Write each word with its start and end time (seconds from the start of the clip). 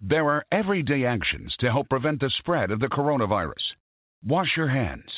There 0.00 0.30
are 0.30 0.46
everyday 0.52 1.04
actions 1.04 1.56
to 1.58 1.72
help 1.72 1.88
prevent 1.88 2.20
the 2.20 2.30
spread 2.38 2.70
of 2.70 2.78
the 2.78 2.86
coronavirus. 2.86 3.74
Wash 4.24 4.56
your 4.56 4.68
hands. 4.68 5.10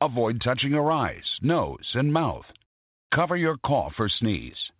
Avoid 0.00 0.40
touching 0.40 0.70
your 0.70 0.92
eyes, 0.92 1.24
nose, 1.42 1.90
and 1.94 2.12
mouth. 2.12 2.46
Cover 3.12 3.36
your 3.36 3.56
cough 3.58 3.94
or 3.98 4.08
sneeze. 4.08 4.70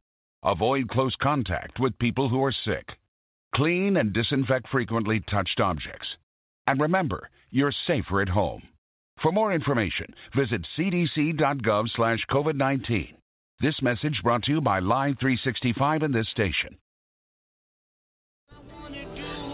Avoid 0.45 0.89
close 0.89 1.17
contact 1.17 1.81
with 1.81 1.99
people 1.99 2.29
who 2.29 2.41
are 2.45 2.53
sick. 2.53 2.97
Clean 3.53 3.97
and 3.97 4.13
disinfect 4.13 4.69
frequently 4.69 5.19
touched 5.29 5.59
objects. 5.59 6.07
And 6.69 6.81
remember, 6.81 7.29
you're 7.51 7.73
safer 7.73 8.21
at 8.21 8.29
home. 8.29 8.63
For 9.21 9.33
more 9.33 9.53
information, 9.53 10.15
visit 10.37 10.65
cdc.gov/covid19. 10.77 13.15
This 13.61 13.83
message 13.83 14.23
brought 14.23 14.45
to 14.45 14.53
you 14.53 14.61
by 14.61 14.79
Live 14.79 15.19
365 15.19 16.05
and 16.05 16.15
this 16.15 16.29
station. 16.29 16.79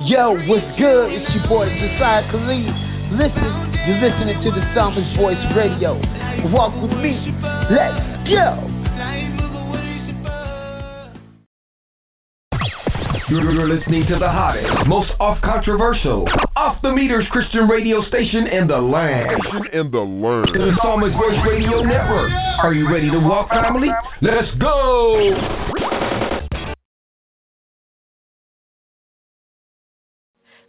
Yo, 0.02 0.34
what's 0.48 0.66
good? 0.76 1.12
It's 1.12 1.32
your 1.34 1.46
boy 1.46 1.66
Josiah 1.70 2.28
Khalid. 2.30 2.66
Listen, 3.14 3.72
you're 3.86 4.02
listening 4.02 4.42
to 4.42 4.50
the 4.50 4.60
Psalmist 4.74 5.16
Voice 5.16 5.38
Radio. 5.56 5.94
Walk 6.50 6.74
with 6.82 6.98
me. 6.98 7.14
Let's 7.70 8.28
go. 8.28 8.58
You're 13.30 13.68
listening 13.68 14.04
to 14.08 14.18
the 14.18 14.28
hottest, 14.28 14.66
most 14.86 15.10
off 15.20 15.40
controversial, 15.42 16.26
off 16.56 16.82
the 16.82 16.92
meters 16.92 17.24
Christian 17.30 17.68
radio 17.68 18.04
station 18.08 18.48
in 18.48 18.66
the 18.66 18.76
land. 18.76 19.40
In 19.72 19.90
the 19.90 20.00
land. 20.00 20.48
The 20.52 20.76
Psalmist 20.82 21.16
Voice 21.16 21.38
Radio 21.48 21.82
Network. 21.82 22.32
Are 22.62 22.74
you 22.74 22.92
ready 22.92 23.10
to 23.10 23.18
walk, 23.20 23.48
family? 23.50 23.88
Let's 24.20 24.50
go. 24.60 26.33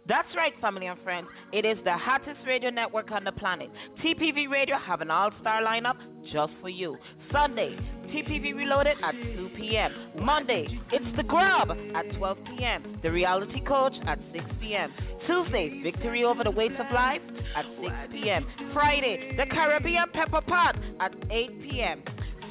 That's 0.08 0.28
right, 0.36 0.52
family 0.60 0.86
and 0.86 1.00
friends. 1.02 1.26
It 1.52 1.64
is 1.64 1.78
the 1.84 1.96
hottest 1.96 2.38
radio 2.46 2.70
network 2.70 3.10
on 3.10 3.24
the 3.24 3.32
planet. 3.32 3.70
TPV 4.04 4.48
Radio 4.48 4.76
have 4.78 5.00
an 5.00 5.10
all-star 5.10 5.62
lineup 5.62 5.96
just 6.32 6.52
for 6.60 6.68
you. 6.68 6.96
Sunday, 7.32 7.76
TPV 8.06 8.54
Reloaded 8.54 8.96
at 9.02 9.12
2 9.12 9.50
p.m. 9.56 9.92
Monday, 10.24 10.66
it's 10.92 11.16
The 11.16 11.24
Grub 11.24 11.70
at 11.70 12.16
12 12.18 12.38
p.m. 12.56 13.00
The 13.02 13.10
Reality 13.10 13.60
Coach 13.64 13.94
at 14.06 14.18
6 14.32 14.44
p.m. 14.60 14.92
Tuesday, 15.26 15.80
Victory 15.82 16.22
Over 16.22 16.44
the 16.44 16.52
Weights 16.52 16.76
of 16.78 16.86
Life 16.94 17.22
at 17.56 17.64
6 17.80 17.92
p.m. 18.12 18.46
Friday, 18.72 19.34
The 19.36 19.46
Caribbean 19.52 20.06
Pepper 20.12 20.40
Pot 20.46 20.76
at 21.00 21.12
8 21.30 21.62
p.m. 21.62 22.02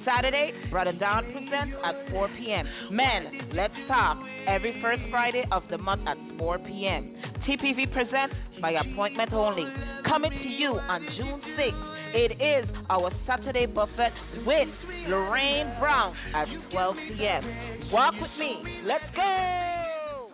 Saturday, 0.05 0.51
Brother 0.69 0.93
Don 0.93 1.23
presents 1.25 1.75
at 1.83 1.95
4 2.11 2.29
p.m. 2.37 2.67
Men, 2.91 3.49
let's 3.53 3.73
talk 3.87 4.17
every 4.47 4.79
first 4.81 5.01
Friday 5.09 5.43
of 5.51 5.63
the 5.71 5.77
month 5.77 6.07
at 6.07 6.17
4 6.37 6.59
p.m. 6.59 7.15
TPV 7.47 7.91
presents 7.91 8.35
by 8.61 8.71
appointment 8.71 9.33
only. 9.33 9.65
Coming 10.07 10.31
to 10.31 10.47
you 10.47 10.73
on 10.73 11.01
June 11.17 11.41
6th. 11.57 11.95
It 12.13 12.31
is 12.41 12.69
our 12.89 13.11
Saturday 13.27 13.65
buffet 13.65 14.13
with 14.45 14.69
Lorraine 15.07 15.73
Brown 15.79 16.15
at 16.33 16.47
12 16.71 16.95
p.m. 17.09 17.91
Walk 17.91 18.13
with 18.13 18.31
me. 18.39 18.81
Let's 18.85 19.03
go. 19.15 20.29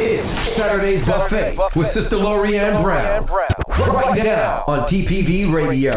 It's 0.00 0.58
Saturday's 0.58 1.04
Buffet 1.06 1.56
with 1.74 1.86
Sister 1.94 2.16
Lorraine 2.16 2.82
Brown. 2.82 3.26
Right 3.68 4.24
now 4.24 4.64
on 4.66 4.90
TPV 4.90 5.52
Radio. 5.52 5.94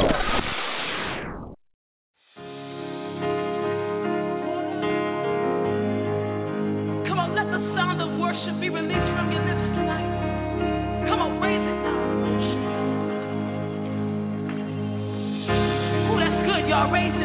Raise 16.92 17.21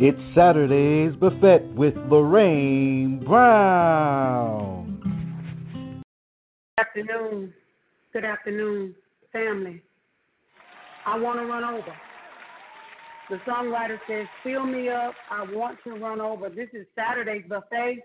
It's 0.00 0.18
Saturday's 0.34 1.14
Buffet 1.20 1.72
with 1.76 1.94
Lorraine 2.10 3.22
Brown. 3.24 5.00
Good 6.76 6.84
afternoon. 6.84 7.54
Good 8.12 8.24
afternoon, 8.24 8.96
family. 9.32 9.80
I 11.06 11.16
want 11.16 11.38
to 11.38 11.46
run 11.46 11.62
over. 11.62 11.94
The 13.30 13.36
songwriter 13.48 13.98
says, 14.08 14.26
Fill 14.42 14.66
me 14.66 14.88
up. 14.88 15.14
I 15.30 15.44
want 15.52 15.78
to 15.84 15.92
run 15.92 16.20
over. 16.20 16.48
This 16.48 16.70
is 16.72 16.86
Saturday's 16.96 17.44
buffet. 17.48 18.02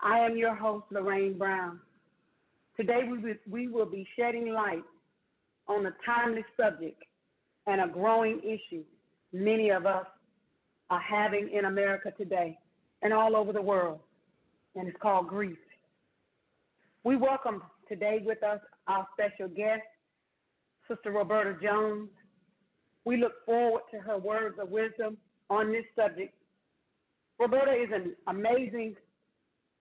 I 0.00 0.18
am 0.18 0.38
your 0.38 0.54
host, 0.54 0.86
Lorraine 0.90 1.36
Brown. 1.36 1.78
Today 2.74 3.02
we 3.50 3.68
will 3.68 3.84
be 3.84 4.08
shedding 4.18 4.54
light 4.54 4.82
on 5.68 5.84
a 5.84 5.92
timely 6.06 6.44
subject 6.58 7.02
and 7.66 7.82
a 7.82 7.92
growing 7.92 8.40
issue 8.40 8.82
many 9.34 9.70
of 9.70 9.84
us 9.84 10.06
are 10.92 11.00
having 11.00 11.48
in 11.50 11.64
America 11.64 12.12
today 12.18 12.54
and 13.00 13.14
all 13.14 13.34
over 13.34 13.50
the 13.50 13.62
world, 13.62 14.00
and 14.76 14.86
it's 14.86 14.96
called 15.00 15.26
grief. 15.26 15.56
We 17.02 17.16
welcome 17.16 17.62
today 17.88 18.20
with 18.22 18.42
us 18.42 18.60
our 18.86 19.06
special 19.14 19.48
guest, 19.48 19.80
Sister 20.86 21.10
Roberta 21.10 21.56
Jones. 21.62 22.10
We 23.06 23.16
look 23.16 23.32
forward 23.46 23.80
to 23.90 24.00
her 24.00 24.18
words 24.18 24.56
of 24.60 24.68
wisdom 24.68 25.16
on 25.48 25.72
this 25.72 25.86
subject. 25.96 26.34
Roberta 27.40 27.72
is 27.72 27.88
an 27.90 28.14
amazing 28.26 28.94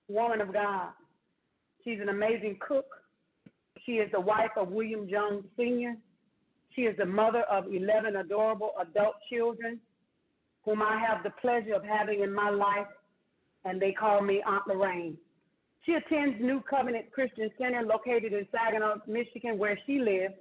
woman 0.08 0.40
of 0.40 0.54
God. 0.54 0.92
She's 1.84 2.00
an 2.00 2.08
amazing 2.08 2.58
cook. 2.66 2.86
She 3.86 3.94
is 3.94 4.10
the 4.14 4.22
wife 4.22 4.52
of 4.56 4.70
William 4.70 5.10
Jones 5.10 5.44
Sr. 5.58 5.98
She 6.74 6.84
is 6.84 6.96
the 6.96 7.06
mother 7.06 7.42
of 7.52 7.66
11 7.66 8.16
adorable 8.16 8.72
adult 8.80 9.16
children 9.30 9.82
whom 10.64 10.82
I 10.82 11.00
have 11.00 11.24
the 11.24 11.32
pleasure 11.42 11.74
of 11.74 11.84
having 11.84 12.22
in 12.22 12.34
my 12.34 12.50
life, 12.50 12.88
and 13.66 13.82
they 13.82 13.92
call 13.92 14.22
me 14.22 14.42
Aunt 14.46 14.68
Lorraine. 14.68 15.18
She 15.86 15.94
attends 15.94 16.38
New 16.40 16.62
Covenant 16.62 17.12
Christian 17.12 17.50
Center 17.58 17.82
located 17.82 18.34
in 18.34 18.48
Saginaw, 18.52 18.98
Michigan, 19.08 19.58
where 19.58 19.78
she 19.88 20.00
lives. 20.00 20.36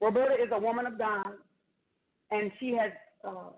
Roberta 0.00 0.34
is 0.34 0.50
a 0.52 0.58
woman 0.58 0.86
of 0.86 0.98
God, 0.98 1.32
and 2.30 2.50
she 2.58 2.76
has, 2.80 2.90
uh, 3.24 3.50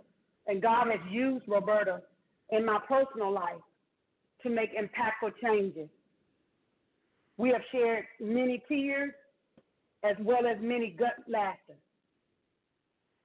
and 0.46 0.60
God 0.60 0.88
has 0.88 1.00
used 1.10 1.44
Roberta 1.48 2.02
in 2.50 2.64
my 2.66 2.78
personal 2.86 3.32
life 3.32 3.60
to 4.42 4.50
make 4.50 4.70
impactful 4.76 5.32
changes. 5.42 5.88
We 7.36 7.50
have 7.50 7.62
shared 7.72 8.04
many 8.20 8.62
tears 8.68 9.12
as 10.02 10.16
well 10.20 10.46
as 10.46 10.56
many 10.60 10.90
gut 10.98 11.14
laughter. 11.28 11.74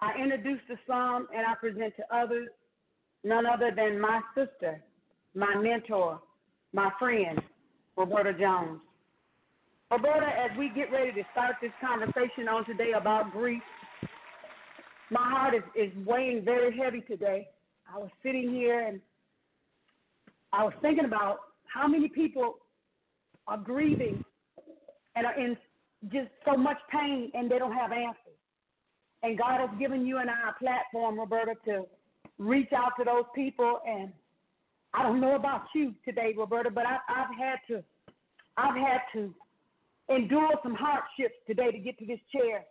I 0.01 0.13
introduce 0.21 0.59
the 0.67 0.77
psalm 0.87 1.27
and 1.35 1.45
I 1.45 1.55
present 1.55 1.93
to 1.97 2.15
others 2.15 2.49
none 3.23 3.45
other 3.45 3.71
than 3.75 3.99
my 3.99 4.21
sister, 4.35 4.81
my 5.33 5.55
mentor, 5.55 6.19
my 6.73 6.91
friend, 6.99 7.41
Roberta 7.97 8.33
Jones. 8.33 8.79
Roberta, 9.91 10.27
as 10.27 10.57
we 10.57 10.69
get 10.75 10.91
ready 10.91 11.11
to 11.13 11.23
start 11.31 11.55
this 11.61 11.71
conversation 11.79 12.47
on 12.49 12.65
today 12.65 12.91
about 12.97 13.31
grief, 13.31 13.61
my 15.09 15.29
heart 15.29 15.55
is, 15.55 15.63
is 15.75 15.91
weighing 16.05 16.43
very 16.43 16.75
heavy 16.75 17.01
today. 17.01 17.47
I 17.93 17.97
was 17.97 18.09
sitting 18.23 18.51
here 18.51 18.87
and 18.87 18.99
I 20.51 20.63
was 20.63 20.73
thinking 20.81 21.05
about 21.05 21.37
how 21.65 21.87
many 21.87 22.09
people 22.09 22.55
are 23.47 23.57
grieving 23.57 24.23
and 25.15 25.25
are 25.25 25.39
in 25.39 25.55
just 26.11 26.29
so 26.45 26.57
much 26.57 26.77
pain 26.91 27.31
and 27.33 27.49
they 27.49 27.59
don't 27.59 27.73
have 27.73 27.91
answers. 27.91 28.35
And 29.25 29.39
God 29.39 29.59
has 29.59 29.71
given 29.79 30.05
you 30.05 30.19
and 30.19 30.29
I 30.29 30.51
a 30.51 30.63
platform, 30.63 31.17
Roberta, 31.17 31.55
to 31.65 31.87
reach 32.37 32.71
out 32.73 32.91
to 32.99 33.03
those 33.03 33.23
people. 33.33 33.79
And 33.87 34.13
I 34.93 35.01
don't 35.01 35.19
know 35.19 35.35
about 35.35 35.63
you 35.73 35.95
today, 36.05 36.35
Roberta, 36.37 36.69
but 36.69 36.85
I, 36.85 36.97
I've 37.09 37.35
had 37.35 37.57
to, 37.69 37.83
I've 38.55 38.75
had 38.75 39.01
to 39.13 39.33
endure 40.09 40.51
some 40.61 40.75
hardships 40.75 41.33
today 41.47 41.71
to 41.71 41.79
get 41.79 41.97
to 41.97 42.05
this 42.05 42.19
chair. 42.31 42.65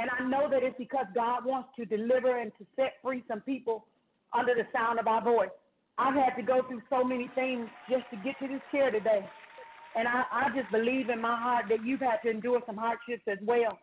And 0.00 0.10
I 0.10 0.28
know 0.28 0.50
that 0.50 0.64
it's 0.64 0.74
because 0.78 1.06
God 1.14 1.44
wants 1.44 1.68
to 1.76 1.84
deliver 1.84 2.40
and 2.40 2.50
to 2.58 2.66
set 2.74 2.94
free 3.00 3.22
some 3.28 3.40
people 3.42 3.86
under 4.36 4.56
the 4.56 4.66
sound 4.72 4.98
of 4.98 5.06
our 5.06 5.22
voice. 5.22 5.54
I've 5.96 6.14
had 6.14 6.34
to 6.38 6.42
go 6.42 6.62
through 6.66 6.82
so 6.90 7.04
many 7.04 7.30
things 7.36 7.68
just 7.88 8.02
to 8.10 8.16
get 8.16 8.36
to 8.40 8.48
this 8.48 8.62
chair 8.72 8.90
today. 8.90 9.24
And 9.94 10.08
I, 10.08 10.24
I 10.32 10.48
just 10.56 10.72
believe 10.72 11.08
in 11.08 11.20
my 11.20 11.36
heart 11.36 11.66
that 11.68 11.86
you've 11.86 12.00
had 12.00 12.16
to 12.24 12.30
endure 12.30 12.62
some 12.66 12.76
hardships 12.76 13.22
as 13.28 13.38
well. 13.42 13.78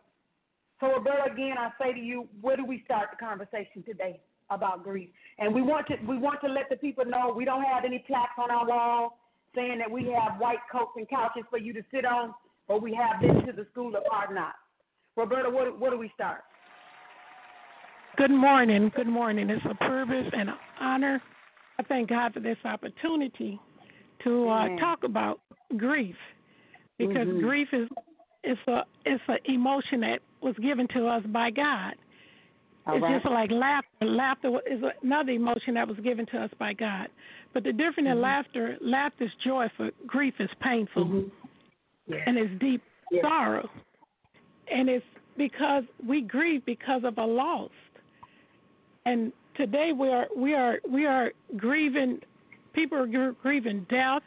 So, 0.80 0.86
Roberta, 0.88 1.30
again, 1.30 1.56
I 1.58 1.70
say 1.82 1.92
to 1.92 2.00
you, 2.00 2.26
where 2.40 2.56
do 2.56 2.64
we 2.64 2.82
start 2.84 3.08
the 3.10 3.24
conversation 3.24 3.82
today 3.84 4.18
about 4.48 4.82
grief? 4.82 5.10
And 5.38 5.54
we 5.54 5.62
want 5.62 5.86
to 5.88 5.96
we 6.06 6.18
want 6.18 6.40
to 6.42 6.48
let 6.48 6.68
the 6.70 6.76
people 6.76 7.04
know 7.04 7.32
we 7.36 7.44
don't 7.44 7.62
have 7.64 7.84
any 7.84 7.98
plaques 8.06 8.32
on 8.38 8.50
our 8.50 8.66
wall 8.66 9.18
saying 9.54 9.78
that 9.78 9.90
we 9.90 10.04
have 10.06 10.40
white 10.40 10.60
coats 10.72 10.92
and 10.96 11.08
couches 11.08 11.42
for 11.50 11.58
you 11.58 11.72
to 11.74 11.82
sit 11.92 12.04
on, 12.04 12.34
but 12.68 12.82
we 12.82 12.94
have 12.94 13.20
been 13.20 13.44
to 13.46 13.52
the 13.52 13.66
school 13.72 13.94
of 13.94 14.02
hard 14.10 14.34
knocks. 14.34 14.56
Roberta, 15.16 15.50
where, 15.50 15.70
where 15.72 15.90
do 15.90 15.98
we 15.98 16.10
start? 16.14 16.42
Good 18.16 18.30
morning. 18.30 18.90
Good 18.94 19.08
morning. 19.08 19.50
It's 19.50 19.64
a 19.68 19.74
privilege 19.74 20.32
and 20.32 20.50
an 20.50 20.56
honor. 20.80 21.22
I 21.78 21.82
thank 21.82 22.08
God 22.08 22.32
for 22.32 22.40
this 22.40 22.58
opportunity 22.64 23.58
to 24.24 24.48
uh, 24.48 24.68
talk 24.78 25.04
about 25.04 25.40
grief 25.76 26.16
because 26.98 27.26
Mhm. 27.26 27.40
grief 27.40 27.68
is 27.72 27.88
it's 28.42 28.60
a 28.68 28.84
it's 29.04 29.22
an 29.28 29.38
emotion 29.44 30.00
that 30.00 30.20
was 30.42 30.54
given 30.56 30.88
to 30.88 31.06
us 31.06 31.22
by 31.26 31.50
God. 31.50 31.94
All 32.86 32.94
it's 32.96 33.02
right. 33.02 33.20
just 33.22 33.30
like 33.30 33.50
laughter. 33.50 34.06
Laughter 34.06 34.58
is 34.70 34.82
another 35.02 35.32
emotion 35.32 35.74
that 35.74 35.86
was 35.86 35.98
given 35.98 36.26
to 36.26 36.38
us 36.38 36.50
by 36.58 36.72
God. 36.72 37.08
But 37.52 37.64
the 37.64 37.72
difference 37.72 38.08
in 38.08 38.16
Mhm. 38.16 38.22
laughter, 38.22 38.78
laughter 38.80 39.24
is 39.24 39.34
joyful, 39.44 39.90
grief 40.06 40.40
is 40.40 40.50
painful, 40.60 41.04
Mhm. 41.04 41.30
Yeah. 42.06 42.24
and 42.26 42.38
it's 42.38 42.58
deep 42.58 42.82
Yeah. 43.10 43.22
sorrow. 43.22 43.68
And 44.68 44.88
it's 44.88 45.06
because 45.36 45.84
we 46.06 46.22
grieve 46.22 46.64
because 46.64 47.04
of 47.04 47.18
a 47.18 47.26
loss. 47.26 47.70
And 49.04 49.32
today 49.54 49.92
we 49.92 50.08
are 50.08 50.28
we 50.34 50.54
are 50.54 50.80
we 50.88 51.06
are 51.06 51.32
grieving. 51.56 52.22
People 52.72 52.98
are 52.98 53.32
grieving 53.32 53.84
death, 53.88 54.22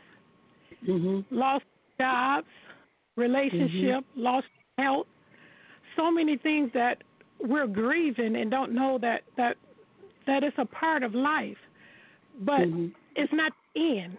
Mhm. 0.86 1.26
lost 1.32 1.66
jobs, 1.98 2.48
relationship, 3.16 4.04
lost 4.16 4.48
health. 4.78 5.08
So 5.96 6.12
many 6.12 6.38
things 6.38 6.72
that 6.74 7.04
we're 7.40 7.68
grieving 7.68 8.36
and 8.36 8.50
don't 8.50 8.74
know 8.74 8.98
that 9.00 9.22
that 9.38 9.58
that 10.26 10.44
it's 10.44 10.58
a 10.58 10.66
part 10.66 11.04
of 11.04 11.14
life, 11.14 11.58
but 12.42 12.62
Mhm. 12.62 12.94
it's 13.16 13.34
not 13.34 13.52
end. 13.76 14.18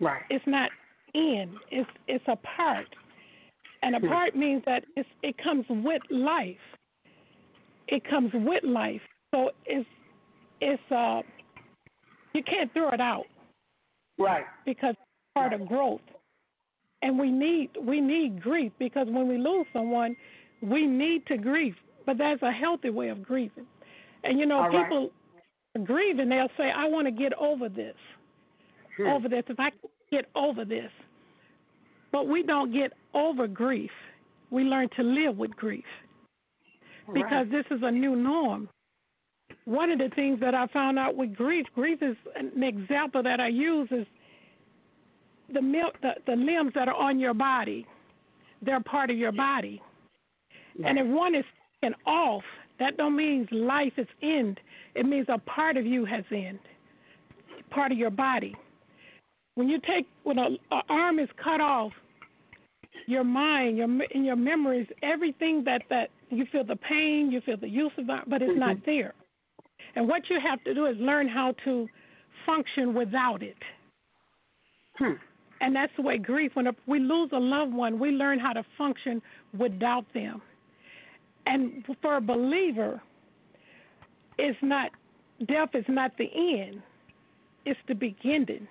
Right. 0.00 0.24
It's 0.30 0.46
not 0.46 0.70
in. 1.14 1.58
It's 1.70 1.90
it's 2.06 2.26
a 2.28 2.36
part, 2.36 2.94
and 3.82 3.96
a 3.96 4.00
Hmm. 4.00 4.08
part 4.08 4.36
means 4.36 4.64
that 4.64 4.84
it's, 4.96 5.08
it 5.22 5.38
comes 5.38 5.64
with 5.68 6.02
life. 6.10 6.58
It 7.88 8.04
comes 8.04 8.32
with 8.34 8.64
life, 8.64 9.02
so 9.30 9.50
it's 9.64 9.88
it's 10.60 10.92
uh 10.92 11.22
you 12.34 12.42
can't 12.42 12.72
throw 12.72 12.90
it 12.90 13.00
out 13.00 13.26
Right. 14.18 14.44
because 14.64 14.94
it's 14.94 15.34
part 15.34 15.52
of 15.52 15.66
growth, 15.66 16.02
and 17.02 17.18
we 17.18 17.30
need 17.30 17.70
we 17.80 18.00
need 18.00 18.42
grief 18.42 18.72
because 18.78 19.06
when 19.08 19.28
we 19.28 19.38
lose 19.38 19.66
someone, 19.72 20.16
we 20.62 20.86
need 20.86 21.26
to 21.26 21.36
grieve, 21.36 21.74
but 22.06 22.18
there's 22.18 22.42
a 22.42 22.52
healthy 22.52 22.90
way 22.90 23.08
of 23.08 23.22
grieving. 23.22 23.66
And 24.24 24.38
you 24.38 24.46
know, 24.46 24.60
All 24.62 24.68
right. 24.68 24.84
people 24.84 25.10
grieve 25.84 26.18
and 26.18 26.30
they'll 26.30 26.48
say, 26.56 26.70
I 26.74 26.88
want 26.88 27.06
to 27.06 27.12
get 27.12 27.32
over 27.34 27.68
this. 27.68 27.94
Hmm. 28.96 29.06
Over 29.06 29.28
this. 29.28 29.44
If 29.48 29.60
I 29.60 29.70
can 29.70 29.90
get 30.10 30.26
over 30.34 30.64
this. 30.64 30.90
But 32.10 32.26
we 32.26 32.42
don't 32.42 32.72
get 32.72 32.92
over 33.14 33.46
grief. 33.46 33.90
We 34.50 34.64
learn 34.64 34.88
to 34.96 35.02
live 35.02 35.36
with 35.36 35.50
grief. 35.52 35.84
Because 37.12 37.46
this 37.50 37.64
is 37.70 37.80
a 37.82 37.90
new 37.90 38.16
norm. 38.16 38.68
One 39.64 39.90
of 39.90 39.98
the 39.98 40.10
things 40.14 40.40
that 40.40 40.54
I 40.54 40.66
found 40.68 40.98
out 40.98 41.16
with 41.16 41.34
grief, 41.34 41.66
grief 41.74 42.02
is 42.02 42.16
an 42.36 42.62
example 42.62 43.22
that 43.22 43.40
I 43.40 43.48
use 43.48 43.88
is 43.90 44.06
the, 45.52 45.60
the 46.02 46.10
the 46.26 46.36
limbs 46.36 46.72
that 46.74 46.88
are 46.88 46.94
on 46.94 47.18
your 47.18 47.34
body. 47.34 47.86
They're 48.60 48.80
part 48.80 49.10
of 49.10 49.16
your 49.16 49.32
body. 49.32 49.80
And 50.84 50.98
if 50.98 51.06
one 51.06 51.34
is 51.34 51.44
taken 51.80 51.94
off, 52.06 52.42
that 52.78 52.96
don't 52.96 53.16
mean 53.16 53.48
life 53.50 53.92
is 53.96 54.06
end. 54.22 54.60
It 54.94 55.06
means 55.06 55.26
a 55.28 55.38
part 55.38 55.76
of 55.76 55.84
you 55.86 56.04
has 56.04 56.24
end, 56.30 56.58
part 57.70 57.92
of 57.92 57.98
your 57.98 58.10
body. 58.10 58.54
When 59.54 59.68
you 59.68 59.80
take 59.80 60.06
when 60.22 60.38
a, 60.38 60.48
a 60.70 60.80
arm 60.88 61.18
is 61.18 61.28
cut 61.42 61.60
off, 61.60 61.92
your 63.06 63.24
mind, 63.24 63.76
your 63.76 63.86
and 63.86 64.24
your 64.24 64.36
memories, 64.36 64.86
everything 65.02 65.64
that 65.64 65.82
that 65.90 66.10
you 66.30 66.46
feel 66.52 66.64
the 66.64 66.76
pain, 66.76 67.30
you 67.32 67.40
feel 67.40 67.56
the 67.56 67.68
use 67.68 67.92
of 67.98 68.06
that, 68.06 68.28
but 68.28 68.42
it's 68.42 68.58
not 68.58 68.76
there. 68.86 69.14
And 69.96 70.08
what 70.08 70.22
you 70.30 70.38
have 70.46 70.62
to 70.64 70.74
do 70.74 70.86
is 70.86 70.96
learn 70.98 71.28
how 71.28 71.54
to 71.64 71.88
function 72.46 72.94
without 72.94 73.42
it. 73.42 73.56
Hmm. 74.96 75.14
And 75.60 75.74
that's 75.74 75.92
the 75.96 76.02
way 76.02 76.18
grief, 76.18 76.52
when 76.54 76.68
we 76.86 77.00
lose 77.00 77.30
a 77.32 77.38
loved 77.38 77.72
one, 77.72 77.98
we 77.98 78.10
learn 78.10 78.38
how 78.38 78.52
to 78.52 78.62
function 78.76 79.20
without 79.58 80.04
them. 80.14 80.40
And 81.48 81.82
for 82.02 82.16
a 82.16 82.20
believer, 82.20 83.00
it's 84.36 84.58
not, 84.62 84.90
death 85.46 85.70
is 85.72 85.84
not 85.88 86.12
the 86.18 86.28
end, 86.60 86.82
it's 87.64 87.80
the 87.88 87.94
beginning. 87.94 88.68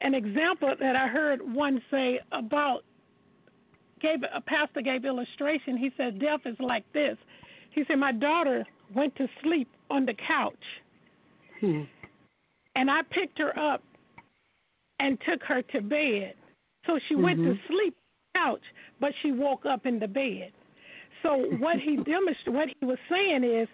An 0.00 0.14
example 0.14 0.74
that 0.78 0.96
I 0.96 1.06
heard 1.06 1.40
one 1.40 1.80
say 1.92 2.18
about, 2.32 2.80
gave 4.00 4.18
a 4.34 4.40
pastor 4.40 4.82
gave 4.82 5.04
illustration. 5.04 5.76
He 5.76 5.90
said, 5.96 6.20
Death 6.20 6.40
is 6.44 6.56
like 6.60 6.84
this. 6.92 7.16
He 7.70 7.84
said, 7.86 7.96
My 7.96 8.12
daughter 8.12 8.64
went 8.94 9.14
to 9.16 9.28
sleep 9.42 9.68
on 9.90 10.06
the 10.06 10.14
couch, 10.14 10.54
Hmm. 11.60 11.82
and 12.74 12.90
I 12.90 13.02
picked 13.10 13.38
her 13.38 13.56
up 13.58 13.82
and 15.00 15.18
took 15.28 15.42
her 15.44 15.62
to 15.62 15.80
bed. 15.80 16.34
So 16.86 16.98
she 17.08 17.14
went 17.14 17.38
to 17.38 17.50
Mhm. 17.54 17.66
sleep 17.68 17.94
on 17.94 18.02
the 18.34 18.38
couch, 18.38 18.64
but 19.00 19.12
she 19.22 19.32
woke 19.32 19.66
up 19.66 19.86
in 19.86 19.98
the 19.98 20.08
bed. 20.08 20.52
So 21.22 21.36
what 21.58 21.76
he 21.78 21.96
demonstrated, 21.96 22.54
what 22.54 22.68
he 22.80 22.86
was 22.86 22.98
saying 23.10 23.44
is, 23.44 23.68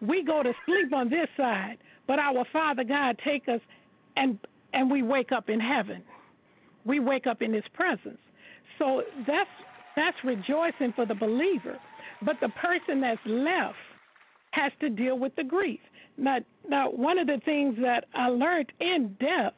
we 0.00 0.24
go 0.24 0.42
to 0.42 0.52
sleep 0.64 0.92
on 0.94 1.10
this 1.10 1.28
side, 1.36 1.76
but 2.06 2.18
our 2.18 2.44
Father 2.52 2.84
God 2.84 3.20
take 3.24 3.48
us 3.48 3.60
and 4.16 4.38
and 4.72 4.90
we 4.90 5.02
wake 5.02 5.32
up 5.32 5.48
in 5.48 5.60
heaven. 5.60 6.02
We 6.84 7.00
wake 7.00 7.26
up 7.26 7.42
in 7.42 7.52
His 7.52 7.64
presence. 7.74 8.18
So 8.78 9.02
that's 9.26 9.50
that's 9.96 10.16
rejoicing 10.24 10.92
for 10.94 11.06
the 11.06 11.14
believer. 11.14 11.78
But 12.22 12.36
the 12.40 12.48
person 12.50 13.00
that's 13.00 13.20
left 13.26 13.76
has 14.52 14.72
to 14.80 14.88
deal 14.90 15.18
with 15.18 15.34
the 15.36 15.44
grief. 15.44 15.80
Now, 16.16 16.38
now 16.68 16.90
one 16.90 17.18
of 17.18 17.26
the 17.26 17.40
things 17.44 17.76
that 17.82 18.04
I 18.14 18.28
learned 18.28 18.72
in 18.80 19.16
death, 19.18 19.54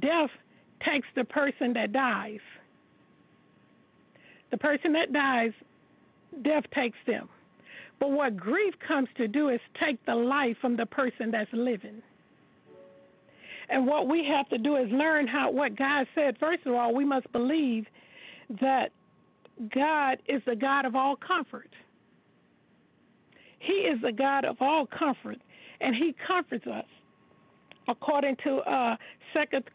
death 0.00 0.30
takes 0.84 1.06
the 1.14 1.24
person 1.24 1.72
that 1.74 1.92
dies. 1.92 2.40
The 4.50 4.56
person 4.56 4.92
that 4.94 5.12
dies, 5.12 5.52
death 6.42 6.64
takes 6.74 6.98
them. 7.06 7.28
But 7.98 8.12
what 8.12 8.36
grief 8.36 8.74
comes 8.86 9.08
to 9.16 9.28
do 9.28 9.50
is 9.50 9.60
take 9.78 10.04
the 10.06 10.14
life 10.14 10.56
from 10.60 10.76
the 10.76 10.86
person 10.86 11.30
that's 11.30 11.50
living. 11.52 12.02
And 13.68 13.86
what 13.86 14.08
we 14.08 14.26
have 14.28 14.48
to 14.48 14.58
do 14.58 14.76
is 14.76 14.90
learn 14.90 15.28
how 15.28 15.50
what 15.50 15.76
God 15.76 16.06
said. 16.14 16.36
First 16.38 16.66
of 16.66 16.74
all, 16.74 16.94
we 16.94 17.04
must 17.04 17.30
believe 17.32 17.86
that 18.60 18.90
God 19.74 20.18
is 20.26 20.42
the 20.46 20.56
God 20.56 20.86
of 20.86 20.96
all 20.96 21.14
comfort. 21.16 21.68
He 23.58 23.72
is 23.72 24.00
the 24.02 24.12
God 24.12 24.44
of 24.44 24.56
all 24.60 24.86
comfort, 24.86 25.38
and 25.80 25.94
He 25.94 26.14
comforts 26.26 26.66
us, 26.66 26.86
according 27.86 28.36
to 28.44 28.56
uh, 28.58 28.96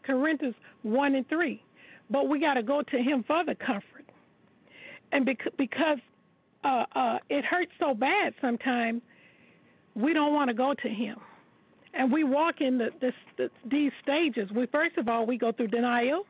Corinthians 0.04 0.56
one 0.82 1.14
and 1.14 1.26
three. 1.28 1.62
But 2.10 2.28
we 2.28 2.40
got 2.40 2.54
to 2.54 2.62
go 2.62 2.82
to 2.82 2.96
Him 2.98 3.24
for 3.26 3.44
the 3.44 3.54
comfort, 3.54 4.04
and 5.12 5.24
bec- 5.24 5.56
because 5.56 5.98
uh, 6.66 6.84
uh, 6.94 7.18
it 7.30 7.44
hurts 7.44 7.70
so 7.78 7.94
bad 7.94 8.34
sometimes, 8.40 9.02
we 9.94 10.12
don't 10.12 10.34
want 10.34 10.48
to 10.48 10.54
go 10.54 10.74
to 10.74 10.88
Him, 10.88 11.16
and 11.94 12.12
we 12.12 12.24
walk 12.24 12.56
in 12.60 12.78
the, 12.78 12.88
this, 13.00 13.14
the, 13.38 13.50
these 13.70 13.92
stages. 14.02 14.50
We 14.54 14.66
first 14.66 14.98
of 14.98 15.08
all 15.08 15.26
we 15.26 15.38
go 15.38 15.52
through 15.52 15.68
denial. 15.68 16.24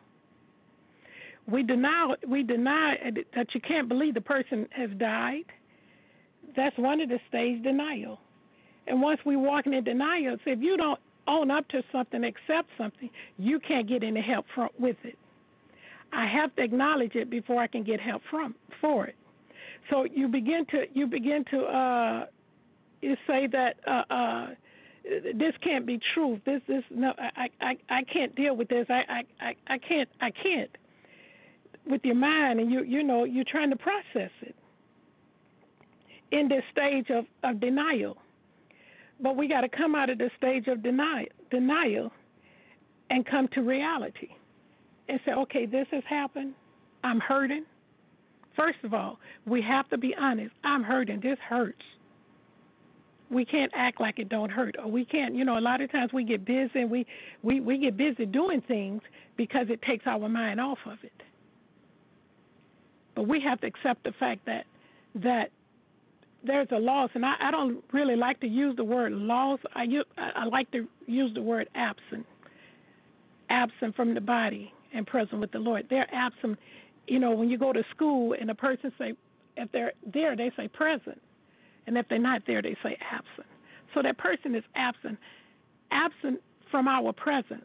We 1.50 1.62
deny 1.62 2.14
we 2.26 2.42
deny 2.42 2.96
that 3.34 3.54
you 3.54 3.60
can't 3.60 3.88
believe 3.88 4.14
the 4.14 4.20
person 4.20 4.68
has 4.72 4.90
died. 4.98 5.44
That's 6.56 6.76
one 6.76 7.00
of 7.00 7.08
the 7.08 7.18
stage 7.28 7.62
denial. 7.62 8.18
And 8.86 9.00
once 9.00 9.20
we 9.24 9.36
walk 9.36 9.66
in 9.66 9.84
denial, 9.84 10.36
so 10.44 10.50
if 10.50 10.60
you 10.60 10.76
don't 10.76 11.00
own 11.26 11.50
up 11.50 11.66
to 11.68 11.82
something, 11.90 12.22
accept 12.24 12.68
something, 12.78 13.10
you 13.36 13.58
can't 13.60 13.88
get 13.88 14.02
any 14.02 14.22
help 14.22 14.46
from 14.54 14.68
with 14.78 14.96
it. 15.02 15.18
I 16.12 16.26
have 16.26 16.54
to 16.56 16.62
acknowledge 16.62 17.14
it 17.14 17.30
before 17.30 17.60
I 17.60 17.66
can 17.66 17.82
get 17.82 18.00
help 18.00 18.22
from 18.30 18.54
for 18.80 19.06
it. 19.06 19.16
So 19.90 20.04
you 20.04 20.28
begin 20.28 20.66
to 20.70 20.84
you 20.92 21.06
begin 21.06 21.44
to 21.50 21.60
uh, 21.62 22.26
you 23.02 23.16
say 23.26 23.46
that 23.46 23.76
uh, 23.86 24.12
uh, 24.12 24.46
this 25.34 25.54
can't 25.62 25.86
be 25.86 26.00
true. 26.14 26.40
This 26.44 26.60
this 26.66 26.82
no 26.90 27.12
I, 27.18 27.48
I 27.60 27.76
I 27.88 28.02
can't 28.04 28.34
deal 28.34 28.56
with 28.56 28.68
this. 28.68 28.86
I 28.88 29.02
I 29.08 29.22
I, 29.40 29.54
I 29.74 29.78
can't 29.78 30.08
I 30.20 30.30
can't 30.30 30.70
with 31.86 32.04
your 32.04 32.16
mind 32.16 32.60
and 32.60 32.70
you 32.70 32.82
you 32.82 33.02
know 33.02 33.24
you're 33.24 33.44
trying 33.44 33.70
to 33.70 33.76
process 33.76 34.30
it 34.42 34.56
in 36.32 36.48
this 36.48 36.62
stage 36.72 37.10
of, 37.10 37.26
of 37.44 37.60
denial. 37.60 38.16
But 39.20 39.36
we 39.36 39.48
got 39.48 39.62
to 39.62 39.68
come 39.68 39.94
out 39.94 40.10
of 40.10 40.18
the 40.18 40.30
stage 40.36 40.66
of 40.66 40.82
denial, 40.82 41.26
denial 41.50 42.12
and 43.10 43.24
come 43.24 43.48
to 43.54 43.62
reality 43.62 44.28
and 45.08 45.20
say, 45.24 45.32
okay, 45.32 45.66
this 45.66 45.86
has 45.92 46.02
happened. 46.08 46.54
I'm 47.04 47.20
hurting. 47.20 47.64
First 48.56 48.78
of 48.84 48.94
all, 48.94 49.18
we 49.46 49.62
have 49.62 49.88
to 49.90 49.98
be 49.98 50.14
honest. 50.18 50.54
I'm 50.64 50.82
hurting. 50.82 51.20
This 51.20 51.38
hurts. 51.46 51.82
We 53.30 53.44
can't 53.44 53.72
act 53.74 54.00
like 54.00 54.18
it 54.18 54.28
don't 54.28 54.50
hurt, 54.50 54.76
or 54.78 54.90
we 54.90 55.04
can't. 55.04 55.34
You 55.34 55.44
know, 55.44 55.58
a 55.58 55.60
lot 55.60 55.80
of 55.80 55.90
times 55.90 56.12
we 56.12 56.24
get 56.24 56.44
busy 56.44 56.70
and 56.80 56.90
we 56.90 57.06
we 57.42 57.60
we 57.60 57.78
get 57.78 57.96
busy 57.96 58.24
doing 58.24 58.62
things 58.66 59.02
because 59.36 59.66
it 59.68 59.82
takes 59.82 60.06
our 60.06 60.28
mind 60.28 60.60
off 60.60 60.78
of 60.86 60.98
it. 61.02 61.12
But 63.14 63.26
we 63.26 63.40
have 63.40 63.60
to 63.62 63.66
accept 63.66 64.04
the 64.04 64.12
fact 64.12 64.46
that 64.46 64.64
that 65.16 65.50
there's 66.44 66.68
a 66.70 66.78
loss, 66.78 67.10
and 67.14 67.24
I, 67.24 67.34
I 67.40 67.50
don't 67.50 67.82
really 67.92 68.16
like 68.16 68.40
to 68.40 68.46
use 68.46 68.76
the 68.76 68.84
word 68.84 69.12
loss. 69.12 69.58
I 69.74 69.82
use, 69.84 70.04
I 70.16 70.44
like 70.44 70.70
to 70.72 70.86
use 71.06 71.32
the 71.34 71.42
word 71.42 71.68
absent, 71.74 72.24
absent 73.50 73.96
from 73.96 74.14
the 74.14 74.20
body 74.20 74.72
and 74.94 75.06
present 75.06 75.40
with 75.40 75.50
the 75.50 75.58
Lord. 75.58 75.86
They're 75.90 76.08
absent. 76.12 76.58
You 77.06 77.18
know, 77.18 77.32
when 77.32 77.48
you 77.48 77.58
go 77.58 77.72
to 77.72 77.82
school 77.94 78.34
and 78.38 78.50
a 78.50 78.54
person 78.54 78.92
say, 78.98 79.14
if 79.56 79.70
they're 79.72 79.92
there, 80.12 80.36
they 80.36 80.50
say 80.56 80.68
present, 80.68 81.20
and 81.86 81.96
if 81.96 82.06
they're 82.08 82.18
not 82.18 82.42
there, 82.46 82.60
they 82.60 82.76
say 82.82 82.98
absent. 83.10 83.46
So 83.94 84.02
that 84.02 84.18
person 84.18 84.54
is 84.54 84.64
absent, 84.74 85.18
absent 85.90 86.40
from 86.70 86.88
our 86.88 87.12
presence, 87.12 87.64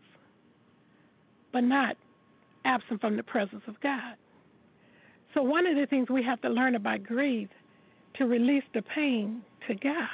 but 1.52 1.62
not 1.62 1.98
absent 2.66 3.02
from 3.02 3.18
the 3.18 3.24
presence 3.24 3.64
of 3.68 3.80
God. 3.82 4.16
So 5.34 5.42
one 5.42 5.66
of 5.66 5.76
the 5.76 5.86
things 5.88 6.10
we 6.10 6.24
have 6.24 6.42
to 6.42 6.50
learn 6.50 6.76
about 6.76 7.04
grief 7.04 7.50
to 8.16 8.26
release 8.26 8.64
the 8.74 8.82
pain 8.82 9.42
to 9.68 9.76
God. 9.76 10.08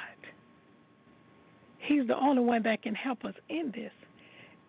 He's 1.78 2.06
the 2.06 2.16
only 2.16 2.42
one 2.42 2.62
that 2.64 2.82
can 2.82 2.94
help 2.94 3.24
us 3.24 3.34
in 3.48 3.72
this. 3.74 3.92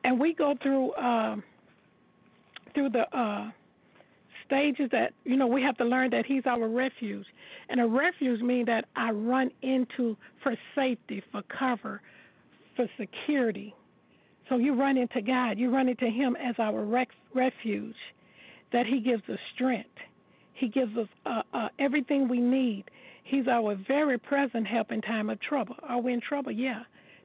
And 0.04 0.20
we 0.20 0.34
go 0.34 0.56
through 0.62 0.96
um, 0.96 1.44
through 2.74 2.90
the 2.90 3.18
uh, 3.18 3.50
stages 4.50 4.90
that 4.92 5.14
you 5.24 5.38
know 5.38 5.48
we 5.48 5.62
have 5.62 5.78
to 5.78 5.86
learn 5.86 6.10
that 6.12 6.26
He's 6.26 6.44
our 6.46 6.68
refuge, 6.68 7.26
and 7.70 7.80
a 7.80 7.88
refuge 7.88 8.42
means 8.42 8.66
that 8.66 8.86
I 8.96 9.12
run 9.12 9.52
into 9.62 10.18
for 10.44 10.56
safety, 10.76 11.24
for 11.32 11.44
cover, 11.44 12.02
for 12.76 12.88
security. 13.00 13.74
So 14.50 14.58
you 14.58 14.74
run 14.74 14.98
into 14.98 15.22
God, 15.22 15.60
you 15.60 15.72
run 15.72 15.88
into 15.88 16.08
Him 16.10 16.36
as 16.36 16.56
our 16.58 16.84
refuge, 17.34 17.96
that 18.74 18.86
He 18.88 19.00
gives 19.00 19.24
us 19.30 19.40
strength. 19.54 19.90
He 20.56 20.68
gives 20.68 20.98
us 20.98 21.08
uh, 21.26 21.44
uh, 21.54 21.70
everything 21.80 22.28
we 22.28 22.40
need. 22.42 22.86
He's 23.24 23.48
our 23.48 23.78
very 23.88 24.18
present 24.18 24.68
help 24.68 24.92
in 24.92 25.02
time 25.02 25.30
of 25.30 25.40
trouble. 25.40 25.76
Are 25.88 26.02
we 26.02 26.14
in 26.14 26.20
trouble? 26.20 26.52
Yeah, 26.52 26.82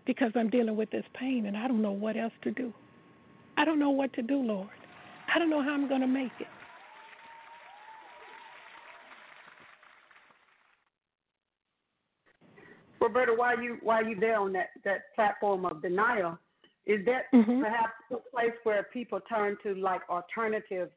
because 0.06 0.30
I'm 0.34 0.50
dealing 0.50 0.76
with 0.76 0.90
this 0.90 1.04
pain 1.18 1.46
and 1.46 1.56
I 1.56 1.66
don't 1.66 1.82
know 1.82 1.92
what 1.92 2.16
else 2.16 2.32
to 2.42 2.50
do. 2.50 2.72
I 3.56 3.64
don't 3.64 3.78
know 3.78 3.90
what 3.90 4.12
to 4.14 4.22
do, 4.22 4.36
Lord. 4.36 4.68
I 5.34 5.38
don't 5.38 5.50
know 5.50 5.62
how 5.62 5.72
I'm 5.72 5.88
going 5.88 6.02
to 6.02 6.06
make 6.06 6.32
it. 6.38 6.46
Roberta, 13.00 13.32
while 13.34 13.60
you 13.60 13.78
while 13.82 14.04
you 14.04 14.16
there 14.18 14.38
on 14.38 14.52
that 14.52 14.70
that 14.84 15.14
platform 15.14 15.64
of 15.64 15.82
denial, 15.82 16.38
is 16.86 17.04
that 17.06 17.30
Mhm. 17.32 17.60
perhaps 17.60 17.94
a 18.10 18.16
place 18.16 18.54
where 18.62 18.82
people 18.84 19.20
turn 19.20 19.56
to 19.62 19.74
like 19.74 20.08
alternative 20.08 20.90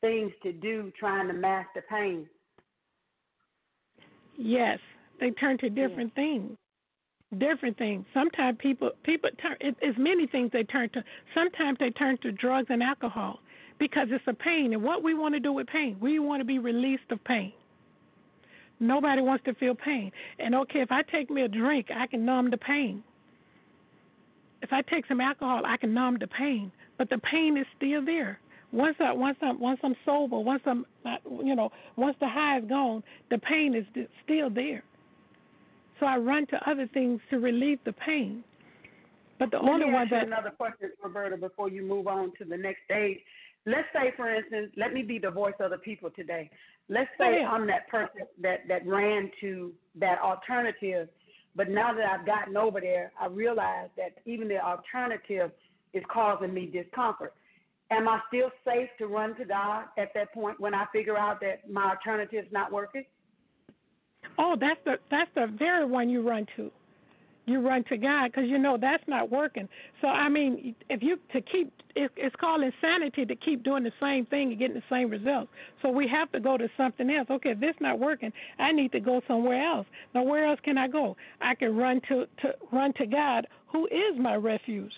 things 0.00 0.32
to 0.42 0.52
do, 0.52 0.90
trying 0.98 1.28
to 1.28 1.34
mask 1.34 1.68
the 1.74 1.82
pain? 1.82 2.28
Yes, 4.36 4.78
they 5.20 5.30
turn 5.30 5.58
to 5.58 5.70
different 5.70 6.14
things. 6.14 6.56
Different 7.38 7.78
things. 7.78 8.04
Sometimes 8.12 8.58
people 8.58 8.90
people 9.04 9.30
turn. 9.38 9.56
It, 9.60 9.76
it's 9.80 9.98
many 9.98 10.26
things 10.26 10.50
they 10.52 10.64
turn 10.64 10.90
to. 10.90 11.02
Sometimes 11.34 11.78
they 11.78 11.90
turn 11.90 12.18
to 12.18 12.32
drugs 12.32 12.68
and 12.70 12.82
alcohol 12.82 13.40
because 13.78 14.08
it's 14.10 14.26
a 14.26 14.34
pain. 14.34 14.74
And 14.74 14.82
what 14.82 15.02
we 15.02 15.14
want 15.14 15.34
to 15.34 15.40
do 15.40 15.52
with 15.52 15.66
pain, 15.66 15.96
we 15.98 16.18
want 16.18 16.40
to 16.40 16.44
be 16.44 16.58
released 16.58 17.10
of 17.10 17.22
pain. 17.24 17.52
Nobody 18.82 19.22
wants 19.22 19.44
to 19.44 19.54
feel 19.54 19.76
pain. 19.76 20.10
And 20.40 20.56
okay, 20.56 20.80
if 20.80 20.90
I 20.90 21.02
take 21.02 21.30
me 21.30 21.42
a 21.42 21.48
drink, 21.48 21.86
I 21.94 22.08
can 22.08 22.24
numb 22.24 22.50
the 22.50 22.56
pain. 22.56 23.04
If 24.60 24.72
I 24.72 24.82
take 24.82 25.06
some 25.06 25.20
alcohol, 25.20 25.62
I 25.64 25.76
can 25.76 25.94
numb 25.94 26.18
the 26.18 26.26
pain, 26.26 26.72
but 26.98 27.08
the 27.08 27.18
pain 27.18 27.56
is 27.56 27.66
still 27.76 28.04
there. 28.04 28.40
Once 28.72 28.96
I 29.00 29.12
once 29.12 29.36
I'm 29.40 29.60
once 29.60 29.78
I'm 29.84 29.94
sober, 30.04 30.38
once 30.38 30.62
I'm 30.66 30.84
not, 31.04 31.20
you 31.44 31.54
know, 31.54 31.70
once 31.96 32.16
the 32.20 32.28
high 32.28 32.58
is 32.58 32.64
gone, 32.68 33.04
the 33.30 33.38
pain 33.38 33.74
is 33.74 33.84
still 34.24 34.50
there. 34.50 34.82
So 36.00 36.06
I 36.06 36.16
run 36.16 36.46
to 36.48 36.70
other 36.70 36.88
things 36.92 37.20
to 37.30 37.38
relieve 37.38 37.78
the 37.84 37.92
pain. 37.92 38.42
But 39.38 39.52
the 39.52 39.58
Let 39.58 39.70
only 39.70 39.86
me 39.86 39.92
one 39.92 40.02
ask 40.02 40.10
you 40.10 40.18
that 40.18 40.26
another 40.26 40.50
question, 40.50 40.90
Roberta, 41.02 41.36
before 41.36 41.68
you 41.68 41.84
move 41.84 42.08
on 42.08 42.32
to 42.38 42.44
the 42.44 42.56
next 42.56 42.80
stage. 42.86 43.20
Let's 43.64 43.88
say, 43.92 44.12
for 44.16 44.32
instance, 44.34 44.72
let 44.76 44.92
me 44.92 45.02
be 45.02 45.18
the 45.18 45.30
voice 45.30 45.54
of 45.60 45.70
the 45.70 45.78
people 45.78 46.10
today. 46.10 46.50
Let's 46.88 47.10
say 47.18 47.42
ahead. 47.42 47.48
I'm 47.48 47.66
that 47.68 47.88
person 47.88 48.22
that 48.40 48.66
that 48.68 48.86
ran 48.86 49.30
to 49.40 49.72
that 49.96 50.18
alternative, 50.20 51.08
but 51.54 51.68
now 51.68 51.94
that 51.94 52.04
I've 52.04 52.26
gotten 52.26 52.56
over 52.56 52.80
there, 52.80 53.12
I 53.20 53.26
realize 53.26 53.88
that 53.96 54.16
even 54.26 54.48
the 54.48 54.58
alternative 54.58 55.52
is 55.94 56.02
causing 56.12 56.52
me 56.52 56.66
discomfort. 56.66 57.34
Am 57.90 58.08
I 58.08 58.20
still 58.28 58.50
safe 58.64 58.88
to 58.98 59.06
run 59.06 59.36
to 59.36 59.44
God 59.44 59.84
at 59.98 60.08
that 60.14 60.32
point 60.32 60.58
when 60.58 60.74
I 60.74 60.86
figure 60.92 61.18
out 61.18 61.40
that 61.42 61.70
my 61.70 61.90
alternative's 61.90 62.50
not 62.50 62.72
working? 62.72 63.04
Oh, 64.38 64.56
that's 64.58 64.80
the 64.84 64.94
that's 65.10 65.30
the 65.34 65.46
very 65.58 65.84
one 65.84 66.08
you 66.08 66.26
run 66.26 66.46
to. 66.56 66.70
You 67.52 67.60
run 67.60 67.84
to 67.84 67.96
God 67.96 68.32
because 68.32 68.48
you 68.48 68.58
know 68.58 68.76
that's 68.80 69.04
not 69.06 69.30
working. 69.30 69.68
So 70.00 70.08
I 70.08 70.28
mean, 70.28 70.74
if 70.88 71.02
you 71.02 71.18
to 71.32 71.40
keep 71.40 71.72
it, 71.94 72.10
it's 72.16 72.34
called 72.36 72.62
insanity 72.62 73.26
to 73.26 73.36
keep 73.36 73.62
doing 73.62 73.84
the 73.84 73.92
same 74.00 74.26
thing 74.26 74.50
and 74.50 74.58
getting 74.58 74.76
the 74.76 74.82
same 74.90 75.10
results. 75.10 75.50
So 75.82 75.90
we 75.90 76.08
have 76.08 76.32
to 76.32 76.40
go 76.40 76.56
to 76.56 76.68
something 76.76 77.10
else. 77.10 77.28
Okay, 77.30 77.50
if 77.50 77.60
this 77.60 77.74
not 77.80 77.98
working, 77.98 78.32
I 78.58 78.72
need 78.72 78.92
to 78.92 79.00
go 79.00 79.20
somewhere 79.28 79.64
else. 79.64 79.86
Now 80.14 80.22
where 80.22 80.46
else 80.46 80.60
can 80.64 80.78
I 80.78 80.88
go? 80.88 81.16
I 81.40 81.54
can 81.54 81.76
run 81.76 82.00
to 82.08 82.26
to 82.42 82.54
run 82.72 82.92
to 82.94 83.06
God, 83.06 83.46
who 83.66 83.86
is 83.86 84.18
my 84.18 84.34
refuge. 84.36 84.92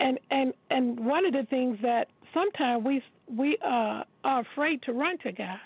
And 0.00 0.18
and 0.30 0.52
and 0.70 0.98
one 0.98 1.24
of 1.24 1.32
the 1.32 1.46
things 1.48 1.78
that 1.82 2.08
sometimes 2.34 2.84
we 2.84 3.02
we 3.28 3.56
uh, 3.64 4.02
are 4.24 4.40
afraid 4.40 4.82
to 4.82 4.92
run 4.92 5.18
to 5.18 5.32
God 5.32 5.58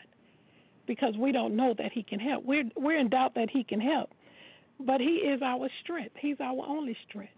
because 0.86 1.16
we 1.16 1.32
don't 1.32 1.56
know 1.56 1.74
that 1.78 1.92
He 1.92 2.02
can 2.02 2.20
help. 2.20 2.44
We're 2.44 2.64
we're 2.76 2.98
in 2.98 3.08
doubt 3.08 3.34
that 3.34 3.50
He 3.50 3.64
can 3.64 3.80
help, 3.80 4.10
but 4.80 5.00
He 5.00 5.16
is 5.16 5.42
our 5.42 5.68
strength. 5.82 6.14
He's 6.20 6.36
our 6.40 6.64
only 6.66 6.96
strength. 7.08 7.32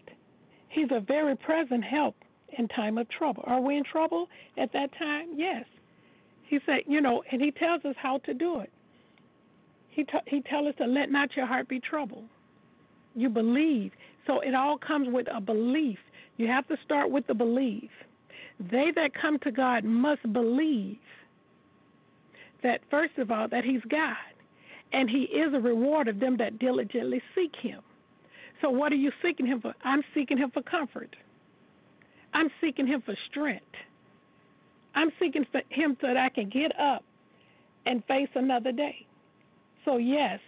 He's 0.69 0.89
a 0.91 0.99
very 0.99 1.35
present 1.35 1.83
help 1.83 2.15
in 2.57 2.67
time 2.69 2.97
of 2.97 3.07
trouble. 3.09 3.43
Are 3.45 3.61
we 3.61 3.77
in 3.77 3.83
trouble 3.83 4.27
at 4.57 4.71
that 4.73 4.91
time? 4.97 5.29
Yes. 5.35 5.65
He 6.47 6.59
said, 6.65 6.79
you 6.87 7.01
know, 7.01 7.23
and 7.31 7.41
He 7.41 7.51
tells 7.51 7.83
us 7.85 7.95
how 7.97 8.19
to 8.19 8.33
do 8.33 8.59
it. 8.59 8.71
He 9.89 10.03
t- 10.03 10.27
He 10.27 10.41
tells 10.41 10.67
us 10.67 10.75
to 10.77 10.85
let 10.85 11.11
not 11.11 11.35
your 11.35 11.45
heart 11.45 11.67
be 11.67 11.79
troubled. 11.79 12.25
You 13.15 13.29
believe, 13.29 13.91
so 14.25 14.39
it 14.39 14.55
all 14.55 14.77
comes 14.77 15.07
with 15.11 15.27
a 15.33 15.41
belief. 15.41 15.99
You 16.37 16.47
have 16.47 16.67
to 16.69 16.77
start 16.85 17.11
with 17.11 17.27
the 17.27 17.33
belief. 17.33 17.89
They 18.59 18.91
that 18.95 19.11
come 19.19 19.39
to 19.39 19.51
God 19.51 19.83
must 19.83 20.21
believe 20.31 20.97
that 22.63 22.81
first 22.89 23.17
of 23.17 23.31
all 23.31 23.47
that 23.49 23.63
he's 23.63 23.81
God 23.89 24.15
and 24.93 25.09
he 25.09 25.23
is 25.23 25.53
a 25.53 25.59
reward 25.59 26.07
of 26.07 26.19
them 26.19 26.37
that 26.37 26.59
diligently 26.59 27.21
seek 27.35 27.55
him. 27.61 27.81
So 28.61 28.69
what 28.69 28.91
are 28.91 28.95
you 28.95 29.11
seeking 29.23 29.45
him 29.45 29.61
for? 29.61 29.73
I'm 29.83 30.03
seeking 30.13 30.37
him 30.37 30.51
for 30.51 30.61
comfort. 30.61 31.15
I'm 32.33 32.49
seeking 32.61 32.87
him 32.87 33.01
for 33.05 33.15
strength. 33.29 33.65
I'm 34.95 35.11
seeking 35.19 35.45
for 35.51 35.61
him 35.69 35.97
so 36.01 36.07
that 36.07 36.17
I 36.17 36.29
can 36.29 36.49
get 36.49 36.77
up 36.79 37.03
and 37.85 38.03
face 38.05 38.29
another 38.35 38.71
day. 38.71 39.05
So 39.85 39.97
yes, 39.97 40.39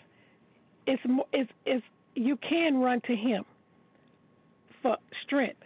it's 0.86 1.02
it's 1.32 1.52
it's 1.66 1.84
you 2.16 2.38
can 2.38 2.78
run 2.78 3.02
to 3.08 3.16
him 3.16 3.44
for 4.82 4.98
strength. 5.26 5.58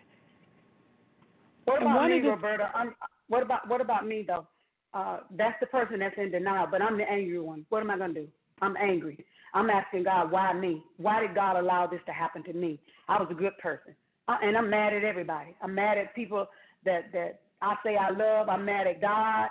What 1.65 1.81
about 1.81 2.09
me, 2.09 2.21
the- 2.21 2.29
Roberta? 2.29 2.71
I'm, 2.73 2.95
what 3.27 3.43
about 3.43 3.67
what 3.67 3.81
about 3.81 4.07
me 4.07 4.23
though? 4.25 4.47
Uh, 4.93 5.19
that's 5.31 5.59
the 5.59 5.67
person 5.67 5.99
that's 5.99 6.15
in 6.17 6.31
denial, 6.31 6.67
but 6.71 6.81
I'm 6.81 6.97
the 6.97 7.03
angry 7.03 7.39
one. 7.39 7.65
What 7.69 7.81
am 7.81 7.91
I 7.91 7.97
gonna 7.97 8.13
do? 8.13 8.27
I'm 8.61 8.75
angry. 8.77 9.25
I'm 9.53 9.69
asking 9.69 10.03
God, 10.03 10.31
why 10.31 10.53
me? 10.53 10.83
Why 10.97 11.21
did 11.21 11.35
God 11.35 11.57
allow 11.57 11.87
this 11.87 12.01
to 12.05 12.11
happen 12.11 12.43
to 12.43 12.53
me? 12.53 12.79
I 13.07 13.19
was 13.19 13.27
a 13.31 13.33
good 13.33 13.57
person, 13.61 13.95
uh, 14.27 14.37
and 14.41 14.57
I'm 14.57 14.69
mad 14.69 14.93
at 14.93 15.03
everybody. 15.03 15.55
I'm 15.61 15.73
mad 15.73 15.97
at 15.97 16.13
people 16.15 16.47
that 16.85 17.11
that 17.13 17.41
I 17.61 17.75
say 17.83 17.95
I 17.95 18.09
love. 18.09 18.49
I'm 18.49 18.65
mad 18.65 18.87
at 18.87 19.01
God. 19.01 19.49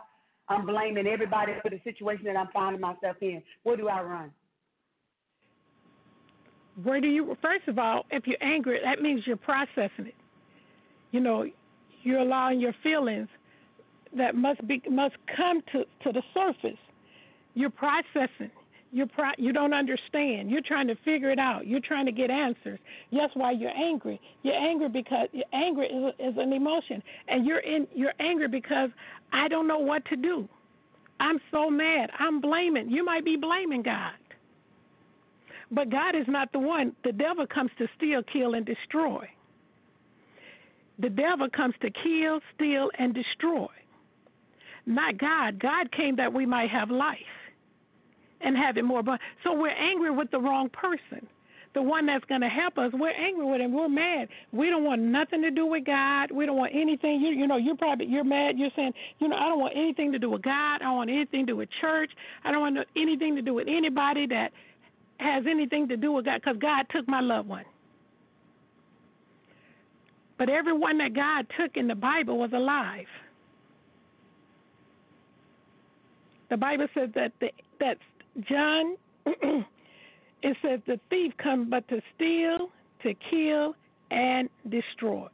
I'm 0.49 0.64
blaming 0.64 1.07
everybody 1.07 1.53
for 1.62 1.71
the 1.71 1.81
situation 1.83 2.25
that 2.27 2.37
I'm 2.37 2.49
finding 2.53 2.81
myself 2.81 3.16
in. 3.21 3.42
Where 3.64 3.77
do 3.77 3.88
I 3.88 4.03
run? 4.03 4.31
Where 6.83 7.01
do 7.01 7.09
you 7.09 7.37
first 7.40 7.66
of 7.69 7.79
all, 7.79 8.05
if 8.11 8.27
you're 8.27 8.42
angry, 8.42 8.79
that 8.85 9.03
means 9.03 9.23
you're 9.27 9.37
processing 9.37 10.07
it. 10.07 10.14
You 11.11 11.21
know, 11.21 11.47
you're 12.03 12.21
allowing 12.21 12.61
your 12.61 12.75
feelings 12.83 13.29
that 14.16 14.35
must 14.35 14.66
be 14.69 14.83
must 14.90 15.16
come 15.37 15.62
to 15.73 15.85
to 16.05 16.12
the 16.12 16.23
surface. 16.35 16.79
You're 17.55 17.71
processing. 17.71 18.51
You're 18.97 19.09
you 19.37 19.53
don't 19.53 19.75
understand. 19.75 20.51
You're 20.51 20.63
trying 20.67 20.87
to 20.89 20.95
figure 21.05 21.31
it 21.31 21.39
out. 21.39 21.67
You're 21.67 21.81
trying 21.87 22.07
to 22.07 22.13
get 22.13 22.31
answers. 22.31 22.79
That's 23.13 23.35
why 23.35 23.51
you're 23.53 23.77
angry. 23.77 24.19
You're 24.43 24.55
angry 24.55 24.89
because 24.89 25.29
you're 25.33 25.45
angry 25.53 25.89
is, 25.89 26.15
is 26.19 26.35
an 26.39 26.55
emotion, 26.55 27.03
and 27.29 27.45
you're 27.47 27.59
in 27.59 27.87
you're 27.95 28.15
angry 28.21 28.49
because 28.49 28.89
I 29.35 29.49
don't 29.49 29.69
know 29.69 29.81
what 29.81 30.03
to 30.07 30.17
do. 30.17 30.49
I'm 31.21 31.39
so 31.51 31.69
mad. 31.69 32.09
I'm 32.19 32.41
blaming. 32.41 32.91
You 32.91 33.05
might 33.05 33.23
be 33.23 33.37
blaming 33.37 33.83
God. 33.83 34.15
But 35.71 35.91
God 35.91 36.17
is 36.17 36.27
not 36.27 36.51
the 36.53 36.59
one. 36.59 36.97
The 37.05 37.13
devil 37.13 37.47
comes 37.47 37.73
to 37.77 37.87
steal, 37.99 38.23
kill, 38.23 38.55
and 38.55 38.65
destroy. 38.65 39.29
The 41.01 41.11
devil 41.11 41.49
comes 41.55 41.75
to 41.83 41.91
kill, 41.91 42.41
steal, 42.55 42.91
and 42.99 43.13
destroy. 43.13 43.69
Not 44.87 45.19
God. 45.19 45.59
God 45.59 45.93
came 45.93 46.17
that 46.17 46.33
we 46.33 46.47
might 46.47 46.71
have 46.71 46.91
life 46.91 47.19
and 48.40 48.57
have 48.57 48.77
it 48.77 48.85
more 48.85 49.03
But 49.03 49.20
So 49.44 49.55
we're 49.55 49.68
angry 49.70 50.11
with 50.11 50.31
the 50.31 50.38
wrong 50.38 50.68
person. 50.70 51.27
The 51.75 51.83
one 51.83 52.07
that's 52.07 52.25
going 52.25 52.40
to 52.40 52.49
help 52.49 52.79
us, 52.79 52.90
we're 52.94 53.11
angry 53.11 53.44
with 53.44 53.61
him. 53.61 53.75
We're 53.75 53.88
mad. 53.88 54.29
We 54.51 54.70
don't 54.70 54.85
want 54.85 55.03
nothing 55.03 55.42
to 55.42 55.51
do 55.51 55.66
with 55.66 55.85
God. 55.85 56.31
We 56.31 56.46
don't 56.46 56.57
want 56.57 56.72
anything. 56.75 57.20
You, 57.20 57.38
you 57.38 57.46
know, 57.46 57.59
you're 57.59 57.77
probably 57.77 58.07
you're 58.07 58.25
mad. 58.25 58.57
You're 58.57 58.70
saying, 58.75 58.92
you 59.18 59.29
know, 59.29 59.37
I 59.37 59.51
don't 59.51 59.61
want 59.61 59.75
anything 59.77 60.11
to 60.12 60.18
do 60.18 60.31
with 60.31 60.40
God. 60.40 60.77
I 60.77 60.85
don't 60.85 60.96
want 60.96 61.11
anything 61.11 61.44
to 61.44 61.53
do 61.53 61.57
with 61.57 61.68
church. 61.83 62.11
I 62.44 62.51
don't 62.51 62.62
want 62.62 62.88
anything 62.96 63.37
to 63.37 63.42
do 63.42 63.53
with 63.53 63.68
anybody 63.68 64.27
that 64.29 64.53
has 65.18 65.44
anything 65.46 65.87
to 65.88 65.99
do 65.99 66.12
with 66.12 66.25
God 66.25 66.40
because 66.42 66.57
God 66.59 66.87
took 66.90 67.07
my 67.09 67.20
loved 67.20 67.49
one. 67.49 67.64
But 70.38 70.49
everyone 70.49 70.99
that 70.99 71.14
God 71.14 71.46
took 71.61 71.77
in 71.77 71.88
the 71.88 71.94
Bible 71.94 72.38
was 72.38 72.53
alive. 72.55 73.07
The 76.51 76.57
Bible 76.57 76.87
says 76.94 77.11
that 77.14 77.33
the, 77.40 77.49
that 77.81 77.99
John 78.49 78.96
it 80.42 80.57
says 80.62 80.81
the 80.87 81.01
thief 81.11 81.33
comes 81.42 81.68
but 81.70 81.88
to 81.88 82.01
steal, 82.14 82.70
to 83.03 83.14
kill, 83.31 83.75
and 84.11 84.49
destroy. 84.68 85.29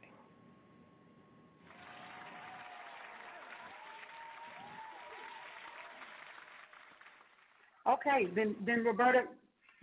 Okay, 7.85 8.27
then 8.33 8.55
then 8.65 8.85
Roberta, 8.85 9.23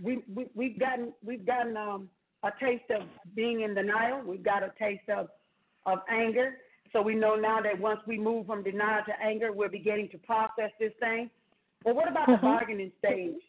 we, 0.02 0.24
we 0.34 0.46
we've 0.54 0.78
gotten 0.78 1.12
we've 1.24 1.44
gotten 1.44 1.76
um, 1.76 2.08
a 2.42 2.50
taste 2.58 2.90
of 2.90 3.02
being 3.36 3.60
in 3.60 3.74
denial. 3.74 4.22
We've 4.24 4.42
got 4.42 4.62
a 4.62 4.72
taste 4.78 5.08
of 5.14 5.28
of 5.84 5.98
anger. 6.10 6.54
So 6.92 7.02
we 7.02 7.14
know 7.14 7.36
now 7.36 7.60
that 7.60 7.78
once 7.78 8.00
we 8.06 8.18
move 8.18 8.46
from 8.46 8.64
denial 8.64 9.04
to 9.06 9.12
anger, 9.22 9.52
we're 9.52 9.68
beginning 9.68 10.08
to 10.10 10.18
process 10.18 10.70
this 10.80 10.92
thing. 10.98 11.30
Well, 11.84 11.94
what 11.94 12.08
about 12.08 12.28
Mhm. 12.28 12.40
the 12.40 12.46
bargaining 12.46 12.92
stage, 12.98 13.40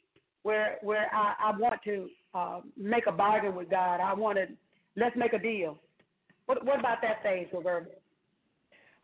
where 0.43 0.79
where 0.81 1.09
I, 1.13 1.35
I 1.39 1.57
want 1.57 1.81
to 1.83 2.09
uh, 2.33 2.61
make 2.77 3.07
a 3.07 3.11
bargain 3.11 3.55
with 3.55 3.69
God? 3.69 3.99
I 3.99 4.13
want 4.13 4.37
to 4.37 4.47
let's 4.95 5.15
make 5.15 5.33
a 5.33 5.39
deal. 5.39 5.77
What 6.45 6.63
what 6.65 6.79
about 6.79 7.01
that 7.01 7.19
stage, 7.21 7.49
Roberta? 7.51 7.87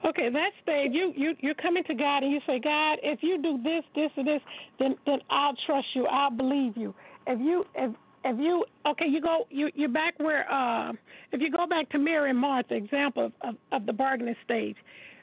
Okay, 0.05 0.29
that 0.29 0.51
stage 0.61 0.91
you 0.93 1.11
you 1.15 1.35
you're 1.39 1.55
coming 1.55 1.83
to 1.85 1.93
God 1.95 2.23
and 2.23 2.31
you 2.31 2.39
say, 2.45 2.59
God, 2.59 2.99
if 3.03 3.19
you 3.21 3.41
do 3.41 3.59
this, 3.63 3.83
this, 3.95 4.11
or 4.15 4.23
this, 4.23 4.41
then 4.79 4.95
then 5.05 5.19
I'll 5.29 5.55
trust 5.65 5.87
you. 5.95 6.05
I'll 6.05 6.31
believe 6.31 6.77
you. 6.77 6.93
If 7.25 7.39
you 7.39 7.65
if 7.75 7.91
if 8.23 8.39
you 8.39 8.65
okay, 8.85 9.07
you 9.07 9.21
go 9.21 9.47
you 9.49 9.69
you're 9.73 9.89
back 9.89 10.13
where 10.19 10.49
uh, 10.51 10.91
if 11.31 11.41
you 11.41 11.51
go 11.51 11.65
back 11.67 11.89
to 11.89 11.97
Mary 11.97 12.29
and 12.29 12.39
Martha 12.39 12.75
example 12.75 13.25
of, 13.25 13.33
of, 13.41 13.55
of 13.71 13.85
the 13.85 13.93
bargaining 13.93 14.35
stage, 14.45 14.77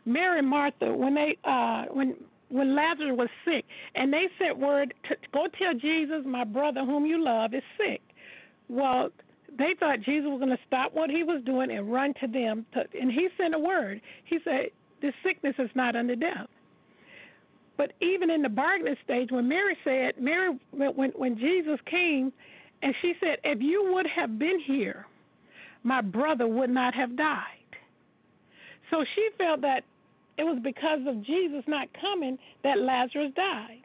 Mary 0.04 0.40
and 0.40 0.48
Martha 0.48 0.92
when 0.92 1.14
they 1.14 1.36
uh, 1.44 1.84
when 1.92 2.16
when 2.48 2.74
Lazarus 2.74 3.16
was 3.16 3.28
sick 3.44 3.64
and 3.94 4.12
they 4.12 4.26
sent 4.38 4.58
word 4.58 4.94
to 5.08 5.16
go 5.32 5.46
tell 5.58 5.74
Jesus, 5.74 6.22
my 6.24 6.44
brother 6.44 6.84
whom 6.84 7.06
you 7.06 7.22
love 7.22 7.54
is 7.54 7.62
sick. 7.76 8.00
Well, 8.68 9.10
they 9.56 9.74
thought 9.78 10.00
Jesus 10.00 10.28
was 10.28 10.40
going 10.40 10.56
to 10.56 10.62
stop 10.66 10.94
what 10.94 11.10
he 11.10 11.22
was 11.22 11.42
doing 11.44 11.70
and 11.70 11.92
run 11.92 12.14
to 12.20 12.26
them, 12.26 12.66
to, 12.74 12.84
and 13.00 13.10
he 13.10 13.28
sent 13.36 13.54
a 13.54 13.58
word. 13.58 14.00
He 14.24 14.38
said, 14.44 14.70
"This 15.00 15.14
sickness 15.22 15.54
is 15.58 15.70
not 15.74 15.94
unto 15.96 16.16
death." 16.16 16.48
But 17.76 17.92
even 18.00 18.30
in 18.30 18.42
the 18.42 18.48
bargaining 18.48 18.96
stage, 19.04 19.30
when 19.30 19.48
Mary 19.48 19.76
said, 19.84 20.20
Mary, 20.20 20.58
when 20.70 21.10
when 21.10 21.36
Jesus 21.38 21.78
came, 21.86 22.32
and 22.82 22.94
she 23.00 23.14
said, 23.20 23.38
"If 23.44 23.60
you 23.60 23.92
would 23.92 24.06
have 24.06 24.38
been 24.38 24.58
here, 24.60 25.06
my 25.82 26.00
brother 26.00 26.46
would 26.46 26.70
not 26.70 26.94
have 26.94 27.16
died." 27.16 27.76
So 28.90 29.04
she 29.14 29.28
felt 29.38 29.60
that 29.62 29.84
it 30.36 30.44
was 30.44 30.58
because 30.62 31.00
of 31.06 31.24
Jesus 31.24 31.62
not 31.66 31.88
coming 32.00 32.38
that 32.62 32.78
Lazarus 32.78 33.32
died. 33.36 33.84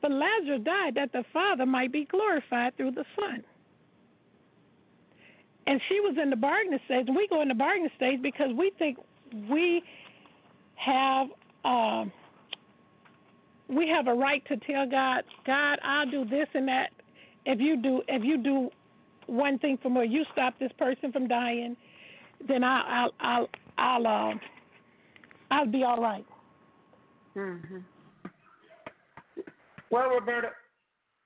But 0.00 0.12
Lazarus 0.12 0.62
died 0.64 0.94
that 0.94 1.12
the 1.12 1.24
Father 1.32 1.66
might 1.66 1.92
be 1.92 2.04
glorified 2.04 2.76
through 2.76 2.92
the 2.92 3.04
Son. 3.16 3.44
And 5.66 5.80
she 5.88 6.00
was 6.00 6.16
in 6.20 6.30
the 6.30 6.36
bargaining 6.36 6.78
stage, 6.86 7.06
and 7.08 7.16
we 7.16 7.28
go 7.28 7.42
in 7.42 7.48
the 7.48 7.54
bargaining 7.54 7.90
stage 7.96 8.22
because 8.22 8.48
we 8.56 8.72
think 8.78 8.98
we 9.50 9.82
have 10.76 11.28
um, 11.64 12.10
we 13.68 13.88
have 13.88 14.08
a 14.08 14.14
right 14.14 14.42
to 14.46 14.56
tell 14.56 14.88
God, 14.88 15.24
God, 15.46 15.78
I'll 15.84 16.10
do 16.10 16.24
this 16.24 16.48
and 16.54 16.66
that. 16.68 16.90
If 17.44 17.60
you 17.60 17.76
do, 17.76 18.02
if 18.08 18.24
you 18.24 18.38
do 18.38 18.70
one 19.26 19.58
thing 19.58 19.78
for 19.82 19.90
me, 19.90 20.06
you 20.06 20.24
stop 20.32 20.58
this 20.58 20.72
person 20.78 21.12
from 21.12 21.28
dying, 21.28 21.76
then 22.46 22.64
I'll, 22.64 23.10
I'll, 23.20 23.48
I'll, 23.78 24.06
I'll, 24.06 24.06
uh, 24.06 24.34
I'll 25.50 25.66
be 25.66 25.82
all 25.84 26.00
right. 26.00 26.26
Mm-hmm. 27.36 27.78
Well, 29.90 30.10
Roberta, 30.10 30.50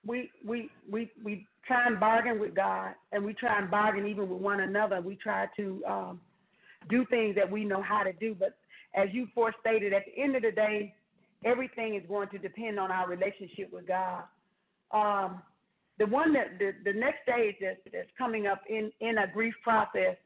we 0.06 0.30
we 0.46 0.70
we 0.90 1.10
we 1.24 1.46
try 1.66 1.86
and 1.86 1.98
bargain 1.98 2.38
with 2.38 2.54
God, 2.54 2.94
and 3.12 3.24
we 3.24 3.34
try 3.34 3.58
and 3.58 3.70
bargain 3.70 4.06
even 4.06 4.28
with 4.28 4.40
one 4.40 4.60
another. 4.60 5.00
We 5.00 5.16
try 5.16 5.46
to 5.56 5.82
um, 5.88 6.20
do 6.88 7.04
things 7.06 7.34
that 7.36 7.50
we 7.50 7.64
know 7.64 7.82
how 7.82 8.02
to 8.02 8.12
do. 8.12 8.36
But 8.38 8.56
as 8.94 9.08
you 9.12 9.28
forestated, 9.34 9.92
at 9.92 10.02
the 10.06 10.22
end 10.22 10.36
of 10.36 10.42
the 10.42 10.52
day, 10.52 10.94
everything 11.44 11.94
is 11.94 12.02
going 12.08 12.28
to 12.28 12.38
depend 12.38 12.78
on 12.78 12.90
our 12.90 13.08
relationship 13.08 13.72
with 13.72 13.86
God. 13.86 14.22
Um, 14.92 15.42
the 15.98 16.06
one 16.06 16.32
that 16.32 16.58
the, 16.58 16.72
the 16.84 16.98
next 16.98 17.18
stage 17.22 17.56
that's, 17.60 17.80
that's 17.92 18.08
coming 18.18 18.46
up 18.46 18.62
in, 18.68 18.92
in 19.00 19.18
a 19.18 19.26
grief 19.26 19.54
process 19.62 20.16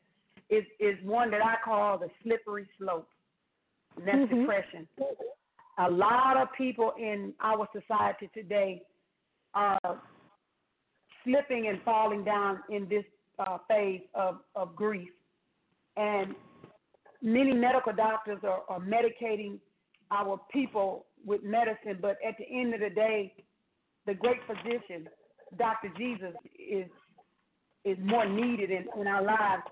is 0.49 0.65
is 0.79 0.95
one 1.05 1.31
that 1.33 1.45
I 1.45 1.57
call 1.65 1.99
the 1.99 2.09
slippery 2.23 2.69
slope. 2.79 3.09
And 3.97 4.07
that's 4.07 4.19
Mhm. 4.19 4.41
depression. 4.41 4.89
A 5.79 5.91
lot 5.91 6.37
of 6.37 6.53
people 6.53 6.93
in 6.93 7.35
our 7.41 7.69
society 7.73 8.29
today 8.29 8.83
are 9.55 10.01
slipping 11.25 11.69
and 11.69 11.83
falling 11.83 12.25
down 12.25 12.63
in 12.71 12.89
this 12.89 13.05
uh, 13.39 13.59
phase 13.69 14.01
of, 14.15 14.41
of 14.55 14.75
grief. 14.75 15.11
And 15.97 16.35
many 17.21 17.53
medical 17.53 17.93
doctors 17.93 18.39
are, 18.43 18.63
are 18.69 18.81
medicating 18.81 19.59
our 20.11 20.41
people 20.51 21.07
with 21.25 21.43
medicine, 21.43 21.99
but 22.01 22.17
at 22.27 22.39
the 22.39 22.47
end 22.49 22.73
of 22.75 22.81
the 22.81 22.91
day, 22.91 23.35
the 24.07 24.15
great 24.15 24.41
physician, 24.47 25.09
Dr. 25.59 25.89
Jesus, 25.99 26.35
is 26.59 26.89
is 27.85 27.97
more 28.03 28.27
needed 28.29 28.71
in, 28.71 28.85
in 29.01 29.07
our 29.07 29.23
lives. 29.23 29.63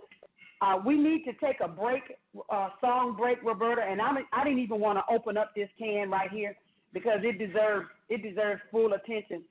Uh, 0.64 0.78
we 0.84 0.96
need 0.96 1.24
to 1.24 1.32
take 1.44 1.60
a 1.62 1.68
break, 1.68 2.02
uh, 2.48 2.68
song 2.80 3.14
break, 3.18 3.42
Roberta, 3.42 3.82
and 3.82 4.00
I'm, 4.00 4.16
I 4.32 4.44
didn't 4.44 4.60
even 4.60 4.80
want 4.80 4.98
to 4.98 5.14
open 5.14 5.36
up 5.36 5.54
this 5.54 5.68
can 5.78 6.10
right 6.10 6.30
here 6.30 6.56
because 6.94 7.18
it 7.22 7.38
deserves 7.38 7.86
it 8.08 8.22
deserves 8.22 8.62
full 8.70 8.94
attention. 8.94 9.42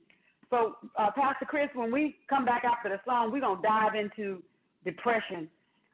So, 0.49 0.75
uh, 0.97 1.11
Pastor 1.11 1.45
Chris, 1.45 1.69
when 1.75 1.91
we 1.91 2.15
come 2.29 2.45
back 2.45 2.63
after 2.63 2.89
the 2.89 2.99
song, 3.05 3.31
we're 3.31 3.41
gonna 3.41 3.61
dive 3.61 3.93
into 3.93 4.41
depression, 4.85 5.49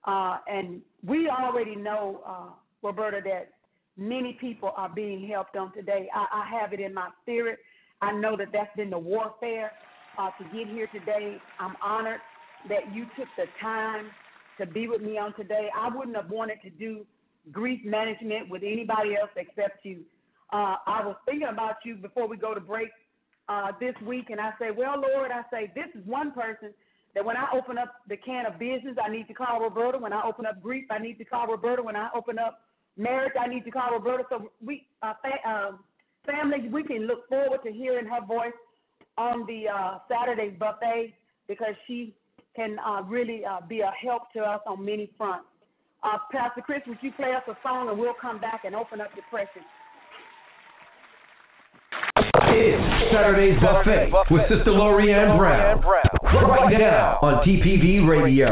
uh, 0.06 0.38
and 0.48 0.82
we 1.06 1.28
already 1.28 1.76
know, 1.76 2.22
uh, 2.26 2.52
Roberta, 2.82 3.20
that 3.26 3.50
many 3.98 4.38
people 4.40 4.72
are 4.78 4.90
being 4.90 5.28
helped 5.28 5.58
on 5.58 5.74
today. 5.74 6.08
I, 6.16 6.28
I 6.32 6.62
have 6.62 6.72
it 6.72 6.80
in 6.80 6.94
my 6.94 7.10
spirit. 7.24 7.60
I 8.02 8.14
know 8.14 8.38
that 8.38 8.50
that's 8.54 8.74
been 8.78 8.90
the 8.90 9.00
warfare 9.00 9.72
uh, 10.18 10.30
to 10.38 10.44
get 10.56 10.68
here 10.68 10.88
today. 10.94 11.38
I'm 11.60 11.76
honored 11.84 12.22
that 12.70 12.94
you 12.94 13.06
took 13.18 13.28
the 13.36 13.46
time 13.62 14.12
to 14.60 14.66
be 14.66 14.88
with 14.88 15.02
me 15.02 15.18
on 15.18 15.34
today. 15.36 15.70
I 15.76 15.90
wouldn't 15.94 16.16
have 16.16 16.30
wanted 16.30 16.62
to 16.64 16.70
do 16.70 17.06
grief 17.52 17.82
management 17.84 18.50
with 18.50 18.62
anybody 18.64 19.16
else 19.16 19.32
except 19.36 19.84
you. 19.84 20.02
Uh, 20.52 20.76
I 20.86 21.06
was 21.06 21.16
thinking 21.26 21.48
about 21.48 21.76
you 21.86 21.96
before 21.96 22.28
we 22.28 22.38
go 22.38 22.54
to 22.54 22.60
break 22.60 22.90
uh, 23.48 23.72
this 23.80 23.96
week, 24.06 24.30
and 24.30 24.40
I 24.40 24.52
say, 24.60 24.72
well, 24.76 25.00
Lord, 25.00 25.32
I 25.32 25.44
say 25.52 25.72
this 25.76 25.88
is 26.00 26.06
one 26.06 26.32
person 26.32 26.74
that 27.16 27.26
when 27.26 27.38
I 27.38 27.48
open 27.54 27.78
up 27.78 27.96
the 28.08 28.18
can 28.18 28.46
of 28.46 28.60
business, 28.60 28.96
I 29.04 29.10
need 29.10 29.28
to 29.28 29.34
call 29.34 29.60
Roberta. 29.60 29.98
When 29.98 30.14
I 30.14 30.22
open 30.24 30.46
up 30.46 30.62
grief, 30.62 30.86
I 30.92 31.00
need 31.00 31.18
to 31.18 31.26
call 31.26 31.48
Roberta. 31.48 31.82
When 31.82 31.96
I 31.96 32.10
open 32.16 32.38
up 32.38 32.62
marriage, 32.98 33.34
I 33.40 33.48
need 33.48 33.66
to 33.66 33.72
call 33.72 33.92
Roberta. 33.92 34.24
So 34.30 34.52
we, 34.64 34.86
uh, 35.02 35.14
fa- 35.22 35.50
uh, 35.50 35.72
family, 36.26 36.70
we 36.70 36.84
can 36.84 37.08
look 37.08 37.28
forward 37.28 37.62
to 37.64 37.72
hearing 37.72 38.06
her 38.06 38.24
voice 38.26 38.54
on 39.18 39.46
the 39.48 39.68
uh, 39.68 39.98
Saturday 40.08 40.50
buffet 40.50 41.14
because 41.48 41.74
she 41.88 42.16
can 42.56 42.78
uh, 42.80 43.02
really 43.04 43.44
uh, 43.46 43.66
be 43.68 43.82
a 43.82 43.92
help 44.02 44.32
to 44.34 44.40
us 44.40 44.62
on 44.68 44.84
many 44.84 45.12
fronts. 45.18 45.46
Uh, 46.04 46.18
Pastor 46.32 46.62
Chris, 46.62 46.82
would 46.88 46.98
you 47.02 47.12
play 47.12 47.34
us 47.34 47.44
a 47.48 47.58
song 47.62 47.90
and 47.90 48.00
we'll 48.00 48.14
come 48.20 48.40
back 48.40 48.64
and 48.64 48.76
open 48.76 49.02
up 49.02 49.10
the 49.12 49.22
depression? 49.22 49.62
It's 52.52 53.14
Saturday's 53.14 53.60
Buffet 53.62 54.12
with 54.32 54.42
Sister 54.50 54.72
Lorraine 54.72 55.38
Brown. 55.38 55.82
Right 55.82 56.80
now 56.80 57.20
on 57.22 57.46
TPV 57.46 58.08
Radio. 58.08 58.50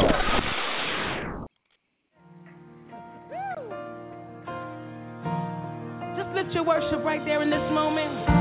Just 6.16 6.36
lift 6.36 6.54
your 6.54 6.64
worship 6.64 7.04
right 7.04 7.24
there 7.26 7.42
in 7.42 7.50
this 7.50 7.58
moment. 7.72 8.37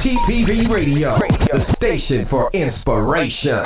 TPV 0.00 0.70
Radio, 0.70 1.18
the 1.52 1.74
station 1.76 2.26
for 2.30 2.50
inspiration. 2.54 3.64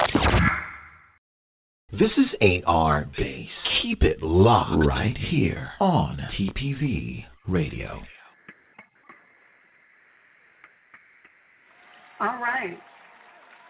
This 1.93 2.11
is 2.16 2.62
AR 2.66 3.09
Base. 3.16 3.49
Keep 3.80 4.03
it 4.03 4.20
locked 4.20 4.85
right 4.85 5.16
here 5.16 5.70
on 5.78 6.18
TPV 6.37 7.24
Radio. 7.47 8.03
All 12.18 12.41
right. 12.41 12.78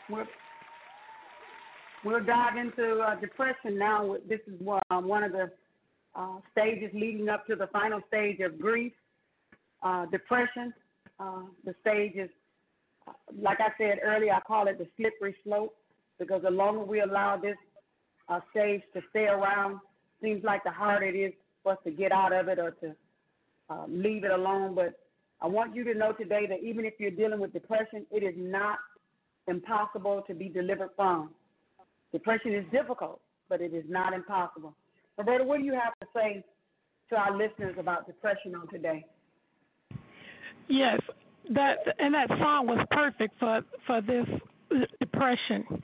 We'll, 0.09 0.25
we'll 2.03 2.25
dive 2.25 2.57
into 2.57 3.01
uh, 3.01 3.21
depression 3.21 3.79
now. 3.79 4.17
This 4.27 4.41
is 4.47 4.59
one, 4.59 4.81
uh, 4.91 5.01
one 5.01 5.23
of 5.23 5.33
the 5.33 5.51
uh, 6.15 6.37
stages 6.51 6.91
leading 6.95 7.29
up 7.29 7.47
to 7.49 7.57
the 7.57 7.67
final 7.67 8.01
stage 8.09 8.41
of 8.41 8.59
grief, 8.59 8.95
uh, 9.83 10.07
depression. 10.07 10.73
Uh, 11.21 11.43
the 11.67 11.75
stage 11.83 12.15
is, 12.17 12.31
like 13.40 13.59
I 13.61 13.68
said 13.78 13.98
earlier, 14.02 14.32
I 14.32 14.40
call 14.40 14.68
it 14.68 14.78
the 14.78 14.86
slippery 14.96 15.34
slope 15.44 15.74
because 16.18 16.42
the 16.42 16.50
longer 16.50 16.84
we 16.84 17.00
allow 17.00 17.36
this 17.36 17.57
uh, 18.28 18.40
stage 18.50 18.82
to 18.94 19.00
stay 19.11 19.24
around, 19.24 19.80
seems 20.22 20.42
like 20.44 20.64
the 20.64 20.70
harder 20.70 21.07
it 21.07 21.14
is 21.14 21.32
for 21.62 21.72
us 21.72 21.78
to 21.84 21.90
get 21.90 22.12
out 22.12 22.32
of 22.32 22.48
it 22.48 22.59
or 22.59 22.70
to 22.70 22.94
uh, 23.68 23.84
leave 23.88 24.24
it 24.24 24.30
alone. 24.30 24.74
But 24.74 24.94
I 25.40 25.46
want 25.46 25.74
you 25.74 25.84
to 25.84 25.94
know 25.94 26.12
today 26.12 26.46
that 26.48 26.62
even 26.62 26.84
if 26.84 26.94
you're 26.98 27.11
dealing 27.11 27.40
with 27.40 27.52
depression, 27.52 28.07
it 28.11 28.22
is 28.22 28.34
not 28.36 28.78
impossible 29.48 30.22
to 30.26 30.34
be 30.34 30.48
delivered 30.48 30.90
from. 30.96 31.30
Depression 32.12 32.55
is 32.55 32.64
difficult, 32.72 33.20
but 33.48 33.61
it 33.61 33.74
is 33.74 33.84
not 33.88 34.12
impossible. 34.12 34.74
Roberta, 35.18 35.44
what 35.44 35.59
do 35.59 35.64
you 35.64 35.74
have 35.74 35.92
to 36.00 36.07
say 36.14 36.44
to 37.11 37.16
our 37.16 37.36
listeners 37.36 37.76
about 37.78 38.07
depression 38.07 38.55
on 38.55 38.68
today? 38.68 39.05
Yes, 40.68 41.00
that 41.51 41.76
and 41.99 42.14
that 42.14 42.28
song 42.28 42.66
was 42.66 42.84
perfect 42.90 43.38
for 43.38 43.61
for 43.86 44.01
this 44.01 44.26
depression. 44.99 45.82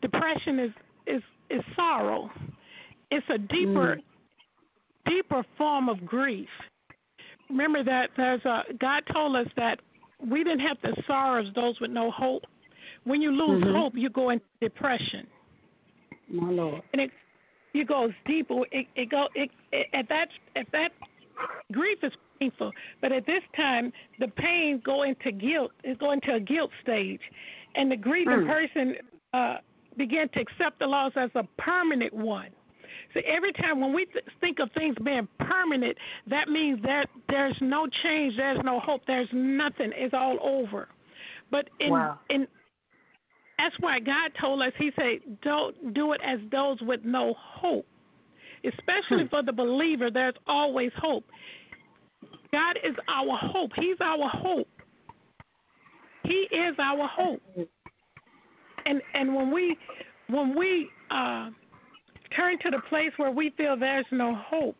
Depression 0.00 0.58
is 0.58 0.70
is 1.06 1.22
is 1.50 1.62
sorrow. 1.74 2.30
It's 3.10 3.26
a 3.30 3.38
deeper 3.38 3.98
deeper 5.06 5.44
form 5.56 5.88
of 5.88 6.04
grief. 6.04 6.48
Remember 7.50 7.82
that 7.84 8.10
there's 8.16 8.44
a 8.44 8.62
God 8.78 9.02
told 9.12 9.36
us 9.36 9.46
that 9.56 9.80
we 10.20 10.44
didn't 10.44 10.60
have 10.60 10.78
the 10.82 11.02
sorrows 11.06 11.46
those 11.54 11.80
with 11.80 11.90
no 11.90 12.10
hope. 12.10 12.44
When 13.04 13.20
you 13.20 13.32
lose 13.32 13.64
Mhm. 13.64 13.74
hope, 13.74 13.96
you 13.96 14.08
go 14.10 14.30
into 14.30 14.44
depression. 14.60 15.26
My 16.28 16.50
Lord. 16.50 16.82
and 16.92 17.02
it 17.02 17.10
it 17.74 17.86
goes 17.86 18.12
deeper. 18.26 18.62
It 18.70 18.86
it 18.94 19.08
go 19.08 19.28
it, 19.34 19.50
it 19.72 19.88
at 19.92 20.08
that 20.08 20.28
at 20.56 20.70
that 20.72 20.92
grief 21.72 21.98
is 22.02 22.12
painful, 22.38 22.72
but 23.00 23.12
at 23.12 23.26
this 23.26 23.42
time 23.56 23.92
the 24.18 24.28
pain 24.28 24.80
go 24.84 25.02
into 25.02 25.32
guilt. 25.32 25.72
is 25.84 25.96
going 25.98 26.20
to 26.22 26.34
a 26.34 26.40
guilt 26.40 26.70
stage, 26.82 27.20
and 27.74 27.90
the 27.90 27.96
grieving 27.96 28.40
Mm. 28.40 28.46
person 28.46 28.96
uh, 29.32 29.56
begin 29.96 30.28
to 30.30 30.40
accept 30.40 30.78
the 30.78 30.86
loss 30.86 31.12
as 31.16 31.30
a 31.34 31.44
permanent 31.58 32.12
one. 32.12 32.50
So 33.14 33.20
every 33.26 33.52
time 33.52 33.80
when 33.80 33.92
we 33.92 34.06
th- 34.06 34.24
think 34.40 34.58
of 34.58 34.70
things 34.72 34.96
being 35.04 35.28
permanent, 35.38 35.96
that 36.28 36.48
means 36.48 36.80
that 36.82 37.06
there's 37.28 37.56
no 37.60 37.86
change, 38.02 38.36
there's 38.36 38.62
no 38.64 38.80
hope, 38.80 39.02
there's 39.06 39.28
nothing. 39.32 39.92
It's 39.94 40.14
all 40.14 40.38
over. 40.42 40.88
But 41.50 41.68
in 41.80 41.90
Wow. 41.90 42.18
in 42.30 42.48
that's 43.58 43.78
why 43.80 44.00
God 44.00 44.32
told 44.40 44.60
us, 44.62 44.72
He 44.78 44.90
said, 44.96 45.40
don't 45.42 45.94
do 45.94 46.12
it 46.12 46.20
as 46.24 46.40
those 46.50 46.80
with 46.82 47.04
no 47.04 47.34
hope. 47.34 47.86
Especially 48.64 49.24
Hmm. 49.24 49.28
for 49.28 49.42
the 49.42 49.52
believer, 49.52 50.10
there's 50.10 50.34
always 50.46 50.92
hope. 50.96 51.24
God 52.52 52.76
is 52.84 52.94
our 53.08 53.36
hope. 53.38 53.72
He's 53.76 53.96
our 54.00 54.28
hope. 54.28 54.68
He 56.24 56.46
is 56.52 56.76
our 56.78 57.06
hope. 57.08 57.42
And 58.86 59.02
and 59.14 59.34
when 59.34 59.50
we 59.50 59.76
when 60.28 60.56
we 60.56 60.88
uh, 61.10 61.50
turn 62.36 62.58
to 62.60 62.70
the 62.70 62.80
place 62.88 63.12
where 63.16 63.30
we 63.30 63.50
feel 63.56 63.76
there's 63.76 64.06
no 64.12 64.34
hope, 64.34 64.76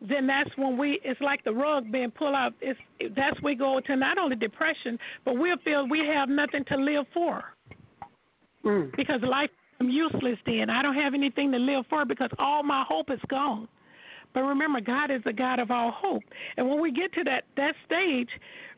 then 0.00 0.26
that's 0.26 0.50
when 0.56 0.76
we 0.78 1.00
it's 1.04 1.20
like 1.20 1.44
the 1.44 1.52
rug 1.52 1.90
being 1.92 2.10
pulled 2.10 2.34
out. 2.34 2.54
It's 2.60 2.78
that's 3.16 3.40
we 3.42 3.54
go 3.54 3.80
to 3.80 3.96
not 3.96 4.16
only 4.18 4.36
depression, 4.36 4.98
but 5.24 5.34
we'll 5.36 5.58
feel 5.58 5.86
we 5.88 6.00
have 6.06 6.28
nothing 6.28 6.64
to 6.66 6.76
live 6.76 7.06
for 7.12 7.44
Mm. 8.64 8.94
because 8.96 9.20
life 9.22 9.50
is 9.88 9.94
useless 9.94 10.38
then. 10.46 10.70
I 10.70 10.82
don't 10.82 10.94
have 10.94 11.14
anything 11.14 11.52
to 11.52 11.58
live 11.58 11.84
for 11.88 12.04
because 12.04 12.30
all 12.38 12.62
my 12.62 12.84
hope 12.88 13.10
is 13.10 13.20
gone. 13.28 13.68
But 14.34 14.42
remember, 14.42 14.80
God 14.80 15.10
is 15.10 15.22
the 15.24 15.32
God 15.32 15.58
of 15.58 15.70
all 15.70 15.90
hope. 15.90 16.22
And 16.56 16.68
when 16.68 16.80
we 16.80 16.90
get 16.90 17.12
to 17.14 17.24
that 17.24 17.44
that 17.56 17.74
stage, 17.84 18.28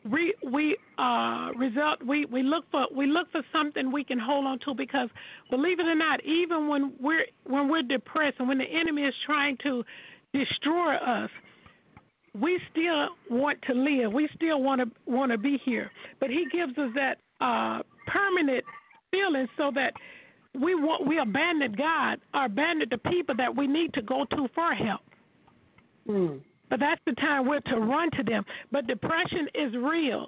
we 0.09 0.33
we 0.43 0.77
uh 0.97 1.51
result 1.55 2.03
we 2.05 2.25
we 2.25 2.43
look 2.43 2.65
for 2.71 2.85
we 2.95 3.07
look 3.07 3.31
for 3.31 3.41
something 3.53 3.91
we 3.91 4.03
can 4.03 4.19
hold 4.19 4.45
on 4.45 4.59
to 4.65 4.73
because 4.73 5.09
believe 5.49 5.79
it 5.79 5.85
or 5.85 5.95
not, 5.95 6.23
even 6.25 6.67
when 6.67 6.93
we're 6.99 7.25
when 7.45 7.69
we're 7.69 7.83
depressed 7.83 8.35
and 8.39 8.47
when 8.47 8.57
the 8.57 8.65
enemy 8.65 9.03
is 9.03 9.13
trying 9.25 9.57
to 9.63 9.83
destroy 10.33 10.95
us, 10.95 11.29
we 12.39 12.59
still 12.71 13.07
want 13.29 13.61
to 13.63 13.73
live. 13.73 14.11
We 14.11 14.27
still 14.35 14.61
want 14.61 14.81
to 14.81 14.91
want 15.09 15.31
to 15.31 15.37
be 15.37 15.57
here. 15.63 15.89
But 16.19 16.29
he 16.29 16.45
gives 16.51 16.77
us 16.77 16.91
that 16.95 17.19
uh 17.39 17.81
permanent 18.07 18.65
feeling 19.11 19.47
so 19.57 19.71
that 19.73 19.93
we 20.61 20.75
want 20.75 21.07
we 21.07 21.19
abandon 21.19 21.73
God 21.73 22.19
or 22.33 22.45
abandon 22.45 22.87
the 22.89 22.97
people 22.97 23.35
that 23.35 23.55
we 23.55 23.67
need 23.67 23.93
to 23.93 24.01
go 24.01 24.25
to 24.31 24.47
for 24.53 24.73
help. 24.73 25.01
Mm. 26.07 26.41
But 26.69 26.79
that's 26.79 27.01
the 27.05 27.13
time 27.13 27.47
we're 27.47 27.59
to 27.61 27.77
run 27.77 28.09
to 28.11 28.23
them. 28.23 28.43
But 28.71 28.87
depression 28.87 29.47
is 29.53 29.73
real. 29.75 30.27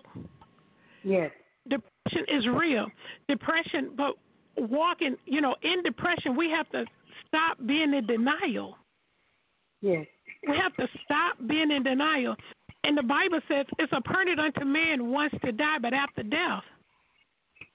Yes. 1.04 1.32
Depression 1.68 2.26
is 2.28 2.48
real. 2.48 2.88
Depression, 3.28 3.92
but 3.96 4.14
walking, 4.58 5.16
you 5.26 5.42
know, 5.42 5.56
in 5.64 5.84
depression, 5.84 6.36
we 6.36 6.50
have 6.50 6.70
to 6.72 6.86
stop 7.28 7.58
being 7.66 7.94
in 7.94 8.06
denial. 8.06 8.78
Yes. 9.82 10.06
We 10.48 10.56
have 10.56 10.76
to 10.76 10.88
stop 11.04 11.38
being 11.48 11.72
in 11.72 11.84
denial. 11.84 12.36
And 12.84 12.98
the 12.98 13.04
Bible 13.04 13.40
says 13.48 13.66
it's 13.80 13.92
appointed 13.92 14.40
unto 14.40 14.64
man 14.64 15.12
once 15.12 15.34
to 15.44 15.52
die, 15.52 15.78
but 15.82 15.94
after 15.94 16.24
death. 16.24 16.64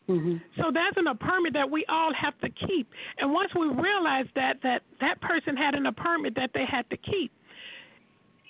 Mm-hmm. 0.08 0.36
So 0.56 0.64
that's 0.74 0.96
an 0.96 1.06
apartment 1.06 1.54
that 1.54 1.70
we 1.70 1.84
all 1.88 2.12
have 2.12 2.38
to 2.40 2.48
keep. 2.66 2.88
And 3.18 3.32
once 3.32 3.50
we 3.54 3.68
realize 3.68 4.26
that 4.34 4.56
that 4.62 4.82
that 5.00 5.20
person 5.20 5.56
had 5.56 5.74
an 5.74 5.86
apartment 5.86 6.34
that 6.36 6.50
they 6.54 6.64
had 6.68 6.88
to 6.90 6.96
keep, 6.96 7.32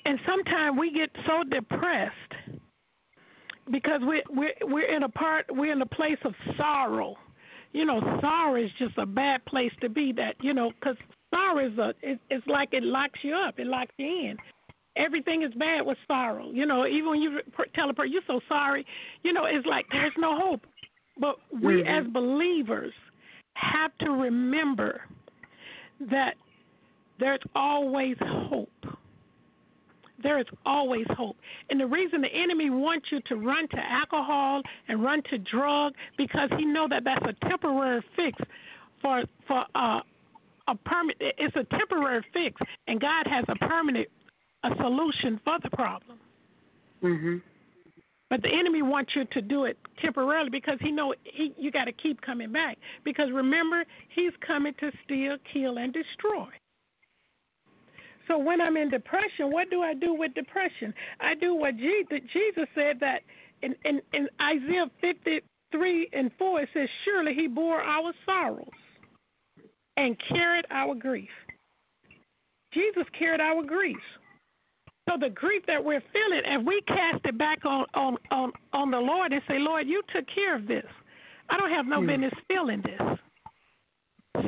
and 0.05 0.19
sometimes 0.27 0.79
we 0.79 0.93
get 0.93 1.11
so 1.27 1.45
depressed 1.49 2.59
because 3.71 4.01
we 4.07 4.23
we're 4.31 4.55
we're 4.63 4.95
in 4.95 5.03
a 5.03 5.09
part 5.09 5.47
we're 5.51 5.73
in 5.73 5.83
a 5.83 5.87
place 5.87 6.19
of 6.25 6.35
sorrow. 6.57 7.17
You 7.73 7.85
know, 7.85 8.01
sorrow 8.21 8.63
is 8.63 8.71
just 8.79 8.99
a 8.99 9.07
bad 9.07 9.45
place 9.45 9.73
to 9.81 9.89
be. 9.89 10.13
That 10.13 10.35
you 10.41 10.55
know, 10.55 10.71
because 10.71 10.97
sorrow 11.33 11.67
is 11.67 11.79
a 11.79 11.95
it, 12.03 12.19
it's 12.31 12.47
like 12.47 12.71
it 12.73 12.83
locks 12.83 13.21
you 13.23 13.35
up. 13.35 13.59
It 13.59 13.67
locks 13.67 13.93
you 13.99 14.07
in. 14.07 14.37
Everything 14.97 15.43
is 15.43 15.53
bad 15.55 15.87
with 15.87 15.97
sorrow. 16.07 16.51
You 16.51 16.67
know, 16.67 16.87
even 16.87 17.11
when 17.11 17.23
you 17.23 17.41
tell 17.75 17.89
a 17.89 17.95
person 17.95 18.13
you're 18.13 18.23
so 18.27 18.41
sorry, 18.49 18.85
you 19.23 19.33
know, 19.33 19.47
it's 19.47 19.67
like 19.67 19.87
there's 19.91 20.13
no 20.19 20.39
hope. 20.39 20.67
But 21.19 21.39
we 21.51 21.83
Mhm. 21.83 21.87
as 21.87 22.07
believers 22.09 22.95
have 23.55 23.97
to 23.99 24.11
remember 24.11 25.07
that 26.01 26.37
there's 27.19 27.43
always 27.55 28.17
hope. 28.19 28.87
There 30.19 30.39
is 30.39 30.47
always 30.65 31.07
hope. 31.09 31.37
And 31.69 31.81
the 31.81 31.87
reason 31.87 32.21
the 32.21 32.33
enemy 32.33 32.71
wants 32.71 33.11
you 33.11 33.21
to 33.23 33.37
run 33.37 33.69
to 33.69 33.79
alcohol 33.79 34.63
and 34.89 35.03
run 35.03 35.23
to 35.25 35.39
drug 35.39 35.95
because 36.17 36.51
he 36.57 36.65
know 36.65 36.87
that 36.89 37.05
that's 37.05 37.25
a 37.25 37.33
temporary 37.49 38.03
fix 38.17 38.39
for 39.01 39.25
for 39.47 39.67
uh, 39.75 40.01
a 40.69 40.75
permanent 40.77 41.21
it's 41.21 41.57
a 41.57 41.65
temporary 41.65 42.23
fix 42.33 42.61
and 42.87 43.01
God 43.01 43.27
has 43.27 43.45
a 43.49 43.57
permanent 43.57 44.09
a 44.65 44.75
solution 44.77 45.41
for 45.45 45.59
the 45.59 45.71
problem. 45.71 46.19
Mhm. 47.03 47.43
But 48.33 48.41
the 48.41 48.49
enemy 48.49 48.81
wants 48.81 49.13
you 49.15 49.27
to 49.27 49.43
do 49.43 49.67
it 49.67 49.77
temporarily 50.01 50.49
because 50.49 50.79
he 50.81 50.91
know 50.91 51.13
he 51.23 51.53
you 51.59 51.71
got 51.71 51.85
to 51.85 51.93
keep 51.93 52.19
coming 52.23 52.51
back. 52.51 52.79
Because 53.05 53.27
remember, 53.31 53.85
he's 54.09 54.33
coming 54.47 54.73
to 54.81 54.91
steal, 55.05 55.37
kill, 55.53 55.77
and 55.77 55.93
destroy. 55.93 56.49
So 58.27 58.39
when 58.39 58.63
I'm 58.63 58.79
in 58.79 58.89
depression, 58.89 59.53
what 59.53 59.69
do 59.69 59.83
I 59.83 59.93
do 59.93 60.15
with 60.15 60.33
depression? 60.33 60.95
I 61.21 61.35
do 61.35 61.55
what 61.55 61.77
Jesus, 61.77 62.67
said 62.75 63.01
that 63.01 63.21
in, 63.61 63.75
in, 63.85 64.01
in 64.15 64.29
Isaiah 64.41 64.87
53 65.03 66.09
and 66.15 66.31
4, 66.39 66.61
it 66.63 66.69
says, 66.73 66.89
Surely 67.05 67.35
he 67.35 67.49
bore 67.49 67.83
our 67.83 68.15
sorrows 68.25 68.67
and 69.99 70.17
carried 70.31 70.65
our 70.71 70.95
grief. 70.95 71.29
Jesus 72.73 73.05
carried 73.19 73.43
our 73.43 73.63
grief. 73.63 73.99
So 75.13 75.19
the 75.19 75.31
grief 75.35 75.63
that 75.67 75.83
we're 75.85 76.03
feeling, 76.13 76.43
and 76.47 76.67
we 76.67 76.81
cast 76.87 77.25
it 77.25 77.37
back 77.37 77.65
on 77.65 77.87
on 77.95 78.17
on 78.31 78.53
on 78.73 78.91
the 78.91 78.99
Lord 78.99 79.33
and 79.33 79.43
say, 79.49 79.59
Lord, 79.59 79.87
you 79.87 80.03
took 80.15 80.25
care 80.35 80.57
of 80.57 80.67
this. 80.67 80.87
I 81.51 81.57
don't 81.57 81.71
have 81.71 81.87
no 81.87 82.01
Hmm. 82.01 82.07
business 82.07 82.33
feeling 82.49 82.83
this. 82.83 83.19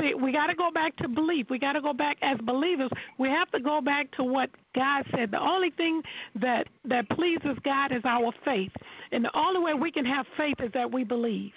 See, 0.01 0.15
we 0.15 0.33
got 0.33 0.47
to 0.47 0.55
go 0.55 0.71
back 0.71 0.97
to 0.97 1.09
belief. 1.09 1.51
We 1.51 1.59
got 1.59 1.75
to 1.75 1.83
go 1.83 1.93
back 1.93 2.17
as 2.23 2.39
believers. 2.39 2.91
We 3.19 3.29
have 3.29 3.51
to 3.51 3.61
go 3.61 3.83
back 3.83 4.11
to 4.13 4.25
what 4.25 4.49
God 4.75 5.05
said. 5.15 5.31
The 5.31 5.41
only 5.41 5.71
thing 5.71 6.03
that 6.37 6.69
that 6.87 7.09
pleases 7.11 7.59
God 7.65 7.93
is 7.93 8.03
our 8.05 8.33
faith, 8.45 8.73
and 9.13 9.25
the 9.25 9.37
only 9.37 9.61
way 9.61 9.75
we 9.75 9.91
can 9.93 10.07
have 10.07 10.27
faith 10.37 10.57
is 10.61 10.73
that 10.73 10.91
we 10.91 11.05
believe. 11.05 11.53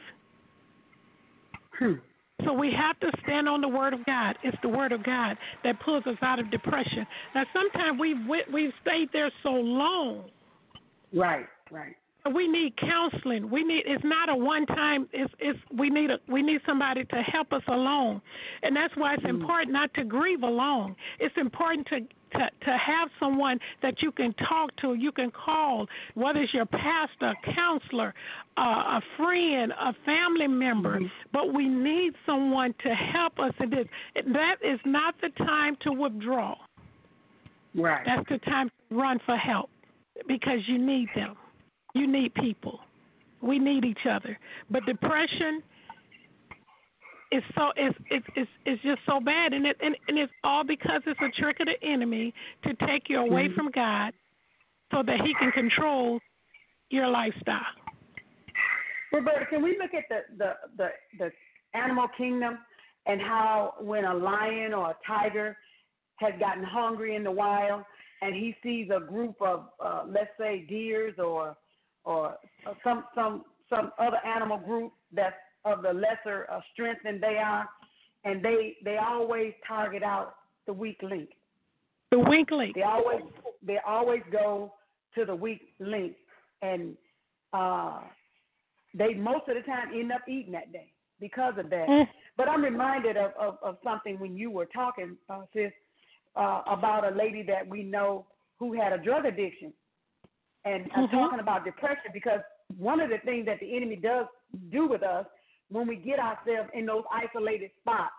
Hmm. 1.79 1.93
So 2.45 2.53
we 2.53 2.71
have 2.71 2.99
to 2.99 3.11
stand 3.23 3.49
on 3.49 3.61
the 3.61 3.67
word 3.67 3.93
of 3.93 4.05
God. 4.05 4.37
It's 4.43 4.57
the 4.61 4.69
word 4.69 4.91
of 4.91 5.03
God 5.03 5.37
that 5.63 5.79
pulls 5.83 6.05
us 6.05 6.17
out 6.21 6.39
of 6.39 6.51
depression. 6.51 7.05
Now, 7.33 7.43
sometimes 7.51 7.99
we've 7.99 8.17
we've 8.53 8.71
stayed 8.81 9.09
there 9.11 9.31
so 9.41 9.49
long. 9.49 10.25
Right. 11.13 11.47
Right. 11.71 11.95
We 12.33 12.47
need 12.47 12.75
counseling. 12.77 13.49
We 13.49 13.63
need 13.63 13.83
it's 13.85 14.03
not 14.03 14.29
a 14.29 14.35
one 14.35 14.65
time 14.65 15.07
it's 15.13 15.33
it's 15.39 15.59
we 15.77 15.89
need 15.89 16.11
a 16.11 16.19
we 16.27 16.41
need 16.41 16.61
somebody 16.65 17.05
to 17.05 17.21
help 17.21 17.53
us 17.53 17.63
along. 17.67 18.21
And 18.63 18.75
that's 18.75 18.95
why 18.95 19.13
it's 19.15 19.25
important 19.25 19.71
not 19.73 19.93
to 19.95 20.03
grieve 20.03 20.43
alone. 20.43 20.95
It's 21.19 21.35
important 21.37 21.87
to 21.87 21.99
to 21.99 22.49
to 22.65 22.77
have 22.77 23.09
someone 23.19 23.59
that 23.81 24.01
you 24.01 24.11
can 24.11 24.33
talk 24.33 24.75
to, 24.77 24.93
you 24.93 25.11
can 25.11 25.31
call, 25.31 25.87
whether 26.15 26.39
it's 26.39 26.53
your 26.53 26.65
pastor, 26.65 27.33
counselor, 27.55 28.13
uh, 28.57 28.61
a 28.61 29.01
friend, 29.15 29.71
a 29.71 29.93
family 30.05 30.47
member. 30.47 30.99
But 31.31 31.53
we 31.53 31.67
need 31.67 32.13
someone 32.25 32.73
to 32.83 32.89
help 32.93 33.39
us 33.39 33.53
in 33.59 33.69
this. 33.69 33.87
That 34.33 34.55
is 34.63 34.79
not 34.85 35.15
the 35.21 35.29
time 35.43 35.77
to 35.81 35.91
withdraw. 35.91 36.55
Right. 37.75 38.05
That's 38.05 38.27
the 38.29 38.39
time 38.39 38.69
to 38.69 38.95
run 38.95 39.19
for 39.25 39.37
help 39.37 39.69
because 40.27 40.59
you 40.67 40.77
need 40.77 41.09
them. 41.15 41.35
You 41.97 42.07
need 42.07 42.33
people. 42.35 42.79
We 43.41 43.59
need 43.59 43.85
each 43.85 44.05
other. 44.09 44.37
But 44.69 44.85
depression 44.85 45.61
is 47.31 47.43
so 47.55 47.71
it's 47.75 47.97
it's 48.09 48.25
it's, 48.35 48.51
it's 48.65 48.81
just 48.83 48.99
so 49.05 49.19
bad, 49.19 49.53
and 49.53 49.65
it 49.65 49.77
and, 49.81 49.95
and 50.07 50.17
it's 50.17 50.31
all 50.43 50.63
because 50.63 51.01
it's 51.05 51.19
a 51.19 51.41
trick 51.41 51.57
of 51.59 51.67
the 51.67 51.87
enemy 51.87 52.33
to 52.63 52.73
take 52.87 53.09
you 53.09 53.19
away 53.19 53.47
Mhm. 53.49 53.55
from 53.55 53.71
God, 53.71 54.13
so 54.91 55.03
that 55.03 55.21
he 55.21 55.33
can 55.35 55.51
control 55.51 56.19
your 56.89 57.07
lifestyle. 57.07 57.75
Roberta, 59.11 59.45
can 59.45 59.61
we 59.61 59.77
look 59.77 59.93
at 59.93 60.03
the, 60.09 60.23
the, 60.37 60.53
the, 60.77 60.89
the 61.17 61.31
animal 61.73 62.07
kingdom 62.17 62.59
and 63.05 63.21
how 63.21 63.75
when 63.79 64.05
a 64.05 64.13
lion 64.13 64.73
or 64.73 64.91
a 64.91 64.97
tiger 65.05 65.57
has 66.17 66.33
gotten 66.39 66.63
hungry 66.63 67.15
in 67.15 67.23
the 67.23 67.31
wild 67.31 67.83
and 68.21 68.35
he 68.35 68.55
sees 68.63 68.89
a 68.89 68.99
group 68.99 69.35
of, 69.41 69.65
uh, 69.83 70.03
let's 70.07 70.31
say, 70.37 70.65
deers 70.67 71.15
or 71.17 71.55
or 72.07 72.37
some 72.83 73.03
some 73.13 73.43
some 73.69 73.91
other 73.99 74.19
animal 74.25 74.57
group 74.57 74.93
that's 75.11 75.35
of 75.65 75.81
the 75.81 75.91
lesser 75.91 76.47
uh, 76.49 76.61
strength 76.73 77.01
than 77.03 77.19
they 77.19 77.37
are, 77.37 77.67
and 78.23 78.43
they 78.43 78.77
they 78.83 78.97
always 78.97 79.53
target 79.67 80.01
out 80.01 80.35
the 80.65 80.73
weak 80.73 80.99
link. 81.03 81.29
The 82.11 82.19
weak 82.19 82.49
link. 82.49 82.75
They 82.75 82.83
always 82.83 83.21
they 83.61 83.77
always 83.85 84.21
go 84.31 84.73
to 85.15 85.25
the 85.25 85.35
weak 85.35 85.73
link, 85.79 86.13
and 86.61 86.95
uh, 87.51 87.99
they 88.93 89.13
most 89.13 89.49
of 89.49 89.55
the 89.55 89.61
time 89.61 89.89
end 89.93 90.13
up 90.13 90.21
eating 90.29 90.53
that 90.53 90.71
day 90.71 90.91
because 91.19 91.55
of 91.57 91.69
that. 91.69 91.89
Mm. 91.89 92.07
But 92.37 92.47
I'm 92.47 92.63
reminded 92.63 93.17
of, 93.17 93.31
of, 93.37 93.57
of 93.61 93.77
something 93.83 94.19
when 94.19 94.37
you 94.37 94.51
were 94.51 94.67
talking, 94.67 95.17
uh, 95.29 95.41
sis, 95.53 95.71
uh, 96.35 96.61
about 96.67 97.11
a 97.11 97.15
lady 97.15 97.43
that 97.43 97.67
we 97.67 97.83
know 97.83 98.27
who 98.59 98.73
had 98.73 98.93
a 98.93 98.97
drug 98.97 99.25
addiction, 99.25 99.73
and 100.67 100.91
I'm 100.95 101.07
Mhm. 101.07 101.11
talking 101.11 101.39
about 101.39 101.65
depression 101.65 102.11
because 102.13 102.41
one 102.77 102.99
of 102.99 103.09
the 103.09 103.19
things 103.19 103.45
that 103.45 103.59
the 103.59 103.75
enemy 103.75 103.95
does 103.95 104.27
do 104.69 104.87
with 104.87 105.03
us 105.03 105.25
when 105.69 105.87
we 105.87 105.95
get 105.95 106.19
ourselves 106.19 106.69
in 106.73 106.85
those 106.85 107.03
isolated 107.11 107.71
spots 107.79 108.13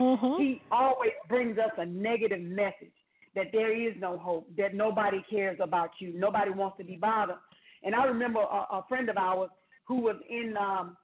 Mm-hmm. 0.00 0.40
he 0.40 0.62
always 0.70 1.10
brings 1.28 1.58
us 1.58 1.72
a 1.76 1.84
negative 1.84 2.40
message 2.40 2.92
that 3.34 3.46
there 3.52 3.72
is 3.72 3.94
no 3.98 4.16
hope, 4.16 4.48
that 4.56 4.74
nobody 4.74 5.24
cares 5.28 5.58
about 5.60 5.90
you, 5.98 6.12
nobody 6.14 6.50
wants 6.50 6.78
to 6.78 6.84
be 6.84 6.96
bothered. 6.96 7.36
And 7.82 7.94
I 7.94 8.04
remember 8.04 8.40
a, 8.40 8.76
a 8.76 8.84
friend 8.88 9.08
of 9.08 9.16
ours 9.16 9.50
who 9.86 9.96
was 9.96 10.16
in 10.28 10.56
um, 10.56 10.96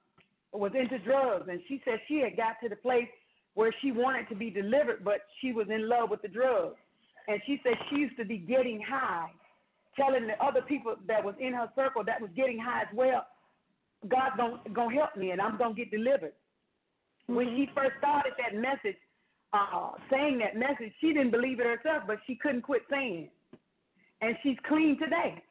was 0.53 0.71
into 0.73 0.97
drugs, 0.99 1.47
and 1.49 1.59
she 1.67 1.81
said 1.83 1.95
she 2.07 2.19
had 2.19 2.37
got 2.37 2.55
to 2.63 2.69
the 2.69 2.77
place 2.77 3.07
where 3.55 3.73
she 3.81 3.91
wanted 3.91 4.29
to 4.29 4.35
be 4.35 4.49
delivered, 4.49 5.03
but 5.03 5.21
she 5.41 5.51
was 5.51 5.67
in 5.69 5.89
love 5.89 6.09
with 6.09 6.21
the 6.21 6.29
drugs. 6.29 6.75
And 7.27 7.41
she 7.45 7.59
said 7.63 7.73
she 7.89 7.97
used 7.97 8.17
to 8.17 8.25
be 8.25 8.37
getting 8.37 8.81
high, 8.81 9.29
telling 9.97 10.27
the 10.27 10.43
other 10.43 10.61
people 10.61 10.95
that 11.07 11.23
was 11.23 11.35
in 11.39 11.53
her 11.53 11.69
circle 11.75 12.03
that 12.05 12.21
was 12.21 12.29
getting 12.35 12.59
high 12.59 12.81
as 12.81 12.87
well, 12.93 13.25
God's 14.07 14.35
gonna, 14.37 14.59
gonna 14.73 14.93
help 14.93 15.15
me 15.15 15.31
and 15.31 15.41
I'm 15.41 15.57
gonna 15.57 15.73
get 15.73 15.91
delivered 15.91 16.33
when 17.27 17.47
she 17.55 17.69
first 17.73 17.93
started 17.97 18.33
that 18.37 18.55
message, 18.59 18.97
uh, 19.53 19.91
saying 20.11 20.39
that 20.39 20.55
message, 20.57 20.93
she 21.01 21.13
didn't 21.13 21.31
believe 21.31 21.59
it 21.59 21.65
herself, 21.65 22.03
but 22.07 22.17
she 22.27 22.35
couldn't 22.35 22.61
quit 22.61 22.83
saying 22.89 23.29
it. 23.29 23.59
And 24.21 24.35
she's 24.43 24.57
clean 24.67 24.97
today. 24.99 25.41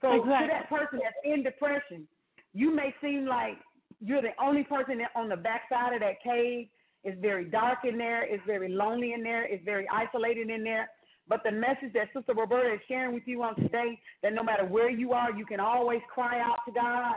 So 0.00 0.12
Exactly. 0.12 0.48
to 0.48 0.52
that 0.52 0.68
person 0.68 1.00
that's 1.02 1.16
in 1.24 1.42
depression, 1.42 2.08
you 2.52 2.74
may 2.74 2.94
seem 3.00 3.26
like 3.26 3.58
you're 4.00 4.22
the 4.22 4.34
only 4.42 4.64
person 4.64 4.98
that 4.98 5.10
on 5.14 5.28
the 5.28 5.36
backside 5.36 5.94
of 5.94 6.00
that 6.00 6.22
cave. 6.22 6.68
It's 7.04 7.18
very 7.20 7.44
dark 7.44 7.80
in 7.84 7.96
there. 7.96 8.22
It's 8.22 8.44
very 8.46 8.68
lonely 8.68 9.12
in 9.12 9.22
there. 9.22 9.44
It's 9.44 9.64
very 9.64 9.88
isolated 9.88 10.50
in 10.50 10.64
there. 10.64 10.88
But 11.30 11.44
the 11.44 11.52
message 11.52 11.92
that 11.94 12.08
Sister 12.12 12.34
Roberta 12.34 12.74
is 12.74 12.80
sharing 12.88 13.14
with 13.14 13.22
you 13.24 13.44
on 13.44 13.54
today, 13.54 14.00
that 14.24 14.34
no 14.34 14.42
matter 14.42 14.64
where 14.66 14.90
you 14.90 15.12
are, 15.12 15.30
you 15.30 15.46
can 15.46 15.60
always 15.60 16.00
cry 16.12 16.40
out 16.40 16.58
to 16.66 16.72
God. 16.72 17.14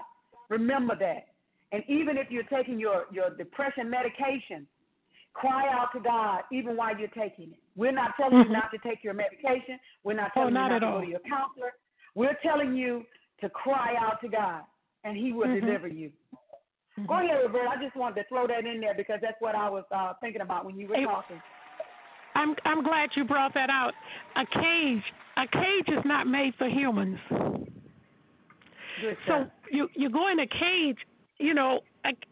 Remember 0.50 0.96
that. 1.00 1.30
And 1.72 1.84
even 1.90 2.16
if 2.18 2.28
you're 2.30 2.44
taking 2.44 2.80
your, 2.80 3.06
your 3.12 3.32
depression 3.32 3.90
medication, 3.90 4.68
cry 5.34 5.68
out 5.74 5.88
to 5.94 6.00
God 6.00 6.44
even 6.52 6.78
while 6.78 6.96
you're 6.96 7.08
taking 7.08 7.54
it. 7.54 7.60
We're 7.76 7.92
not 7.92 8.16
telling 8.16 8.38
Mhm. 8.38 8.46
you 8.46 8.52
not 8.52 8.70
to 8.70 8.78
take 8.88 9.04
your 9.04 9.16
medication. 9.16 9.80
We're 10.04 10.14
not 10.14 10.30
Oh, 10.36 10.42
telling 10.42 10.54
not 10.54 10.66
you 10.66 10.70
not 10.70 10.80
to 10.82 10.86
all. 10.86 11.00
go 11.00 11.06
to 11.06 11.10
your 11.10 11.20
counselor. 11.22 11.74
We're 12.14 12.38
telling 12.44 12.76
you 12.76 13.08
to 13.42 13.50
cry 13.50 13.96
out 13.96 14.22
to 14.22 14.28
God, 14.28 14.64
and 15.06 15.18
He 15.18 15.34
will 15.34 15.48
Mhm. 15.48 15.62
deliver 15.62 15.88
you. 15.88 16.14
Go 17.08 17.16
ahead, 17.16 17.42
Roberta. 17.42 17.72
I 17.72 17.78
just 17.78 17.96
wanted 17.96 18.22
to 18.22 18.30
throw 18.30 18.46
that 18.46 18.68
in 18.68 18.80
there 18.80 18.94
because 18.94 19.20
that's 19.20 19.42
what 19.42 19.56
I 19.56 19.68
was 19.68 19.84
uh, 19.92 20.14
thinking 20.22 20.42
about 20.42 20.66
when 20.66 20.78
you 20.78 20.88
were 20.88 20.96
Hey, 20.96 21.06
talking. 21.06 21.42
I'm 22.36 22.56
I'm 22.66 22.84
glad 22.84 23.10
you 23.16 23.26
brought 23.26 23.54
that 23.54 23.70
out. 23.70 23.94
A 24.36 24.46
cage, 24.46 25.04
a 25.38 25.48
cage 25.48 25.88
is 25.98 26.04
not 26.06 26.28
made 26.28 26.54
for 26.58 26.68
humans. 26.68 27.20
Good 29.02 29.18
So 29.28 29.44
stuff. 29.44 29.48
you 29.72 29.90
you 29.96 30.10
go 30.10 30.30
in 30.32 30.40
a 30.40 30.48
cage, 30.48 30.98
you 31.40 31.54
know, 31.54 31.82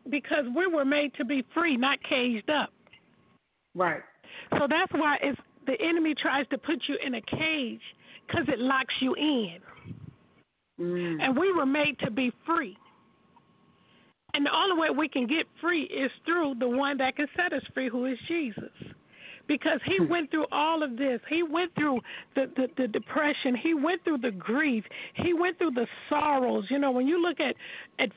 because 0.09 0.45
we 0.55 0.67
were 0.67 0.85
made 0.85 1.13
to 1.15 1.25
be 1.25 1.43
free, 1.53 1.77
not 1.77 1.99
caged 2.07 2.49
up. 2.49 2.71
Right. 3.75 4.01
So 4.51 4.67
that's 4.69 4.91
why 4.93 5.17
it's 5.21 5.39
the 5.65 5.75
enemy 5.81 6.13
tries 6.19 6.47
to 6.49 6.57
put 6.57 6.81
you 6.87 6.95
in 7.05 7.15
a 7.15 7.21
cage 7.21 7.81
because 8.27 8.45
it 8.47 8.59
locks 8.59 8.93
you 9.01 9.13
in. 9.15 9.59
Mm. 10.79 11.21
And 11.21 11.37
we 11.37 11.51
were 11.53 11.65
made 11.65 11.97
to 11.99 12.11
be 12.11 12.31
free. 12.45 12.77
And 14.33 14.45
the 14.45 14.51
only 14.55 14.79
way 14.79 14.89
we 14.97 15.09
can 15.09 15.27
get 15.27 15.45
free 15.59 15.83
is 15.83 16.09
through 16.25 16.55
the 16.59 16.67
one 16.67 16.97
that 16.97 17.15
can 17.17 17.27
set 17.35 17.53
us 17.53 17.61
free, 17.73 17.89
who 17.89 18.05
is 18.05 18.17
Jesus. 18.27 18.71
Because 19.47 19.79
he 19.85 19.99
went 20.05 20.31
through 20.31 20.45
all 20.51 20.83
of 20.83 20.97
this. 20.97 21.19
He 21.29 21.43
went 21.43 21.73
through 21.75 21.99
the, 22.35 22.49
the, 22.55 22.67
the 22.77 22.87
depression. 22.87 23.55
He 23.55 23.73
went 23.73 24.03
through 24.03 24.19
the 24.19 24.31
grief. 24.31 24.83
He 25.15 25.33
went 25.33 25.57
through 25.57 25.71
the 25.71 25.87
sorrows. 26.09 26.65
You 26.69 26.79
know, 26.79 26.91
when 26.91 27.07
you 27.07 27.21
look 27.21 27.39
at 27.39 27.55
at, 27.99 28.09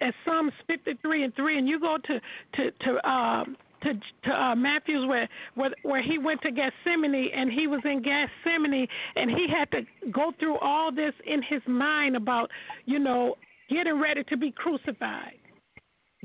at 0.00 0.14
Psalms 0.24 0.52
53 0.66 1.24
and 1.24 1.34
3, 1.34 1.58
and 1.58 1.68
you 1.68 1.80
go 1.80 1.96
to 1.98 2.20
to 2.54 2.70
to 2.84 3.08
um, 3.08 3.56
to, 3.82 3.94
to 4.24 4.30
uh, 4.30 4.54
Matthew's 4.54 5.08
where, 5.08 5.28
where 5.54 5.70
where 5.82 6.02
he 6.02 6.18
went 6.18 6.42
to 6.42 6.50
Gethsemane 6.50 7.30
and 7.34 7.50
he 7.50 7.66
was 7.66 7.80
in 7.84 8.02
Gethsemane 8.02 8.86
and 9.16 9.30
he 9.30 9.46
had 9.48 9.70
to 9.70 10.10
go 10.10 10.32
through 10.38 10.58
all 10.58 10.92
this 10.92 11.14
in 11.26 11.42
his 11.42 11.62
mind 11.66 12.16
about 12.16 12.50
you 12.86 12.98
know 12.98 13.36
getting 13.68 14.00
ready 14.00 14.24
to 14.24 14.36
be 14.36 14.50
crucified, 14.50 15.38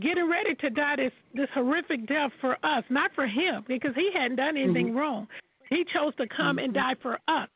getting 0.01 0.29
ready 0.29 0.55
to 0.55 0.69
die 0.69 0.95
this 0.97 1.11
this 1.33 1.49
horrific 1.53 2.05
death 2.07 2.31
for 2.41 2.57
us, 2.63 2.83
not 2.89 3.11
for 3.15 3.27
him 3.27 3.63
because 3.67 3.93
he 3.95 4.11
hadn't 4.13 4.37
done 4.37 4.57
anything 4.57 4.91
Mhm. 4.93 4.95
wrong. 4.95 5.27
He 5.69 5.83
chose 5.85 6.13
to 6.15 6.27
come 6.27 6.59
and 6.59 6.73
die 6.73 6.95
for 7.01 7.19
us. 7.27 7.49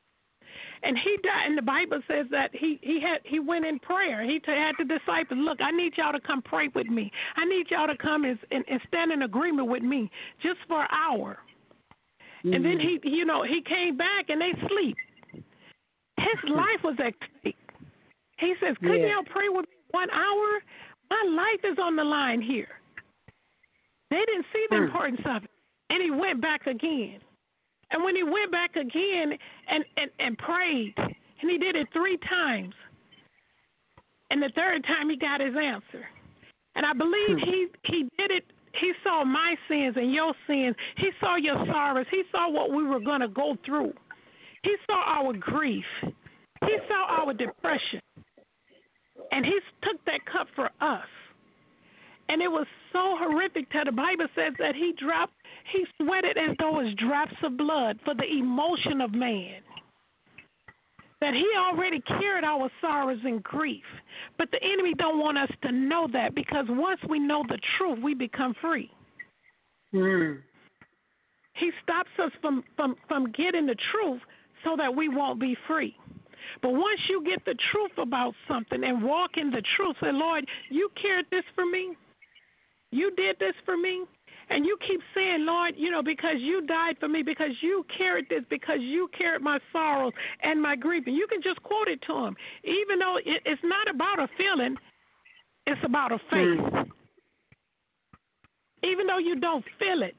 And 0.82 0.98
he 0.98 1.18
died, 1.18 1.48
and 1.48 1.58
the 1.58 1.62
Bible 1.62 2.02
says 2.08 2.28
that 2.32 2.56
he 2.56 2.80
he 2.82 3.00
had 3.02 3.20
he 3.26 3.40
went 3.40 3.66
in 3.66 3.80
prayer. 3.80 4.24
He 4.24 4.40
t- 4.40 4.52
had 4.52 4.76
the 4.78 4.86
disciples, 4.86 5.40
look, 5.40 5.60
I 5.62 5.72
need 5.72 5.98
y'all 5.98 6.14
to 6.14 6.20
come 6.22 6.42
pray 6.42 6.70
with 6.70 6.88
me. 6.88 7.12
I 7.36 7.44
need 7.46 7.70
y'all 7.70 7.88
to 7.88 7.98
come 7.98 8.24
and, 8.24 8.40
and, 8.52 8.64
and 8.70 8.82
stand 8.88 9.12
in 9.12 9.24
agreement 9.24 9.68
with 9.68 9.84
me 9.84 10.10
just 10.42 10.60
for 10.68 10.82
an 10.82 10.88
hour. 10.92 11.40
And 12.46 12.64
then 12.64 12.80
he, 12.80 13.02
you 13.04 13.26
know, 13.26 13.44
he 13.44 13.62
came 13.62 13.98
back 13.98 14.30
and 14.30 14.40
they 14.40 14.54
sleep. 14.70 14.96
His 15.34 16.44
life 16.50 16.82
was 16.84 16.96
at 17.04 17.14
stake. 17.42 17.58
He 18.38 18.56
says, 18.62 18.78
"Could 18.78 19.02
Yeah. 19.02 19.16
y'all 19.16 19.24
pray 19.26 19.50
with 19.50 19.68
me 19.68 19.76
one 19.92 20.10
hour? 20.12 20.64
My 21.10 21.24
life 21.30 21.64
is 21.72 21.80
on 21.80 21.96
the 21.96 22.04
line 22.04 22.42
here." 22.42 22.80
They 24.10 24.24
didn't 24.26 24.46
see 24.52 24.66
the 24.70 24.78
Hmm. 24.78 24.84
importance 24.84 25.22
of 25.26 25.44
it, 25.44 25.52
and 25.90 26.02
he 26.02 26.12
went 26.12 26.42
back 26.42 26.68
again. 26.68 27.22
And 27.92 28.04
when 28.04 28.16
he 28.16 28.24
went 28.24 28.52
back 28.52 28.76
again 28.76 29.38
and, 29.68 29.86
and, 29.98 30.12
and 30.20 30.38
prayed, 30.38 30.94
and 30.98 31.50
he 31.50 31.58
did 31.58 31.76
it 31.76 31.88
three 31.92 32.18
times, 32.18 32.76
and 34.30 34.42
the 34.42 34.50
third 34.50 34.84
time 34.84 35.10
he 35.10 35.16
got 35.16 35.42
his 35.42 35.56
answer. 35.56 36.08
And 36.76 36.86
I 36.86 36.94
believe 36.94 37.38
he 37.40 37.68
he 37.86 38.04
did 38.18 38.32
it. 38.32 38.46
He 38.80 38.94
saw 39.04 39.24
my 39.24 39.58
sins 39.68 39.98
and 39.98 40.14
your 40.14 40.34
sins. 40.46 40.76
He 40.98 41.12
saw 41.20 41.36
your 41.36 41.66
sorrows. 41.66 42.06
He 42.12 42.24
saw 42.32 42.50
what 42.50 42.72
we 42.72 42.84
were 42.84 43.00
going 43.00 43.22
to 43.22 43.28
go 43.28 43.58
through. 43.66 43.94
He 44.62 44.76
saw 44.86 45.02
our 45.06 45.34
grief. 45.34 45.86
He 46.04 46.78
saw 46.88 47.06
our 47.22 47.34
depression. 47.34 48.00
And 49.32 49.46
he 49.46 49.60
took 49.84 50.04
that 50.06 50.26
cup 50.26 50.48
for 50.56 50.70
us. 50.82 51.08
And 52.30 52.42
it 52.42 52.48
was 52.48 52.68
so 52.94 53.16
horrific 53.18 53.72
that 53.74 53.86
the 53.86 53.92
Bible 53.92 54.28
says 54.36 54.54
that 54.60 54.76
he 54.76 54.94
dropped, 55.04 55.34
he 55.74 55.86
sweated 55.98 56.38
as 56.38 56.56
though 56.60 56.80
it 56.80 56.84
was 56.86 56.94
drops 56.96 57.34
of 57.44 57.58
blood 57.58 58.00
for 58.06 58.14
the 58.14 58.26
emotion 58.26 59.02
of 59.02 59.14
man. 59.14 59.62
That 61.22 61.34
he 61.34 61.48
already 61.58 62.02
carried 62.02 62.44
our 62.44 62.70
sorrows 62.80 63.20
and 63.26 63.44
grief. 63.44 63.84
But 64.38 64.50
the 64.52 64.64
enemy 64.64 64.94
don't 64.98 65.20
want 65.20 65.38
us 65.38 65.50
to 65.64 65.72
know 65.72 66.08
that 66.14 66.34
because 66.34 66.66
once 66.70 67.02
we 67.10 67.20
know 67.20 67.44
the 67.48 67.60
truth, 67.78 68.00
we 68.02 68.14
become 68.14 68.54
free. 68.62 68.90
Mm. 69.94 70.40
He 71.56 71.72
stops 71.84 72.10
us 72.24 72.32
from, 72.42 72.64
from, 72.76 72.96
from 73.08 73.32
getting 73.32 73.66
the 73.66 73.76
truth 73.92 74.22
so 74.64 74.76
that 74.78 74.96
we 74.96 75.10
won't 75.10 75.40
be 75.40 75.58
free. 75.68 75.96
But 76.62 76.72
once 76.72 77.00
you 77.10 77.24
get 77.26 77.44
the 77.46 77.56
truth 77.72 77.92
about 77.98 78.34
something 78.48 78.84
and 78.84 79.04
walk 79.04 79.32
in 79.38 79.50
the 79.50 79.64
truth, 79.76 79.96
say, 80.02 80.12
Lord, 80.12 80.46
you 80.70 80.90
cared 81.02 81.26
this 81.32 81.44
for 81.56 81.66
me. 81.66 81.96
You 82.92 83.12
did 83.16 83.38
this 83.40 83.54
for 83.66 83.78
me. 83.78 84.06
And 84.52 84.66
you 84.66 84.78
keep 84.88 85.00
saying, 85.14 85.46
Lord, 85.46 85.76
you 85.78 85.92
know, 85.92 86.02
because 86.02 86.38
you 86.40 86.66
died 86.66 86.96
for 87.00 87.08
me, 87.08 87.22
because 87.22 87.52
you 87.62 87.86
carried 87.96 88.30
this, 88.30 88.42
because 88.50 88.80
you 88.82 89.08
carried 89.16 89.44
my 89.44 89.60
sorrows 89.72 90.14
and 90.42 90.60
my 90.60 90.76
grief. 90.76 91.04
And 91.06 91.16
you 91.16 91.28
can 91.28 91.42
just 91.42 91.62
quote 91.62 91.88
it 91.88 92.02
to 92.08 92.26
him. 92.26 92.36
Even 92.64 92.98
though 92.98 93.18
it, 93.18 93.44
it's 93.46 93.62
not 93.64 93.88
about 93.94 94.20
a 94.20 94.28
feeling, 94.38 94.76
it's 95.68 95.82
about 95.86 96.12
a 96.12 96.18
faith. 96.32 96.60
Hmm. 96.60 96.90
Even 98.84 99.08
though 99.08 99.20
you 99.20 99.36
don't 99.40 99.64
feel 99.78 100.02
it, 100.02 100.16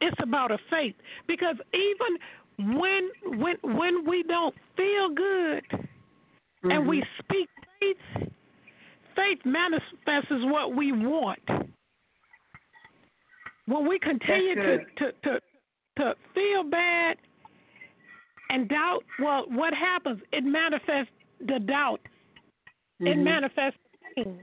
it's 0.00 0.16
about 0.22 0.50
a 0.50 0.58
faith. 0.68 0.94
Because 1.26 1.56
even 1.72 2.18
when 2.58 3.10
when 3.38 3.56
when 3.62 4.06
we 4.08 4.22
don't 4.22 4.54
feel 4.76 5.08
good 5.14 5.64
and 6.62 6.86
we 6.88 7.02
speak 7.18 7.48
faith, 7.80 8.28
faith 9.16 9.38
manifests 9.44 10.30
what 10.30 10.74
we 10.74 10.92
want. 10.92 11.40
When 13.66 13.88
we 13.88 13.98
continue 13.98 14.54
to, 14.54 14.78
to, 14.98 15.12
to 15.24 15.40
to 15.98 16.14
feel 16.34 16.64
bad 16.64 17.16
and 18.50 18.68
doubt, 18.68 19.04
well, 19.20 19.44
what 19.48 19.72
happens? 19.74 20.20
It 20.32 20.44
manifests 20.44 21.12
the 21.40 21.58
doubt. 21.60 22.00
It 23.00 23.16
Mhm. 23.16 23.22
manifests 23.24 23.78
pain. 24.14 24.40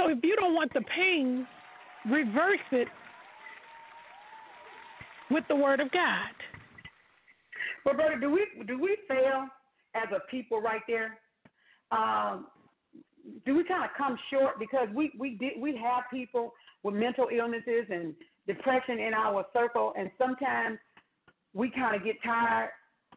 So 0.00 0.08
if 0.08 0.18
you 0.22 0.36
don't 0.36 0.54
want 0.54 0.72
the 0.72 0.80
pain, 0.82 1.46
reverse 2.06 2.60
it 2.72 2.88
with 5.30 5.46
the 5.48 5.56
word 5.56 5.80
of 5.80 5.90
God. 5.90 6.30
Roberta, 7.84 8.20
do 8.20 8.30
we 8.30 8.46
do 8.66 8.80
we 8.80 8.96
fail 9.08 9.46
as 9.94 10.08
a 10.14 10.20
people 10.30 10.60
right 10.60 10.82
there? 10.86 11.18
Um, 11.92 12.46
do 13.44 13.56
we 13.56 13.64
kind 13.64 13.84
of 13.84 13.90
come 13.96 14.18
short 14.30 14.58
because 14.58 14.88
we 14.94 15.12
we 15.18 15.36
did 15.36 15.60
we 15.60 15.76
have 15.76 16.04
people 16.12 16.52
with 16.82 16.94
mental 16.94 17.28
illnesses 17.34 17.86
and 17.90 18.14
depression 18.46 18.98
in 18.98 19.14
our 19.14 19.44
circle, 19.52 19.92
and 19.98 20.10
sometimes 20.18 20.78
we 21.54 21.70
kind 21.70 21.96
of 21.96 22.04
get 22.04 22.16
tired 22.22 22.70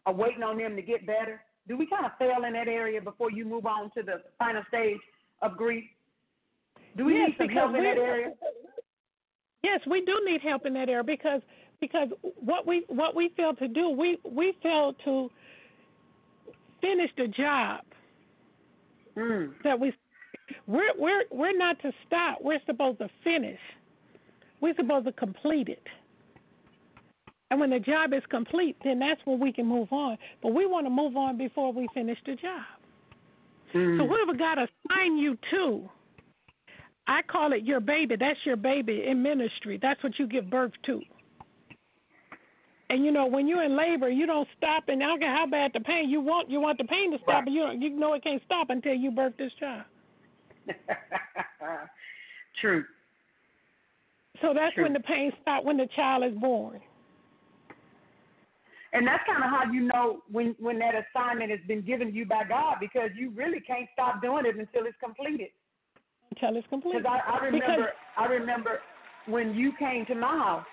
of 0.06 0.16
waiting 0.18 0.44
on 0.44 0.58
them 0.58 0.76
to 0.76 0.82
get 0.82 1.06
better. 1.06 1.42
Do 1.68 1.78
we 1.78 1.88
kind 1.88 2.06
of 2.06 2.12
fail 2.20 2.44
in 2.46 2.54
that 2.54 2.68
area 2.68 3.00
before 3.02 3.32
you 3.32 3.46
move 3.46 3.66
on 3.66 3.90
to 3.96 4.04
the 4.04 4.22
final 4.38 4.64
stage 4.68 5.00
of 5.42 5.56
grief? 5.56 5.86
Do 6.98 7.06
we 7.06 7.14
Yes, 7.14 7.30
need 7.30 7.38
some 7.38 7.50
help 7.50 7.76
in 7.76 7.84
that 7.84 7.98
area? 7.98 8.34
Yes, 9.64 9.80
we 9.90 10.04
do 10.04 10.20
need 10.26 10.42
help 10.42 10.66
in 10.66 10.74
that 10.74 10.90
area 10.90 11.04
because 11.04 11.42
because 11.84 12.08
what 12.40 12.66
we 12.66 12.86
what 12.88 13.14
we 13.14 13.30
fail 13.36 13.54
to 13.56 13.68
do, 13.68 13.90
we 13.90 14.18
we 14.24 14.54
fail 14.64 14.94
to 15.04 15.30
finish 16.80 17.12
the 17.18 17.28
job 17.28 17.82
Mm. 19.16 19.54
that 19.64 19.80
we 19.80 19.94
we're 20.66 20.94
we're 20.98 21.24
we're 21.30 21.58
not 21.58 21.80
to 21.82 21.92
stop. 22.08 22.40
We're 22.42 22.62
supposed 22.66 23.00
to 23.00 23.10
finish. 23.24 23.60
We're 24.60 24.76
supposed 24.76 25.06
to 25.06 25.12
complete 25.12 25.68
it. 25.68 25.84
And 27.52 27.60
when 27.60 27.70
the 27.70 27.80
job 27.80 28.14
is 28.14 28.24
complete, 28.32 28.76
then 28.84 28.98
that's 28.98 29.22
when 29.26 29.40
we 29.40 29.52
can 29.54 29.68
move 29.68 29.90
on. 29.92 30.18
But 30.42 30.56
we 30.56 30.66
want 30.66 30.88
to 30.88 30.90
move 30.90 31.16
on 31.16 31.38
before 31.38 31.72
we 31.72 31.88
finish 31.94 32.18
the 32.26 32.36
job. 32.36 32.64
Mm. 33.76 34.00
So 34.00 34.08
whoever 34.08 34.34
God 34.34 34.58
assigned 34.58 35.20
you 35.20 35.38
to, 35.52 35.88
I 37.08 37.22
call 37.22 37.54
it 37.54 37.64
your 37.64 37.82
baby. 37.82 38.16
That's 38.20 38.40
your 38.46 38.56
baby 38.56 39.06
in 39.08 39.22
ministry. 39.22 39.78
That's 39.80 40.02
what 40.04 40.18
you 40.18 40.28
give 40.28 40.50
birth 40.50 40.72
to. 40.88 41.02
And 42.90 43.04
you 43.06 43.12
know, 43.12 43.26
when 43.26 43.48
you're 43.48 43.64
in 43.64 43.76
labor, 43.78 44.10
you 44.10 44.26
don't 44.26 44.48
stop, 44.58 44.84
and 44.88 45.02
I 45.04 45.08
don't 45.08 45.20
care 45.20 45.36
how 45.36 45.48
bad 45.48 45.72
the 45.74 45.80
pain 45.80 46.10
you 46.10 46.22
want. 46.22 46.50
You 46.50 46.60
want 46.60 46.78
the 46.78 46.84
pain 46.84 47.12
to 47.12 47.18
stop, 47.18 47.28
Right. 47.28 47.46
but 47.46 47.52
you 47.54 47.62
don't, 47.62 47.82
you 47.82 47.90
know 47.90 48.14
it 48.14 48.24
can't 48.24 48.42
stop 48.46 48.70
until 48.70 48.94
you 48.94 49.10
birth 49.12 49.34
this 49.38 49.52
child. 49.60 49.84
True. 52.62 52.84
So 54.42 54.54
that's 54.54 54.74
True. 54.76 54.84
when 54.84 54.94
the 54.94 55.00
pain 55.00 55.32
stops 55.42 55.66
when 55.66 55.78
the 55.78 55.88
child 55.96 56.24
is 56.24 56.38
born. 56.40 56.82
And 58.92 59.08
that's 59.08 59.24
kind 59.26 59.44
of 59.44 59.50
how 59.50 59.72
you 59.72 59.82
know 59.82 60.22
when 60.32 60.56
when 60.60 60.78
that 60.80 60.94
assignment 60.94 61.50
has 61.50 61.60
been 61.68 61.82
given 61.82 62.10
to 62.10 62.14
you 62.14 62.26
by 62.28 62.44
God 62.48 62.76
because 62.80 63.10
you 63.18 63.32
really 63.32 63.60
can't 63.60 63.88
stop 63.94 64.22
doing 64.22 64.46
it 64.46 64.56
until 64.56 64.86
it's 64.86 64.98
completed. 65.04 65.50
Until 66.32 66.58
it's 66.58 66.68
completed. 66.68 67.02
Because 67.04 67.20
I, 67.28 67.38
I 67.38 67.46
remember 67.46 67.66
Because- 67.66 67.90
I 68.18 68.26
remember 68.26 68.80
when 69.26 69.56
you 69.56 69.72
came 69.80 70.06
to 70.08 70.16
my 70.16 70.28
house 70.28 70.66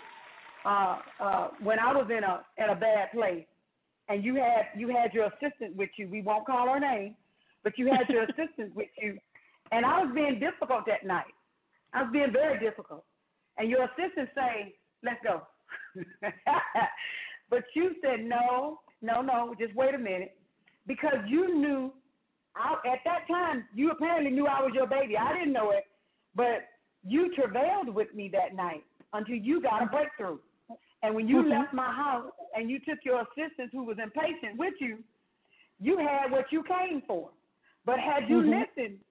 uh, 0.64 0.98
uh, 1.20 1.48
when 1.62 1.78
I 1.78 1.92
was 1.92 2.06
in 2.10 2.24
a 2.24 2.40
in 2.62 2.70
a 2.70 2.74
bad 2.74 3.10
place, 3.12 3.46
and 4.08 4.24
you 4.24 4.36
had 4.36 4.66
you 4.76 4.88
had 4.88 5.12
your 5.12 5.26
assistant 5.26 5.76
with 5.76 5.90
you. 5.96 6.08
We 6.08 6.22
won't 6.22 6.46
call 6.46 6.68
her 6.68 6.80
name, 6.80 7.14
but 7.64 7.78
you 7.78 7.86
had 7.86 8.08
your 8.08 8.22
assistant 8.30 8.74
with 8.74 8.88
you, 9.00 9.18
and 9.72 9.84
I 9.84 10.02
was 10.04 10.12
being 10.14 10.40
difficult 10.40 10.84
that 10.86 11.06
night. 11.06 11.32
I 11.94 12.02
was 12.02 12.10
being 12.12 12.32
very 12.32 12.58
difficult, 12.58 13.04
and 13.58 13.68
your 13.70 13.84
assistant 13.84 14.28
say, 14.34 14.74
"Let's 15.02 15.20
go," 15.24 15.42
but 17.50 17.64
you 17.74 17.94
said, 18.02 18.20
"No, 18.24 18.80
no, 19.02 19.22
no, 19.22 19.54
just 19.58 19.74
wait 19.74 19.94
a 19.94 19.98
minute," 19.98 20.36
because 20.86 21.18
you 21.26 21.56
knew. 21.56 21.92
I, 22.56 22.72
at 22.84 22.98
that 23.04 23.28
time, 23.28 23.64
you 23.76 23.92
apparently 23.92 24.32
knew 24.32 24.48
I 24.48 24.60
was 24.60 24.72
your 24.74 24.88
baby. 24.88 25.16
I 25.16 25.32
didn't 25.32 25.52
know 25.52 25.70
it, 25.70 25.84
but 26.34 26.66
you 27.06 27.32
travailed 27.32 27.94
with 27.94 28.12
me 28.12 28.28
that 28.32 28.56
night 28.56 28.82
until 29.12 29.36
you 29.36 29.62
got 29.62 29.82
a 29.84 29.86
breakthrough. 29.86 30.38
And 31.02 31.14
when 31.14 31.28
you 31.28 31.42
Mhm. 31.42 31.50
left 31.50 31.72
my 31.72 31.92
house 31.92 32.30
and 32.54 32.70
you 32.70 32.78
took 32.80 33.04
your 33.04 33.22
assistant 33.22 33.72
who 33.72 33.84
was 33.84 33.98
impatient 33.98 34.58
with 34.58 34.74
you, 34.80 35.02
you 35.78 35.96
had 35.96 36.30
what 36.30 36.52
you 36.52 36.62
came 36.64 37.02
for. 37.02 37.30
But 37.84 37.98
had 37.98 38.28
you 38.28 38.42
Mhm. 38.42 38.60
listened 38.60 39.04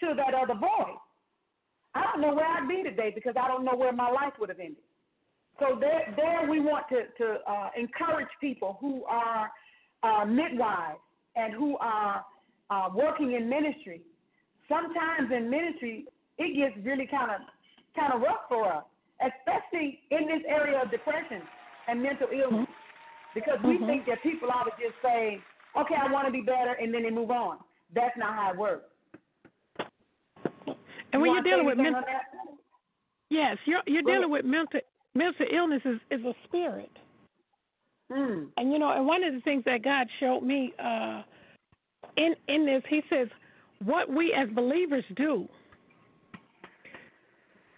to 0.00 0.14
that 0.14 0.34
other 0.34 0.54
voice, 0.54 0.98
I 1.94 2.02
don't 2.02 2.20
know 2.20 2.34
where 2.34 2.46
I'd 2.46 2.68
be 2.68 2.82
today 2.82 3.10
because 3.10 3.36
I 3.36 3.46
don't 3.48 3.64
know 3.64 3.76
where 3.76 3.92
my 3.92 4.10
life 4.10 4.38
would 4.38 4.48
have 4.48 4.60
ended. 4.60 4.82
So 5.58 5.76
there, 5.78 6.12
there 6.16 6.48
we 6.48 6.60
want 6.60 6.88
to, 6.88 7.06
to 7.18 7.40
uh, 7.46 7.70
encourage 7.76 8.28
people 8.40 8.78
who 8.80 9.04
are 9.04 9.50
uh, 10.02 10.24
midwives 10.24 11.00
and 11.36 11.52
who 11.52 11.76
are 11.78 12.24
uh, 12.70 12.88
working 12.94 13.32
in 13.32 13.48
ministry. 13.48 14.02
Sometimes 14.68 15.30
in 15.32 15.50
ministry, 15.50 16.06
it 16.38 16.56
gets 16.56 16.86
really 16.86 17.06
kind 17.06 17.30
of 17.30 17.40
kind 17.94 18.12
of 18.12 18.20
rough 18.20 18.48
for 18.48 18.72
us, 18.72 18.84
especially 19.20 20.00
in 20.10 20.26
this 20.26 20.42
area 20.48 20.80
of 20.82 20.90
depression 20.90 21.42
and 21.88 22.02
mental 22.02 22.28
illness, 22.32 22.68
because 23.34 23.60
we 23.62 23.78
Mhm. 23.78 23.86
think 23.86 24.06
that 24.06 24.22
people 24.22 24.50
ought 24.50 24.64
to 24.64 24.72
just 24.82 25.00
say, 25.02 25.40
"Okay, 25.76 25.94
I 25.94 26.10
want 26.10 26.26
to 26.26 26.32
be 26.32 26.40
better," 26.40 26.72
and 26.72 26.92
then 26.92 27.02
they 27.02 27.10
move 27.10 27.30
on. 27.30 27.62
That's 27.92 28.16
not 28.16 28.34
how 28.34 28.50
it 28.52 28.56
works. 28.56 28.90
And 31.12 31.20
when 31.20 31.30
You 31.30 31.34
you're 31.34 31.42
dealing 31.42 31.66
with 31.66 31.78
mental, 31.78 32.04
yes, 33.30 33.58
you're 33.64 33.82
you're 33.86 34.02
Go 34.02 34.12
dealing 34.12 34.30
with 34.30 34.44
mental 34.44 34.80
mental 35.14 35.46
illness 35.50 35.84
is, 35.84 36.00
is 36.10 36.24
a 36.24 36.34
spirit. 36.44 36.90
Mm. 38.10 38.50
And 38.56 38.72
you 38.72 38.78
know, 38.78 38.90
and 38.90 39.06
one 39.06 39.22
of 39.24 39.34
the 39.34 39.40
things 39.40 39.64
that 39.64 39.82
God 39.82 40.08
showed 40.18 40.42
me 40.42 40.72
uh, 40.78 41.22
in 42.16 42.36
in 42.48 42.66
this, 42.66 42.82
He 42.88 43.02
says, 43.08 43.28
what 43.84 44.08
we 44.08 44.32
as 44.32 44.48
believers 44.50 45.04
do, 45.16 45.48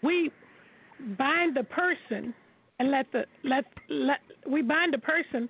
we 0.02 0.30
bind 1.18 1.56
the 1.56 1.64
person 1.64 2.34
and 2.78 2.90
let 2.90 3.06
the 3.12 3.24
let 3.44 3.64
let 3.88 4.18
we 4.48 4.62
bind 4.62 4.92
the 4.92 4.98
person 4.98 5.48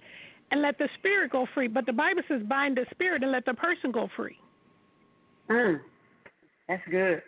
and 0.51 0.61
let 0.61 0.79
the 0.79 0.89
spirit 0.99 1.33
go 1.33 1.47
free. 1.55 1.67
But 1.67 1.87
the 1.87 1.93
Bible 1.93 2.23
says, 2.29 2.43
bind 2.49 2.77
the 2.77 2.85
spirit 2.91 3.23
and 3.23 3.33
let 3.33 3.47
the 3.47 3.55
person 3.55 3.91
go 3.91 4.09
free. 4.15 4.37
Mm. 5.51 5.81
That's 6.69 6.83
good. 6.91 7.23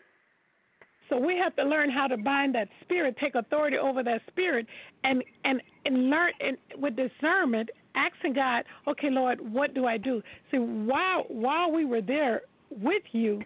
So 1.08 1.18
we 1.18 1.36
have 1.42 1.54
to 1.56 1.64
learn 1.64 1.90
how 1.90 2.06
to 2.06 2.16
bind 2.16 2.54
that 2.54 2.68
spirit, 2.82 3.16
take 3.20 3.34
authority 3.34 3.76
over 3.76 4.02
that 4.02 4.20
spirit, 4.28 4.66
and 5.04 5.22
and 5.44 5.60
and 5.84 6.10
learn 6.10 6.32
and 6.40 6.56
with 6.76 6.96
discernment, 6.96 7.70
asking 7.94 8.34
God, 8.34 8.64
okay, 8.88 9.10
Lord, 9.10 9.38
what 9.40 9.74
do 9.74 9.86
I 9.86 9.96
do? 9.96 10.22
See, 10.50 10.58
while 10.58 11.24
while 11.28 11.70
we 11.72 11.84
were 11.84 12.00
there 12.00 12.42
with 12.70 13.02
you, 13.12 13.42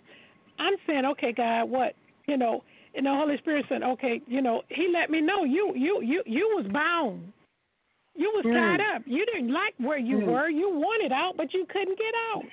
I'm 0.58 0.74
saying, 0.86 1.04
okay, 1.12 1.32
God, 1.32 1.64
what 1.64 1.94
you 2.26 2.36
know, 2.36 2.62
and 2.98 3.06
the 3.06 3.10
Holy 3.14 3.38
Spirit 3.38 3.64
said, 3.70 3.82
okay, 3.82 4.20
you 4.26 4.42
know, 4.42 4.62
He 4.68 4.92
let 4.92 5.08
me 5.08 5.20
know 5.22 5.44
you 5.44 5.72
you 5.74 6.02
you 6.02 6.22
you 6.26 6.52
was 6.56 6.66
bound, 6.72 7.32
you 8.14 8.30
was 8.34 8.44
Mm. 8.44 8.52
tied 8.52 8.80
up, 8.96 9.02
you 9.06 9.24
didn't 9.24 9.52
like 9.52 9.74
where 9.78 9.98
you 9.98 10.18
Mm. 10.18 10.26
were, 10.26 10.48
you 10.50 10.68
wanted 10.68 11.12
out, 11.12 11.36
but 11.36 11.54
you 11.54 11.64
couldn't 11.72 11.96
get 11.98 12.14
out. 12.34 12.44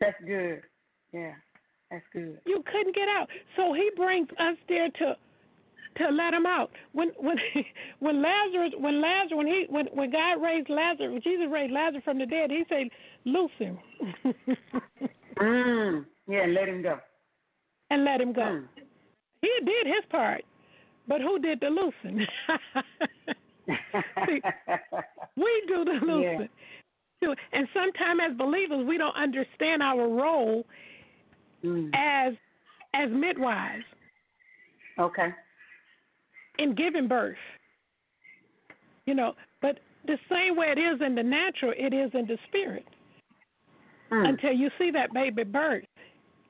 That's 0.00 0.20
good. 0.26 0.62
Yeah, 1.12 1.34
that's 1.90 2.04
good. 2.12 2.40
You 2.44 2.62
couldn't 2.70 2.94
get 2.94 3.08
out. 3.08 3.28
So 3.56 3.72
he 3.72 3.90
brings 3.96 4.28
us 4.38 4.56
there 4.68 4.90
to 4.90 5.16
to 5.98 6.08
let 6.10 6.34
him 6.34 6.44
out. 6.44 6.70
When 6.92 7.10
when 7.16 7.36
when 8.00 8.20
Lazarus 8.20 8.72
when 8.76 9.00
Lazarus 9.00 9.36
when 9.38 9.46
he 9.46 9.66
when 9.68 9.86
when 9.92 10.10
God 10.10 10.42
raised 10.42 10.68
Lazarus 10.68 11.12
when 11.12 11.22
Jesus 11.22 11.46
raised 11.50 11.72
Lazarus 11.72 12.02
from 12.04 12.18
the 12.18 12.26
dead, 12.26 12.50
he 12.50 12.64
said, 12.68 12.88
Loose 13.24 13.52
him 13.58 13.78
Mm. 15.38 16.06
Yeah, 16.28 16.46
let 16.46 16.68
him 16.68 16.82
go. 16.82 16.98
and 17.90 18.04
let 18.04 18.20
him 18.20 18.32
go. 18.32 18.42
Mm. 18.42 18.68
He 19.44 19.64
did 19.66 19.86
his 19.86 20.04
part. 20.10 20.42
But 21.06 21.20
who 21.20 21.38
did 21.38 21.60
the 21.60 21.68
loosing? 21.68 22.26
See, 24.26 24.40
we 25.36 25.62
do 25.68 25.84
the 25.84 25.98
loosing. 26.02 26.48
too. 27.22 27.34
And 27.52 27.68
sometimes 27.74 28.20
as 28.30 28.36
believers 28.38 28.86
we 28.86 28.96
don't 28.96 29.16
understand 29.16 29.82
our 29.82 30.08
role 30.08 30.64
Mm. 31.64 31.90
as 31.94 32.34
as 32.94 33.08
midwives 33.10 33.84
Okay. 34.98 35.30
in 36.58 36.74
giving 36.74 37.08
birth. 37.08 37.38
You 39.06 39.14
know, 39.14 39.32
but 39.62 39.78
the 40.06 40.18
same 40.30 40.56
way 40.56 40.66
it 40.76 40.78
is 40.78 41.00
in 41.00 41.14
the 41.14 41.22
natural, 41.22 41.72
it 41.76 41.94
is 41.94 42.10
in 42.12 42.26
the 42.26 42.36
spirit. 42.48 42.84
Mm. 44.10 44.28
Until 44.28 44.52
you 44.52 44.68
see 44.78 44.90
that 44.90 45.14
baby 45.14 45.42
birth, 45.44 45.84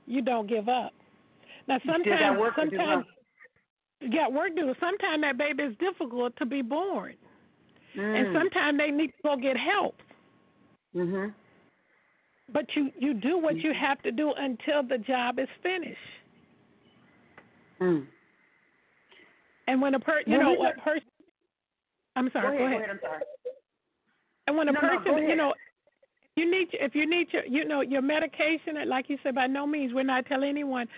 you 0.06 0.20
don't 0.20 0.48
give 0.48 0.68
up. 0.68 0.92
Now 1.66 1.74
You 1.74 1.80
still 1.80 2.04
got 2.04 2.36
sometimes 2.36 2.54
sometimes 2.56 3.04
got 4.12 4.32
work 4.32 4.54
to 4.54 4.62
do. 4.62 4.74
Sometimes 4.80 5.22
that 5.22 5.38
baby 5.38 5.62
is 5.62 5.76
difficult 5.78 6.36
to 6.36 6.46
be 6.46 6.62
born. 6.62 7.14
And 7.94 8.26
Mm. 8.28 8.32
sometimes 8.32 8.78
they 8.78 8.90
need 8.90 9.08
to 9.08 9.22
go 9.22 9.36
get 9.36 9.56
help. 9.56 9.96
Mhm. 10.94 11.32
But 12.48 12.74
you 12.76 12.92
you 12.98 13.14
do 13.14 13.38
what 13.38 13.56
you 13.56 13.72
have 13.72 14.02
to 14.02 14.12
do 14.12 14.32
until 14.32 14.82
the 14.82 14.98
job 14.98 15.38
is 15.38 15.48
finished. 15.62 15.98
Mm. 17.80 18.06
And 19.66 19.80
when 19.80 19.94
a 19.94 20.00
per 20.00 20.20
you 20.26 20.38
know 20.38 20.62
a 20.64 20.72
person 20.80 21.08
I'm 22.16 22.30
sorry, 22.30 22.58
Go 22.58 22.64
ahead. 22.64 22.78
Go 22.78 22.84
ahead. 22.84 22.90
I'm 22.90 23.00
sorry. 23.00 23.22
And 24.46 24.56
when 24.56 24.68
a 24.68 24.72
No, 24.72 24.80
no, 24.80 24.88
person, 24.88 25.04
go 25.04 25.16
you 25.18 25.36
know, 25.36 25.54
you 26.36 26.50
need 26.50 26.68
if 26.72 26.94
you 26.94 27.08
need 27.08 27.28
your 27.32 27.44
you 27.46 27.64
know 27.64 27.80
your 27.80 28.02
medication, 28.02 28.76
like 28.88 29.08
you 29.08 29.18
said, 29.22 29.34
by 29.34 29.46
no 29.46 29.66
means 29.66 29.92
we're 29.94 30.02
not 30.02 30.26
telling 30.26 30.48
anyone 30.48 30.88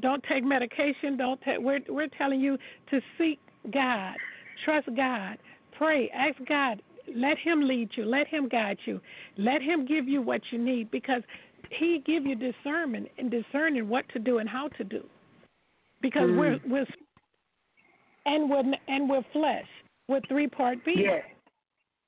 don't, 0.00 0.24
take 0.24 0.44
medication. 0.44 1.16
Don't 1.16 1.40
take. 1.42 1.58
We're 1.60 1.80
we're 1.88 2.08
telling 2.08 2.40
you 2.40 2.58
to 2.90 3.00
seek 3.16 3.38
God, 3.72 4.14
trust 4.64 4.88
God, 4.96 5.38
pray, 5.78 6.10
ask 6.10 6.36
God, 6.48 6.82
let 7.14 7.38
Him 7.38 7.62
lead 7.62 7.90
you, 7.96 8.04
let 8.04 8.26
Him 8.26 8.48
guide 8.48 8.78
you, 8.84 9.00
let 9.38 9.62
Him 9.62 9.86
give 9.86 10.08
you 10.08 10.20
what 10.20 10.40
you 10.50 10.58
need 10.58 10.90
because 10.90 11.22
He 11.70 12.02
give 12.04 12.26
you 12.26 12.34
discernment 12.34 13.08
and 13.18 13.30
discerning 13.30 13.88
what 13.88 14.08
to 14.10 14.18
do 14.18 14.38
and 14.38 14.48
how 14.48 14.68
to 14.68 14.84
do. 14.84 15.04
Because 16.00 16.28
Mm. 16.28 16.38
we're 16.38 16.60
we're 16.68 16.86
and 18.26 18.50
we're 18.50 18.64
and 18.88 19.08
we're 19.08 19.24
flesh. 19.32 19.66
We're 20.08 20.20
three 20.28 20.48
part 20.48 20.84
beings. 20.84 21.02
Yes. 21.04 21.24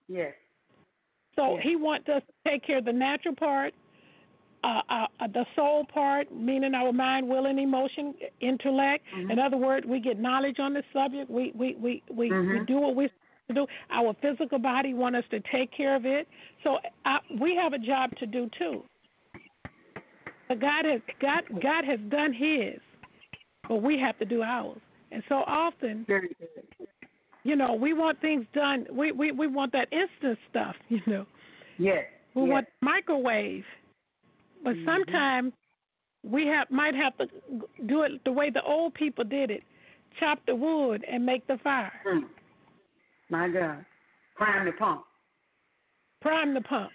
Yes. 0.08 0.34
So 1.36 1.56
Yeah. 1.56 1.62
he 1.62 1.76
wants 1.76 2.08
us 2.08 2.22
to 2.22 2.50
take 2.50 2.62
care 2.62 2.78
of 2.78 2.84
the 2.84 2.92
natural 2.92 3.34
part, 3.34 3.74
uh, 4.62 4.82
uh, 4.88 5.06
uh, 5.20 5.26
the 5.26 5.46
soul 5.54 5.84
part, 5.84 6.32
meaning 6.32 6.74
our 6.74 6.92
mind, 6.92 7.28
will, 7.28 7.46
and 7.46 7.58
emotion, 7.58 8.14
intellect. 8.40 9.04
Mhm. 9.12 9.30
In 9.32 9.38
other 9.38 9.56
words, 9.56 9.86
we 9.86 10.00
get 10.00 10.18
knowledge 10.18 10.58
on 10.58 10.72
the 10.72 10.82
subject. 10.92 11.30
We 11.30 11.52
we 11.54 11.74
we 11.74 12.02
we, 12.08 12.30
we 12.30 12.30
Mhm. 12.30 12.66
do 12.66 12.78
what 12.78 12.94
we 12.94 13.10
do. 13.52 13.66
Our 13.90 14.14
physical 14.14 14.58
body 14.58 14.94
want 14.94 15.16
us 15.16 15.24
to 15.28 15.40
take 15.40 15.70
care 15.70 15.94
of 15.94 16.06
it. 16.06 16.26
So 16.62 16.80
uh, 17.04 17.18
we 17.38 17.54
have 17.56 17.74
a 17.74 17.78
job 17.78 18.16
to 18.16 18.26
do 18.26 18.48
too. 18.58 18.84
But 20.48 20.60
God 20.60 20.84
has 20.84 21.00
God 21.20 21.44
God 21.60 21.84
has 21.84 22.00
done 22.08 22.32
His, 22.32 22.80
but 23.68 23.82
we 23.82 23.98
have 23.98 24.18
to 24.18 24.24
do 24.24 24.42
ours. 24.42 24.80
And 25.10 25.22
so 25.28 25.44
often. 25.46 26.06
You 27.44 27.56
know, 27.56 27.74
we 27.74 27.92
want 27.92 28.20
things 28.20 28.44
done. 28.54 28.86
We 28.90 29.12
we 29.12 29.30
we 29.32 29.46
want 29.46 29.72
that 29.72 29.88
instant 29.92 30.38
stuff. 30.50 30.74
You 30.88 31.00
know. 31.06 31.26
Yes. 31.78 32.04
We 32.34 32.42
yes. 32.42 32.50
want 32.50 32.66
microwave, 32.80 33.64
but 34.62 34.74
Mhm. 34.74 34.84
sometimes 34.86 35.52
we 36.22 36.46
have 36.46 36.70
might 36.70 36.94
have 36.94 37.16
to 37.18 37.26
do 37.86 38.02
it 38.02 38.12
the 38.24 38.32
way 38.32 38.50
the 38.50 38.62
old 38.62 38.94
people 38.94 39.24
did 39.24 39.50
it: 39.50 39.62
chop 40.18 40.38
the 40.46 40.54
wood 40.54 41.04
and 41.10 41.24
make 41.24 41.46
the 41.46 41.58
fire. 41.62 41.92
Mm. 42.06 42.24
My 43.30 43.48
God. 43.48 43.84
Prime 44.36 44.64
the 44.66 44.72
pump. 44.72 45.04
Prime 46.20 46.54
the 46.54 46.60
pump. 46.62 46.90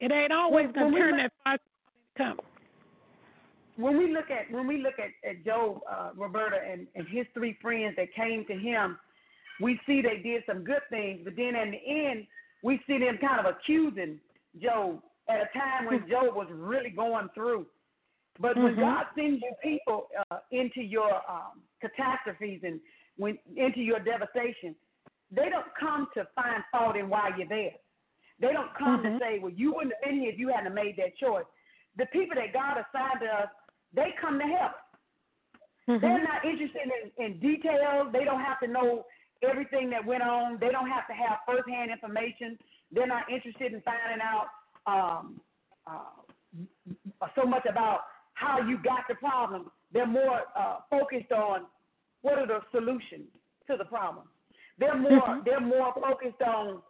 It 0.00 0.10
ain't 0.12 0.32
always 0.32 0.66
when 0.66 0.74
gonna 0.74 0.96
turn 0.98 1.10
look- 1.12 1.20
that 1.22 1.32
fire 1.44 1.58
come. 2.18 2.40
when 3.76 3.96
we 3.98 4.12
look 4.12 4.30
at 4.30 4.50
when 4.50 4.66
we 4.66 4.78
look 4.78 4.94
at, 4.98 5.10
at 5.28 5.44
Job, 5.44 5.80
uh, 5.90 6.10
Roberta, 6.16 6.58
and, 6.70 6.86
and 6.94 7.06
his 7.08 7.26
three 7.34 7.56
friends 7.62 7.94
that 7.96 8.12
came 8.14 8.44
to 8.46 8.54
him, 8.54 8.98
we 9.60 9.80
see 9.86 10.02
they 10.02 10.18
did 10.18 10.42
some 10.46 10.64
good 10.64 10.82
things, 10.90 11.20
but 11.24 11.36
then 11.36 11.54
in 11.54 11.70
the 11.70 12.08
end, 12.08 12.26
we 12.62 12.80
see 12.86 12.98
them 12.98 13.18
kind 13.18 13.44
of 13.44 13.46
accusing 13.46 14.18
Job 14.60 15.00
at 15.28 15.36
a 15.36 15.58
time 15.58 15.86
when 15.86 16.08
Job 16.08 16.34
was 16.34 16.48
really 16.50 16.90
going 16.90 17.28
through. 17.34 17.66
But 18.40 18.56
when 18.56 18.74
Mhm. 18.74 18.80
God 18.80 19.06
sends 19.14 19.42
you 19.42 19.54
people 19.62 20.08
uh, 20.30 20.40
into 20.50 20.82
your 20.82 21.22
um, 21.30 21.62
catastrophes 21.80 22.62
and 22.64 22.80
when 23.16 23.38
into 23.54 23.80
your 23.80 24.00
devastation, 24.00 24.74
they 25.30 25.48
don't 25.48 25.72
come 25.76 26.08
to 26.14 26.24
find 26.34 26.64
fault 26.72 26.96
in 26.96 27.08
why 27.08 27.30
you're 27.36 27.46
there. 27.46 27.74
They 28.40 28.52
don't 28.52 28.74
come 28.74 29.02
Mhm. 29.02 29.18
to 29.18 29.18
say, 29.24 29.38
"Well, 29.38 29.52
you 29.52 29.72
wouldn't 29.72 29.94
have 29.94 30.02
been 30.02 30.20
here 30.20 30.32
if 30.32 30.38
you 30.38 30.48
hadn't 30.48 30.74
made 30.74 30.96
that 30.96 31.16
choice." 31.16 31.46
The 31.96 32.06
people 32.06 32.34
that 32.34 32.52
God 32.52 32.78
assigned 32.78 33.20
to 33.20 33.32
us, 33.42 33.50
they 33.92 34.10
come 34.12 34.38
to 34.40 34.46
help. 34.46 34.72
Mm-hmm. 35.86 36.00
They're 36.00 36.24
not 36.24 36.44
interested 36.44 36.90
in, 37.18 37.24
in 37.24 37.38
details. 37.38 38.10
They 38.12 38.24
don't 38.24 38.40
have 38.40 38.58
to 38.60 38.66
know 38.66 39.06
everything 39.42 39.90
that 39.90 40.04
went 40.04 40.22
on. 40.22 40.58
They 40.60 40.70
don't 40.70 40.88
have 40.88 41.06
to 41.08 41.12
have 41.12 41.38
firsthand 41.46 41.90
information. 41.90 42.58
They're 42.92 43.06
not 43.06 43.30
interested 43.30 43.72
in 43.72 43.82
finding 43.82 44.20
out 44.22 44.46
um, 44.86 45.40
uh, 45.86 47.26
so 47.34 47.44
much 47.44 47.64
about 47.68 48.00
how 48.34 48.60
you 48.60 48.78
got 48.78 49.04
the 49.08 49.14
problem. 49.14 49.70
They're 49.92 50.06
more 50.06 50.42
uh, 50.56 50.78
focused 50.90 51.32
on 51.32 51.66
what 52.22 52.38
are 52.38 52.46
the 52.46 52.60
solutions 52.70 53.28
to 53.68 53.76
the 53.76 53.84
problem. 53.84 54.28
They're 54.78 54.96
more 54.96 55.20
Mhm. 55.20 55.44
they're 55.44 55.60
more 55.60 55.92
focused 55.94 56.42
on 56.42 56.82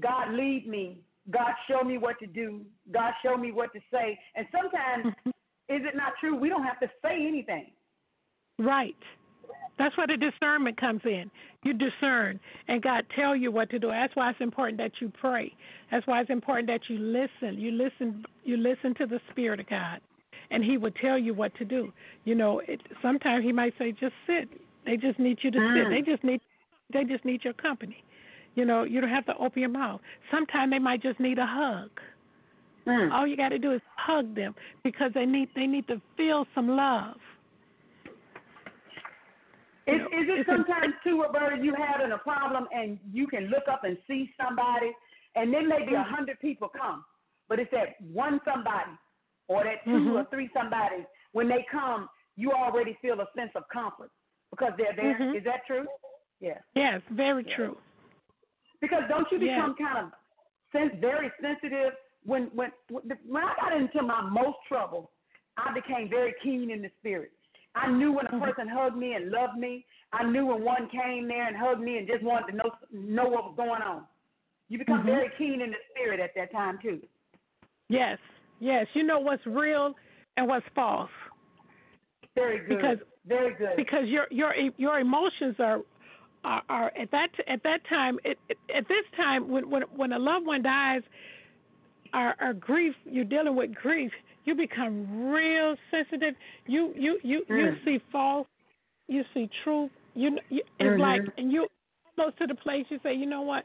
God 0.00 0.32
lead 0.32 0.66
me, 0.66 1.02
God 1.30 1.54
show 1.68 1.82
me 1.82 1.98
what 1.98 2.18
to 2.20 2.26
do, 2.26 2.64
God 2.90 3.12
show 3.22 3.36
me 3.36 3.52
what 3.52 3.72
to 3.74 3.80
say. 3.90 4.18
And 4.34 4.46
sometimes 4.50 5.14
is 5.68 5.84
it 5.84 5.96
not 5.96 6.16
true? 6.18 6.34
We 6.36 6.48
don't 6.48 6.64
have 6.64 6.80
to 6.80 6.90
say 7.02 7.26
anything. 7.26 7.72
Right. 8.58 8.96
That's 9.78 9.96
where 9.96 10.06
the 10.06 10.16
discernment 10.16 10.80
comes 10.80 11.02
in. 11.04 11.30
You 11.62 11.74
discern, 11.74 12.40
and 12.68 12.82
God 12.82 13.04
tell 13.14 13.36
you 13.36 13.50
what 13.50 13.68
to 13.70 13.78
do. 13.78 13.88
That's 13.88 14.14
why 14.16 14.30
it's 14.30 14.40
important 14.40 14.78
that 14.78 14.92
you 15.00 15.12
pray. 15.20 15.52
That's 15.90 16.06
why 16.06 16.20
it's 16.20 16.30
important 16.30 16.68
that 16.68 16.80
you 16.88 16.98
listen. 16.98 17.60
You 17.60 17.72
listen. 17.72 18.24
You 18.44 18.56
listen 18.56 18.94
to 18.94 19.06
the 19.06 19.20
Spirit 19.30 19.60
of 19.60 19.68
God, 19.68 20.00
and 20.50 20.64
He 20.64 20.78
will 20.78 20.92
tell 20.92 21.18
you 21.18 21.34
what 21.34 21.54
to 21.56 21.64
do. 21.64 21.92
You 22.24 22.34
know, 22.34 22.60
it, 22.66 22.80
sometimes 23.02 23.44
He 23.44 23.52
might 23.52 23.74
say, 23.78 23.92
"Just 23.92 24.14
sit." 24.26 24.48
They 24.86 24.96
just 24.96 25.18
need 25.18 25.38
you 25.42 25.50
to 25.50 25.58
sit. 25.58 25.86
Mm. 25.86 25.90
They 25.90 26.10
just 26.10 26.24
need. 26.24 26.40
They 26.92 27.04
just 27.04 27.24
need 27.24 27.44
your 27.44 27.54
company. 27.54 28.02
You 28.54 28.64
know, 28.64 28.84
you 28.84 29.00
don't 29.00 29.10
have 29.10 29.26
to 29.26 29.36
open 29.38 29.60
your 29.60 29.70
mouth. 29.70 30.00
Sometimes 30.30 30.70
they 30.70 30.78
might 30.78 31.02
just 31.02 31.20
need 31.20 31.38
a 31.38 31.46
hug. 31.46 31.90
Mm. 32.86 33.12
All 33.12 33.26
you 33.26 33.36
got 33.36 33.50
to 33.50 33.58
do 33.58 33.72
is 33.72 33.80
hug 33.96 34.34
them 34.34 34.54
because 34.84 35.10
they 35.12 35.26
need 35.26 35.48
they 35.54 35.66
need 35.66 35.86
to 35.88 36.00
feel 36.16 36.46
some 36.54 36.68
love. 36.68 37.16
Is, 39.86 39.98
know, 39.98 40.06
is 40.06 40.26
it 40.28 40.46
sometimes 40.46 40.94
too, 41.04 41.22
Roberta, 41.22 41.62
you 41.62 41.74
having 41.74 42.10
a 42.12 42.18
problem 42.18 42.66
and 42.72 42.98
you 43.12 43.26
can 43.28 43.46
look 43.46 43.68
up 43.70 43.84
and 43.84 43.96
see 44.08 44.32
somebody, 44.40 44.90
and 45.36 45.52
then 45.52 45.68
maybe 45.68 45.94
a 45.94 46.02
hundred 46.02 46.40
people 46.40 46.68
come, 46.68 47.04
but 47.48 47.60
it's 47.60 47.70
that 47.70 48.00
one 48.12 48.40
somebody 48.44 48.90
or 49.48 49.62
that 49.62 49.84
2 49.84 49.90
Mhm. 49.90 50.20
or 50.20 50.24
three 50.24 50.50
somebodies. 50.52 51.06
When 51.32 51.46
they 51.46 51.62
come, 51.70 52.08
you 52.36 52.52
already 52.52 52.94
feel 52.94 53.20
a 53.20 53.28
sense 53.36 53.52
of 53.54 53.68
comfort 53.68 54.10
because 54.50 54.72
they're 54.76 54.92
there. 54.94 55.22
Is 55.34 55.42
Mhm. 55.42 55.44
that 55.44 55.66
true? 55.66 55.86
Yeah. 56.40 56.58
Yes, 56.74 57.00
very 57.10 57.44
true. 57.44 57.78
Because 58.80 59.06
don't 59.08 59.30
you 59.30 59.38
become 59.38 59.74
kind 59.76 59.98
of 59.98 60.12
sense 60.72 60.94
very 60.96 61.30
sensitive 61.40 61.96
when 62.24 62.46
when 62.48 62.72
when 62.90 63.44
I 63.44 63.54
got 63.54 63.72
into 63.72 64.02
my 64.02 64.20
most 64.22 64.58
trouble, 64.66 65.12
I 65.56 65.72
became 65.72 66.08
very 66.08 66.34
keen 66.42 66.70
in 66.70 66.82
the 66.82 66.90
spirit. 66.98 67.32
I 67.76 67.90
knew 67.90 68.10
when 68.12 68.26
a 68.26 68.30
Mhm. 68.30 68.40
person 68.42 68.68
hugged 68.68 68.96
me 68.96 69.12
and 69.12 69.30
loved 69.30 69.58
me. 69.58 69.84
I 70.12 70.24
knew 70.24 70.46
when 70.46 70.62
one 70.64 70.88
came 70.88 71.28
there 71.28 71.46
and 71.46 71.56
hugged 71.56 71.80
me 71.82 71.98
and 71.98 72.08
just 72.08 72.22
wanted 72.24 72.52
to 72.52 72.56
know 72.56 72.70
know 72.90 73.28
what 73.28 73.44
was 73.44 73.54
going 73.56 73.82
on. 73.82 74.06
You 74.68 74.78
become 74.78 75.02
Mhm. 75.02 75.06
very 75.06 75.28
keen 75.36 75.60
in 75.60 75.70
the 75.70 75.78
spirit 75.90 76.18
at 76.18 76.34
that 76.34 76.50
time 76.50 76.78
too. 76.78 77.06
Yes, 77.88 78.18
yes. 78.60 78.86
You 78.94 79.02
know 79.04 79.20
what's 79.20 79.46
real 79.46 79.94
and 80.36 80.48
what's 80.48 80.66
false 80.74 81.10
Very 82.34 82.58
good. 82.60 82.68
because 82.68 82.98
very 83.26 83.52
good. 83.54 83.76
because 83.76 84.08
your 84.08 84.26
your 84.30 84.54
your 84.76 84.98
emotions 84.98 85.60
are 85.60 85.82
are, 86.44 86.62
are 86.68 86.92
at 86.96 87.10
that 87.10 87.30
at 87.46 87.62
that 87.62 87.84
time 87.84 88.18
it, 88.24 88.38
it, 88.48 88.58
at 88.74 88.88
this 88.88 89.04
time 89.16 89.48
when 89.48 89.68
when 89.68 89.82
when 89.94 90.12
a 90.12 90.18
loved 90.18 90.46
one 90.46 90.62
dies 90.62 91.02
or, 92.14 92.34
or 92.40 92.52
grief 92.54 92.94
you're 93.04 93.24
dealing 93.24 93.54
with 93.56 93.74
grief 93.74 94.12
you 94.46 94.54
become 94.54 95.28
real 95.30 95.76
sensitive 95.90 96.34
you 96.66 96.92
you 96.96 97.18
you 97.22 97.44
you 97.48 97.66
Mm. 97.66 97.84
see 97.84 98.00
false 98.10 98.46
you 99.08 99.22
see 99.34 99.50
truth 99.62 99.90
you, 100.14 100.38
you 100.48 100.62
it's 100.78 100.96
Mhm. 100.96 100.98
like 100.98 101.20
and 101.36 101.52
you 101.52 101.68
almost 102.16 102.38
to 102.38 102.46
the 102.46 102.54
place 102.54 102.86
you 102.88 102.98
say 103.02 103.14
you 103.14 103.26
know 103.26 103.42
what 103.42 103.64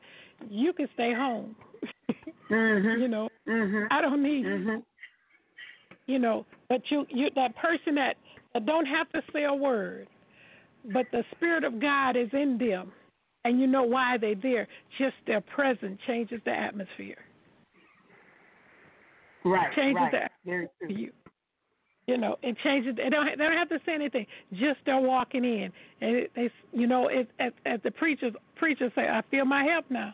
you 0.50 0.74
can 0.74 0.90
stay 0.94 1.14
home 1.14 1.56
Mhm. 2.50 3.00
you 3.00 3.08
know 3.08 3.30
Mhm. 3.48 3.88
I 3.90 4.02
don't 4.02 4.22
need 4.22 4.46
you 4.46 4.58
Mhm. 4.58 4.84
you 6.08 6.20
know 6.20 6.46
but 6.68 6.82
you 6.92 7.06
you 7.10 7.30
that 7.36 7.56
person 7.56 7.96
that, 7.96 8.18
that 8.54 8.66
don't 8.66 8.86
have 8.86 9.10
to 9.12 9.22
say 9.32 9.46
a 9.46 9.54
word 9.54 10.08
but 10.86 11.10
the 11.12 11.24
spirit 11.32 11.64
of 11.64 11.80
god 11.80 12.16
is 12.18 12.30
in 12.34 12.58
them 12.58 12.92
and 13.46 13.60
you 13.60 13.68
know 13.68 13.84
why 13.84 14.18
they're 14.18 14.36
there 14.36 14.68
just 14.98 15.16
their 15.28 15.42
presence 15.42 16.00
changes 16.08 16.42
the 16.46 16.52
atmosphere 16.52 17.24
Right. 19.44 19.74
changes 19.76 19.96
right. 19.96 20.12
the 20.12 20.50
Very 20.50 20.68
true. 20.80 20.90
you 20.96 21.12
you 22.08 22.18
know 22.18 22.36
it 22.44 22.58
changes 22.64 22.96
they 22.96 23.10
don't 23.10 23.26
they 23.38 23.44
don't 23.44 23.58
have 23.58 23.70
to 23.70 23.80
say 23.86 23.94
anything 23.94 24.26
just 24.54 24.80
they're 24.86 25.00
walking 25.00 25.44
in 25.44 25.72
and 26.02 26.16
it, 26.16 26.32
they 26.36 26.50
you 26.74 26.88
know 26.88 27.08
it 27.08 27.30
as, 27.40 27.52
as 27.66 27.80
the 27.84 27.92
preachers 27.92 28.34
preachers 28.56 28.92
say 28.96 29.04
i 29.04 29.22
feel 29.32 29.46
my 29.46 29.64
help 29.64 29.86
now 29.90 30.14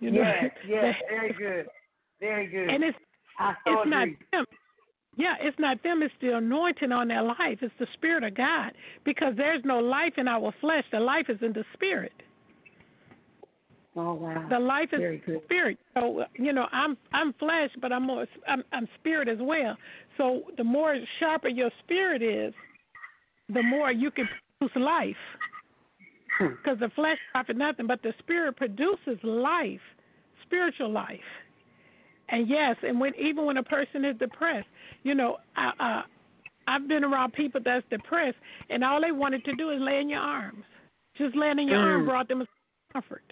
you 0.00 0.10
know 0.10 0.20
yes, 0.20 0.50
yes, 0.68 0.94
very 1.08 1.32
good. 1.32 1.66
Very 2.20 2.46
good. 2.46 2.68
and 2.68 2.84
it's 2.84 2.98
I 3.38 3.54
so 3.66 3.80
it's 3.80 3.90
not 3.90 4.04
agree. 4.04 4.18
them. 4.32 4.44
Yeah, 5.16 5.34
it's 5.40 5.58
not 5.58 5.82
them. 5.82 6.02
It's 6.02 6.14
the 6.20 6.36
anointing 6.36 6.90
on 6.92 7.08
their 7.08 7.22
life. 7.22 7.58
It's 7.60 7.74
the 7.78 7.86
spirit 7.94 8.24
of 8.24 8.34
God. 8.34 8.72
Because 9.04 9.34
there's 9.36 9.62
no 9.64 9.78
life 9.78 10.14
in 10.16 10.26
our 10.26 10.52
flesh. 10.60 10.84
The 10.90 11.00
life 11.00 11.26
is 11.28 11.38
in 11.40 11.52
the 11.52 11.64
spirit. 11.72 12.12
Oh 13.96 14.14
wow. 14.14 14.46
The 14.50 14.58
life 14.58 14.88
is 14.92 14.98
Very 15.00 15.18
good. 15.18 15.40
spirit. 15.44 15.78
So 15.94 16.24
you 16.34 16.52
know, 16.52 16.66
I'm 16.72 16.96
I'm 17.12 17.32
flesh, 17.34 17.70
but 17.80 17.92
I'm 17.92 18.04
more 18.06 18.26
I'm, 18.48 18.64
I'm 18.72 18.88
spirit 19.00 19.28
as 19.28 19.38
well. 19.40 19.76
So 20.18 20.42
the 20.56 20.64
more 20.64 20.96
sharper 21.20 21.48
your 21.48 21.70
spirit 21.84 22.22
is, 22.22 22.52
the 23.52 23.62
more 23.62 23.92
you 23.92 24.10
can 24.10 24.28
produce 24.58 24.76
life. 24.82 25.16
Hmm. 26.38 26.46
Because 26.62 26.80
the 26.80 26.90
flesh 26.96 27.18
profit 27.30 27.56
nothing, 27.56 27.86
but 27.86 28.02
the 28.02 28.12
spirit 28.18 28.56
produces 28.56 29.18
life, 29.22 29.80
spiritual 30.44 30.90
life. 30.90 31.20
And 32.30 32.48
yes, 32.48 32.76
and 32.82 32.98
when 32.98 33.12
even 33.16 33.44
when 33.44 33.58
a 33.58 33.62
person 33.62 34.04
is 34.04 34.16
depressed, 34.18 34.66
you 35.04 35.14
know, 35.14 35.36
I, 35.56 35.70
uh, 35.78 36.02
I've 36.66 36.88
been 36.88 37.04
around 37.04 37.34
people 37.34 37.60
that's 37.64 37.84
depressed, 37.90 38.38
and 38.70 38.82
all 38.82 39.00
they 39.00 39.12
wanted 39.12 39.44
to 39.44 39.54
do 39.54 39.70
is 39.70 39.80
lay 39.80 40.00
in 40.00 40.08
your 40.08 40.20
arms. 40.20 40.64
Just 41.16 41.36
laying 41.36 41.58
in 41.60 41.68
your 41.68 41.78
arm 41.78 42.02
Mm. 42.02 42.06
brought 42.06 42.26
them 42.28 42.40
a 42.40 42.46
comfort. 42.92 43.22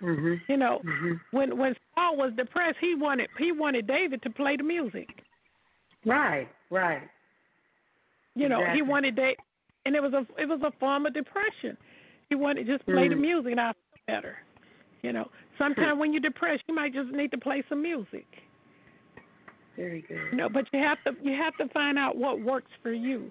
Mhm. 0.00 0.40
You 0.48 0.56
know, 0.56 0.80
Mhm. 0.84 1.20
when 1.32 1.56
when 1.58 1.76
Saul 1.94 2.16
was 2.16 2.32
depressed, 2.34 2.78
he 2.80 2.94
wanted 2.94 3.28
he 3.38 3.52
wanted 3.52 3.86
David 3.86 4.22
to 4.22 4.30
play 4.30 4.56
the 4.56 4.62
music. 4.62 5.22
Right. 6.04 6.48
Right. 6.70 7.08
You 8.34 8.48
know, 8.48 8.64
he 8.66 8.82
wanted 8.82 9.16
David, 9.16 9.38
and 9.84 9.96
it 9.96 10.02
was 10.02 10.12
a 10.12 10.24
it 10.40 10.48
was 10.48 10.62
a 10.62 10.70
form 10.78 11.06
of 11.06 11.14
depression. 11.14 11.76
He 12.28 12.34
wanted 12.36 12.66
to 12.66 12.72
just 12.76 12.86
play 12.86 13.08
the 13.08 13.14
Mm. 13.16 13.20
music, 13.20 13.50
and 13.52 13.60
I 13.60 13.72
feel 13.72 14.02
better. 14.06 14.38
You 15.02 15.12
know, 15.12 15.30
sometimes 15.56 15.98
when 15.98 16.12
you're 16.12 16.20
depressed, 16.20 16.62
you 16.68 16.74
might 16.74 16.92
just 16.92 17.10
need 17.10 17.30
to 17.32 17.38
play 17.38 17.62
some 17.68 17.82
music. 17.82 18.26
Very 19.76 20.02
good. 20.02 20.30
You 20.32 20.36
know, 20.36 20.48
but 20.48 20.66
you 20.72 20.78
have 20.80 21.02
to 21.04 21.16
you 21.22 21.34
have 21.34 21.56
to 21.56 21.68
find 21.68 21.98
out 21.98 22.16
what 22.16 22.40
works 22.40 22.70
for 22.82 22.92
you. 22.92 23.30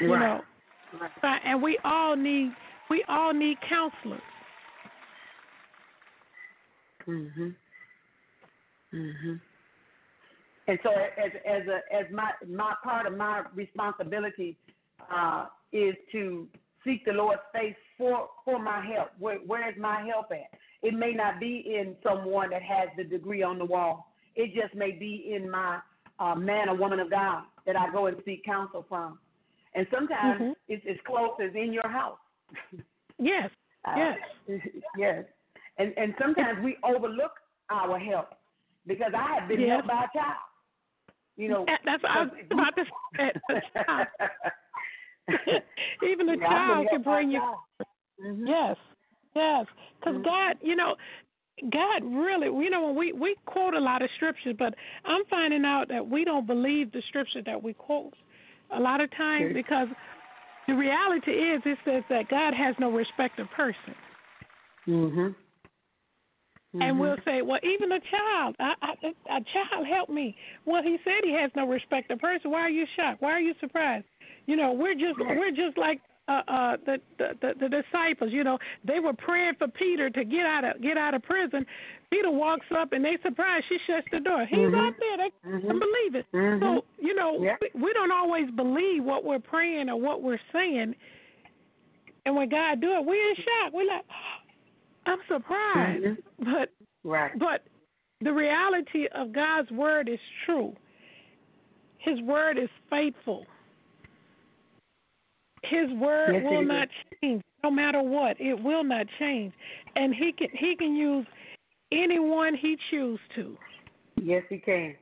You 0.00 0.12
Right. 0.14 0.20
know, 0.20 0.44
Right. 1.22 1.40
And 1.44 1.62
we 1.62 1.78
all 1.84 2.16
need 2.16 2.54
we 2.88 3.02
all 3.04 3.32
need 3.32 3.60
counselors. 3.60 4.20
Mhm. 7.06 7.54
Mhm. 8.92 9.40
And 10.66 10.78
so, 10.82 10.90
as 10.90 11.32
as 11.44 11.66
a 11.66 11.80
as 11.92 12.10
my 12.12 12.32
my 12.46 12.74
part 12.82 13.06
of 13.06 13.16
my 13.16 13.42
responsibility 13.54 14.56
uh, 15.10 15.46
is 15.72 15.94
to 16.12 16.48
seek 16.84 17.04
the 17.04 17.12
Lord's 17.12 17.42
face 17.52 17.74
for 17.98 18.28
for 18.44 18.58
my 18.58 18.84
help. 18.84 19.10
Where 19.18 19.38
where 19.38 19.68
is 19.68 19.76
my 19.78 20.02
help 20.06 20.30
at? 20.30 20.58
It 20.82 20.94
may 20.94 21.12
not 21.12 21.40
be 21.40 21.76
in 21.78 21.96
someone 22.02 22.50
that 22.50 22.62
has 22.62 22.88
the 22.96 23.04
degree 23.04 23.42
on 23.42 23.58
the 23.58 23.64
wall. 23.64 24.12
It 24.34 24.54
just 24.54 24.74
may 24.74 24.92
be 24.92 25.32
in 25.34 25.50
my 25.50 25.80
uh, 26.18 26.34
man 26.34 26.68
or 26.68 26.76
woman 26.76 27.00
of 27.00 27.10
God 27.10 27.44
that 27.66 27.76
I 27.76 27.90
go 27.90 28.06
and 28.06 28.16
seek 28.24 28.44
counsel 28.44 28.84
from. 28.88 29.18
And 29.74 29.86
sometimes 29.90 30.40
Mhm. 30.40 30.56
it's 30.68 30.86
as 30.86 31.00
close 31.06 31.38
as 31.40 31.54
in 31.54 31.72
your 31.72 31.88
house. 31.88 32.18
Yes, 33.18 33.50
Uh, 33.84 33.94
yes. 33.96 34.18
yes. 34.96 35.24
And 35.82 35.92
and 35.96 36.14
sometimes 36.20 36.62
we 36.64 36.76
overlook 36.84 37.32
our 37.70 37.98
help 37.98 38.28
because 38.86 39.12
I 39.16 39.38
have 39.38 39.48
been 39.48 39.60
Yes. 39.60 39.70
helped 39.70 39.88
by 39.88 40.04
a 40.04 40.18
child. 40.18 40.36
You 41.36 41.48
know, 41.48 41.66
That's 41.84 42.02
what 42.02 42.12
I 42.12 42.22
was 42.22 42.30
about 42.50 42.76
to 42.76 42.84
say. 43.16 43.30
Even 46.08 46.28
a 46.28 46.36
Yeah, 46.36 46.46
child 46.48 46.86
can 46.88 47.02
helped 47.02 47.04
by 47.04 47.10
a 47.10 47.14
bring 47.16 47.30
you. 47.30 47.40
Mm-hmm. 48.24 48.46
Yes, 48.46 48.76
yes. 49.34 49.66
Because 49.98 50.22
God, 50.22 50.56
you 50.60 50.76
know, 50.76 50.94
God 51.72 52.04
really, 52.04 52.46
you 52.46 52.70
know, 52.70 52.86
when 52.86 52.96
we 52.96 53.12
we 53.12 53.34
quote 53.46 53.74
a 53.74 53.80
lot 53.80 54.02
of 54.02 54.10
scriptures, 54.16 54.54
but 54.58 54.74
I'm 55.04 55.24
finding 55.28 55.64
out 55.64 55.88
that 55.88 56.06
we 56.06 56.24
don't 56.24 56.46
believe 56.46 56.92
the 56.92 57.02
scripture 57.08 57.42
that 57.46 57.60
we 57.60 57.72
quote 57.72 58.14
a 58.76 58.78
lot 58.78 59.00
of 59.00 59.10
times 59.16 59.52
because 59.52 59.88
the 60.68 60.74
reality 60.74 61.32
is 61.32 61.62
it 61.64 61.78
says 61.84 62.04
that 62.08 62.28
God 62.28 62.54
has 62.54 62.76
no 62.78 62.90
respect 62.92 63.40
of 63.40 63.50
person. 63.50 63.94
Mhm. 64.86 65.34
And 66.80 66.98
we'll 66.98 67.16
say, 67.24 67.42
well, 67.42 67.60
even 67.62 67.92
a 67.92 68.00
child, 68.00 68.56
I, 68.58 68.72
I, 68.80 68.92
a 69.36 69.40
child 69.52 69.86
help 69.86 70.08
me. 70.08 70.34
Well, 70.64 70.82
he 70.82 70.96
said 71.04 71.22
he 71.22 71.32
has 71.34 71.50
no 71.54 71.66
respect 71.68 72.10
of 72.10 72.18
person. 72.18 72.50
Why 72.50 72.60
are 72.60 72.70
you 72.70 72.86
shocked? 72.96 73.20
Why 73.20 73.32
are 73.32 73.40
you 73.40 73.52
surprised? 73.60 74.06
You 74.46 74.56
know, 74.56 74.72
we're 74.72 74.94
just 74.94 75.18
we're 75.20 75.50
just 75.50 75.76
like 75.76 76.00
uh, 76.28 76.40
uh, 76.48 76.76
the, 76.86 76.96
the 77.18 77.28
the 77.42 77.52
the 77.60 77.68
disciples. 77.68 78.32
You 78.32 78.42
know, 78.42 78.58
they 78.86 79.00
were 79.00 79.12
praying 79.12 79.54
for 79.58 79.68
Peter 79.68 80.08
to 80.10 80.24
get 80.24 80.46
out 80.46 80.64
of 80.64 80.80
get 80.82 80.96
out 80.96 81.12
of 81.14 81.22
prison. 81.22 81.66
Peter 82.10 82.30
walks 82.30 82.66
up 82.76 82.92
and 82.92 83.04
they 83.04 83.16
surprised. 83.22 83.66
She 83.68 83.76
shuts 83.86 84.06
the 84.10 84.20
door. 84.20 84.46
He's 84.48 84.58
Mhm. 84.58 84.86
out 84.86 84.94
there. 84.98 85.16
They 85.18 85.48
Mhm. 85.48 85.66
can't 85.66 85.78
believe 85.80 86.14
it. 86.14 86.26
Mhm. 86.32 86.60
So 86.60 86.84
you 86.98 87.14
know, 87.14 87.36
we, 87.60 87.82
we 87.82 87.92
don't 87.92 88.12
always 88.12 88.50
believe 88.50 89.04
what 89.04 89.24
we're 89.24 89.38
praying 89.40 89.90
or 89.90 89.96
what 90.00 90.22
we're 90.22 90.40
saying. 90.52 90.94
And 92.24 92.36
when 92.36 92.48
God 92.48 92.80
do 92.80 92.92
it, 92.94 93.04
we're 93.04 93.30
in 93.30 93.36
shock. 93.36 93.72
We're 93.72 93.84
like, 93.86 94.04
I'm 95.06 95.18
surprised. 95.28 96.04
Mhm. 96.04 96.22
But 96.38 96.70
Right. 97.04 97.36
but 97.38 97.64
the 98.20 98.32
reality 98.32 99.08
of 99.08 99.32
God's 99.32 99.70
word 99.72 100.08
is 100.08 100.20
true. 100.44 100.74
His 101.98 102.20
word 102.22 102.58
is 102.58 102.70
faithful. 102.90 103.46
His 105.64 105.90
word 105.92 106.34
Yes, 106.34 106.44
will 106.44 106.62
not 106.62 106.88
change 107.20 107.42
no 107.62 107.70
matter 107.70 108.02
what. 108.02 108.40
It 108.40 108.54
will 108.60 108.82
not 108.84 109.06
change. 109.18 109.52
And 109.96 110.14
he 110.14 110.32
can 110.32 110.48
he 110.50 110.76
can 110.76 110.94
use 110.96 111.26
anyone 111.92 112.54
he 112.54 112.76
chooses 112.90 113.24
to. 113.36 113.56
Yes, 114.16 114.44
he 114.48 114.58
can. 114.58 114.96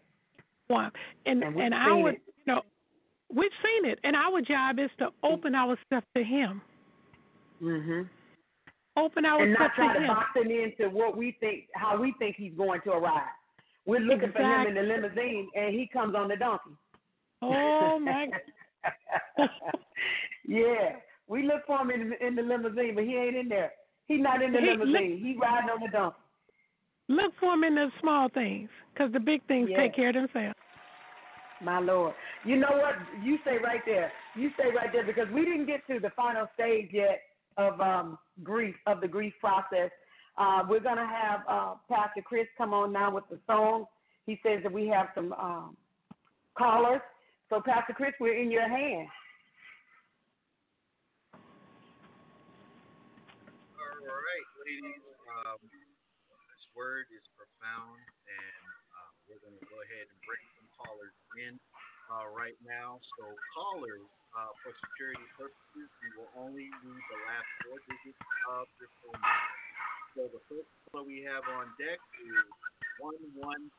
One. 0.69 0.93
And 1.27 1.43
And 1.43 1.61
and 1.61 1.75
our 1.75 2.11
it. 2.11 2.23
you 2.27 2.45
know 2.47 2.63
we've 3.33 3.51
seen 3.63 3.85
it. 3.91 3.99
And 4.05 4.15
our 4.15 4.41
job 4.43 4.79
is 4.79 4.91
to 4.99 5.13
open 5.23 5.55
ourselves 5.55 6.07
to 6.15 6.23
him. 6.23 6.61
Mhm. 7.63 8.09
Open 8.97 9.25
and 9.25 9.27
ourselves 9.27 9.57
not 9.59 9.75
try 9.75 9.93
to 9.95 10.01
to 10.01 10.05
him. 10.05 10.09
box 10.09 10.27
him 10.37 10.51
into 10.51 10.91
what 10.95 11.17
we 11.17 11.37
think, 11.41 11.65
how 11.75 12.01
we 12.01 12.15
think 12.19 12.37
he's 12.37 12.53
going 12.57 12.81
to 12.83 12.91
arrive. 12.91 13.23
We're 13.87 14.01
looking 14.01 14.33
for 14.33 14.43
him 14.43 14.67
in 14.69 14.75
the 14.75 14.83
limousine, 14.83 15.49
and 15.55 15.73
he 15.75 15.89
comes 15.93 16.15
on 16.15 16.29
the 16.29 16.37
donkey. 16.37 16.71
Oh 17.43 17.99
my 17.99 18.29
yeah, 20.47 20.97
we 21.29 21.43
look 21.45 21.67
for 21.67 21.79
him 21.81 21.91
in, 21.91 22.13
in 22.27 22.35
the 22.35 22.43
limousine, 22.43 22.95
but 22.95 23.05
he 23.05 23.17
ain't 23.17 23.37
in 23.37 23.49
there. 23.49 23.73
He's 24.07 24.21
not 24.21 24.43
in 24.43 24.53
the 24.53 24.59
He- 24.61 24.67
limousine. 24.67 25.19
He's 25.25 25.37
riding 25.41 25.71
on 25.71 25.81
the 25.81 25.89
donkey. 25.89 26.17
Look 27.09 27.33
for 27.41 27.55
him 27.55 27.65
in 27.65 27.75
the 27.75 27.89
small 28.01 28.29
things, 28.29 28.69
because 28.93 29.13
the 29.13 29.21
big 29.21 29.43
things 29.47 29.69
Yeah. 29.71 29.79
take 29.79 29.95
care 29.95 30.09
of 30.11 30.15
themselves. 30.15 30.57
My 31.63 31.79
Lord. 31.79 32.15
You 32.45 32.57
know 32.57 32.71
what? 32.71 32.95
You 33.23 33.39
say 33.45 33.59
right 33.59 33.85
there. 33.85 34.13
You 34.35 34.51
say 34.59 34.71
right 34.75 34.91
there 34.93 35.05
because 35.05 35.29
we 35.31 35.45
didn't 35.45 35.67
get 35.67 35.87
to 35.89 36.01
the 36.01 36.11
final 36.11 36.49
stage 36.55 36.89
yet 36.93 37.21
of 37.61 37.81
um, 37.81 38.19
grief, 38.43 38.75
of 38.87 39.01
the 39.01 39.09
grief 39.09 39.35
process. 39.41 39.91
Uh, 40.39 40.63
we're 40.69 40.81
going 40.81 40.97
to 40.97 41.07
have 41.07 41.41
uh, 41.49 41.75
Pastor 41.89 42.23
Chris 42.25 42.47
come 42.57 42.73
on 42.73 42.93
now 42.93 43.13
with 43.13 43.25
the 43.31 43.39
song. 43.47 43.85
He 44.25 44.41
says 44.43 44.63
that 44.63 44.73
we 44.73 44.89
have 44.89 45.09
some 45.15 45.33
um, 45.35 45.77
callers. 46.57 47.03
So, 47.51 47.61
Pastor 47.61 47.93
Chris, 47.93 48.15
we're 48.21 48.41
in 48.41 48.51
your 48.51 48.69
hands. 48.69 49.11
All 53.77 54.17
right, 54.17 54.47
ladies. 54.65 55.03
Um, 55.29 55.61
this 55.61 56.65
word 56.73 57.05
is 57.13 57.25
profound, 57.37 58.01
and 58.25 58.65
uh, 58.97 59.11
we're 59.29 59.43
going 59.45 59.59
to 59.61 59.67
go 59.69 59.77
ahead 59.83 60.07
and 60.09 60.19
bring 60.25 60.41
some 60.57 60.69
callers 60.79 61.13
in 61.37 61.61
uh, 62.11 62.27
right 62.35 62.59
now. 62.67 62.99
So, 63.17 63.25
callers, 63.55 64.03
uh, 64.35 64.51
for 64.63 64.75
security 64.91 65.23
purposes, 65.39 65.89
we 66.03 66.09
will 66.19 66.31
only 66.39 66.67
read 66.83 67.03
the 67.11 67.19
last 67.31 67.49
four 67.65 67.79
digits 67.87 68.19
of 68.51 68.67
your 68.83 68.91
phone 69.01 69.19
number. 69.23 69.51
So, 70.19 70.21
the 70.35 70.43
first 70.51 70.69
caller 70.91 71.07
we 71.07 71.23
have 71.23 71.47
on 71.47 71.71
deck 71.79 72.03
is 72.27 72.47
1124. 72.99 73.71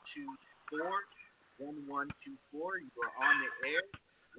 1124. 1.60 2.82
You 2.82 2.90
are 3.04 3.16
on 3.22 3.36
the 3.44 3.52
air 3.70 3.84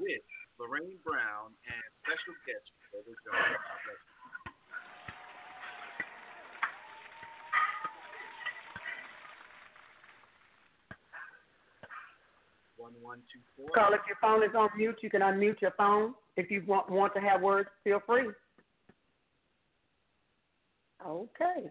with 0.01 0.25
Lorraine 0.59 0.99
Brown 1.05 1.53
and 1.53 1.85
special 2.03 2.35
guest, 2.49 2.67
Roberta 2.91 3.15
Jones. 3.23 3.37
God 3.37 3.79
bless 3.85 4.01
you. 4.01 4.12
One 13.01 13.19
one 13.19 13.21
two 13.33 13.41
four. 13.57 13.69
Call 13.75 13.95
if 13.95 14.01
your 14.07 14.19
phone 14.21 14.43
is 14.43 14.55
on 14.57 14.69
mute. 14.77 14.99
You 15.03 15.11
can 15.11 15.23
unmute 15.23 15.61
your 15.61 15.73
phone. 15.77 16.15
If 16.37 16.51
you 16.51 16.63
want, 16.67 16.91
want 16.91 17.15
to 17.15 17.21
have 17.21 17.41
words, 17.41 17.69
feel 17.85 18.01
free. 18.07 18.29
Okay. 21.05 21.69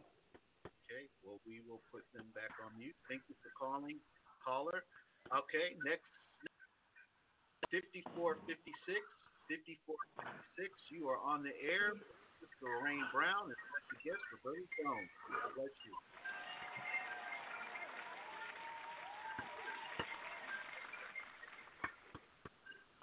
Okay, 0.92 1.04
well, 1.24 1.40
we 1.48 1.64
will 1.64 1.82
put 1.92 2.04
them 2.14 2.28
back 2.36 2.52
on 2.62 2.76
mute. 2.78 2.96
Thank 3.08 3.24
you 3.32 3.36
for 3.40 3.50
calling, 3.56 3.96
caller. 4.44 4.84
Okay, 5.32 5.80
next, 5.88 6.04
5456. 7.72 9.00
5456, 9.48 10.72
you 10.92 11.08
are 11.08 11.20
on 11.20 11.44
the 11.44 11.56
air. 11.60 11.96
Mr. 12.40 12.68
Lorraine 12.68 13.06
Brown 13.14 13.52
and 13.52 13.60
special 13.70 14.00
guest 14.02 14.22
for 14.32 14.40
Roberta 14.44 14.68
Jones. 14.80 15.12
God 15.30 15.52
bless 15.56 15.76
you. 15.86 15.94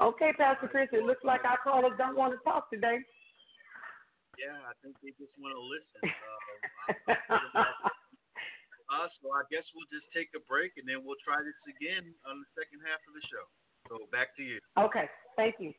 Okay, 0.08 0.32
Pastor 0.32 0.68
Chris, 0.72 0.88
it 0.92 1.04
looks 1.04 1.20
like 1.22 1.44
our 1.44 1.60
callers 1.60 1.92
don't 1.98 2.16
want 2.16 2.32
to 2.32 2.40
talk 2.40 2.70
today. 2.72 2.96
Yeah, 4.40 4.56
I 4.64 4.72
think 4.80 4.96
they 5.04 5.12
just 5.20 5.36
want 5.36 5.52
to 5.52 5.60
listen. 5.60 6.00
Uh, 7.04 7.12
uh, 8.88 9.08
so 9.20 9.28
I 9.36 9.44
guess 9.52 9.68
we'll 9.76 9.84
just 9.92 10.08
take 10.16 10.32
a 10.32 10.40
break 10.48 10.72
and 10.80 10.88
then 10.88 11.04
we'll 11.04 11.20
try 11.20 11.36
this 11.44 11.60
again 11.68 12.08
on 12.24 12.40
the 12.40 12.48
second 12.56 12.80
half 12.88 13.04
of 13.04 13.12
the 13.12 13.20
show. 13.28 13.44
So 13.92 14.08
back 14.08 14.32
to 14.40 14.42
you. 14.42 14.56
Okay, 14.80 15.12
thank 15.36 15.60
you. 15.60 15.76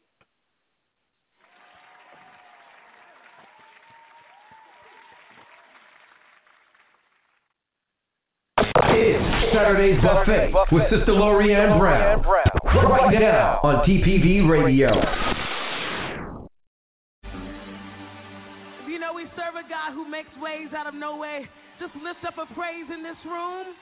It's 8.91 9.53
Saturday's 9.55 9.97
Buffet 10.03 10.53
with 10.71 10.83
Sister 10.91 11.13
Lorraine 11.13 11.79
Brown. 11.79 12.21
Right 12.69 13.17
now 13.19 13.59
on 13.63 13.81
TPV 13.81 14.47
Radio. 14.47 14.93
You 18.87 18.99
know 18.99 19.11
we 19.15 19.23
serve 19.33 19.57
a 19.57 19.65
God 19.67 19.93
who 19.93 20.07
makes 20.07 20.29
ways 20.39 20.69
out 20.77 20.85
of 20.85 20.93
no 20.93 21.17
way. 21.17 21.49
Just 21.79 21.95
lift 21.95 22.21
up 22.27 22.37
a 22.37 22.45
praise 22.53 22.85
in 22.93 23.01
this 23.01 23.17
room. 23.25 23.73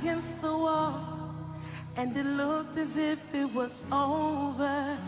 against 0.00 0.40
the 0.40 0.48
wall, 0.48 1.34
and 1.96 2.16
it 2.16 2.24
looked 2.24 2.78
as 2.78 2.88
if 2.94 3.18
it 3.34 3.54
was 3.54 3.70
over. 3.92 4.98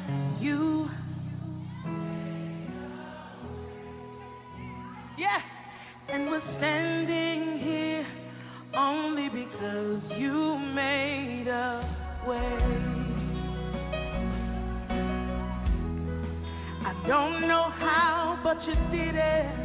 You, 0.41 0.89
yeah, 5.17 5.41
and 6.11 6.27
we're 6.29 6.43
standing 6.59 7.61
here 7.61 8.07
only 8.77 9.29
because 9.31 10.03
you 10.19 10.59
made 10.75 11.49
a 11.49 12.27
way. 12.29 12.59
I 16.85 16.93
don't 17.09 17.49
know 17.49 17.71
how, 17.79 18.41
but 18.45 18.59
you 18.67 18.75
did 18.91 19.15
it. 19.15 19.63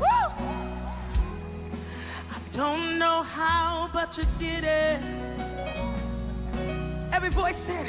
Woo! 0.00 0.26
don't 2.56 2.98
know 2.98 3.22
how 3.22 3.75
you 4.16 4.24
did 4.38 4.64
it. 4.64 5.00
Every 7.12 7.28
voice 7.34 7.54
said, 7.66 7.86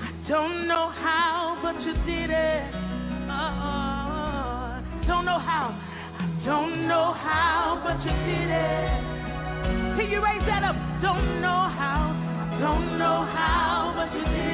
I 0.00 0.12
don't 0.28 0.68
know 0.68 0.90
how, 0.90 1.58
but 1.62 1.80
you 1.80 1.94
did 2.04 2.28
it. 2.28 2.62
Oh, 3.30 4.82
don't 5.06 5.24
know 5.24 5.38
how. 5.38 5.72
I 6.18 6.44
don't 6.44 6.86
know 6.86 7.14
how, 7.14 7.80
but 7.82 8.04
you 8.04 8.12
did 8.12 8.50
it. 8.50 9.96
Can 9.96 10.10
you 10.10 10.22
raise 10.22 10.44
that 10.46 10.62
up? 10.62 10.76
Don't 11.00 11.40
know 11.40 11.48
how. 11.72 12.12
I 12.12 12.60
don't 12.60 12.98
know 12.98 13.24
how, 13.32 13.94
but 13.96 14.12
you 14.14 14.24
did 14.24 14.46
it. 14.48 14.51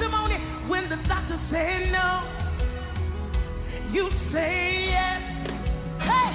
testimony 0.00 0.36
when 0.68 0.88
the 0.88 0.96
doctor 1.08 1.38
said 1.50 1.92
no. 1.92 2.22
You 3.92 4.08
say 4.32 4.88
yes. 4.88 5.20
Hey, 6.00 6.32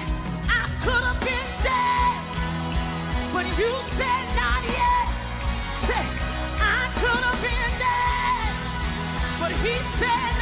I 0.50 0.84
could 0.84 1.04
have 1.04 1.20
been 1.20 1.50
dead, 1.66 3.34
but 3.34 3.46
you 3.58 3.72
said 3.98 4.26
not 4.36 4.64
yet. 4.66 5.08
Hey, 5.90 6.06
I 6.62 6.94
could 7.00 7.24
have 7.24 7.42
been 7.42 7.72
dead, 7.82 9.40
but 9.40 9.52
he 9.66 9.76
said. 10.00 10.35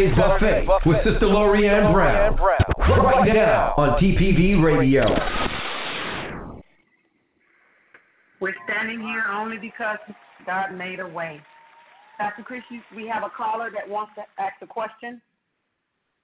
Saturday's 0.00 0.66
Buffet 0.66 0.88
with 0.88 0.96
Sister 1.04 1.26
Lorraine 1.26 1.92
Brown. 1.92 2.36
Right 2.78 3.28
now 3.34 3.74
on 3.76 4.00
TPV 4.00 4.56
Radio. 4.62 5.04
We're 8.40 8.56
standing 8.64 9.00
here 9.00 9.24
only 9.28 9.58
because 9.58 9.98
God 10.46 10.72
made 10.72 11.00
a 11.00 11.08
way. 11.08 11.40
Pastor 12.16 12.42
Chris, 12.42 12.62
you, 12.70 12.80
we 12.96 13.06
have 13.08 13.24
a 13.24 13.28
caller 13.28 13.70
that 13.72 13.84
wants 13.88 14.12
to 14.16 14.24
ask 14.40 14.56
a 14.62 14.66
question. 14.66 15.20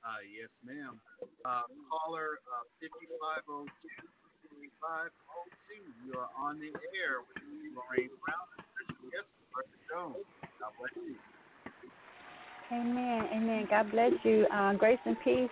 Uh, 0.00 0.24
yes, 0.24 0.48
ma'am. 0.64 0.96
Uh, 1.44 1.68
caller 1.92 2.40
uh, 2.48 2.64
5502 2.80 3.76
You 6.06 6.16
are 6.16 6.32
on 6.40 6.56
the 6.56 6.72
air 6.96 7.20
with 7.28 7.44
Lorraine 7.76 8.16
Brown 8.24 8.46
and 8.56 8.64
Christian 8.72 9.12
Yes, 9.12 9.28
Martha 9.52 9.76
Jones. 9.92 10.24
God 10.60 10.72
bless 10.80 10.96
you. 10.96 11.20
Amen. 12.72 13.28
Amen. 13.32 13.66
God 13.70 13.90
bless 13.90 14.12
you. 14.22 14.46
Uh, 14.52 14.74
grace 14.74 14.98
and 15.04 15.16
peace 15.22 15.50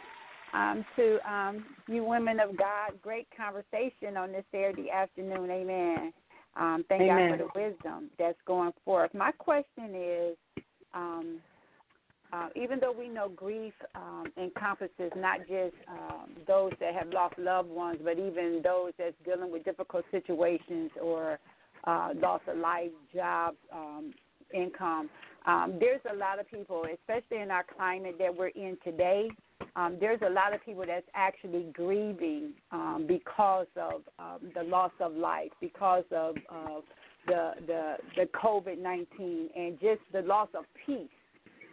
um, 0.53 0.85
to 0.97 1.19
um, 1.31 1.65
you 1.87 2.05
women 2.05 2.41
of 2.41 2.57
God. 2.57 3.01
Great 3.03 3.29
conversation 3.37 4.17
on 4.17 4.33
this 4.33 4.45
Saturday 4.51 4.91
afternoon. 4.91 5.51
Amen. 5.51 6.13
Um, 6.57 6.85
thank 6.89 7.03
Amen. 7.03 7.31
God 7.31 7.37
for 7.39 7.61
the 7.61 7.69
wisdom 7.69 8.11
that's 8.19 8.39
going 8.47 8.73
forth. 8.85 9.13
My 9.15 9.33
question 9.33 9.95
is 9.95 10.37
um, 10.93 11.41
uh, 12.35 12.49
even 12.57 12.81
though 12.81 12.93
we 12.93 13.09
know 13.09 13.29
grief 13.29 13.75
um, 13.95 14.25
encompasses 14.37 15.13
not 15.17 15.41
just 15.41 15.75
um, 15.89 16.31
those 16.49 16.73
that 16.81 16.95
have 16.95 17.09
lost 17.13 17.39
loved 17.39 17.69
ones, 17.69 17.99
but 18.03 18.19
even 18.19 18.61
those 18.65 18.93
that's 18.99 19.15
dealing 19.25 19.53
with 19.53 19.65
difficult 19.65 20.05
situations 20.11 20.91
or 21.01 21.39
uh, 21.85 22.11
loss 22.17 22.41
of 22.49 22.59
life, 22.59 22.91
jobs, 23.15 23.57
um, 23.73 24.13
income. 24.53 25.09
Um, 25.47 25.77
there's 25.79 26.01
a 26.11 26.17
lot 26.17 26.39
of 26.39 26.51
people, 26.51 26.85
especially 26.93 27.43
in 27.43 27.51
our 27.51 27.65
climate 27.77 28.17
that 28.19 28.35
we're 28.35 28.49
in 28.49 28.79
today. 28.83 29.29
Um, 29.77 29.99
there's 30.01 30.21
a 30.25 30.31
lot 30.31 30.55
of 30.55 30.65
people 30.65 30.85
that's 30.87 31.07
actually 31.15 31.67
grieving 31.73 32.53
um, 32.73 33.07
because 33.07 33.67
of 33.77 34.03
um, 34.19 34.51
the 34.55 34.63
loss 34.63 34.93
of 35.01 35.13
life, 35.15 35.51
because 35.61 36.05
of 36.13 36.37
uh, 36.49 36.81
the 37.27 37.53
the 37.67 37.97
the 38.17 38.27
COVID 38.35 38.79
nineteen, 38.79 39.49
and 39.57 39.79
just 39.81 40.01
the 40.13 40.23
loss 40.23 40.49
of 40.57 40.65
peace, 40.87 41.09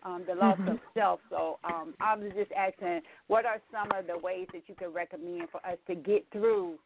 um, 0.03 0.23
the 0.27 0.35
loss 0.35 0.57
Mhm. 0.60 0.72
of 0.72 0.80
self. 0.93 1.19
So 1.30 1.60
um, 1.64 1.93
I 1.99 2.15
was 2.15 2.31
just 2.35 2.52
asking, 2.53 3.02
what 3.27 3.45
are 3.45 3.61
some 3.72 3.91
of 3.98 4.07
the 4.07 4.18
ways 4.18 4.48
that 4.53 4.64
you 4.68 4.76
can 4.76 4.91
recommend 4.91 5.49
for 5.49 5.65
us 5.65 5.77
to 5.88 5.95
get 5.95 6.26
through 6.31 6.80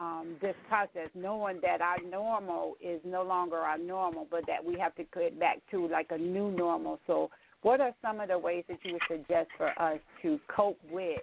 um, 0.00 0.36
this 0.40 0.54
process, 0.68 1.08
knowing 1.14 1.60
that 1.62 1.80
our 1.82 1.98
normal 2.10 2.76
is 2.80 3.00
no 3.04 3.22
longer 3.22 3.56
our 3.56 3.78
normal, 3.78 4.26
but 4.30 4.46
that 4.46 4.64
we 4.64 4.78
have 4.78 4.94
to 4.96 5.04
get 5.14 5.38
back 5.38 5.58
to 5.70 5.86
like 5.88 6.06
a 6.10 6.18
new 6.18 6.50
normal. 6.50 6.98
So, 7.06 7.30
what 7.62 7.80
are 7.80 7.92
some 8.00 8.20
of 8.20 8.28
the 8.28 8.38
ways 8.38 8.64
that 8.68 8.78
you 8.82 8.94
would 8.94 9.02
suggest 9.08 9.50
for 9.58 9.68
us 9.80 9.98
to 10.22 10.40
cope 10.48 10.78
with 10.90 11.20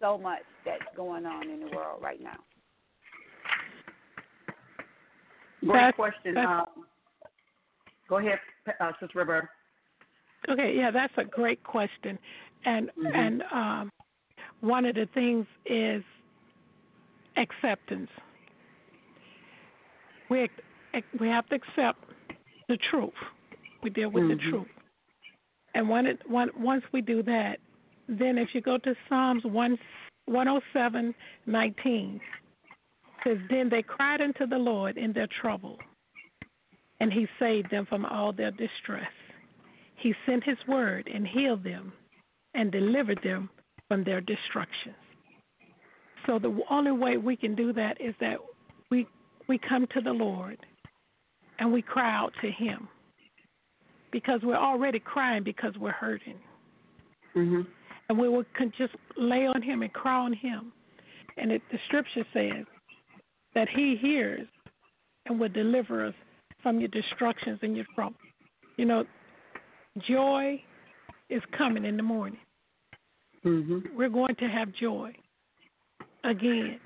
so 0.00 0.18
much 0.18 0.42
that's 0.64 0.82
going 0.96 1.24
on 1.24 1.48
in 1.48 1.60
the 1.60 1.76
world 1.76 2.02
right 2.02 2.20
now? 2.20 2.38
Great 5.60 5.72
That's- 5.72 5.94
question. 5.94 6.34
that's- 6.34 6.66
Um, 6.76 6.86
go 8.08 8.16
ahead, 8.16 8.40
uh, 8.80 8.92
Sister 8.98 9.18
Roberta. 9.18 9.48
Okay, 10.48 10.74
yeah, 10.74 10.90
that's 10.90 11.12
a 11.18 11.24
great 11.24 11.62
question, 11.62 12.18
and 12.64 12.90
Mhm. 12.96 13.14
and 13.14 13.42
um, 13.52 13.92
one 14.60 14.84
of 14.86 14.94
the 14.94 15.06
things 15.06 15.46
is 15.66 16.02
acceptance. 17.36 18.10
We 20.28 20.48
we 21.18 21.28
have 21.28 21.46
to 21.48 21.56
accept 21.56 22.04
the 22.68 22.76
truth. 22.90 23.14
We 23.82 23.90
deal 23.90 24.10
with 24.10 24.28
the 24.28 24.34
Mhm. 24.34 24.50
truth, 24.50 24.68
and 25.74 25.88
when 25.88 26.06
it 26.06 26.28
one, 26.28 26.50
once 26.56 26.84
we 26.92 27.00
do 27.00 27.22
that, 27.22 27.58
then 28.08 28.38
if 28.38 28.54
you 28.54 28.60
go 28.60 28.78
to 28.78 28.94
Psalms 29.08 29.44
one 29.44 29.78
one 30.26 30.48
oh 30.48 30.60
seven 30.72 31.14
nineteen, 31.46 32.20
says 33.24 33.38
then 33.48 33.68
they 33.68 33.82
cried 33.82 34.20
unto 34.20 34.46
the 34.46 34.58
Lord 34.58 34.96
in 34.98 35.12
their 35.12 35.28
trouble, 35.28 35.80
and 37.00 37.12
He 37.12 37.26
saved 37.38 37.70
them 37.70 37.86
from 37.86 38.04
all 38.04 38.32
their 38.32 38.50
distress. 38.50 39.10
He 39.96 40.14
sent 40.24 40.44
his 40.44 40.58
word 40.66 41.08
and 41.08 41.26
healed 41.28 41.62
them 41.62 41.92
and 42.54 42.72
delivered 42.72 43.20
them 43.22 43.50
from 43.86 44.02
their 44.02 44.20
destructions. 44.22 44.96
So 46.26 46.38
the 46.38 46.58
only 46.70 46.92
way 46.92 47.16
we 47.16 47.36
can 47.36 47.54
do 47.54 47.72
that 47.72 48.00
is 48.00 48.14
that 48.20 48.36
we 48.90 49.06
we 49.48 49.58
come 49.58 49.86
to 49.94 50.00
the 50.00 50.12
Lord 50.12 50.58
and 51.58 51.72
we 51.72 51.82
cry 51.82 52.16
out 52.16 52.32
to 52.42 52.50
him. 52.50 52.88
Because 54.12 54.40
we're 54.42 54.56
already 54.56 54.98
crying 54.98 55.44
because 55.44 55.72
we're 55.78 55.92
hurting. 55.92 56.38
Mm-hmm. 57.36 57.62
And 58.08 58.18
we 58.18 58.28
will 58.28 58.44
can 58.56 58.72
just 58.76 58.94
lay 59.16 59.46
on 59.46 59.62
him 59.62 59.82
and 59.82 59.92
cry 59.92 60.18
on 60.18 60.32
him. 60.32 60.72
And 61.36 61.52
it, 61.52 61.62
the 61.70 61.78
scripture 61.86 62.24
says 62.32 62.66
that 63.54 63.68
he 63.74 63.96
hears 64.00 64.46
and 65.26 65.38
will 65.38 65.48
deliver 65.48 66.06
us 66.06 66.14
from 66.62 66.80
your 66.80 66.88
destructions 66.88 67.60
and 67.62 67.76
your 67.76 67.86
trouble. 67.94 68.16
You 68.76 68.84
know, 68.84 69.04
joy 70.08 70.60
is 71.28 71.42
coming 71.56 71.84
in 71.84 71.96
the 71.96 72.02
morning. 72.02 72.40
Mm-hmm. 73.44 73.96
We're 73.96 74.08
going 74.08 74.34
to 74.36 74.46
have 74.46 74.68
joy 74.80 75.12
again. 76.24 76.80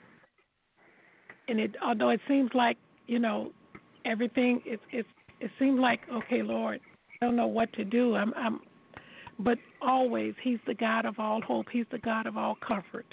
And 1.49 1.61
it 1.61 1.77
although 1.85 2.11
it 2.11 2.21
seems 2.29 2.51
like, 2.55 2.77
you 3.07 3.19
know, 3.19 3.53
everything 4.05 4.61
it 4.65 4.81
it 4.93 5.07
it 5.41 5.51
seems 5.59 5.79
like, 5.79 6.01
okay, 6.13 6.43
Lord, 6.43 6.81
I 7.21 7.27
don't 7.27 7.37
know 7.37 7.47
what 7.47 7.73
to 7.75 7.85
do. 7.85 8.15
I'm 8.15 8.33
I'm 8.35 8.61
but 9.39 9.59
always 9.83 10.35
he's 10.43 10.61
the 10.67 10.75
God 10.75 11.07
of 11.07 11.19
all 11.19 11.41
hope. 11.43 11.67
He's 11.73 11.87
the 11.91 11.99
God 11.99 12.27
of 12.27 12.37
all 12.37 12.57
comfort. 12.67 13.07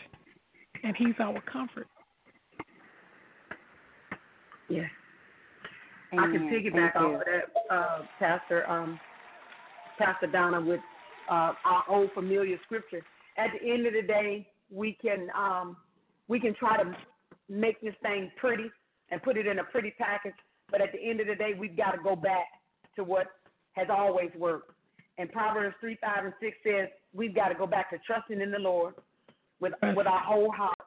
And 0.84 0.96
he's 0.98 1.16
our 1.20 1.42
comfort. 1.42 1.88
Yes. 4.70 4.90
I 6.14 6.16
can 6.16 6.50
piggyback 6.50 6.96
off 6.96 7.16
of 7.16 7.22
that, 7.22 7.74
uh, 7.74 8.00
Pastor 8.20 8.70
um, 8.70 9.00
Pastor 9.98 10.28
Donna, 10.28 10.60
with 10.60 10.82
uh, 11.30 11.54
our 11.64 11.84
old 11.90 12.10
familiar 12.14 12.58
scripture. 12.66 13.02
At 13.38 13.52
the 13.54 13.72
end 13.72 13.86
of 13.86 13.94
the 13.94 14.02
day, 14.02 14.48
we 14.70 14.98
can 15.02 15.28
um, 15.38 15.78
we 16.32 16.40
can 16.40 16.56
try 16.56 16.82
to 16.82 16.96
make 17.50 17.82
this 17.82 17.94
thing 18.02 18.32
pretty 18.38 18.72
and 19.12 19.22
put 19.22 19.36
it 19.36 19.46
in 19.46 19.60
a 19.60 19.66
pretty 19.66 19.94
package. 19.98 20.34
But 20.72 20.80
at 20.80 20.94
the 20.94 21.10
end 21.10 21.20
of 21.20 21.28
the 21.28 21.36
day, 21.36 21.52
we've 21.60 21.76
got 21.76 21.92
to 21.92 21.98
go 22.02 22.16
back 22.16 22.46
to 22.96 23.04
what 23.04 23.28
has 23.74 23.88
always 23.90 24.30
worked. 24.38 24.72
And 25.18 25.30
Proverbs 25.30 25.76
3, 25.82 25.98
5, 26.00 26.24
and 26.24 26.34
6 26.40 26.58
says 26.64 26.88
we've 27.14 27.36
got 27.36 27.50
to 27.50 27.56
go 27.56 27.68
back 27.68 27.90
to 27.90 27.98
trusting 28.08 28.40
in 28.40 28.50
the 28.50 28.60
Lord 28.60 28.94
with, 29.60 29.74
with 29.94 30.08
our 30.08 30.22
whole 30.22 30.50
heart 30.54 30.78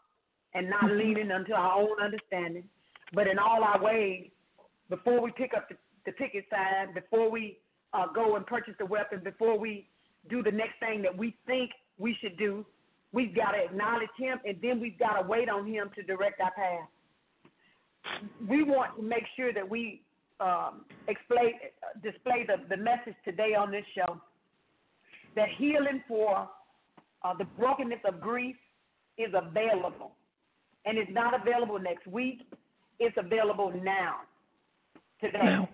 and 0.55 0.71
not 0.71 0.91
leaning 0.91 1.31
unto 1.31 1.53
our 1.53 1.79
own 1.79 2.01
understanding, 2.03 2.65
but 3.13 3.27
in 3.27 3.39
all 3.39 3.63
our 3.63 3.83
ways, 3.83 4.31
before 4.89 5.21
we 5.21 5.31
pick 5.33 5.53
up 5.55 5.69
the, 5.69 5.77
the 6.07 6.13
ticket 6.13 6.47
sign, 6.51 6.95
before 6.95 7.31
we 7.31 7.59
uh, 7.93 8.07
go 8.15 8.37
and 8.37 8.47
purchase 8.47 8.75
the 8.79 8.87
weapon, 8.87 9.21
before 9.23 9.59
we 9.59 9.91
do 10.31 10.43
the 10.43 10.51
next 10.51 10.81
thing 10.81 11.03
that 11.03 11.15
we 11.15 11.37
think 11.47 11.71
we 11.99 12.17
should 12.23 12.39
do, 12.39 12.65
we've 13.15 13.35
got 13.35 13.53
to 13.53 13.65
acknowledge 13.65 14.11
Him, 14.19 14.39
and 14.45 14.57
then 14.61 14.81
we've 14.81 14.99
got 14.99 15.21
to 15.21 15.27
wait 15.27 15.49
on 15.49 15.67
Him 15.67 15.91
to 15.95 16.03
direct 16.03 16.41
our 16.41 16.51
path. 16.51 16.89
We 18.49 18.65
want 18.65 18.97
to 18.97 19.03
make 19.03 19.25
sure 19.37 19.53
that 19.53 19.67
we 19.67 20.03
um, 20.41 20.85
display, 21.07 21.55
display 22.03 22.45
the, 22.47 22.57
the 22.69 22.83
message 22.83 23.15
today 23.25 23.55
on 23.55 23.71
this 23.71 23.85
show 23.95 24.21
that 25.37 25.49
healing 25.57 26.03
for 26.07 26.49
uh, 27.25 27.35
the 27.39 27.45
brokenness 27.59 28.01
of 28.07 28.21
grief 28.21 28.57
is 29.17 29.33
available. 29.33 30.13
And 30.85 30.99
it's 30.99 31.11
not 31.13 31.41
available 31.41 31.79
next 31.79 32.07
week, 32.07 32.41
it's 32.99 33.17
available 33.17 33.73
now, 33.83 34.17
today. 35.21 35.39
Now. 35.43 35.69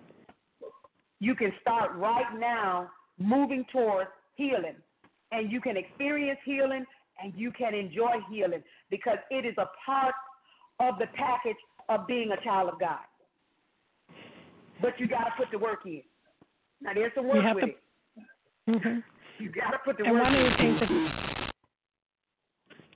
You 1.19 1.35
can 1.35 1.51
start 1.61 1.91
right 1.95 2.39
now 2.39 2.89
moving 3.19 3.65
towards 3.71 4.09
healing. 4.35 4.75
And 5.31 5.51
you 5.51 5.61
can 5.61 5.77
experience 5.77 6.39
healing 6.45 6.85
and 7.21 7.33
you 7.35 7.51
can 7.51 7.73
enjoy 7.73 8.13
healing 8.29 8.63
because 8.89 9.17
it 9.29 9.45
is 9.45 9.55
a 9.57 9.67
part 9.85 10.15
of 10.79 10.97
the 10.99 11.07
package 11.15 11.57
of 11.89 12.07
being 12.07 12.31
a 12.31 12.43
child 12.43 12.69
of 12.71 12.79
God. 12.79 12.99
But 14.81 14.99
you 14.99 15.07
got 15.07 15.25
to 15.25 15.31
put 15.37 15.47
the 15.51 15.59
work 15.59 15.79
in. 15.85 16.01
Now, 16.81 16.93
there's 16.93 17.11
some 17.15 17.27
work 17.27 17.35
You 17.37 17.41
have 17.43 17.55
with 17.55 17.65
to- 17.65 17.71
it. 17.71 18.81
hmm 18.81 18.99
You 19.43 19.49
got 19.51 19.71
to 19.71 19.77
put 19.85 19.97
the 19.97 20.05
And 20.05 20.13
work 20.13 20.23
one 20.23 20.35
of 20.35 20.51
the 20.51 20.57
things 20.57 20.79
that, 20.79 20.89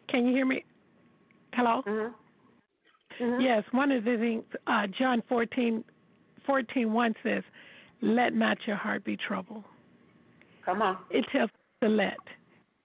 can 0.10 0.26
you 0.26 0.34
hear 0.34 0.46
me? 0.46 0.64
Hello? 1.54 1.84
Mm-hmm. 1.88 3.42
Yes, 3.42 3.64
one 3.72 3.92
of 3.92 4.04
the 4.04 4.18
things, 4.18 4.44
uh, 4.68 4.88
John 4.98 5.22
14, 5.30 5.84
14 6.46 6.92
1 6.92 7.16
says, 7.24 7.44
Let 8.02 8.34
not 8.34 8.58
your 8.68 8.76
heart 8.76 9.06
be 9.06 9.16
troubled. 9.16 9.64
Come 10.66 10.82
on. 10.82 10.98
It 11.12 11.26
tells 11.32 11.50
us 11.50 11.56
to 11.84 11.90
let. 11.90 12.18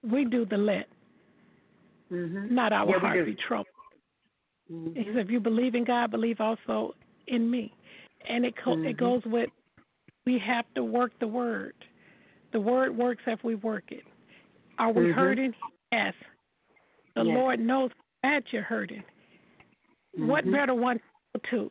We 0.03 0.25
do 0.25 0.45
the 0.45 0.57
let, 0.57 0.87
Mm-hmm. 2.11 2.55
not 2.55 2.73
our 2.73 2.89
Yeah, 2.91 2.99
heart 2.99 3.25
be 3.25 3.37
troubled. 3.37 3.67
Mhm. 4.71 4.97
He 4.97 5.05
said, 5.05 5.17
if 5.19 5.31
you 5.31 5.41
believe 5.41 5.75
in 5.75 5.85
God, 5.85 6.11
believe 6.11 6.41
also 6.41 6.95
in 7.27 7.51
me. 7.51 7.73
And 8.29 8.45
it 8.45 8.57
co- 8.57 8.77
Mhm. 8.77 8.89
it 8.91 8.97
goes 8.97 9.25
with 9.25 9.51
we 10.27 10.39
have 10.39 10.67
to 10.75 10.85
work 10.85 11.13
the 11.19 11.27
word. 11.27 11.75
The 12.53 12.61
word 12.61 12.97
works 12.97 13.23
if 13.27 13.43
we 13.43 13.55
work 13.55 13.91
it. 13.91 14.05
Are 14.79 14.93
we 14.93 15.07
Mhm. 15.07 15.15
hurting? 15.15 15.55
Yes. 15.93 16.15
The 17.15 17.25
Yes. 17.25 17.35
Lord 17.35 17.61
knows 17.61 17.91
that 18.23 18.53
you're 18.53 18.63
hurting. 18.63 19.03
What 20.13 20.45
Mhm. 20.45 20.53
better 20.53 20.75
one 20.75 21.01
to 21.51 21.71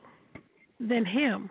than 0.79 1.05
Him? 1.05 1.49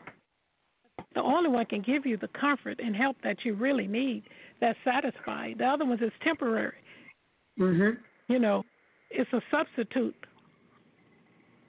The 1.14 1.22
only 1.22 1.48
one 1.50 1.66
can 1.66 1.80
give 1.82 2.04
you 2.06 2.16
the 2.16 2.28
comfort 2.28 2.80
and 2.80 2.96
help 2.96 3.20
that 3.22 3.44
you 3.44 3.54
really 3.54 3.86
need. 3.86 4.24
That's 4.60 4.78
satisfied. 4.82 5.58
The 5.58 5.66
other 5.66 5.84
ones 5.84 6.02
is 6.02 6.12
temporary. 6.20 6.78
Mhm. 7.58 7.98
You 8.28 8.38
know, 8.38 8.64
it's 9.10 9.32
a 9.32 9.40
substitute. 9.50 10.14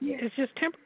Yes. 0.02 0.20
It's 0.24 0.36
just 0.36 0.56
temporary. 0.56 0.86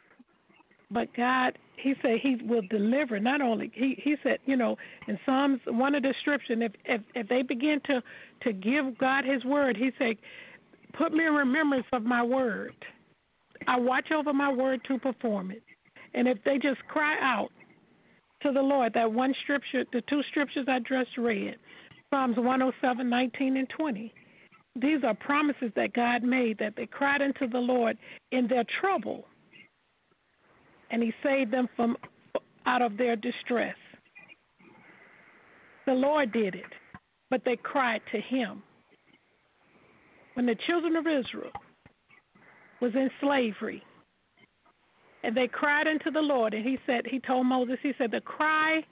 But 0.92 1.08
God, 1.16 1.58
He 1.78 1.96
said 2.02 2.20
He 2.22 2.38
will 2.44 2.62
deliver. 2.70 3.20
Not 3.20 3.42
only 3.42 3.72
He 3.74 4.00
He 4.04 4.16
said, 4.24 4.38
you 4.46 4.56
know, 4.56 4.78
in 5.08 5.18
Psalms 5.26 5.60
one 5.66 5.96
of 5.96 6.04
the 6.04 6.10
description, 6.10 6.62
if 6.62 6.72
if 6.86 7.02
if 7.16 7.28
they 7.28 7.42
begin 7.42 7.82
to 7.86 8.02
to 8.44 8.54
give 8.54 8.98
God 8.98 9.26
His 9.26 9.44
word, 9.46 9.76
He 9.78 9.92
said, 9.98 10.18
"Put 10.98 11.14
me 11.14 11.26
in 11.26 11.34
remembrance 11.34 11.88
of 11.94 12.04
my 12.04 12.24
word. 12.24 12.76
I 13.68 13.80
watch 13.80 14.12
over 14.12 14.34
my 14.34 14.52
word 14.52 14.82
to 14.88 15.00
perform 15.00 15.52
it." 15.52 15.64
And 16.14 16.28
if 16.28 16.38
they 16.44 16.58
just 16.60 16.86
cry 16.88 17.18
out 17.22 17.50
to 18.42 18.52
the 18.52 18.62
Lord, 18.62 18.94
that 18.94 19.12
one 19.12 19.34
scripture, 19.44 19.86
the 19.92 20.02
two 20.02 20.22
scriptures 20.30 20.68
I 20.68 20.80
just 20.80 21.18
read, 21.18 21.56
Psalms 22.12 22.38
107, 22.38 23.10
19 23.10 23.58
and 23.58 23.70
20. 23.70 24.14
These 24.76 25.04
are 25.04 25.14
promises 25.14 25.72
that 25.76 25.94
God 25.94 26.24
made 26.24 26.58
that 26.60 26.74
they 26.76 26.88
cried 26.88 27.22
unto 27.22 27.48
the 27.48 27.60
Lord 27.60 27.98
in 28.32 28.48
their 28.48 28.64
trouble, 28.82 29.26
and 30.90 31.04
He 31.04 31.14
saved 31.24 31.52
them 31.52 31.68
from 31.76 31.96
out 32.66 32.82
of 32.82 32.98
their 32.98 33.16
distress. 33.16 33.76
The 35.86 35.94
Lord 35.94 36.32
did 36.32 36.56
it, 36.56 36.74
but 37.30 37.42
they 37.46 37.58
cried 37.58 38.02
to 38.12 38.20
Him. 38.20 38.64
When 40.34 40.48
the 40.48 40.56
children 40.66 40.96
of 40.96 41.06
Israel 41.06 41.52
was 42.82 42.94
in 42.96 43.10
slavery, 43.22 43.84
and 45.24 45.38
they 45.38 45.48
cried 45.48 45.88
unto 45.88 46.10
the 46.10 46.20
Lord, 46.20 46.54
and 46.54 46.66
He 46.66 46.80
said, 46.88 47.06
He 47.06 47.20
told 47.20 47.46
Moses, 47.46 47.78
He 47.84 47.94
said, 47.98 48.10
the 48.12 48.22
cry 48.22 48.84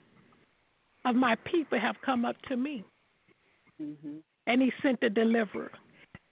of 1.04 1.16
my 1.16 1.34
people 1.44 1.80
have 1.80 1.96
come 2.04 2.24
up 2.24 2.36
to 2.48 2.56
me 2.56 2.84
Mm-hmm. 3.82 4.18
And 4.46 4.60
he 4.62 4.72
sent 4.82 5.00
the 5.00 5.10
deliverer. 5.10 5.70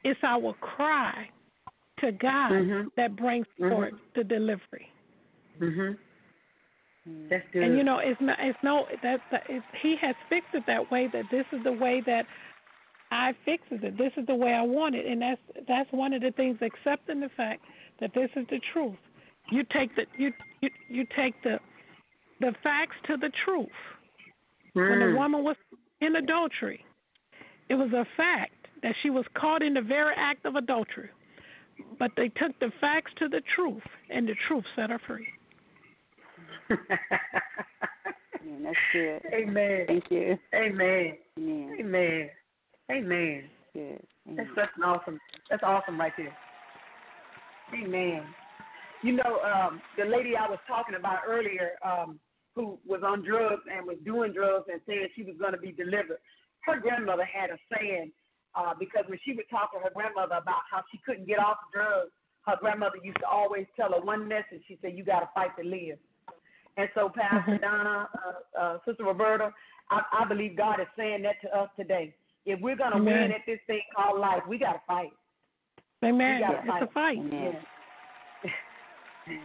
It's 0.05 0.21
our 0.23 0.55
cry 0.55 1.29
to 1.99 2.13
God 2.13 2.53
Mhm. 2.53 2.95
that 2.97 3.17
brings 3.17 3.47
Mhm. 3.59 3.69
forth 3.71 3.95
the 4.15 4.25
delivery. 4.25 4.91
Mhm. 5.59 5.99
That's 7.29 7.49
good. 7.51 7.63
And 7.63 7.77
you 7.77 7.85
know, 7.85 7.99
it's 7.99 8.21
not, 8.21 8.39
it's 8.41 8.63
no 8.63 8.87
that 9.03 9.21
that 9.31 9.45
it's, 9.49 9.65
he 9.83 9.97
has 9.97 10.15
fixed 10.29 10.55
it 10.55 10.65
that 10.67 10.91
way. 10.91 11.07
That 11.09 11.29
this 11.31 11.47
is 11.53 11.63
the 11.65 11.73
way 11.73 12.01
that 12.03 12.27
I 13.11 13.33
fixes 13.45 13.83
it. 13.83 13.97
This 13.97 14.13
is 14.17 14.27
the 14.27 14.35
way 14.35 14.55
I 14.55 14.63
want 14.63 14.95
it, 14.95 15.07
and 15.07 15.21
that's 15.21 15.41
that's 15.67 15.91
one 15.93 16.13
of 16.13 16.23
the 16.23 16.31
things. 16.33 16.59
Accepting 16.63 17.21
the 17.21 17.29
fact 17.31 17.65
that 18.01 18.13
this 18.15 18.31
is 18.37 18.47
the 18.49 18.61
truth. 18.73 18.99
You 19.51 19.65
take 19.65 19.95
the 19.97 20.07
you 20.17 20.33
you 20.61 20.71
you 20.89 21.07
take 21.17 21.41
the 21.43 21.59
the 22.41 22.53
facts 22.63 22.97
to 23.05 23.17
the 23.17 23.31
truth. 23.45 23.69
When 24.75 25.01
the 25.01 25.07
Mm. 25.07 25.17
woman 25.17 25.43
was 25.43 25.57
in 26.01 26.15
adultery, 26.17 26.85
it 27.71 27.75
was 27.75 27.91
a 27.93 28.05
fact 28.17 28.67
that 28.83 28.95
she 29.03 29.09
was 29.09 29.25
caught 29.35 29.63
in 29.63 29.75
the 29.75 29.81
very 29.81 30.15
act 30.17 30.45
of 30.45 30.57
adultery. 30.57 31.09
But 31.99 32.11
they 32.17 32.29
took 32.29 32.59
the 32.61 32.71
facts 32.81 33.13
to 33.21 33.29
the 33.29 33.41
truth, 33.55 33.83
and 34.11 34.29
the 34.29 34.35
truth 34.47 34.65
set 34.77 34.91
her 34.91 35.01
free. 35.07 35.27
Yeah, 38.43 38.57
that's 38.63 38.77
good. 38.93 39.21
Amen. 39.35 39.85
Thank 39.87 40.05
you. 40.11 40.39
Amen. 40.55 41.17
Amen. 41.39 41.77
Amen. 41.79 42.31
Amen. 42.91 43.45
Good. 43.75 44.01
That's 44.35 44.49
such 44.55 44.71
an 44.77 44.83
awesome. 44.83 45.19
That's 45.51 45.63
awesome 45.63 46.01
right 46.01 46.13
there. 46.17 46.35
Amen. 47.75 48.23
You 49.03 49.13
know, 49.13 49.41
um, 49.45 49.81
the 49.99 50.05
lady 50.05 50.37
I 50.37 50.49
was 50.49 50.59
talking 50.67 50.95
about 50.95 51.21
earlier, 51.29 51.73
um, 51.85 52.19
who 52.55 52.79
was 52.87 53.03
on 53.05 53.25
drugs 53.25 53.63
and 53.73 53.87
was 53.87 53.97
doing 54.05 54.33
drugs 54.33 54.67
and 54.71 54.81
saying 54.87 55.09
she 55.15 55.23
was 55.23 55.37
going 55.39 55.53
to 55.53 55.59
be 55.59 55.73
delivered. 55.73 56.19
Her 56.67 56.79
grandmother 56.79 57.25
had 57.25 57.51
a 57.51 57.59
saying 57.73 58.13
uh, 58.55 58.75
because 58.79 59.05
when 59.09 59.19
she 59.25 59.33
would 59.33 59.49
talk 59.51 59.73
to 59.73 59.79
her 59.79 59.91
grandmother 59.95 60.37
about 60.37 60.63
how 60.71 60.83
she 60.91 60.99
couldn't 61.07 61.27
get 61.27 61.39
off 61.39 61.57
drugs, 61.73 62.11
her 62.47 62.57
grandmother 62.61 62.97
used 63.03 63.19
to 63.19 63.29
always 63.29 63.67
tell 63.77 63.93
her 63.93 64.01
one 64.01 64.27
message. 64.29 64.63
She 64.67 64.79
said, 64.83 64.97
"You 64.97 65.05
got 65.05 65.21
to 65.21 65.29
fight 65.35 65.57
to 65.61 65.65
live." 65.65 65.99
And 66.77 66.89
so, 66.95 67.11
Pastor 67.15 67.59
Donna, 67.59 68.09
uh, 68.15 68.59
uh, 68.59 68.79
Sister 68.87 69.05
Roberta, 69.05 69.53
I, 69.91 70.01
I 70.21 70.25
believe 70.29 70.57
God 70.57 70.81
is 70.81 70.87
saying 70.97 71.23
that 71.23 71.41
to 71.43 71.57
us 71.57 71.69
today. 71.77 72.15
If 72.47 72.61
we're 72.61 72.77
going 72.77 72.93
to 72.93 72.97
Amen. 72.97 73.23
win 73.23 73.33
at 73.33 73.43
this 73.47 73.59
thing 73.67 73.81
called 73.95 74.21
life, 74.21 74.43
we 74.49 74.59
got 74.59 74.73
to 74.73 74.81
fight. 74.87 75.11
Amen. 76.03 76.41
We 76.41 76.47
gotta 76.47 76.83
It's 76.83 76.91
a 76.91 76.95
fight. 76.95 77.19
Yeah. 77.31 77.53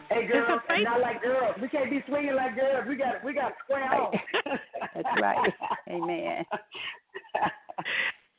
Hey 0.10 0.26
girls, 0.26 0.62
fight. 0.68 0.84
not 0.84 1.02
like 1.02 1.22
girls. 1.22 1.56
We 1.62 1.68
can't 1.68 1.90
be 1.90 2.02
swinging 2.08 2.36
like 2.36 2.56
girls. 2.56 2.86
We 2.88 2.96
got 2.96 3.24
we 3.24 3.34
got 3.34 3.50
to 3.50 3.56
square 3.64 3.94
off. 3.94 4.14
That's 4.96 5.08
right. 5.22 5.54
Amen. 5.90 6.46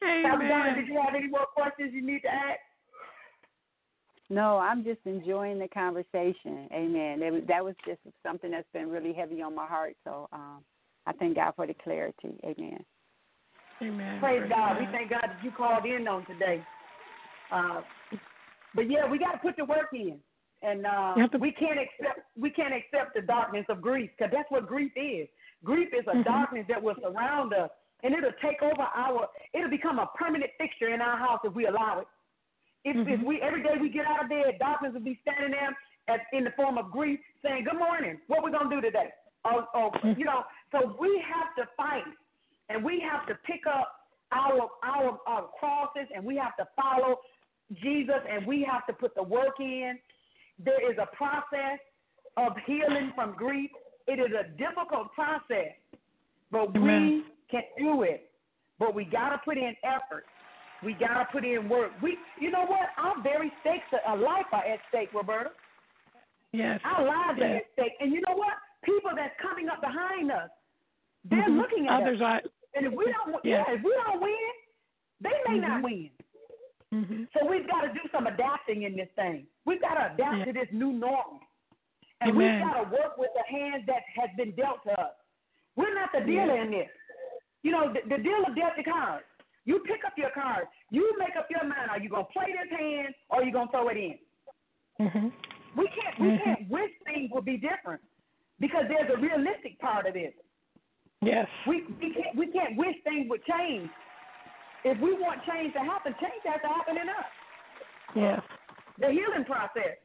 Pastor 0.01 0.49
Donna, 0.49 0.75
did 0.75 0.89
you 0.89 1.01
have 1.05 1.15
any 1.15 1.29
more 1.29 1.47
questions 1.55 1.93
you 1.93 2.05
need 2.05 2.21
to 2.21 2.29
ask? 2.29 2.61
No, 4.29 4.59
I'm 4.59 4.83
just 4.83 5.01
enjoying 5.05 5.59
the 5.59 5.69
conversation. 5.69 6.69
Amen. 6.73 7.21
That 7.21 7.33
was, 7.33 7.43
that 7.49 7.65
was 7.65 7.75
just 7.87 8.01
something 8.25 8.51
that's 8.51 8.67
been 8.73 8.91
really 8.91 9.13
heavy 9.13 9.41
on 9.41 9.55
my 9.55 9.67
heart. 9.67 9.95
So 10.05 10.29
um, 10.33 10.65
I 11.07 11.13
thank 11.13 11.37
God 11.37 11.53
for 11.55 11.67
the 11.67 11.75
clarity. 11.75 12.35
Amen. 12.45 12.85
Amen. 13.83 14.21
Praise 14.21 14.43
God. 14.49 14.79
We 14.81 14.87
thank 14.91 15.11
God 15.11 15.23
that 15.23 15.39
you 15.45 15.53
called 15.53 15.85
in 15.87 16.09
on 16.09 16.27
today. 16.27 16.65
Uh, 17.53 17.83
but 18.75 18.91
yeah, 18.91 19.09
we 19.09 19.19
got 19.19 19.33
to 19.33 19.39
put 19.39 19.57
the 19.57 19.65
work 19.65 19.89
in, 19.93 20.19
and 20.63 20.87
uh, 20.87 21.15
to- 21.29 21.39
we 21.39 21.53
can't 21.53 21.79
accept 21.79 22.27
we 22.39 22.51
can't 22.51 22.75
accept 22.75 23.15
the 23.15 23.23
darkness 23.23 23.65
of 23.69 23.81
grief 23.81 24.11
because 24.17 24.33
that's 24.35 24.51
what 24.51 24.67
grief 24.67 24.93
is. 24.97 25.29
Grief 25.65 25.89
is 25.93 26.07
a 26.09 26.17
Mhm. 26.17 26.25
darkness 26.25 26.67
that 26.69 26.83
will 26.83 26.97
surround 27.01 27.53
us, 27.55 27.71
and 28.03 28.15
it'll 28.15 28.37
take 28.43 28.63
over 28.63 28.83
our. 28.83 29.29
It'll 29.55 29.71
become 29.71 29.99
a 29.99 30.09
permanent 30.17 30.51
fixture 30.59 30.93
in 30.93 31.01
our 31.01 31.17
house 31.17 31.41
if 31.45 31.55
we 31.55 31.67
allow 31.67 32.01
it. 32.01 32.07
If, 32.85 32.97
if 32.97 33.07
mm-hmm. 33.07 33.27
we 33.27 33.41
every 33.43 33.63
day 33.63 33.75
we 33.81 33.89
get 33.89 34.07
out 34.07 34.25
of 34.25 34.29
bed, 34.29 34.59
darkness 34.61 34.93
will 34.95 35.01
be 35.01 35.19
standing 35.23 35.53
there 35.53 35.77
as, 36.09 36.21
in 36.33 36.45
the 36.45 36.53
form 36.57 36.79
of 36.79 36.91
grief, 36.91 37.19
saying, 37.43 37.65
"Good 37.65 37.79
morning. 37.79 38.19
What 38.27 38.45
we 38.45 38.53
gonna 38.53 38.71
do 38.71 38.81
today?" 38.81 39.11
Or, 39.45 39.67
or 39.75 39.93
mm. 39.93 40.19
you 40.19 40.25
know, 40.25 40.45
so 40.73 40.97
we 41.01 41.23
have 41.27 41.55
to 41.57 41.71
fight, 41.77 42.05
and 42.69 42.85
we 42.85 43.03
have 43.11 43.27
to 43.29 43.35
pick 43.45 43.63
up 43.67 43.93
our 44.33 44.69
our 44.85 45.19
our 45.27 45.49
crosses, 45.59 46.09
and 46.15 46.25
we 46.25 46.37
have 46.37 46.57
to 46.57 46.67
follow 46.77 47.17
Jesus, 47.83 48.23
and 48.31 48.47
we 48.47 48.67
have 48.71 48.87
to 48.87 48.93
put 48.93 49.15
the 49.15 49.23
work 49.23 49.59
in. 49.59 49.99
There 50.65 50.91
is 50.91 50.97
a 50.99 51.07
process 51.17 51.81
of 52.37 52.53
healing 52.67 53.13
from 53.15 53.35
grief. 53.35 53.71
It 54.07 54.21
is 54.21 54.33
a 54.33 54.49
difficult 54.57 55.13
process, 55.13 55.75
but 56.53 56.73
we 56.73 57.25
can 57.51 57.63
do 57.79 58.03
it. 58.03 58.31
But 58.79 58.95
we 58.95 59.05
gotta 59.05 59.39
put 59.45 59.57
in 59.57 59.75
effort. 59.85 60.25
We 60.83 60.93
gotta 60.95 61.27
put 61.33 61.45
in 61.45 61.69
work. 61.69 61.93
We, 62.03 62.19
you 62.41 62.51
know 62.51 62.65
what? 62.67 62.89
Our 62.99 63.23
very 63.23 63.51
stakes, 63.61 63.87
our 64.07 64.17
life 64.17 64.47
are 64.53 64.65
at 64.65 64.81
stake, 64.89 65.13
Roberta. 65.15 65.51
Yes. 66.53 66.81
Our 66.85 67.05
lives 67.05 67.41
are 67.41 67.57
at 67.57 67.63
stake. 67.73 67.93
And 68.01 68.13
you 68.13 68.21
know 68.27 68.35
what? 68.37 68.55
People 68.85 69.11
that's 69.17 69.35
coming 69.41 69.69
up 69.69 69.81
behind 69.81 70.31
us, 70.31 70.51
they're 71.25 71.49
Mhm. 71.49 71.59
looking 71.59 71.89
at 71.89 72.03
Others 72.03 72.21
us. 72.21 72.23
are- 72.23 72.43
and 72.75 72.87
if 72.87 72.93
we 72.93 73.05
don't, 73.11 73.45
Yeah. 73.45 73.65
yeah, 73.67 73.75
if 73.75 73.83
we 73.83 73.93
don't 73.93 74.21
win, 74.21 74.53
they 75.21 75.43
may 75.49 75.59
not 75.59 75.81
Mhm. 75.81 75.83
win. 75.83 76.11
Mm-hmm. 76.93 77.25
So 77.37 77.45
we've 77.47 77.67
got 77.67 77.81
to 77.83 77.89
do 77.93 78.01
some 78.13 78.27
adapting 78.27 78.83
in 78.83 78.95
this 78.97 79.11
thing. 79.17 79.47
We've 79.65 79.81
got 79.81 79.95
to 79.95 80.13
adapt 80.15 80.37
Yeah. 80.39 80.45
to 80.45 80.53
this 80.53 80.71
new 80.73 80.93
normal. 80.93 81.41
And 82.21 82.31
Amen. 82.31 82.37
we've 82.61 82.73
got 82.73 82.75
to 82.81 82.89
work 82.97 83.19
with 83.19 83.31
the 83.35 83.43
hands 83.43 83.85
that 83.87 84.03
has 84.15 84.31
been 84.37 84.53
dealt 84.53 84.83
to 84.85 84.99
us. 85.01 85.15
We're 85.75 85.93
not 85.95 86.13
the 86.13 86.21
dealer 86.21 86.55
Yeah. 86.55 86.63
in 86.63 86.71
this. 86.71 86.91
You 87.67 87.73
know, 87.73 87.91
the, 87.93 87.99
the 88.09 88.23
dealer 88.23 88.55
dealt 88.55 88.79
the 88.79 88.85
cards. 88.87 89.27
You 89.65 89.81
pick 89.91 90.07
up 90.07 90.15
your 90.17 90.31
cards. 90.31 90.69
You 90.95 91.03
make 91.19 91.35
up 91.37 91.49
your 91.51 91.65
mind. 91.67 91.91
Are 91.91 91.99
you 91.99 92.09
going 92.09 92.27
to 92.27 92.33
play 92.33 92.55
this 92.55 92.71
hand 92.71 93.11
or 93.29 93.41
are 93.41 93.45
you 93.45 93.51
going 93.53 93.67
to 93.67 93.73
throw 93.75 93.89
it 93.89 93.97
in? 93.97 94.15
Mm-hmm. 95.03 95.29
We 95.75 95.87
can't 95.99 96.17
we 96.21 96.29
Mhm. 96.29 96.45
can't 96.45 96.71
wish 96.71 96.93
things 97.05 97.29
would 97.35 97.45
be 97.45 97.57
different 97.59 98.01
because 98.61 98.85
there's 98.89 99.11
a 99.13 99.19
realistic 99.21 99.79
part 99.81 100.07
of 100.07 100.15
this. 100.15 100.33
Yes. 101.21 101.49
We 101.67 101.83
we 102.01 102.15
can't 102.15 102.35
we 102.37 102.47
can't 102.57 102.77
wish 102.79 102.97
things 103.03 103.27
would 103.29 103.45
change. 103.45 103.91
If 104.85 104.97
we 105.01 105.13
want 105.25 105.45
change 105.51 105.73
to 105.75 105.81
happen, 105.81 106.15
change 106.23 106.43
has 106.47 106.61
to 106.63 106.69
happen 106.69 106.97
in 107.03 107.09
us. 107.21 107.31
Yes. 108.15 108.41
The 109.03 109.11
healing 109.11 109.45
process. 109.45 109.99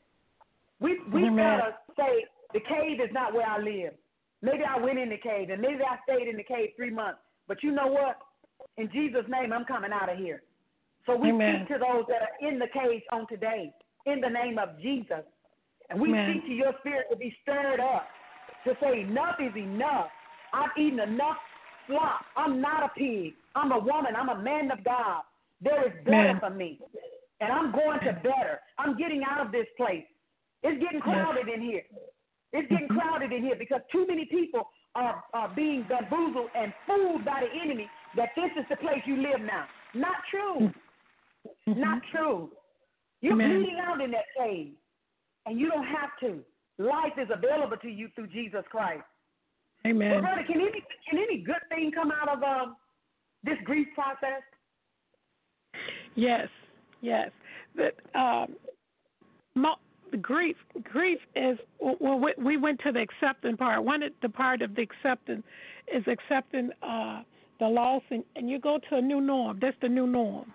We 0.79 0.97
we 1.13 1.25
Amen. 1.27 1.59
gotta 1.59 1.77
say 1.95 2.25
the 2.53 2.61
cave 2.73 2.99
is 2.99 3.13
not 3.13 3.33
where 3.35 3.47
I 3.47 3.59
live. 3.59 3.93
Maybe 4.41 4.63
I 4.65 4.77
went 4.79 4.97
in 4.97 5.09
the 5.09 5.21
cave 5.29 5.51
and 5.51 5.61
maybe 5.61 5.83
I 5.93 5.95
stayed 6.09 6.27
in 6.27 6.35
the 6.35 6.43
cave 6.43 6.71
three 6.75 6.89
months. 7.03 7.21
But 7.51 7.63
you 7.63 7.71
know 7.73 7.87
what? 7.87 8.15
In 8.77 8.89
Jesus' 8.93 9.25
name, 9.27 9.51
I'm 9.51 9.65
coming 9.65 9.91
out 9.91 10.09
of 10.09 10.17
here. 10.17 10.41
So 11.05 11.17
we 11.17 11.31
Amen. 11.31 11.67
speak 11.67 11.67
to 11.77 11.83
those 11.83 12.05
that 12.07 12.21
are 12.21 12.47
in 12.47 12.59
the 12.59 12.67
cage 12.67 13.03
on 13.11 13.27
today, 13.27 13.73
in 14.05 14.21
the 14.21 14.29
name 14.29 14.57
of 14.57 14.79
Jesus. 14.81 15.27
And 15.89 15.99
we 15.99 16.11
Amen. 16.11 16.29
speak 16.29 16.45
to 16.45 16.53
your 16.53 16.71
spirit 16.79 17.07
to 17.11 17.17
be 17.17 17.35
stirred 17.41 17.81
up, 17.81 18.07
to 18.63 18.71
say 18.79 19.01
enough 19.01 19.35
is 19.41 19.53
enough. 19.57 20.07
I've 20.53 20.69
eaten 20.77 21.01
enough 21.01 21.35
slop. 21.87 22.21
I'm 22.37 22.61
not 22.61 22.83
a 22.83 22.89
pig. 22.97 23.33
I'm 23.53 23.73
a 23.73 23.79
woman. 23.79 24.15
I'm 24.17 24.29
a 24.29 24.41
man 24.41 24.71
of 24.71 24.81
God. 24.85 25.23
There 25.61 25.85
is 25.85 25.91
better 26.05 26.29
Amen. 26.29 26.39
for 26.39 26.51
me. 26.51 26.79
And 27.41 27.51
I'm 27.51 27.73
going 27.73 27.99
to 28.05 28.13
better. 28.13 28.61
I'm 28.79 28.97
getting 28.97 29.23
out 29.29 29.45
of 29.45 29.51
this 29.51 29.67
place. 29.75 30.05
It's 30.63 30.81
getting 30.81 31.01
crowded 31.01 31.49
in 31.53 31.61
here. 31.61 31.83
It's 32.53 32.69
getting 32.71 32.87
crowded 32.87 33.33
in 33.33 33.43
here 33.43 33.57
because 33.59 33.81
too 33.91 34.05
many 34.07 34.23
people 34.23 34.69
are, 34.95 35.23
are 35.33 35.49
being 35.55 35.85
bamboozled 35.87 36.49
and 36.55 36.73
fooled 36.85 37.23
by 37.25 37.41
the 37.41 37.61
enemy 37.61 37.89
that 38.15 38.29
this 38.35 38.51
is 38.59 38.65
the 38.69 38.75
place 38.77 39.01
you 39.05 39.17
live 39.17 39.41
now. 39.41 39.65
Not 39.93 40.17
true. 40.29 40.71
Not 41.67 42.01
true. 42.11 42.49
You're 43.21 43.33
Mm-hmm. 43.33 43.41
Amen. 43.41 43.57
bleeding 43.59 43.79
out 43.79 44.01
in 44.01 44.11
that 44.11 44.25
cave, 44.37 44.71
and 45.45 45.59
you 45.59 45.69
don't 45.69 45.85
have 45.85 46.09
to. 46.21 46.39
Life 46.79 47.13
is 47.21 47.27
available 47.31 47.77
to 47.77 47.87
you 47.89 48.09
through 48.15 48.27
Jesus 48.27 48.63
Christ. 48.71 49.03
Amen. 49.85 50.11
Roberta, 50.11 50.43
can 50.45 50.59
any 50.59 50.83
can 51.09 51.19
any 51.19 51.37
good 51.37 51.61
thing 51.69 51.91
come 51.93 52.11
out 52.11 52.29
of 52.29 52.41
um, 52.43 52.75
this 53.43 53.57
grief 53.63 53.87
process? 53.93 54.41
Yes, 56.15 56.47
yes. 57.01 57.29
But 57.75 57.95
um, 58.19 58.55
grief, 60.17 60.57
grief 60.83 61.19
is 61.35 61.57
well. 61.79 62.19
we- 62.19 62.33
We 62.37 62.57
went 62.57 62.79
to 62.81 62.91
the 62.91 63.01
accepting 63.01 63.57
part. 63.57 63.83
One 63.83 64.03
of 64.03 64.11
the 64.21 64.29
part 64.29 64.61
of 64.61 64.75
the 64.75 64.81
accepting 64.81 65.43
is 65.93 66.03
accepting 66.07 66.71
uh, 66.81 67.23
the 67.59 67.67
loss, 67.67 68.03
and, 68.09 68.23
and 68.35 68.49
you 68.49 68.59
go 68.59 68.79
to 68.89 68.95
a 68.97 69.01
new 69.01 69.21
norm. 69.21 69.59
That's 69.61 69.77
the 69.81 69.89
new 69.89 70.07
norm. 70.07 70.51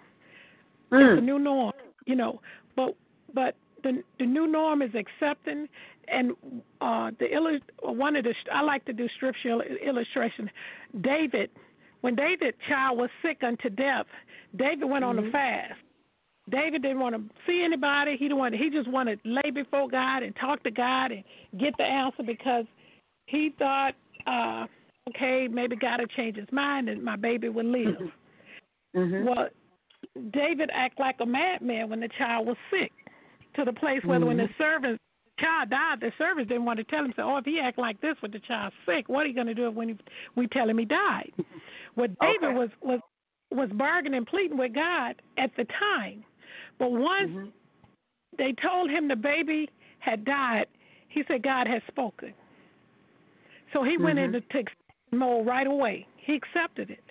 It's 1.13 1.17
the 1.17 1.21
new 1.21 1.39
norm, 1.39 1.73
you 2.05 2.15
know. 2.17 2.41
But 2.77 2.97
but 3.35 3.57
the 3.83 4.03
the 4.19 4.27
new 4.27 4.47
norm 4.47 4.83
is 4.83 4.91
accepting, 4.95 5.69
and 6.09 6.33
uh, 6.81 7.11
the 7.19 7.27
illu- 7.27 7.61
one 7.97 8.17
of 8.17 8.25
the 8.25 8.35
I 8.53 8.63
like 8.63 8.85
to 8.87 8.93
do 8.93 9.09
scriptural 9.17 9.61
illustration. 9.63 10.51
David, 11.01 11.51
when 12.03 12.15
David 12.15 12.55
child 12.69 12.99
was 12.99 13.11
sick 13.23 13.43
unto 13.43 13.69
death, 13.69 14.07
David 14.57 14.85
went 14.89 15.05
on 15.05 15.19
a 15.19 15.23
fast. 15.31 15.75
David 16.51 16.83
didn't 16.83 17.01
want 17.01 17.17
to 17.17 17.23
see 17.47 17.63
anybody. 17.65 18.13
He 18.13 18.27
didn't 18.27 18.39
want. 18.39 18.55
He 18.55 18.71
just 18.71 18.89
wanted 18.89 19.23
to 19.23 19.29
lay 19.29 19.51
before 19.53 19.89
God 19.89 20.23
and 20.23 20.35
talk 20.37 20.63
to 20.63 20.71
God 20.71 21.11
and 21.11 21.25
get 21.59 21.75
the 21.77 21.85
answer 21.85 22.23
because 22.25 22.65
he 23.27 23.53
thought, 23.59 23.95
uh, 24.27 24.67
okay, 25.11 25.49
maybe 25.49 25.77
God 25.77 26.01
will 26.01 26.07
change 26.07 26.37
his 26.37 26.51
mind 26.53 26.89
and 26.89 27.03
my 27.03 27.17
baby 27.17 27.49
will 27.49 27.65
live. 27.65 27.97
Mm-hmm. 27.97 28.99
Mm-hmm. 28.99 29.27
Well, 29.27 29.49
David 30.33 30.71
acted 30.73 31.01
like 31.01 31.17
a 31.21 31.27
madman 31.27 31.91
when 31.91 32.01
the 32.01 32.09
child 32.17 32.47
was 32.47 32.57
sick, 32.71 32.93
to 33.57 33.65
the 33.65 33.73
place 33.73 34.01
where 34.05 34.21
when 34.21 34.37
the 34.37 34.45
mm-hmm. 34.45 34.63
servants 34.63 35.03
child 35.39 35.71
died, 35.71 36.01
the 36.01 36.13
servants 36.17 36.49
didn't 36.49 36.65
want 36.65 36.79
to 36.79 36.85
tell 36.85 37.05
him. 37.05 37.13
So, 37.17 37.23
oh, 37.23 37.39
if 37.39 37.45
he 37.45 37.61
act 37.63 37.79
like 37.79 38.01
this 38.01 38.17
when 38.21 38.31
the 38.31 38.41
child's 38.41 38.75
sick, 38.87 39.09
what 39.09 39.25
are 39.25 39.27
you 39.27 39.35
going 39.35 39.49
to 39.49 39.55
do 39.55 39.71
when 39.71 39.89
he, 39.89 39.97
we 40.35 40.47
tell 40.47 40.69
him 40.69 40.79
he 40.79 40.85
died? 40.85 41.33
Well, 41.97 42.09
David 42.21 42.55
was 42.55 42.69
was 42.83 43.01
was 43.51 43.71
bargaining, 43.73 44.19
and 44.19 44.27
pleading 44.27 44.59
with 44.59 44.75
God 44.75 45.15
at 45.39 45.51
the 45.57 45.65
time, 45.65 46.23
but 46.79 46.93
once 46.93 47.31
mm-hmm. 47.31 47.49
they 48.39 48.55
told 48.63 48.91
him 48.91 49.09
the 49.09 49.17
baby 49.17 49.69
had 49.99 50.25
died, 50.25 50.67
he 51.09 51.23
said 51.27 51.43
God 51.43 51.67
has 51.67 51.83
spoken. 51.89 52.33
So 53.73 53.83
he 53.83 53.97
went 53.99 54.19
mm-hmm. 54.19 54.37
into 54.37 54.65
mode 55.13 55.47
right 55.47 55.67
away. 55.67 56.07
He 56.17 56.35
accepted 56.35 56.91
it, 56.91 57.05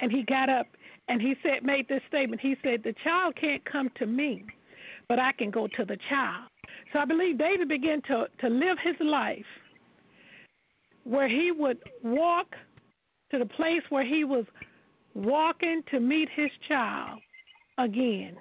and 0.00 0.10
he 0.10 0.22
got 0.22 0.48
up 0.48 0.66
and 1.08 1.22
he 1.22 1.34
said, 1.42 1.64
made 1.64 1.88
this 1.88 2.02
statement. 2.08 2.40
He 2.40 2.56
said, 2.62 2.82
"The 2.82 2.94
child 3.02 3.34
can't 3.40 3.64
come 3.64 3.90
to 3.98 4.06
me, 4.06 4.44
but 5.08 5.18
I 5.18 5.32
can 5.32 5.50
go 5.50 5.66
to 5.66 5.84
the 5.84 5.96
child." 6.08 6.48
So 6.92 6.98
I 6.98 7.04
believe 7.04 7.38
David 7.38 7.68
began 7.68 8.02
to 8.02 8.26
to 8.40 8.48
live 8.48 8.78
his 8.82 8.96
life 9.00 9.46
where 11.04 11.28
he 11.28 11.50
would 11.52 11.78
walk 12.02 12.54
to 13.30 13.38
the 13.38 13.46
place 13.46 13.82
where 13.88 14.04
he 14.04 14.24
was 14.24 14.44
walking 15.14 15.82
to 15.90 16.00
meet 16.00 16.28
his 16.34 16.50
child 16.68 17.20
again. 17.78 18.36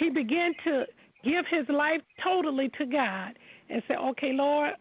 He 0.00 0.08
began 0.10 0.52
to 0.64 0.84
give 1.22 1.44
his 1.50 1.68
life 1.68 2.00
totally 2.24 2.70
to 2.78 2.86
God 2.86 3.38
and 3.68 3.82
say, 3.86 3.94
"Okay, 3.94 4.32
Lord, 4.32 4.72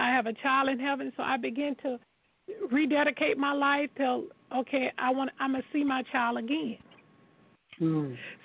I 0.00 0.08
have 0.10 0.26
a 0.26 0.32
child 0.32 0.70
in 0.70 0.80
heaven, 0.80 1.12
so 1.16 1.22
I 1.22 1.36
begin 1.36 1.76
to 1.82 2.00
rededicate 2.70 3.36
my 3.38 3.52
life 3.52 3.90
to 3.96 4.24
okay, 4.54 4.90
I 4.98 5.10
want 5.10 5.30
I'm 5.38 5.52
gonna 5.52 5.64
see 5.72 5.84
my 5.84 6.02
child 6.04 6.38
again. 6.38 6.78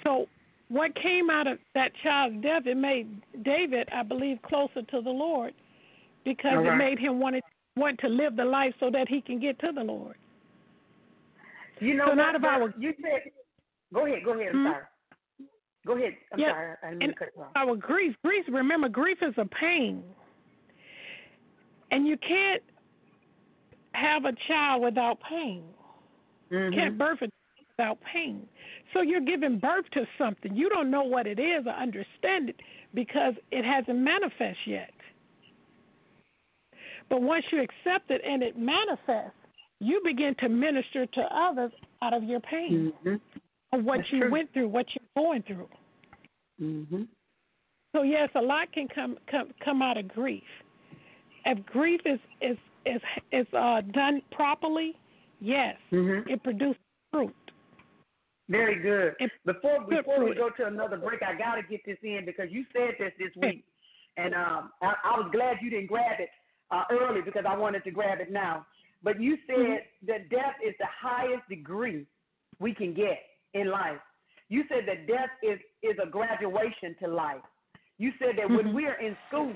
So 0.04 0.28
what 0.68 0.94
came 0.96 1.30
out 1.30 1.48
of 1.48 1.58
that 1.74 1.92
child's 2.04 2.42
death, 2.42 2.66
it 2.66 2.76
made 2.76 3.08
David, 3.44 3.88
I 3.94 4.04
believe, 4.04 4.42
closer 4.42 4.82
to 4.82 5.02
the 5.02 5.10
Lord 5.10 5.54
because 6.26 6.58
All 6.58 6.68
it 6.68 6.76
made 6.76 7.00
him 7.00 7.20
want 7.20 7.36
to, 7.36 7.42
want 7.78 8.00
to 8.00 8.08
live 8.08 8.36
the 8.36 8.46
life 8.46 8.74
so 8.80 8.90
that 8.92 9.08
he 9.08 9.22
can 9.22 9.40
get 9.40 9.58
to 9.60 9.72
the 9.74 9.84
Lord. 9.84 10.16
You 11.80 11.96
know 11.96 12.08
So 12.08 12.14
not 12.14 12.40
were- 12.42 12.74
You 12.78 12.94
said. 13.02 13.32
Go 13.94 14.06
ahead. 14.06 14.24
Go 14.24 14.34
ahead. 14.34 14.52
Hmm? 14.52 14.66
sorry. 14.68 14.84
Go 15.86 15.94
ahead. 15.98 16.14
I'm 16.32 16.40
Yeah, 16.40 16.52
sorry. 16.52 16.76
I 16.84 16.90
didn't 16.92 17.04
and 17.04 17.16
cut 17.18 17.30
off. 17.40 17.48
our 17.56 17.76
grief, 17.76 18.16
grief. 18.24 18.46
Remember, 18.50 18.88
grief 18.90 19.18
is 19.22 19.34
a 19.38 19.46
pain, 19.46 20.04
and 21.92 22.08
you 22.08 22.18
can't 22.18 22.62
have 23.94 24.26
a 24.26 24.34
child 24.48 24.84
without 24.84 25.18
pain. 25.28 25.64
Mm-hmm. 26.52 26.74
Can't 26.78 26.98
birth 26.98 27.20
it 27.22 27.32
without 27.78 27.98
pain. 28.14 28.48
So 28.94 29.02
you're 29.02 29.22
giving 29.22 29.58
birth 29.58 29.86
to 29.94 30.06
something. 30.18 30.56
You 30.56 30.70
don't 30.70 30.92
know 30.92 31.04
what 31.04 31.26
it 31.28 31.40
is 31.40 31.66
or 31.66 31.72
understand 31.74 32.50
it 32.50 32.60
because 32.94 33.34
it 33.52 33.66
hasn't 33.66 33.98
manifest 33.98 34.60
yet. 34.68 34.92
But 37.10 37.22
once 37.22 37.44
you 37.52 37.60
accept 37.62 38.10
it 38.12 38.22
and 38.26 38.44
it 38.44 38.58
manifests, 38.58 39.36
you 39.80 40.02
begin 40.06 40.36
to 40.40 40.50
minister 40.50 41.06
to 41.06 41.22
others 41.34 41.72
out 42.02 42.14
of 42.14 42.24
your 42.24 42.40
pain 42.40 42.94
of 43.06 43.20
what 43.72 43.98
That's 43.98 44.12
you 44.12 44.20
true. 44.22 44.32
went 44.32 44.54
through, 44.54 44.68
what 44.68 44.86
you're 44.94 45.24
going 45.24 45.44
through. 45.44 45.70
Mm-hmm. 46.62 47.04
So 47.96 48.04
yes, 48.04 48.30
a 48.36 48.42
lot 48.42 48.72
can 48.72 48.88
come 48.94 49.18
come 49.30 49.50
come 49.64 49.82
out 49.82 49.98
of 49.98 50.08
grief. 50.08 50.44
If 51.46 51.66
grief 51.66 52.02
is 52.06 52.20
is 52.42 52.58
is 52.86 53.02
is 53.32 53.48
uh, 53.54 53.82
done 53.94 54.22
properly, 54.32 54.94
yes, 55.40 55.76
Mm-hmm. 55.92 56.30
it 56.30 56.44
produces 56.44 56.78
fruit. 57.12 57.34
Very 58.50 58.82
good. 58.82 59.16
Before 59.46 59.82
before 59.88 60.24
we 60.24 60.36
go 60.36 60.50
to 60.58 60.68
another 60.68 60.98
break, 60.98 61.22
I 61.24 61.38
got 61.38 61.56
to 61.56 61.64
get 61.64 61.82
this 61.86 61.98
in 62.04 62.24
because 62.26 62.48
you 62.50 62.66
said 62.74 62.96
this 63.00 63.14
this 63.18 63.32
week, 63.42 63.64
and 64.18 64.34
um, 64.36 64.72
I, 64.82 64.94
I 65.04 65.18
was 65.20 65.30
glad 65.32 65.58
you 65.62 65.70
didn't 65.70 65.88
grab 65.88 66.20
it 66.20 66.30
uh, 66.70 66.84
early 66.92 67.22
because 67.22 67.46
I 67.48 67.56
wanted 67.58 67.84
to 67.86 67.92
grab 67.92 68.20
it 68.20 68.32
now. 68.32 68.66
But 69.04 69.20
you 69.22 69.38
said 69.48 69.56
Mm-hmm. 69.56 70.08
that 70.08 70.30
death 70.30 70.56
is 70.66 70.76
the 70.80 70.88
highest 71.02 71.48
degree 71.50 72.06
we 72.60 72.74
can 72.74 72.94
get 72.94 73.20
in 73.54 73.70
life. 73.70 74.00
You 74.50 74.64
said 74.70 74.86
that 74.88 75.08
death 75.08 75.30
is 75.44 75.60
is 75.82 75.98
a 76.04 76.10
graduation 76.10 76.96
to 77.02 77.08
life. 77.08 77.42
You 77.98 78.12
said 78.20 78.38
that 78.38 78.50
when 78.50 78.68
Mhm. 78.68 78.74
we're 78.74 78.96
in 78.96 79.16
school, 79.28 79.56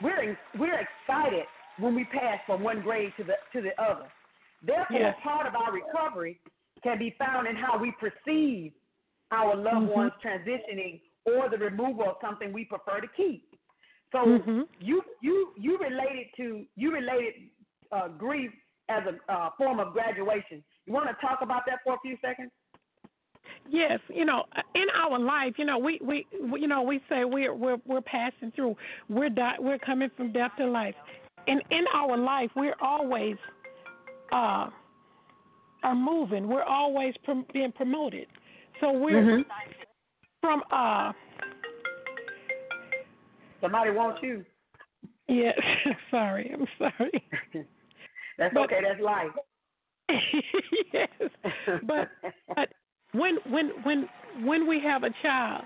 we're 0.00 0.22
in, 0.22 0.36
we're 0.56 0.78
excited 0.78 1.46
when 1.78 1.94
we 1.94 2.04
pass 2.04 2.40
from 2.46 2.62
one 2.62 2.80
grade 2.80 3.12
to 3.16 3.24
the 3.24 3.36
to 3.52 3.60
the 3.60 3.80
other. 3.80 4.10
Therefore, 4.62 4.98
Yes. 4.98 5.20
part 5.20 5.46
of 5.46 5.56
our 5.56 5.72
recovery 5.72 6.38
can 6.82 6.98
be 6.98 7.10
found 7.10 7.46
in 7.46 7.56
how 7.56 7.76
we 7.78 7.92
perceive 7.92 8.72
our 9.30 9.54
loved 9.54 9.88
Mhm. 9.88 9.96
ones 9.96 10.12
transitioning 10.22 11.00
or 11.24 11.48
the 11.48 11.58
removal 11.58 12.08
of 12.08 12.16
something 12.20 12.52
we 12.52 12.64
prefer 12.64 13.00
to 13.00 13.08
keep. 13.08 13.44
So 14.12 14.24
Mhm. 14.24 14.68
you 14.78 15.04
you 15.20 15.54
you 15.56 15.78
related 15.78 16.32
to 16.36 16.66
you 16.76 16.92
related 16.92 17.50
uh, 17.92 18.08
grief 18.08 18.52
as 18.88 19.06
a 19.06 19.32
uh, 19.32 19.50
form 19.50 19.80
of 19.80 19.92
graduation. 19.92 20.64
You 20.86 20.92
want 20.92 21.08
to 21.08 21.14
talk 21.26 21.42
about 21.42 21.64
that 21.66 21.82
for 21.84 21.94
a 21.94 22.00
few 22.00 22.16
seconds? 22.18 22.50
Yes, 23.68 24.00
you 24.08 24.24
know, 24.24 24.44
in 24.74 24.84
our 24.94 25.18
life, 25.18 25.54
you 25.56 25.64
know, 25.64 25.78
we 25.78 25.98
we, 26.02 26.26
we 26.42 26.60
you 26.60 26.66
know 26.68 26.82
we 26.82 27.00
say 27.08 27.24
we're 27.24 27.54
we're 27.54 27.78
we're 27.86 28.00
passing 28.02 28.52
through. 28.54 28.76
We're 29.08 29.30
di- 29.30 29.56
we're 29.58 29.78
coming 29.78 30.10
from 30.16 30.30
death 30.32 30.50
to 30.58 30.66
life, 30.66 30.94
and 31.46 31.62
in 31.70 31.84
our 31.94 32.16
life, 32.16 32.50
we're 32.54 32.74
always 32.82 33.36
uh 34.32 34.68
are 35.84 35.94
moving. 35.94 36.48
We're 36.48 36.64
always 36.64 37.14
prom- 37.24 37.46
being 37.52 37.72
promoted. 37.72 38.26
So 38.80 38.92
we're 38.92 39.22
Mhm. 39.22 39.44
from 40.40 40.62
uh 40.70 41.12
Somebody 43.60 43.90
wants 43.92 44.20
you. 44.22 44.44
yes. 45.28 45.58
sorry, 46.10 46.50
I'm 46.52 46.66
sorry. 46.78 47.24
That's 48.38 48.52
But- 48.54 48.64
okay. 48.64 48.80
That's 48.82 49.00
life. 49.00 49.30
yes, 50.92 51.08
but 51.86 52.08
but 52.54 52.68
when 53.12 53.36
when 53.48 53.68
when 53.82 54.08
when 54.44 54.66
we 54.66 54.80
have 54.80 55.02
a 55.04 55.10
child, 55.22 55.64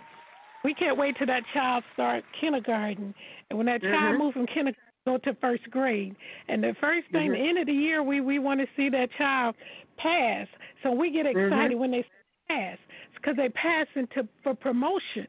we 0.65 0.75
can't 0.75 0.99
wait 0.99 1.17
till 1.17 1.27
that 1.27 1.43
child 1.55 1.85
start 1.95 2.25
kindergarten, 2.41 3.15
and 3.51 3.57
when 3.57 3.67
that 3.67 3.81
child 3.83 4.15
Mhm. 4.15 4.19
moves 4.19 4.33
from 4.35 4.47
kindergarten 4.47 4.83
go 5.05 5.19
to 5.19 5.35
first 5.35 5.71
grade, 5.71 6.17
and 6.49 6.63
the 6.65 6.75
first 6.81 7.07
thing, 7.09 7.31
Mhm. 7.31 7.35
the 7.35 7.49
end 7.49 7.59
of 7.59 7.67
the 7.67 7.73
year, 7.73 8.03
we 8.03 8.21
we 8.21 8.39
want 8.41 8.59
to 8.61 8.67
see 8.77 8.89
that 8.89 9.11
child 9.13 9.55
pass. 9.97 10.49
So 10.83 10.91
we 10.91 11.11
get 11.11 11.27
excited 11.27 11.77
Mhm. 11.77 11.79
when 11.79 11.91
they 11.93 12.05
pass 12.49 12.79
because 13.15 13.37
they 13.37 13.49
pass 13.51 13.87
into 13.95 14.27
for 14.43 14.55
promotion. 14.55 15.27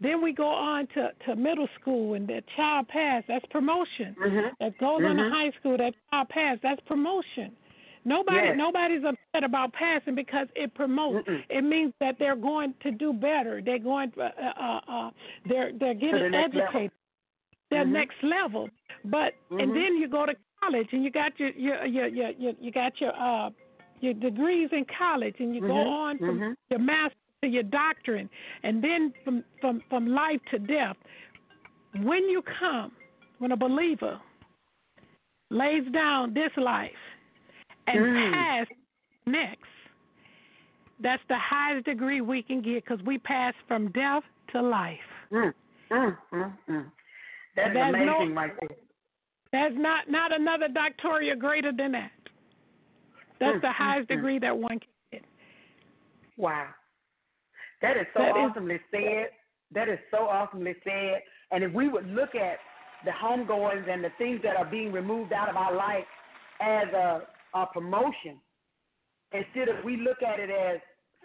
Then 0.00 0.20
we 0.22 0.32
go 0.32 0.48
on 0.48 0.86
to 0.88 1.12
to 1.26 1.36
middle 1.36 1.68
school, 1.80 2.14
and 2.14 2.26
the 2.26 2.42
child 2.56 2.88
pass. 2.88 3.22
That's 3.28 3.46
promotion. 3.46 4.14
Mhm. 4.18 4.56
That 4.58 4.76
goes 4.78 5.04
on 5.04 5.16
to 5.16 5.22
Mhm. 5.22 5.30
high 5.30 5.50
school. 5.52 5.76
That 5.76 5.94
child 6.10 6.28
pass. 6.30 6.58
That's 6.62 6.80
promotion. 6.80 7.54
Nobody, 8.04 8.38
Yes. 8.48 8.56
nobody's 8.56 9.04
upset 9.04 9.44
about 9.44 9.72
passing 9.72 10.14
because 10.14 10.48
it 10.56 10.72
promotes. 10.74 11.28
Mm-mm. 11.28 11.44
It 11.50 11.62
means 11.62 11.92
that 12.00 12.18
they're 12.18 12.36
going 12.36 12.74
to 12.82 12.90
do 12.90 13.12
better. 13.12 13.60
They're 13.60 13.78
going, 13.78 14.12
uh, 14.18 14.22
uh, 14.22 14.80
uh, 14.88 15.10
they're 15.46 15.72
they're 15.78 15.94
getting 15.94 16.32
level. 16.32 16.62
educated. 16.62 16.92
Their 17.70 17.84
Mhm. 17.84 17.92
next 17.92 18.22
level. 18.22 18.70
But 19.04 19.34
Mhm. 19.50 19.62
and 19.62 19.76
then 19.76 19.96
you 19.96 20.08
go 20.08 20.24
to 20.26 20.34
college 20.60 20.88
and 20.92 21.04
you 21.04 21.10
got 21.10 21.38
your 21.38 21.50
your 21.50 21.84
your 21.84 22.06
your, 22.06 22.30
your 22.30 22.52
you 22.58 22.70
got 22.70 23.00
your 23.00 23.14
uh 23.14 23.50
your 24.00 24.14
degrees 24.14 24.70
in 24.72 24.86
college 24.86 25.36
and 25.38 25.54
you 25.54 25.60
go 25.60 25.68
Mhm. 25.68 25.86
on 25.86 26.18
from 26.18 26.40
Mhm. 26.40 26.56
your 26.70 26.80
master 26.80 27.16
to 27.42 27.48
your 27.48 27.62
doctorate 27.64 28.28
and 28.62 28.82
then 28.82 29.12
from 29.24 29.44
from 29.60 29.80
from 29.90 30.06
life 30.06 30.40
to 30.50 30.58
death. 30.58 30.96
When 32.02 32.28
you 32.30 32.42
come, 32.42 32.92
when 33.38 33.52
a 33.52 33.56
believer 33.56 34.18
lays 35.50 35.84
down 35.92 36.32
this 36.32 36.56
life 36.56 36.96
and 37.86 37.98
Mm. 37.98 38.32
pass 38.32 38.66
next, 39.26 39.64
that's 41.00 41.22
the 41.28 41.38
highest 41.38 41.86
degree 41.86 42.20
we 42.20 42.42
can 42.42 42.60
get 42.62 42.84
because 42.84 43.02
we 43.04 43.18
pass 43.18 43.54
from 43.66 43.90
death 43.92 44.24
to 44.52 44.60
life. 44.62 44.98
Mm, 45.32 45.54
mm, 45.90 46.18
mm, 46.32 46.52
mm. 46.68 46.92
That's 47.56 47.74
no- 47.74 47.82
amazing, 47.82 48.34
there. 48.34 48.68
There's 49.52 49.76
not 49.76 50.08
not 50.08 50.32
another 50.32 50.68
doctoria 50.68 51.34
greater 51.36 51.72
than 51.72 51.92
that. 51.92 52.12
That's 53.40 53.56
Mm, 53.58 53.62
the 53.62 53.72
highest 53.72 54.08
degree 54.08 54.38
that 54.38 54.56
one 54.56 54.78
can 54.78 54.88
get. 55.10 55.24
Wow. 56.36 56.68
That 57.80 57.96
is 57.96 58.06
so 58.12 58.20
That 58.20 58.36
is- 58.36 58.50
awesomely 58.50 58.80
said. 58.90 59.30
That 59.72 59.88
is 59.88 59.98
so 60.10 60.28
awesomely 60.28 60.74
said. 60.84 61.22
And 61.50 61.64
if 61.64 61.72
we 61.72 61.88
would 61.88 62.06
look 62.08 62.34
at 62.34 62.60
the 63.04 63.10
homegoings 63.12 63.88
and 63.88 64.04
the 64.04 64.10
things 64.10 64.42
that 64.42 64.56
are 64.56 64.64
being 64.66 64.92
removed 64.92 65.32
out 65.32 65.48
of 65.48 65.56
our 65.56 65.72
life 65.72 66.06
as 66.60 66.88
a, 66.92 67.26
a 67.54 67.66
promotion, 67.66 68.38
instead 69.32 69.68
of 69.68 69.84
we 69.84 69.96
look 69.96 70.22
at 70.22 70.40
it 70.40 70.50
as 70.50 70.80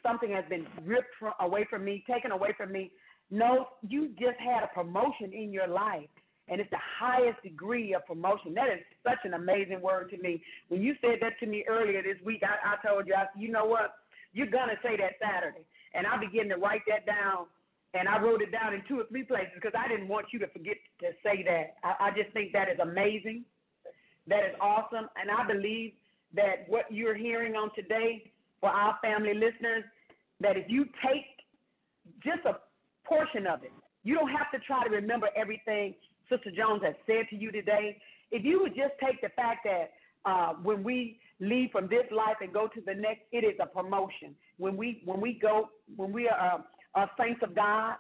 something 0.06 0.32
has 0.32 0.46
been 0.50 0.68
ripped 0.84 1.14
from, 1.20 1.34
away 1.40 1.66
from 1.70 1.84
me, 1.84 2.04
taken 2.10 2.32
away 2.32 2.54
from 2.58 2.72
me. 2.72 2.92
No, 3.32 3.68
you 3.88 4.10
just 4.20 4.40
had 4.40 4.64
a 4.64 4.68
promotion 4.68 5.34
in 5.34 5.52
your 5.52 5.68
life, 5.68 6.08
and 6.48 6.62
it's 6.62 6.70
the 6.70 6.78
highest 7.00 7.42
degree 7.42 7.94
of 7.94 8.06
promotion. 8.06 8.54
That 8.54 8.70
is 8.70 8.80
such 9.04 9.18
an 9.24 9.34
amazing 9.34 9.82
word 9.82 10.12
to 10.12 10.18
me. 10.18 10.42
When 10.68 10.82
you 10.82 10.94
said 11.02 11.18
that 11.22 11.40
to 11.40 11.48
me 11.48 11.66
earlier 11.68 12.04
this 12.04 12.24
week, 12.24 12.44
I, 12.44 12.76
I 12.76 12.88
told 12.88 13.08
you, 13.08 13.16
I, 13.16 13.26
said, 13.34 13.42
you 13.42 13.50
know 13.50 13.66
what? 13.66 13.96
You're 14.34 14.48
gonna 14.48 14.78
say 14.84 14.98
that 14.98 15.14
Saturday, 15.20 15.66
and 15.94 16.06
I 16.06 16.18
began 16.18 16.50
to 16.50 16.58
write 16.58 16.82
that 16.88 17.06
down, 17.06 17.48
and 17.96 18.08
I 18.08 18.22
wrote 18.22 18.42
it 18.42 18.52
down 18.52 18.74
in 18.74 18.84
two 18.88 19.00
or 19.00 19.06
three 19.10 19.24
places 19.24 19.54
because 19.56 19.74
I 19.78 19.88
didn't 19.88 20.08
want 20.08 20.28
you 20.32 20.40
to 20.40 20.48
forget 20.50 20.76
to 21.00 21.08
say 21.24 21.42
that. 21.48 21.78
I, 21.84 22.08
I 22.08 22.12
just 22.12 22.32
think 22.34 22.52
that 22.54 22.70
is 22.70 22.78
amazing. 22.80 23.44
That 24.28 24.44
is 24.44 24.56
awesome, 24.60 25.08
and 25.16 25.32
I 25.32 25.48
believe 25.48 25.94
that 26.36 26.66
what 26.68 26.86
you're 26.90 27.16
hearing 27.16 27.56
on 27.56 27.70
today 27.76 28.32
for 28.60 28.70
our 28.70 28.98
family 29.02 29.34
listeners, 29.34 29.84
that 30.42 30.58
if 30.58 30.66
you 30.70 30.86
take 31.06 31.26
just 32.24 32.46
a 32.46 32.58
portion 33.08 33.48
of 33.48 33.64
it, 33.64 33.72
you 34.04 34.16
don't 34.16 34.30
have 34.30 34.52
to 34.52 34.60
try 34.60 34.84
to 34.84 34.90
remember 34.90 35.30
everything 35.36 35.96
Sister 36.30 36.52
Jones 36.52 36.82
has 36.84 36.96
said 37.06 37.26
to 37.30 37.36
you 37.36 37.52
today. 37.52 37.98
If 38.32 38.44
you 38.44 38.60
would 38.62 38.76
just 38.76 38.94
take 39.04 39.22
the 39.22 39.30
fact 39.30 39.66
that 39.66 39.92
uh, 40.26 40.54
when 40.64 40.84
we 40.84 41.20
leave 41.40 41.70
from 41.72 41.88
this 41.88 42.06
life 42.12 42.38
and 42.42 42.52
go 42.52 42.68
to 42.68 42.82
the 42.86 42.94
next, 42.94 43.22
it 43.32 43.44
is 43.44 43.54
a 43.62 43.68
promotion. 43.68 44.36
When 44.58 44.76
we 44.76 45.02
when 45.06 45.22
we 45.22 45.38
go 45.40 45.70
when 45.96 46.12
we 46.12 46.28
are 46.28 46.64
uh, 46.96 47.00
uh, 47.00 47.08
saints 47.20 47.42
of 47.44 47.56
God, 47.56 47.96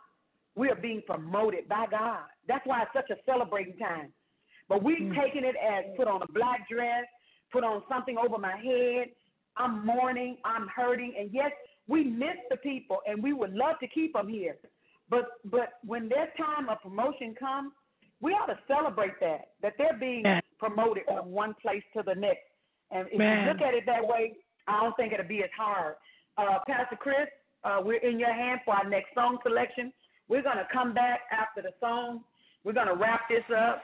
we 0.55 0.69
are 0.69 0.75
being 0.75 1.01
promoted 1.05 1.67
by 1.67 1.85
God. 1.89 2.23
That's 2.47 2.65
why 2.65 2.83
it's 2.83 2.91
such 2.93 3.09
a 3.15 3.21
celebrating 3.25 3.77
time. 3.77 4.11
But 4.67 4.83
we've 4.83 5.13
taken 5.13 5.43
it 5.43 5.55
as 5.55 5.85
put 5.95 6.07
on 6.07 6.23
a 6.23 6.31
black 6.31 6.67
dress, 6.67 7.05
put 7.51 7.63
on 7.63 7.83
something 7.89 8.17
over 8.17 8.37
my 8.37 8.55
head. 8.57 9.07
I'm 9.57 9.85
mourning, 9.85 10.37
I'm 10.43 10.67
hurting, 10.67 11.13
and 11.17 11.29
yes, 11.31 11.51
we 11.87 12.03
miss 12.03 12.35
the 12.49 12.57
people, 12.57 12.99
and 13.07 13.23
we 13.23 13.31
would 13.33 13.53
love 13.53 13.79
to 13.79 13.87
keep 13.87 14.13
them 14.13 14.27
here. 14.27 14.57
But 15.09 15.25
but 15.45 15.73
when 15.85 16.09
their 16.09 16.33
time 16.37 16.67
of 16.69 16.81
promotion 16.81 17.35
comes, 17.39 17.71
we 18.21 18.31
ought 18.31 18.47
to 18.47 18.59
celebrate 18.67 19.19
that 19.21 19.49
that 19.61 19.73
they're 19.77 19.97
being 19.97 20.23
promoted 20.59 21.03
from 21.05 21.31
one 21.31 21.53
place 21.61 21.83
to 21.95 22.03
the 22.05 22.15
next. 22.15 22.41
And 22.91 23.07
if 23.11 23.17
Man. 23.17 23.45
you 23.45 23.53
look 23.53 23.61
at 23.61 23.73
it 23.73 23.83
that 23.85 24.05
way, 24.05 24.33
I 24.67 24.81
don't 24.81 24.95
think 24.97 25.13
it'll 25.13 25.27
be 25.27 25.43
as 25.43 25.49
hard. 25.57 25.95
Uh, 26.37 26.59
Pastor 26.67 26.95
Chris, 26.95 27.27
uh, 27.63 27.79
we're 27.83 27.97
in 27.97 28.19
your 28.19 28.33
hand 28.33 28.61
for 28.65 28.73
our 28.73 28.87
next 28.89 29.13
song 29.13 29.37
selection. 29.43 29.93
We're 30.27 30.43
going 30.43 30.57
to 30.57 30.67
come 30.71 30.93
back 30.93 31.21
after 31.31 31.61
the 31.61 31.71
song. 31.79 32.21
We're 32.63 32.73
going 32.73 32.87
to 32.87 32.95
wrap 32.95 33.21
this 33.29 33.43
up. 33.55 33.81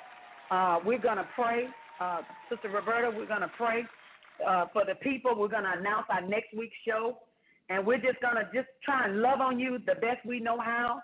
Uh, 0.50 0.80
we're 0.84 1.00
going 1.00 1.18
to 1.18 1.28
pray. 1.36 1.68
Uh, 2.02 2.22
Sister 2.49 2.69
Roberta, 2.69 3.11
we're 3.15 3.28
going 3.28 3.41
to 3.41 3.52
pray 3.57 3.84
uh, 4.48 4.65
for 4.73 4.84
the 4.86 4.95
people. 4.95 5.36
We're 5.38 5.49
going 5.49 5.69
to 5.69 5.78
announce 5.78 6.07
our 6.10 6.22
next 6.22 6.49
week's 6.57 6.76
show. 6.88 7.19
And 7.69 7.86
we're 7.86 8.02
just 8.02 8.19
going 8.22 8.36
to 8.36 8.49
just 8.52 8.69
try 8.84 9.06
and 9.06 9.22
love 9.22 9.40
on 9.40 9.60
you 9.60 9.78
the 9.86 9.94
best 9.95 10.26
we 10.26 10.40
know 10.40 10.60
how. 10.60 10.99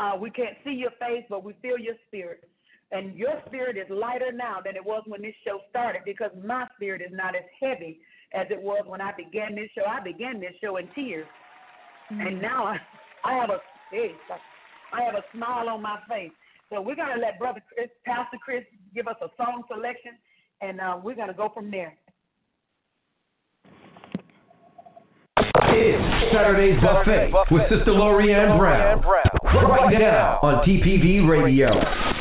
Uh, 0.00 0.16
we 0.18 0.30
can't 0.30 0.56
see 0.64 0.72
your 0.72 0.92
face, 0.92 1.24
but 1.28 1.44
we 1.44 1.52
feel 1.60 1.76
your 1.78 1.96
spirit. 2.06 2.48
And 2.92 3.14
your 3.14 3.42
spirit 3.46 3.76
is 3.76 3.84
lighter 3.90 4.32
now 4.32 4.56
than 4.64 4.74
it 4.74 4.84
was 4.84 5.02
when 5.06 5.20
this 5.20 5.34
show 5.44 5.60
started 5.68 6.00
because 6.06 6.30
my 6.42 6.66
spirit 6.76 7.02
is 7.02 7.12
not 7.12 7.36
as 7.36 7.44
heavy 7.60 8.00
as 8.32 8.46
it 8.48 8.60
was 8.60 8.84
when 8.86 9.02
I 9.02 9.12
began 9.12 9.54
this 9.54 9.68
show. 9.74 9.84
I 9.84 10.00
began 10.00 10.40
this 10.40 10.54
show 10.62 10.78
in 10.78 10.88
tears. 10.94 11.26
And 12.08 12.40
now 12.40 12.64
I, 12.64 12.78
I 13.22 13.34
have 13.34 13.50
a 13.50 13.58
hey, 13.90 14.12
I 14.94 15.02
have 15.02 15.14
a 15.14 15.24
smile 15.36 15.68
on 15.68 15.82
my 15.82 15.98
face. 16.08 16.32
So 16.70 16.80
we're 16.80 16.96
gonna 16.96 17.20
let 17.20 17.38
Brother 17.38 17.62
Chris, 17.74 17.90
Pastor 18.06 18.38
Chris, 18.42 18.64
give 18.94 19.08
us 19.08 19.16
a 19.20 19.28
song 19.36 19.64
selection, 19.70 20.12
and 20.60 20.80
uh, 20.80 20.98
we're 21.02 21.14
gonna 21.14 21.34
go 21.34 21.50
from 21.54 21.70
there. 21.70 21.94
It's 25.70 26.32
Saturday's 26.32 26.80
Buffet 26.82 27.30
with 27.50 27.62
Sister 27.68 27.92
Lorraine 27.92 28.58
Brown. 28.58 29.02
Right 29.02 29.98
now 29.98 30.40
on 30.42 30.64
TPV 30.66 31.28
Radio. 31.28 32.17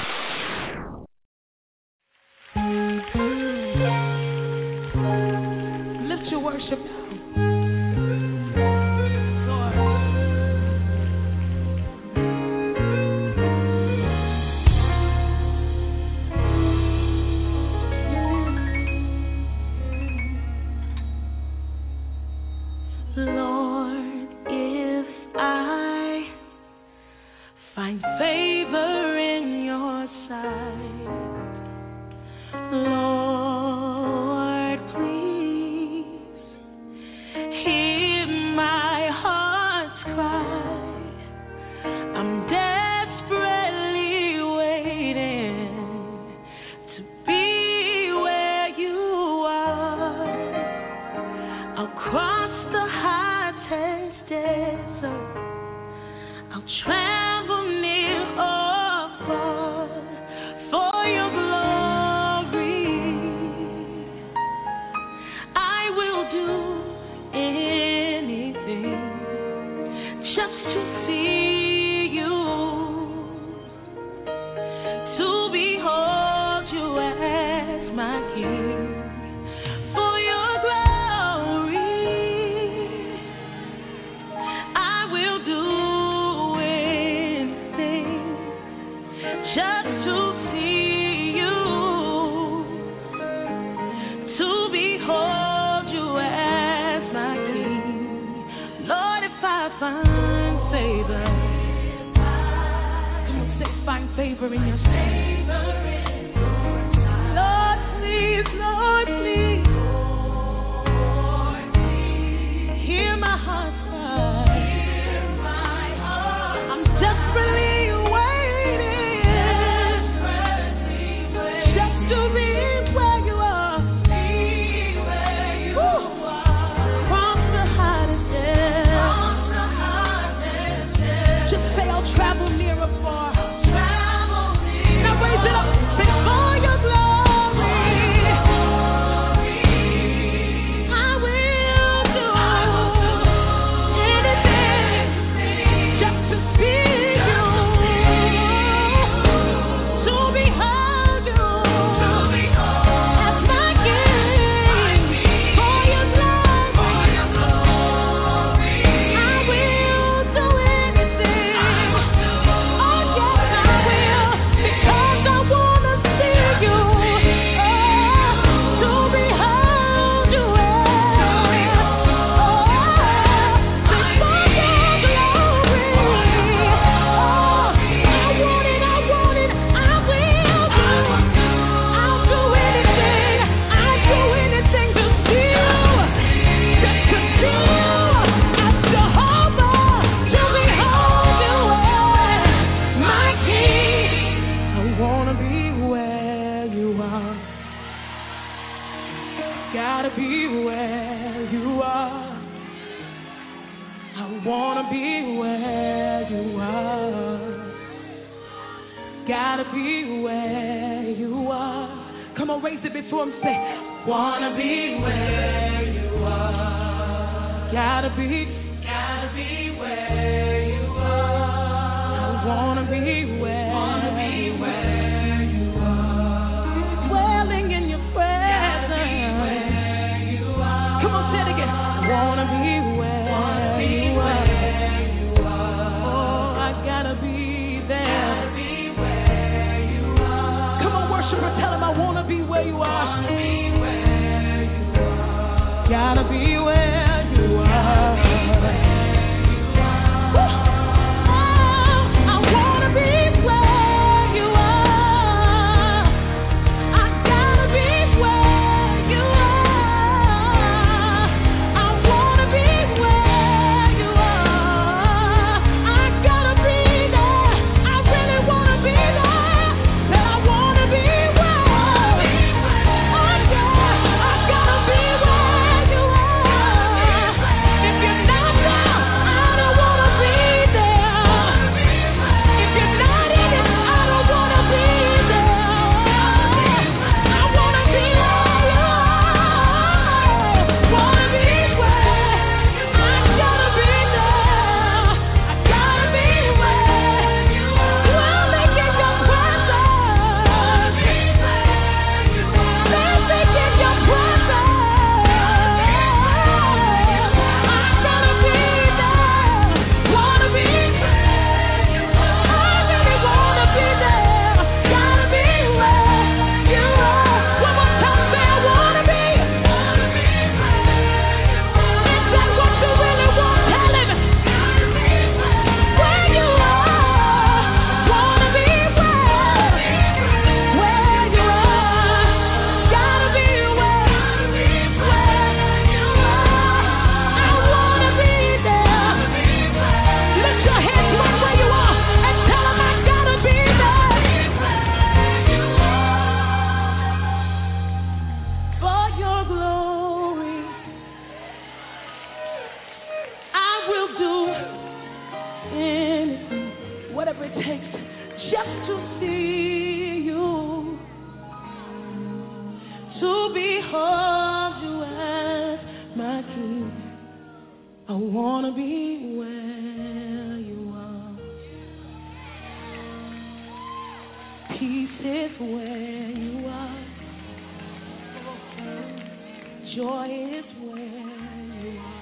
Joy 379.97 380.25
is 380.29 380.65
where 380.83 380.99
you 380.99 381.97
are. 381.97 382.13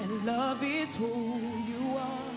And 0.00 0.24
love 0.24 0.56
is 0.62 0.88
who 0.96 1.06
you 1.68 1.96
are. 1.98 2.32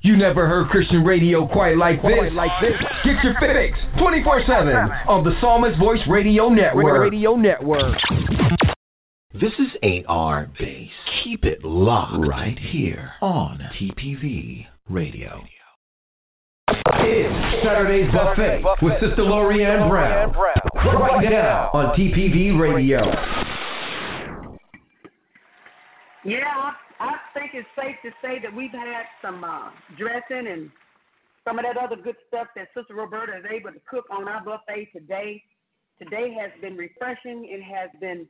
You 0.00 0.16
never 0.16 0.48
heard 0.48 0.68
Christian 0.68 1.04
radio 1.04 1.46
quite 1.46 1.76
like 1.76 2.00
this. 2.00 2.32
Like 2.32 2.50
this. 2.62 2.72
Get 3.04 3.22
your 3.22 3.34
fix 3.38 3.78
24/7 3.98 4.90
on 5.06 5.24
the 5.24 5.38
Psalmist 5.42 5.78
Voice 5.78 6.00
Radio 6.08 6.48
Network. 6.48 7.02
Radio 7.02 7.36
Network. 7.36 7.98
This 9.34 9.52
is 9.58 9.76
AR 10.08 10.48
Base. 10.58 10.88
Keep 11.22 11.44
it 11.44 11.62
locked 11.62 12.26
right 12.26 12.58
here 12.58 13.10
on 13.20 13.60
TPV 13.78 14.68
Radio. 14.88 15.42
It's 17.02 17.64
Saturday's 17.64 18.10
Buffet 18.12 18.62
with 18.82 18.92
Sister 19.00 19.22
Lorraine 19.22 19.88
Brown. 19.88 20.32
Right 20.34 21.30
now 21.30 21.70
on 21.72 21.96
TPV 21.96 22.58
Radio. 22.60 23.00
Yeah, 26.24 26.44
I, 26.44 26.72
I 27.00 27.12
think 27.32 27.52
it's 27.54 27.68
safe 27.74 27.96
to 28.04 28.10
say 28.20 28.38
that 28.42 28.54
we've 28.54 28.70
had 28.70 29.04
some 29.22 29.42
uh, 29.42 29.70
dressing 29.96 30.46
and 30.52 30.70
some 31.42 31.58
of 31.58 31.64
that 31.64 31.82
other 31.82 31.96
good 31.96 32.16
stuff 32.28 32.48
that 32.54 32.68
Sister 32.76 32.94
Roberta 32.94 33.38
is 33.38 33.44
able 33.50 33.72
to 33.72 33.80
cook 33.88 34.04
on 34.10 34.28
our 34.28 34.44
buffet 34.44 34.88
today. 34.92 35.42
Today 35.98 36.36
has 36.38 36.50
been 36.60 36.76
refreshing. 36.76 37.48
It 37.48 37.62
has 37.62 37.88
been 37.98 38.26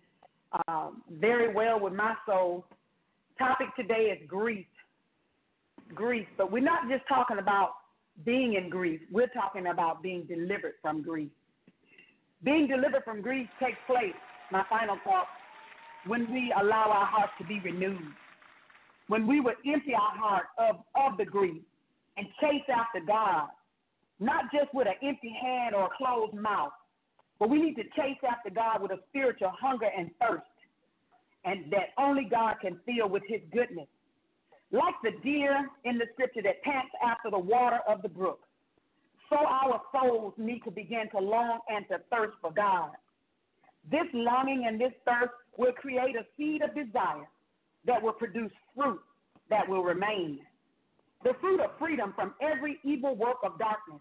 um, 0.68 1.02
very 1.10 1.52
well 1.52 1.80
with 1.80 1.92
my 1.92 2.14
soul. 2.24 2.64
Topic 3.36 3.68
today 3.74 4.14
is 4.16 4.28
grief. 4.28 4.66
Grief, 5.92 6.28
but 6.38 6.52
we're 6.52 6.62
not 6.62 6.88
just 6.88 7.02
talking 7.08 7.38
about 7.38 7.70
being 8.24 8.54
in 8.54 8.68
grief. 8.68 9.00
We're 9.10 9.28
talking 9.28 9.68
about 9.68 10.02
being 10.02 10.24
delivered 10.24 10.74
from 10.82 11.02
grief. 11.02 11.30
Being 12.42 12.66
delivered 12.66 13.04
from 13.04 13.20
grief 13.20 13.48
takes 13.62 13.78
place, 13.86 14.14
my 14.50 14.64
final 14.68 14.96
thought, 15.04 15.26
when 16.06 16.32
we 16.32 16.52
allow 16.58 16.90
our 16.90 17.06
hearts 17.06 17.32
to 17.38 17.44
be 17.44 17.60
renewed. 17.60 18.00
When 19.08 19.26
we 19.26 19.40
would 19.40 19.56
empty 19.66 19.92
our 19.94 20.16
heart 20.16 20.46
of, 20.58 20.76
of 20.94 21.18
the 21.18 21.24
grief 21.24 21.62
and 22.16 22.26
chase 22.40 22.62
after 22.72 23.04
God, 23.04 23.48
not 24.20 24.44
just 24.52 24.72
with 24.72 24.86
an 24.86 24.94
empty 25.06 25.34
hand 25.42 25.74
or 25.74 25.86
a 25.86 25.88
closed 25.96 26.34
mouth, 26.34 26.72
but 27.38 27.48
we 27.50 27.60
need 27.60 27.74
to 27.74 27.84
chase 27.96 28.18
after 28.28 28.50
God 28.50 28.82
with 28.82 28.92
a 28.92 28.98
spiritual 29.08 29.52
hunger 29.58 29.88
and 29.96 30.10
thirst, 30.20 30.44
and 31.44 31.72
that 31.72 31.88
only 31.98 32.24
God 32.30 32.56
can 32.60 32.78
fill 32.86 33.08
with 33.08 33.22
His 33.26 33.40
goodness. 33.52 33.88
Like 34.72 34.94
the 35.02 35.12
deer 35.22 35.68
in 35.84 35.98
the 35.98 36.06
scripture 36.12 36.42
that 36.42 36.62
pants 36.62 36.92
after 37.04 37.30
the 37.30 37.38
water 37.38 37.80
of 37.88 38.02
the 38.02 38.08
brook, 38.08 38.40
so 39.28 39.36
our 39.36 39.80
souls 39.92 40.34
need 40.36 40.60
to 40.60 40.70
begin 40.70 41.08
to 41.12 41.18
long 41.18 41.60
and 41.68 41.86
to 41.88 41.98
thirst 42.10 42.34
for 42.40 42.52
God. 42.52 42.90
This 43.90 44.06
longing 44.12 44.66
and 44.66 44.80
this 44.80 44.92
thirst 45.04 45.32
will 45.56 45.72
create 45.72 46.16
a 46.16 46.24
seed 46.36 46.62
of 46.62 46.74
desire 46.74 47.28
that 47.86 48.02
will 48.02 48.12
produce 48.12 48.52
fruit 48.76 49.00
that 49.48 49.68
will 49.68 49.82
remain. 49.82 50.40
The 51.24 51.32
fruit 51.40 51.60
of 51.60 51.70
freedom 51.78 52.12
from 52.14 52.34
every 52.40 52.78
evil 52.84 53.14
work 53.14 53.36
of 53.42 53.58
darkness. 53.58 54.00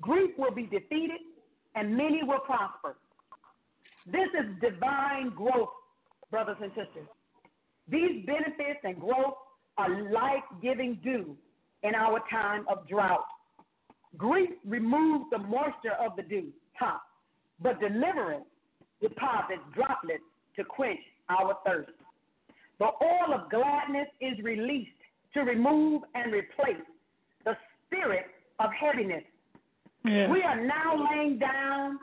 Grief 0.00 0.30
will 0.38 0.52
be 0.52 0.64
defeated 0.64 1.20
and 1.74 1.96
many 1.96 2.22
will 2.22 2.40
prosper. 2.40 2.96
This 4.06 4.28
is 4.38 4.60
divine 4.60 5.30
growth, 5.30 5.68
brothers 6.30 6.56
and 6.62 6.70
sisters. 6.70 7.08
These 7.88 8.24
benefits 8.24 8.80
and 8.84 8.98
growth 8.98 9.34
are 9.80 10.10
life 10.10 10.44
giving 10.62 10.98
dew 11.02 11.36
in 11.82 11.94
our 11.94 12.20
time 12.30 12.64
of 12.68 12.86
drought. 12.86 13.24
Grief 14.16 14.50
removes 14.66 15.24
the 15.30 15.38
moisture 15.38 15.96
of 15.98 16.16
the 16.16 16.22
dew, 16.22 16.48
top, 16.78 17.02
but 17.62 17.80
deliverance 17.80 18.44
deposits 19.00 19.62
droplets 19.74 20.22
to 20.56 20.64
quench 20.64 21.00
our 21.30 21.56
thirst. 21.64 21.90
The 22.78 22.86
oil 22.86 23.34
of 23.34 23.50
gladness 23.50 24.08
is 24.20 24.38
released 24.42 24.90
to 25.34 25.40
remove 25.40 26.02
and 26.14 26.32
replace 26.32 26.84
the 27.44 27.56
spirit 27.86 28.26
of 28.58 28.70
heaviness. 28.78 29.22
Yeah. 30.04 30.30
We 30.30 30.42
are 30.42 30.60
now 30.60 31.08
laying 31.10 31.38
down 31.38 31.98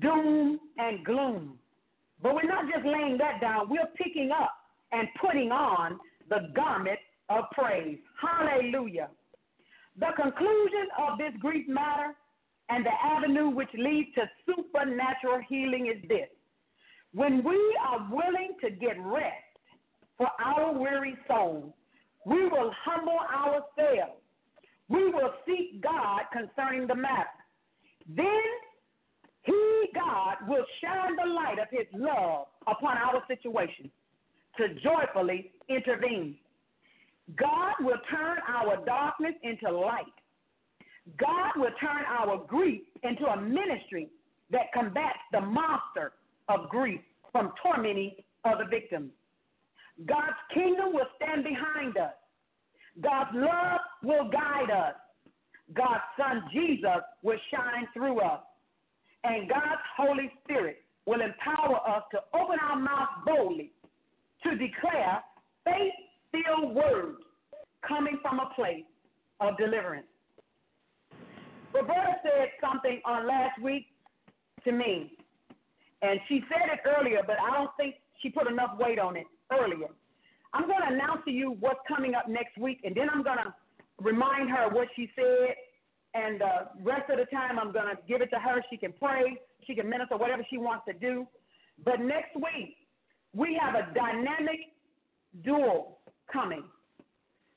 doom 0.00 0.58
and 0.78 1.04
gloom. 1.04 1.58
But 2.22 2.34
we're 2.34 2.44
not 2.44 2.64
just 2.72 2.84
laying 2.84 3.18
that 3.18 3.40
down, 3.40 3.68
we're 3.68 3.88
picking 3.96 4.30
up 4.30 4.52
and 4.92 5.08
putting 5.20 5.50
on 5.50 5.98
the 6.28 6.50
garment 6.54 6.98
of 7.28 7.44
praise. 7.52 7.98
Hallelujah. 8.20 9.08
The 9.98 10.08
conclusion 10.16 10.88
of 10.98 11.18
this 11.18 11.32
grief 11.40 11.68
matter 11.68 12.14
and 12.68 12.84
the 12.84 12.92
avenue 13.04 13.50
which 13.50 13.68
leads 13.74 14.08
to 14.14 14.22
supernatural 14.46 15.40
healing 15.48 15.92
is 15.94 16.08
this. 16.08 16.28
When 17.14 17.44
we 17.44 17.76
are 17.86 18.08
willing 18.10 18.54
to 18.62 18.70
get 18.70 18.96
rest 19.04 19.44
for 20.16 20.28
our 20.42 20.72
weary 20.72 21.16
souls, 21.28 21.72
we 22.24 22.46
will 22.46 22.72
humble 22.84 23.18
ourselves. 23.18 24.20
We 24.88 25.10
will 25.10 25.32
seek 25.46 25.82
God 25.82 26.22
concerning 26.32 26.86
the 26.86 26.94
matter. 26.94 27.28
Then 28.08 28.26
He, 29.42 29.86
God, 29.94 30.36
will 30.48 30.64
shine 30.82 31.16
the 31.16 31.30
light 31.30 31.58
of 31.58 31.68
His 31.70 31.86
love 31.92 32.46
upon 32.66 32.96
our 32.96 33.22
situation 33.28 33.90
to 34.56 34.68
joyfully 34.80 35.50
intervene. 35.68 36.36
God 37.36 37.74
will 37.80 37.98
turn 38.10 38.38
our 38.48 38.84
darkness 38.84 39.34
into 39.42 39.70
light. 39.70 40.04
God 41.18 41.52
will 41.56 41.70
turn 41.80 42.04
our 42.08 42.44
grief 42.46 42.82
into 43.02 43.26
a 43.26 43.40
ministry 43.40 44.08
that 44.50 44.72
combats 44.72 45.18
the 45.32 45.40
monster 45.40 46.12
of 46.48 46.68
grief 46.68 47.00
from 47.32 47.52
tormenting 47.62 48.12
other 48.44 48.66
victims. 48.68 49.10
God's 50.06 50.36
kingdom 50.52 50.92
will 50.92 51.06
stand 51.16 51.44
behind 51.44 51.96
us. 51.96 52.12
God's 53.00 53.30
love 53.34 53.80
will 54.02 54.30
guide 54.30 54.70
us. 54.70 54.94
God's 55.74 56.02
Son 56.18 56.42
Jesus 56.52 57.02
will 57.22 57.38
shine 57.50 57.86
through 57.94 58.20
us. 58.20 58.40
And 59.24 59.48
God's 59.48 59.80
Holy 59.96 60.30
Spirit 60.42 60.82
will 61.06 61.20
empower 61.20 61.76
us 61.88 62.02
to 62.12 62.18
open 62.34 62.58
our 62.60 62.76
mouth 62.76 63.08
boldly 63.24 63.72
to 64.44 64.50
declare 64.50 65.22
faith 65.64 65.94
filled 66.32 66.74
words 66.74 67.18
coming 67.86 68.18
from 68.22 68.40
a 68.40 68.50
place 68.54 68.84
of 69.40 69.56
deliverance. 69.58 70.06
Roberta 71.74 72.14
said 72.22 72.48
something 72.60 73.00
on 73.06 73.26
last 73.26 73.60
week 73.62 73.86
to 74.64 74.72
me, 74.72 75.16
and 76.02 76.20
she 76.28 76.42
said 76.48 76.68
it 76.72 76.80
earlier, 76.86 77.20
but 77.26 77.36
I 77.40 77.56
don't 77.56 77.70
think 77.76 77.96
she 78.20 78.28
put 78.28 78.46
enough 78.46 78.78
weight 78.78 78.98
on 78.98 79.16
it 79.16 79.26
earlier. 79.50 79.88
I'm 80.52 80.66
going 80.66 80.82
to 80.86 80.94
announce 80.94 81.22
to 81.24 81.30
you 81.30 81.56
what's 81.60 81.80
coming 81.88 82.14
up 82.14 82.28
next 82.28 82.58
week, 82.58 82.80
and 82.84 82.94
then 82.94 83.08
I'm 83.10 83.22
going 83.22 83.38
to 83.38 83.54
remind 84.00 84.50
her 84.50 84.68
what 84.68 84.88
she 84.94 85.10
said. 85.16 85.54
And 86.14 86.40
the 86.42 86.44
uh, 86.44 86.64
rest 86.82 87.08
of 87.10 87.18
the 87.18 87.24
time, 87.34 87.58
I'm 87.58 87.72
going 87.72 87.88
to 87.88 87.96
give 88.06 88.20
it 88.20 88.28
to 88.30 88.38
her. 88.38 88.62
She 88.68 88.76
can 88.76 88.92
pray, 88.92 89.38
she 89.66 89.74
can 89.74 89.88
minister, 89.88 90.18
whatever 90.18 90.44
she 90.50 90.58
wants 90.58 90.84
to 90.88 90.92
do. 90.92 91.26
But 91.84 92.00
next 92.00 92.36
week, 92.36 92.76
we 93.34 93.58
have 93.58 93.74
a 93.74 93.94
dynamic 93.94 94.60
duo 95.42 95.96
coming. 96.32 96.64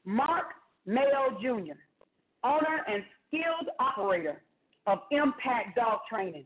Mark 0.06 0.46
Mayo 0.86 1.38
Jr., 1.42 1.74
owner 2.44 2.84
and 2.88 3.04
skilled 3.28 3.70
operator 3.80 4.42
of 4.88 5.00
Impact 5.12 5.76
Dog 5.76 6.00
Training, 6.10 6.46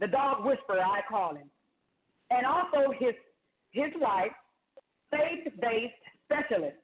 the 0.00 0.06
dog 0.06 0.44
whisperer, 0.44 0.80
I 0.80 1.00
call 1.08 1.34
him, 1.34 1.50
and 2.30 2.46
also 2.46 2.92
his, 2.98 3.14
his 3.72 3.92
wife, 4.00 4.32
faith 5.10 5.52
based 5.60 5.94
specialist 6.24 6.76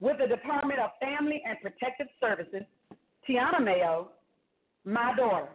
with 0.00 0.16
the 0.18 0.26
Department 0.26 0.80
of 0.80 0.90
Family 1.00 1.42
and 1.46 1.58
Protective 1.60 2.06
Services, 2.20 2.62
Tiana 3.28 3.62
Mayo, 3.62 4.08
my 4.84 5.14
daughter. 5.16 5.48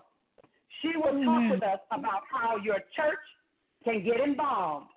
She 0.82 0.92
will 0.96 1.24
talk 1.24 1.52
with 1.52 1.64
us 1.64 1.80
about 1.92 2.22
how 2.32 2.58
your 2.58 2.78
church 2.96 3.18
can 3.84 4.04
get 4.04 4.20
involved 4.20 4.88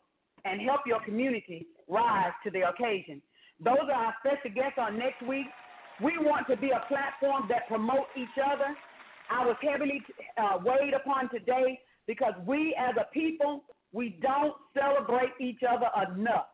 and 0.45 0.61
help 0.61 0.81
your 0.87 1.01
community 1.05 1.67
rise 1.89 2.33
to 2.45 2.51
the 2.51 2.69
occasion. 2.69 3.23
Those 3.63 3.91
are 3.93 4.07
our 4.07 4.15
special 4.25 4.55
guests 4.55 4.79
on 4.79 4.99
next 4.99 5.23
week. 5.27 5.47
We 6.03 6.17
want 6.19 6.47
to 6.49 6.57
be 6.57 6.71
a 6.71 6.87
platform 6.87 7.47
that 7.49 7.67
promotes 7.67 8.11
each 8.17 8.39
other. 8.39 8.77
I 9.31 9.45
was 9.45 9.57
heavily 9.61 10.03
uh, 10.39 10.59
weighed 10.65 10.95
upon 10.95 11.29
today 11.31 11.81
because 12.07 12.35
we 12.47 12.75
as 12.79 12.95
a 12.97 13.13
people, 13.13 13.65
we 13.93 14.19
don't 14.23 14.55
celebrate 14.79 15.35
each 15.41 15.61
other 15.69 15.91
enough. 16.07 16.47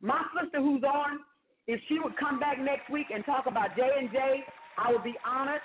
My 0.00 0.22
sister 0.40 0.58
who's 0.58 0.84
on, 0.84 1.20
if 1.66 1.80
she 1.88 1.98
would 1.98 2.16
come 2.16 2.38
back 2.38 2.58
next 2.60 2.88
week 2.90 3.06
and 3.12 3.24
talk 3.24 3.46
about 3.46 3.74
J 3.76 3.82
and 3.98 4.10
J, 4.12 4.44
I 4.78 4.92
would 4.92 5.02
be 5.02 5.14
honored. 5.26 5.60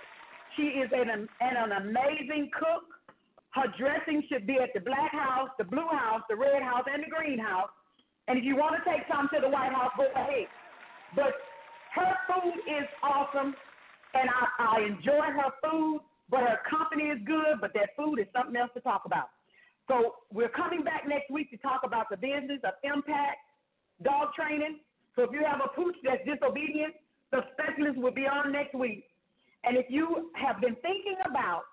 She 0.58 0.64
is 0.82 0.90
an, 0.92 1.10
an, 1.10 1.28
an 1.40 1.72
amazing 1.72 2.50
cook. 2.58 2.84
Her 3.52 3.68
dressing 3.78 4.24
should 4.32 4.48
be 4.48 4.58
at 4.58 4.74
the 4.74 4.80
black 4.80 5.12
house, 5.12 5.50
the 5.58 5.64
blue 5.64 5.88
house, 5.92 6.22
the 6.30 6.36
red 6.36 6.64
house, 6.64 6.86
and 6.92 7.04
the 7.04 7.10
green 7.10 7.38
house. 7.38 7.70
And 8.28 8.38
if 8.38 8.44
you 8.44 8.56
want 8.56 8.82
to 8.82 8.90
take 8.90 9.04
some 9.12 9.30
to 9.34 9.42
the 9.42 9.50
White 9.50 9.74
House, 9.74 9.92
go 9.98 10.08
ahead. 10.16 10.48
But 11.16 11.34
Her 11.92 12.16
food 12.28 12.56
is 12.68 12.88
awesome, 13.04 13.54
and 14.14 14.30
I, 14.30 14.44
I 14.60 14.82
enjoy 14.88 15.28
her 15.36 15.52
food, 15.60 16.02
but 16.30 16.40
her 16.40 16.60
company 16.70 17.12
is 17.12 17.20
good, 17.26 17.60
but 17.60 17.74
that 17.74 17.90
food 17.98 18.20
is 18.20 18.28
something 18.32 18.56
else 18.56 18.72
to 18.76 18.82
talk 18.82 19.04
about. 19.06 19.30
So 19.90 20.16
we're 20.32 20.50
coming 20.56 20.84
back 20.84 21.04
next 21.06 21.30
week 21.30 21.52
to 21.52 21.58
talk 21.58 21.82
about 21.84 22.08
the 22.10 22.16
business 22.16 22.64
of 22.64 22.80
impact 22.84 23.44
dog 24.04 24.32
training. 24.34 24.80
So 25.16 25.24
if 25.24 25.32
you 25.34 25.44
have 25.44 25.60
a 25.60 25.68
pooch 25.76 25.96
that's 26.04 26.24
disobedient, 26.24 26.96
the 27.32 27.44
specialist 27.52 28.00
will 28.00 28.16
be 28.16 28.26
on 28.26 28.54
next 28.54 28.74
week. 28.74 29.04
And 29.66 29.76
if 29.76 29.86
you 29.90 30.32
have 30.36 30.62
been 30.62 30.76
thinking 30.82 31.20
about 31.30 31.64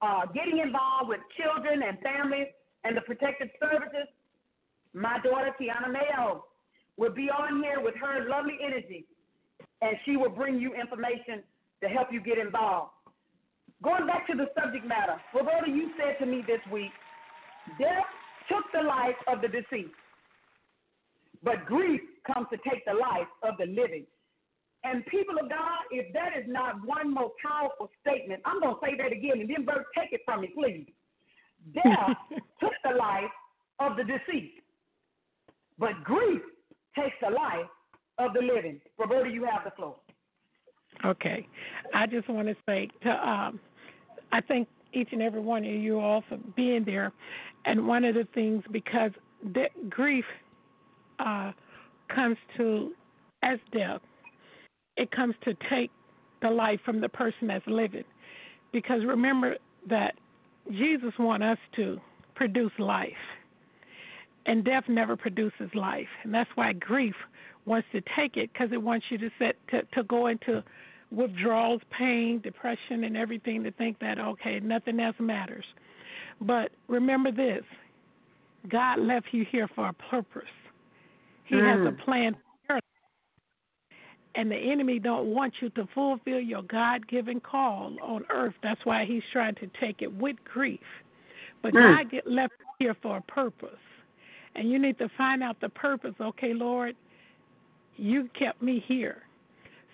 uh, 0.00 0.26
getting 0.30 0.58
involved 0.58 1.08
with 1.08 1.20
children 1.34 1.82
and 1.82 1.98
families 2.00 2.48
and 2.84 2.96
the 2.96 3.00
protective 3.00 3.48
services, 3.58 4.06
my 4.94 5.18
daughter 5.24 5.50
Tiana 5.60 5.90
Mayo 5.90 6.44
will 6.96 7.12
be 7.12 7.28
on 7.30 7.62
here 7.62 7.80
with 7.80 7.94
her 8.00 8.28
lovely 8.28 8.58
energy, 8.64 9.06
and 9.82 9.96
she 10.04 10.16
will 10.16 10.30
bring 10.30 10.58
you 10.58 10.74
information 10.74 11.42
to 11.82 11.88
help 11.88 12.08
you 12.10 12.20
get 12.20 12.38
involved. 12.38 12.90
Going 13.82 14.06
back 14.06 14.26
to 14.28 14.34
the 14.34 14.46
subject 14.58 14.86
matter, 14.86 15.20
Roberta, 15.34 15.70
you 15.70 15.90
said 15.98 16.16
to 16.24 16.26
me 16.26 16.42
this 16.46 16.60
week, 16.72 16.92
death 17.78 18.08
took 18.48 18.64
the 18.72 18.86
life 18.86 19.16
of 19.26 19.42
the 19.42 19.48
deceased, 19.48 19.92
but 21.42 21.66
grief 21.66 22.00
comes 22.26 22.46
to 22.50 22.58
take 22.68 22.84
the 22.86 22.94
life 22.94 23.28
of 23.42 23.58
the 23.58 23.66
living. 23.66 24.06
And 24.84 25.04
people 25.06 25.34
of 25.42 25.50
God, 25.50 25.82
if 25.90 26.12
that 26.14 26.38
is 26.38 26.44
not 26.46 26.76
one 26.86 27.12
more 27.12 27.32
powerful 27.44 27.90
statement, 28.00 28.40
I'm 28.44 28.60
going 28.60 28.74
to 28.74 28.80
say 28.80 28.96
that 28.96 29.12
again, 29.12 29.40
and 29.40 29.50
then 29.50 29.64
Bert, 29.64 29.84
take 29.94 30.12
it 30.12 30.20
from 30.24 30.42
me, 30.42 30.52
please. 30.54 30.86
Death 31.74 32.16
took 32.60 32.72
the 32.84 32.96
life 32.96 33.32
of 33.80 33.96
the 33.96 34.04
deceased, 34.04 34.62
but 35.78 35.92
grief 36.04 36.40
takes 36.98 37.16
the 37.20 37.30
life 37.30 37.66
of 38.18 38.32
the 38.32 38.40
living. 38.40 38.80
Roberta, 38.98 39.30
you 39.30 39.44
have 39.44 39.64
the 39.64 39.70
floor. 39.72 39.96
Okay. 41.04 41.46
I 41.94 42.06
just 42.06 42.28
want 42.28 42.48
to 42.48 42.56
say 42.66 42.88
to 43.02 43.10
um 43.10 43.60
I 44.32 44.40
thank 44.40 44.68
each 44.92 45.08
and 45.12 45.22
every 45.22 45.40
one 45.40 45.64
of 45.64 45.70
you 45.70 46.00
all 46.00 46.24
for 46.28 46.38
being 46.56 46.84
there. 46.84 47.12
And 47.64 47.86
one 47.86 48.04
of 48.04 48.14
the 48.14 48.26
things 48.34 48.62
because 48.72 49.10
grief 49.90 50.24
uh 51.18 51.52
comes 52.14 52.36
to 52.56 52.92
as 53.42 53.58
death, 53.72 54.00
it 54.96 55.10
comes 55.10 55.34
to 55.44 55.54
take 55.70 55.90
the 56.42 56.50
life 56.50 56.80
from 56.84 57.00
the 57.00 57.08
person 57.08 57.48
that's 57.48 57.66
living. 57.66 58.04
Because 58.72 59.00
remember 59.06 59.56
that 59.88 60.14
Jesus 60.70 61.12
wants 61.18 61.44
us 61.44 61.58
to 61.76 61.98
produce 62.34 62.72
life. 62.78 63.12
And 64.46 64.64
death 64.64 64.84
never 64.88 65.16
produces 65.16 65.74
life. 65.74 66.08
And 66.22 66.32
that's 66.32 66.50
why 66.54 66.72
grief 66.72 67.14
wants 67.64 67.88
to 67.92 68.00
take 68.16 68.36
it 68.36 68.52
because 68.52 68.70
it 68.72 68.80
wants 68.80 69.06
you 69.10 69.18
to 69.18 69.30
set 69.38 69.56
to, 69.70 69.82
to 69.94 70.04
go 70.04 70.28
into 70.28 70.62
withdrawals, 71.10 71.82
pain, 71.96 72.40
depression, 72.40 73.04
and 73.04 73.16
everything 73.16 73.64
to 73.64 73.72
think 73.72 73.98
that, 74.00 74.18
okay, 74.18 74.60
nothing 74.60 75.00
else 75.00 75.16
matters. 75.18 75.64
But 76.40 76.70
remember 76.88 77.32
this 77.32 77.64
God 78.68 79.00
left 79.00 79.26
you 79.32 79.44
here 79.50 79.68
for 79.74 79.88
a 79.88 79.92
purpose. 79.92 80.42
He 81.44 81.56
mm. 81.56 81.64
has 81.86 81.94
a 81.94 82.04
plan 82.04 82.34
for 82.66 82.76
earth. 82.76 82.82
and 84.36 84.50
the 84.50 84.56
enemy 84.56 84.98
don't 84.98 85.26
want 85.26 85.54
you 85.60 85.70
to 85.70 85.88
fulfill 85.94 86.40
your 86.40 86.62
God-given 86.62 87.40
call 87.40 87.96
on 88.02 88.24
earth. 88.30 88.54
That's 88.62 88.84
why 88.84 89.04
he's 89.06 89.22
trying 89.32 89.54
to 89.56 89.70
take 89.80 90.02
it 90.02 90.12
with 90.12 90.36
grief. 90.44 90.80
But 91.62 91.72
mm. 91.72 91.96
God 91.96 92.10
get 92.10 92.26
left 92.26 92.52
here 92.78 92.94
for 93.02 93.16
a 93.16 93.22
purpose, 93.22 93.70
and 94.56 94.70
you 94.70 94.78
need 94.78 94.98
to 94.98 95.08
find 95.16 95.42
out 95.42 95.60
the 95.60 95.68
purpose. 95.68 96.14
Okay, 96.20 96.52
Lord, 96.54 96.96
you 97.96 98.28
kept 98.38 98.62
me 98.62 98.84
here, 98.86 99.22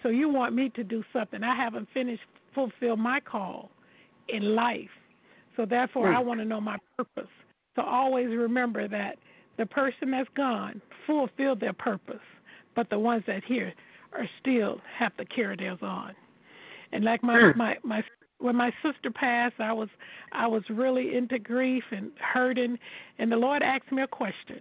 so 0.02 0.08
you 0.08 0.28
want 0.28 0.54
me 0.54 0.70
to 0.70 0.84
do 0.84 1.02
something. 1.12 1.42
I 1.42 1.56
haven't 1.56 1.88
finished 1.92 2.22
fulfill 2.54 2.96
my 2.96 3.20
call 3.20 3.70
in 4.28 4.54
life, 4.54 4.90
so 5.56 5.64
therefore 5.64 6.08
mm. 6.08 6.16
I 6.16 6.20
want 6.20 6.40
to 6.40 6.44
know 6.44 6.60
my 6.60 6.76
purpose. 6.96 7.30
So 7.76 7.82
always 7.82 8.28
remember 8.28 8.88
that 8.88 9.16
the 9.58 9.66
person 9.66 10.10
that's 10.10 10.28
gone 10.36 10.80
fulfilled 11.06 11.60
their 11.60 11.72
purpose, 11.72 12.20
but 12.74 12.90
the 12.90 12.98
ones 12.98 13.24
that 13.26 13.42
here 13.44 13.72
are 14.12 14.28
still 14.40 14.80
have 14.98 15.16
to 15.16 15.24
carry 15.24 15.56
theirs 15.56 15.78
on. 15.82 16.12
And 16.92 17.04
like 17.04 17.22
my 17.22 17.34
mm. 17.34 17.56
my 17.56 17.76
my 17.82 18.02
when 18.42 18.56
my 18.56 18.72
sister 18.82 19.10
passed, 19.10 19.54
I 19.58 19.72
was 19.72 19.88
I 20.32 20.46
was 20.46 20.62
really 20.68 21.16
into 21.16 21.38
grief 21.38 21.84
and 21.90 22.10
hurting, 22.18 22.78
and 23.18 23.30
the 23.30 23.36
Lord 23.36 23.62
asked 23.62 23.90
me 23.92 24.02
a 24.02 24.06
question, 24.06 24.60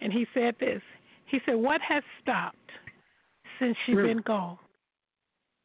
and 0.00 0.12
He 0.12 0.26
said 0.34 0.56
this. 0.58 0.82
He 1.26 1.38
said, 1.46 1.54
"What 1.54 1.80
has 1.82 2.02
stopped 2.20 2.56
since 3.58 3.76
she's 3.86 3.96
mm. 3.96 4.06
been 4.06 4.22
gone?" 4.22 4.58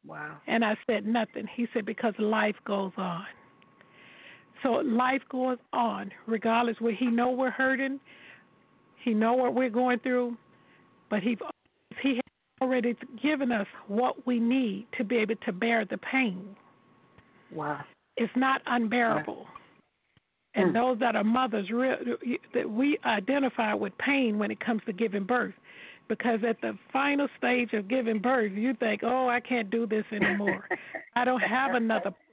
Wow. 0.06 0.36
And 0.46 0.64
I 0.64 0.76
said 0.86 1.06
nothing. 1.06 1.46
He 1.54 1.66
said 1.74 1.84
because 1.84 2.14
life 2.18 2.56
goes 2.64 2.92
on. 2.96 3.26
So 4.62 4.70
life 4.70 5.22
goes 5.30 5.58
on, 5.72 6.10
regardless. 6.26 6.76
Where 6.80 6.94
He 6.94 7.06
know 7.06 7.30
we're 7.30 7.50
hurting, 7.50 8.00
He 9.04 9.14
know 9.14 9.34
what 9.34 9.54
we're 9.54 9.70
going 9.70 9.98
through, 10.00 10.36
but 11.10 11.22
He 11.22 11.36
He 12.02 12.20
already 12.60 12.96
given 13.22 13.52
us 13.52 13.66
what 13.86 14.26
we 14.26 14.40
need 14.40 14.86
to 14.98 15.04
be 15.04 15.16
able 15.16 15.36
to 15.46 15.52
bear 15.52 15.84
the 15.84 15.98
pain. 15.98 16.56
Wow. 17.52 17.80
It's 18.16 18.32
not 18.36 18.62
unbearable. 18.66 19.46
And 20.54 20.70
mm. 20.70 20.74
those 20.74 20.98
that 21.00 21.14
are 21.14 21.24
mothers, 21.24 21.68
that 22.54 22.68
we 22.68 22.98
identify 23.04 23.74
with 23.74 23.96
pain 23.98 24.38
when 24.38 24.50
it 24.50 24.58
comes 24.58 24.82
to 24.86 24.92
giving 24.92 25.24
birth, 25.24 25.54
because 26.08 26.40
at 26.48 26.60
the 26.62 26.76
final 26.92 27.28
stage 27.36 27.74
of 27.74 27.86
giving 27.86 28.18
birth, 28.18 28.52
you 28.52 28.74
think, 28.74 29.02
"Oh, 29.04 29.28
I 29.28 29.40
can't 29.40 29.70
do 29.70 29.86
this 29.86 30.04
anymore. 30.10 30.66
I 31.16 31.24
don't 31.24 31.40
have 31.40 31.74
another." 31.74 32.14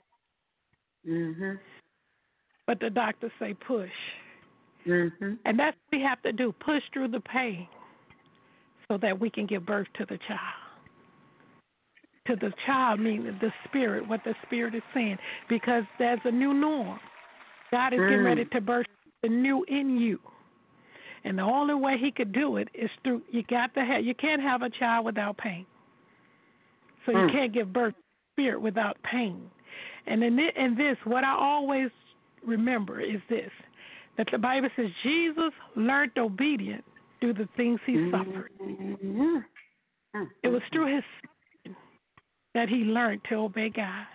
Mhm. 1.07 1.59
But 2.65 2.79
the 2.79 2.89
doctors 2.89 3.31
say 3.37 3.53
push. 3.53 3.91
Mhm. 4.87 5.37
And 5.45 5.59
that's 5.59 5.77
what 5.77 5.99
we 5.99 6.03
have 6.03 6.19
to 6.23 6.31
do: 6.31 6.51
push 6.51 6.81
through 6.91 7.09
the 7.09 7.19
pain 7.19 7.67
so 8.87 8.97
that 8.97 9.19
we 9.19 9.29
can 9.29 9.45
give 9.45 9.67
birth 9.67 9.87
to 9.99 10.05
the 10.05 10.17
child. 10.27 10.64
To 12.27 12.35
the 12.35 12.51
child, 12.65 12.99
meaning 12.99 13.37
the 13.39 13.51
spirit, 13.65 14.07
what 14.07 14.21
the 14.23 14.33
spirit 14.45 14.73
is 14.73 14.81
saying, 14.95 15.17
because 15.47 15.83
there's 15.99 16.19
a 16.23 16.31
new 16.31 16.53
norm. 16.53 16.99
God 17.71 17.93
is 17.93 17.99
mm. 17.99 18.09
getting 18.09 18.25
ready 18.25 18.45
to 18.45 18.61
birth 18.61 18.87
the 19.21 19.29
new 19.29 19.63
in 19.67 19.97
you. 19.97 20.19
And 21.23 21.37
the 21.37 21.43
only 21.43 21.75
way 21.75 21.97
he 21.99 22.11
could 22.11 22.31
do 22.31 22.57
it 22.57 22.67
is 22.73 22.89
through 23.03 23.21
you 23.31 23.43
got 23.43 23.73
to 23.75 23.81
have 23.81 24.03
you 24.03 24.15
can't 24.15 24.41
have 24.41 24.61
a 24.61 24.69
child 24.69 25.05
without 25.05 25.37
pain. 25.37 25.65
So 27.05 27.11
you 27.11 27.17
mm. 27.17 27.31
can't 27.31 27.53
give 27.53 27.71
birth 27.73 27.93
to 27.93 28.01
spirit 28.33 28.61
without 28.61 28.97
pain. 29.03 29.49
And 30.07 30.23
in 30.23 30.35
this, 30.35 30.51
in 30.55 30.75
this, 30.75 30.97
what 31.03 31.23
I 31.23 31.35
always 31.35 31.89
remember 32.45 33.01
is 33.01 33.19
this 33.29 33.51
that 34.17 34.27
the 34.31 34.37
Bible 34.37 34.69
says 34.75 34.87
Jesus 35.03 35.51
learned 35.75 36.11
obedience 36.17 36.83
through 37.19 37.33
the 37.33 37.49
things 37.57 37.79
he 37.85 37.93
mm-hmm. 37.93 38.11
suffered. 38.11 38.51
It 40.43 40.47
was 40.47 40.61
through 40.71 40.95
his 40.95 41.03
that 42.55 42.69
he 42.69 42.77
learned 42.77 43.21
to 43.29 43.35
obey 43.35 43.69
God. 43.69 44.07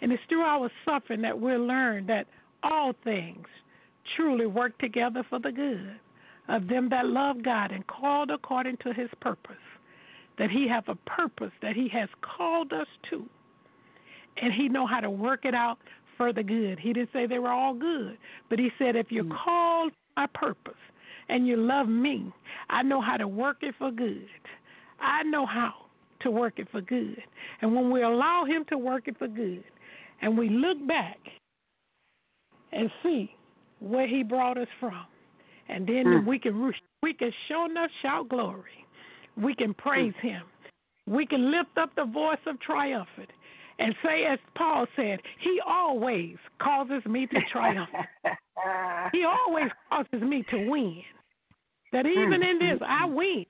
And 0.00 0.10
it's 0.10 0.22
through 0.28 0.42
our 0.42 0.68
suffering 0.84 1.22
that 1.22 1.40
we 1.40 1.52
learn 1.52 2.06
that 2.06 2.26
all 2.64 2.92
things 3.04 3.46
truly 4.16 4.46
work 4.46 4.76
together 4.78 5.22
for 5.30 5.38
the 5.38 5.52
good 5.52 6.00
of 6.48 6.66
them 6.66 6.88
that 6.90 7.06
love 7.06 7.42
God 7.42 7.70
and 7.70 7.86
called 7.86 8.30
according 8.30 8.78
to 8.78 8.92
his 8.92 9.08
purpose. 9.20 9.54
That 10.38 10.50
he 10.50 10.66
have 10.68 10.88
a 10.88 10.96
purpose 11.08 11.52
that 11.62 11.76
he 11.76 11.88
has 11.92 12.08
called 12.22 12.72
us 12.72 12.88
to. 13.10 13.24
And 14.42 14.52
he 14.52 14.68
know 14.68 14.86
how 14.86 14.98
to 14.98 15.10
work 15.10 15.44
it 15.44 15.54
out 15.54 15.78
for 16.16 16.32
the 16.32 16.42
good. 16.42 16.80
He 16.80 16.92
didn't 16.92 17.10
say 17.12 17.26
they 17.26 17.38
were 17.38 17.52
all 17.52 17.74
good, 17.74 18.18
but 18.50 18.58
he 18.58 18.70
said 18.78 18.96
if 18.96 19.12
you're 19.12 19.24
mm. 19.24 19.38
called 19.44 19.92
by 20.16 20.26
purpose, 20.34 20.74
and 21.28 21.46
you 21.46 21.56
love 21.56 21.88
me, 21.88 22.32
I 22.68 22.82
know 22.82 23.00
how 23.00 23.16
to 23.16 23.26
work 23.26 23.58
it 23.62 23.74
for 23.78 23.90
good. 23.90 24.28
I 25.00 25.22
know 25.22 25.46
how 25.46 25.83
to 26.24 26.30
work 26.30 26.58
it 26.58 26.68
for 26.70 26.80
good. 26.80 27.16
And 27.62 27.74
when 27.74 27.90
we 27.90 28.02
allow 28.02 28.44
Him 28.44 28.64
to 28.70 28.78
work 28.78 29.08
it 29.08 29.16
for 29.18 29.28
good, 29.28 29.64
and 30.20 30.36
we 30.36 30.48
look 30.48 30.86
back 30.86 31.18
and 32.72 32.90
see 33.02 33.30
where 33.80 34.06
He 34.06 34.22
brought 34.22 34.58
us 34.58 34.68
from, 34.80 35.04
and 35.68 35.86
then 35.86 36.04
mm. 36.04 36.26
we 36.26 36.38
can 36.38 36.72
we 37.02 37.14
can 37.14 37.32
show 37.48 37.66
enough 37.70 37.90
shout 38.02 38.28
glory. 38.28 38.86
We 39.36 39.54
can 39.54 39.74
praise 39.74 40.14
mm. 40.18 40.30
Him. 40.30 40.42
We 41.06 41.26
can 41.26 41.50
lift 41.50 41.76
up 41.78 41.90
the 41.96 42.06
voice 42.06 42.38
of 42.46 42.58
triumphant 42.60 43.30
and 43.78 43.94
say, 44.04 44.24
as 44.24 44.38
Paul 44.56 44.86
said, 44.96 45.20
He 45.40 45.60
always 45.66 46.36
causes 46.62 47.04
me 47.06 47.26
to 47.26 47.38
triumph. 47.52 47.88
he 49.12 49.24
always 49.24 49.70
causes 49.90 50.22
me 50.22 50.44
to 50.50 50.68
win. 50.68 51.02
That 51.92 52.06
even 52.06 52.42
in 52.42 52.58
this, 52.58 52.80
I 52.86 53.06
win. 53.06 53.46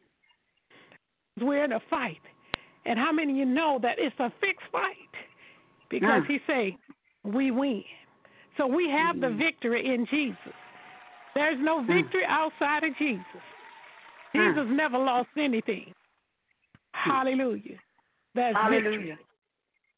We're 1.40 1.64
in 1.64 1.72
a 1.72 1.80
fight. 1.90 2.20
And 2.86 2.98
how 2.98 3.12
many 3.12 3.32
of 3.32 3.38
you 3.38 3.44
know 3.44 3.78
that 3.82 3.96
it's 3.98 4.18
a 4.18 4.30
fixed 4.40 4.66
fight? 4.70 4.94
Because 5.90 6.22
mm. 6.22 6.26
he 6.26 6.38
say, 6.46 6.76
we 7.24 7.50
win. 7.50 7.84
So 8.56 8.66
we 8.66 8.88
have 8.90 9.20
the 9.20 9.28
mm-hmm. 9.28 9.38
victory 9.38 9.94
in 9.94 10.06
Jesus. 10.10 10.54
There's 11.34 11.58
no 11.60 11.80
mm. 11.80 11.86
victory 11.86 12.24
outside 12.28 12.84
of 12.84 12.96
Jesus. 12.98 13.24
Mm. 14.34 14.54
Jesus 14.54 14.66
never 14.70 14.98
lost 14.98 15.28
anything. 15.38 15.92
Hallelujah. 16.92 17.78
That's 18.34 18.56
Hallelujah. 18.56 18.98
victory. 18.98 19.18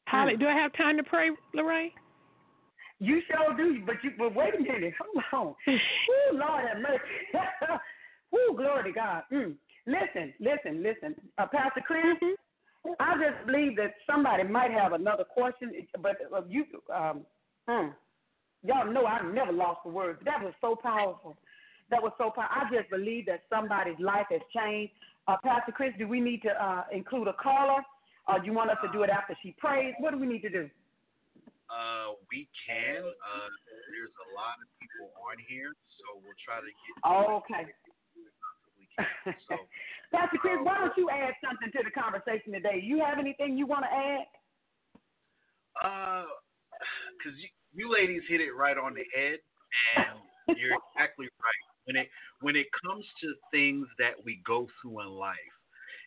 Hallelujah. 0.07 0.39
Do 0.39 0.47
I 0.47 0.55
have 0.55 0.73
time 0.75 0.97
to 0.97 1.03
pray, 1.03 1.31
Lorraine? 1.55 1.91
You 2.99 3.21
sure 3.29 3.55
do, 3.57 3.83
but 3.85 3.97
you 4.03 4.13
but 4.17 4.35
wait 4.35 4.55
a 4.55 4.63
minute. 4.63 4.95
Hold 5.31 5.49
on. 5.49 5.55
Woo, 5.67 6.39
Lord 6.39 6.65
have 6.67 6.79
mercy. 6.79 7.01
Woo, 8.33 8.57
glory 8.57 8.85
to 8.85 8.93
God. 8.93 9.23
Mm. 9.33 9.55
Listen, 9.87 10.33
listen, 10.41 10.83
listen. 10.83 11.15
Uh, 11.39 11.47
Pastor 11.53 11.83
Chris, 11.87 12.05
mm-hmm. 12.05 12.35
I 13.01 13.15
just 13.15 13.47
believe 13.47 13.77
that 13.77 13.95
somebody 14.09 14.45
might 14.45 14.71
have 14.71 14.93
another 14.93 15.25
question, 15.25 15.73
but 16.01 16.17
uh, 16.35 16.43
you, 16.49 16.65
um, 16.95 17.23
mm, 17.69 17.93
y'all 18.63 18.93
know 18.93 19.07
I've 19.07 19.33
never 19.33 19.53
lost 19.53 19.81
the 19.85 19.91
words. 19.91 20.21
That 20.25 20.43
was 20.43 20.55
so 20.61 20.77
powerful. 20.81 21.37
That 21.91 22.03
was 22.03 22.13
so 22.19 22.31
powerful. 22.35 22.57
I 22.57 22.75
just 22.75 22.91
believe 22.91 23.27
that 23.27 23.43
somebody's 23.51 23.99
life 23.99 24.27
has 24.31 24.41
changed. 24.55 24.93
Uh, 25.29 25.37
Pastor 25.43 25.73
Chris, 25.73 25.93
do 25.99 26.07
we 26.07 26.21
need 26.21 26.43
to 26.43 26.51
uh, 26.51 26.85
include 26.93 27.29
a 27.29 27.35
caller, 27.35 27.83
or 28.29 28.39
do 28.39 28.47
you 28.47 28.53
want 28.53 28.71
us 28.71 28.79
to 28.85 28.91
do 28.93 29.03
it 29.03 29.11
after 29.11 29.37
she 29.43 29.55
prays? 29.59 29.95
What 29.99 30.13
do 30.13 30.19
we 30.19 30.27
need 30.27 30.43
to 30.43 30.51
do? 30.51 30.71
Uh, 31.67 32.15
we 32.31 32.47
can. 32.63 33.03
Uh, 33.03 33.51
there's 33.91 34.15
a 34.15 34.29
lot 34.39 34.55
of 34.63 34.71
people 34.79 35.11
on 35.27 35.35
here, 35.51 35.75
so 35.99 36.23
we'll 36.23 36.39
try 36.39 36.63
to 36.63 36.71
get. 36.71 36.95
Oh, 37.03 37.43
okay. 37.43 37.67
So, 39.49 39.59
Pastor 40.13 40.39
Chris, 40.39 40.59
why 40.63 40.79
don't 40.79 40.97
you 40.97 41.11
add 41.11 41.35
something 41.45 41.71
to 41.73 41.83
the 41.85 41.91
conversation 41.91 42.53
today? 42.53 42.81
You 42.83 43.03
have 43.05 43.19
anything 43.19 43.57
you 43.57 43.67
want 43.67 43.85
to 43.85 43.93
add? 43.93 44.27
uh, 45.83 46.25
because 47.19 47.39
you, 47.39 47.49
you 47.75 47.93
ladies 47.93 48.23
hit 48.29 48.41
it 48.41 48.55
right 48.57 48.77
on 48.79 48.95
the 48.95 49.05
head, 49.15 49.39
and 49.97 50.19
you're 50.59 50.77
exactly 50.95 51.27
right. 51.27 51.65
When 51.85 51.97
it 51.97 52.09
when 52.41 52.57
it 52.57 52.67
comes 52.85 53.05
to 53.23 53.35
things 53.51 53.87
that 53.99 54.15
we 54.25 54.41
go 54.47 54.67
through 54.81 55.03
in 55.03 55.09
life, 55.09 55.37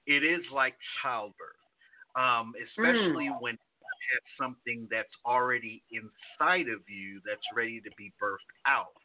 it 0.08 0.24
is 0.24 0.42
like 0.54 0.76
childbirth, 1.02 1.64
um, 2.16 2.54
especially 2.68 3.30
when 3.40 3.54
you 3.54 3.88
have 4.14 4.26
something 4.38 4.88
that's 4.92 5.14
already 5.26 5.84
inside 5.92 6.68
of 6.68 6.82
you 6.88 7.22
that's 7.26 7.46
ready 7.56 7.80
to 7.82 7.90
be 7.98 8.12
birthed 8.22 8.52
out. 8.66 8.96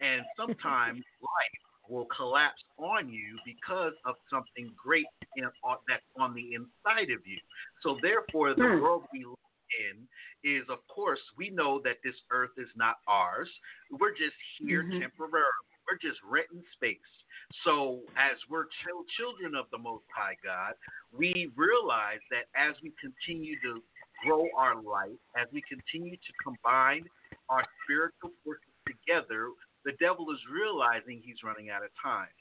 And 0.00 0.22
sometimes 0.36 1.04
life 1.22 1.64
will 1.88 2.06
collapse 2.06 2.62
on 2.78 3.08
you 3.08 3.38
because 3.44 3.92
of 4.04 4.16
something 4.30 4.72
great 4.76 5.06
in, 5.36 5.44
on, 5.62 5.76
that's 5.88 6.02
on 6.18 6.34
the 6.34 6.54
inside 6.54 7.10
of 7.10 7.26
you. 7.26 7.38
So 7.82 7.98
therefore, 8.02 8.54
the 8.54 8.64
Hmm. 8.64 8.80
world 8.80 9.04
we 9.12 9.24
live 9.24 9.36
in 9.92 10.08
is, 10.44 10.64
of 10.68 10.86
course, 10.88 11.20
we 11.36 11.50
know 11.50 11.80
that 11.84 11.96
this 12.04 12.14
earth 12.30 12.56
is 12.58 12.68
not 12.76 12.96
ours. 13.06 13.48
We're 13.90 14.14
just 14.14 14.36
here 14.58 14.84
Mhm. 14.84 15.00
temporarily. 15.00 15.66
We're 15.86 15.98
just 15.98 16.22
renting 16.22 16.64
space. 16.72 16.98
So 17.64 18.02
as 18.16 18.38
we're 18.48 18.66
chil- 18.82 19.04
children 19.16 19.54
of 19.54 19.68
the 19.70 19.78
Most 19.78 20.04
High 20.14 20.36
God, 20.42 20.74
we 21.12 21.52
realize 21.56 22.20
that 22.30 22.46
as 22.54 22.80
we 22.82 22.90
continue 22.92 23.60
to 23.60 23.82
grow 24.24 24.48
our 24.56 24.80
life, 24.80 25.18
as 25.36 25.50
we 25.52 25.60
continue 25.62 26.16
to 26.16 26.32
combine 26.42 27.08
our 27.48 27.64
spiritual 27.82 28.32
forces 28.42 28.72
together, 28.86 29.50
the 29.84 29.92
devil 30.00 30.30
is 30.30 30.38
realizing 30.50 31.20
he's 31.24 31.42
running 31.44 31.70
out 31.70 31.84
of 31.84 31.90
time. 32.00 32.32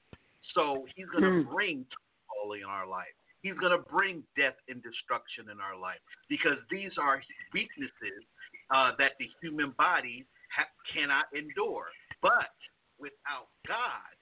So 0.53 0.85
he's 0.95 1.07
going 1.07 1.23
to 1.23 1.43
Hmm. 1.43 1.53
bring 1.53 1.85
turmoil 1.85 2.53
in 2.53 2.63
our 2.63 2.85
life. 2.85 3.13
He's 3.41 3.55
going 3.55 3.71
to 3.71 3.83
bring 3.89 4.23
death 4.35 4.55
and 4.69 4.81
destruction 4.81 5.49
in 5.49 5.59
our 5.59 5.75
life 5.75 5.99
because 6.29 6.57
these 6.69 6.97
are 6.97 7.21
weaknesses 7.51 8.23
uh, 8.69 8.95
that 8.97 9.17
the 9.19 9.29
human 9.41 9.71
body 9.71 10.25
ha- 10.55 10.71
cannot 10.93 11.25
endure. 11.33 11.91
But 12.21 12.55
without 12.97 13.49
God, 13.67 14.15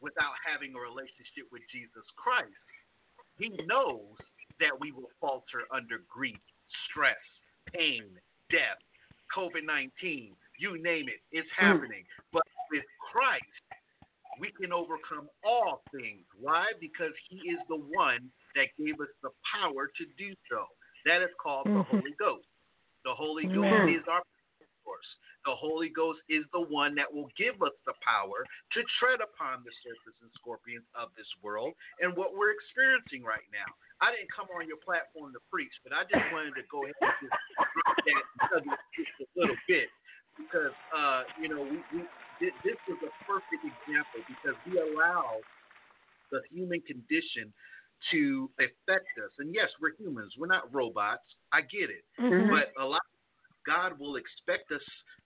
without 0.00 0.34
having 0.46 0.74
a 0.74 0.78
relationship 0.78 1.50
with 1.50 1.62
Jesus 1.72 2.06
Christ, 2.16 2.54
He 3.38 3.48
knows 3.66 4.14
that 4.60 4.78
we 4.78 4.92
will 4.92 5.10
falter 5.20 5.66
under 5.70 6.00
grief, 6.08 6.40
stress, 6.88 7.18
pain, 7.72 8.04
death, 8.50 8.78
COVID 9.36 9.64
19, 9.64 10.36
you 10.58 10.82
name 10.82 11.08
it, 11.08 11.20
it's 11.32 11.48
happening. 11.56 12.04
But 12.32 12.42
with 12.70 12.84
Christ, 13.12 13.44
we 14.38 14.52
can 14.52 14.72
overcome 14.72 15.28
all 15.44 15.82
things. 15.92 16.24
Why? 16.38 16.66
Because 16.80 17.12
He 17.28 17.36
is 17.50 17.58
the 17.68 17.76
one 17.76 18.30
that 18.54 18.68
gave 18.78 19.00
us 19.00 19.08
the 19.22 19.30
power 19.52 19.88
to 19.88 20.04
do 20.18 20.34
so. 20.50 20.66
That 21.04 21.22
is 21.22 21.30
called 21.40 21.66
the 21.66 21.82
Mhm. 21.82 21.86
Holy 21.86 22.12
Ghost. 22.18 22.48
The 23.04 23.14
Holy 23.14 23.46
Ghost 23.46 23.72
Amen. 23.72 23.88
is 23.88 24.06
our 24.08 24.22
source. 24.84 25.16
The 25.44 25.54
Holy 25.54 25.88
Ghost 25.88 26.20
is 26.28 26.44
the 26.50 26.60
one 26.60 26.94
that 26.96 27.12
will 27.12 27.30
give 27.36 27.62
us 27.62 27.72
the 27.86 27.94
power 28.02 28.44
to 28.72 28.82
tread 28.98 29.20
upon 29.20 29.62
the 29.62 29.70
serpents 29.82 30.20
and 30.20 30.30
scorpions 30.34 30.86
of 30.94 31.14
this 31.14 31.26
world 31.42 31.74
and 32.00 32.16
what 32.16 32.34
we're 32.34 32.50
experiencing 32.50 33.22
right 33.22 33.46
now. 33.52 33.66
I 34.00 34.10
didn't 34.10 34.30
come 34.32 34.48
on 34.54 34.66
your 34.66 34.78
platform 34.78 35.32
to 35.32 35.40
preach, 35.50 35.72
but 35.84 35.92
I 35.92 36.04
just 36.04 36.32
wanted 36.32 36.54
to 36.56 36.62
go 36.64 36.82
ahead 36.84 36.94
and 37.00 37.12
just 37.22 37.32
that 38.06 38.64
just 38.94 39.10
a 39.20 39.26
little 39.38 39.56
bit 39.68 39.88
because 40.38 40.72
uh, 40.96 41.22
you 41.40 41.48
know 41.48 41.62
we, 41.62 41.78
we 41.92 42.00
thi- 42.38 42.56
this 42.64 42.78
is 42.88 42.98
a 43.02 43.12
perfect 43.24 43.62
example 43.64 44.20
because 44.28 44.56
we 44.66 44.78
allow 44.78 45.40
the 46.30 46.40
human 46.50 46.80
condition 46.82 47.52
to 48.12 48.50
affect 48.60 49.08
us. 49.24 49.32
And 49.38 49.54
yes, 49.54 49.68
we're 49.80 49.94
humans. 49.98 50.34
We're 50.38 50.46
not 50.52 50.72
robots. 50.72 51.24
I 51.52 51.62
get 51.62 51.88
it. 51.88 52.04
Mhm. 52.20 52.50
But 52.50 52.72
a 52.80 52.84
lot 52.84 53.00
God 53.64 53.98
will 53.98 54.16
expect 54.16 54.70
us 54.70 54.82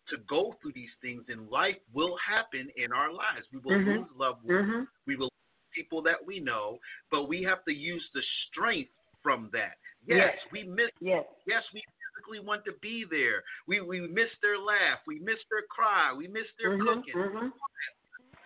to 0.09 0.17
go 0.29 0.57
through 0.63 0.73
these 0.73 0.91
things 1.03 1.25
and 1.29 1.49
life 1.51 1.77
will 1.93 2.17
happen 2.27 2.71
in 2.77 2.93
our 2.93 3.13
lives. 3.13 3.47
We 3.53 3.59
will 3.59 3.73
Mhm. 3.79 3.99
lose 3.99 4.11
loved 4.17 4.45
ones. 4.45 4.67
Mhm. 4.67 4.89
We 5.07 5.17
will 5.17 5.29
lose 5.29 5.71
people 5.75 6.01
that 6.03 6.25
we 6.25 6.41
know, 6.41 6.81
but 7.11 7.25
we 7.25 7.43
have 7.43 7.65
to 7.65 7.73
use 7.75 8.09
the 8.15 8.23
strength 8.49 8.93
from 9.23 9.51
that. 9.51 9.77
Yes, 10.07 10.35
Yes. 10.35 10.51
we 10.53 10.63
miss 10.65 10.91
yes. 11.01 11.27
yes, 11.47 11.63
we 11.75 11.83
physically 12.31 12.47
want 12.47 12.65
to 12.65 12.73
be 12.81 13.05
there. 13.11 13.43
We 13.67 13.81
we 13.81 14.01
miss 14.01 14.31
their 14.43 14.59
laugh, 14.59 15.01
we 15.07 15.19
miss 15.21 15.39
their 15.51 15.63
cry, 15.71 16.13
we 16.17 16.29
miss 16.29 16.47
their 16.59 16.77
Mhm, 16.79 16.87
cooking. 16.87 17.15
mhm. 17.15 17.53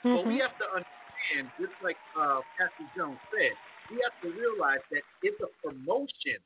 But 0.05 0.27
we 0.27 0.39
have 0.39 0.57
to 0.59 0.65
understand, 0.65 1.51
just 1.59 1.73
like 1.81 1.99
uh, 2.19 2.41
Pastor 2.59 2.85
Jones 2.97 3.21
said, 3.33 3.57
we 3.91 3.99
have 4.05 4.13
to 4.23 4.39
realize 4.39 4.81
that 4.91 5.03
it's 5.23 5.41
a 5.41 5.49
promotion, 5.67 6.39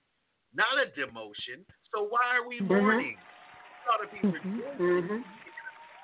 not 0.55 0.79
a 0.79 0.87
demotion. 0.99 1.65
So 1.95 2.05
why 2.09 2.37
are 2.37 2.47
we 2.47 2.61
Mhm. 2.61 2.69
mourning? 2.69 3.19
We 3.19 3.93
ought 3.93 4.03
to 4.03 4.09
be 4.09 4.23
rejoicing. 4.23 4.79
Mhm. 4.79 5.25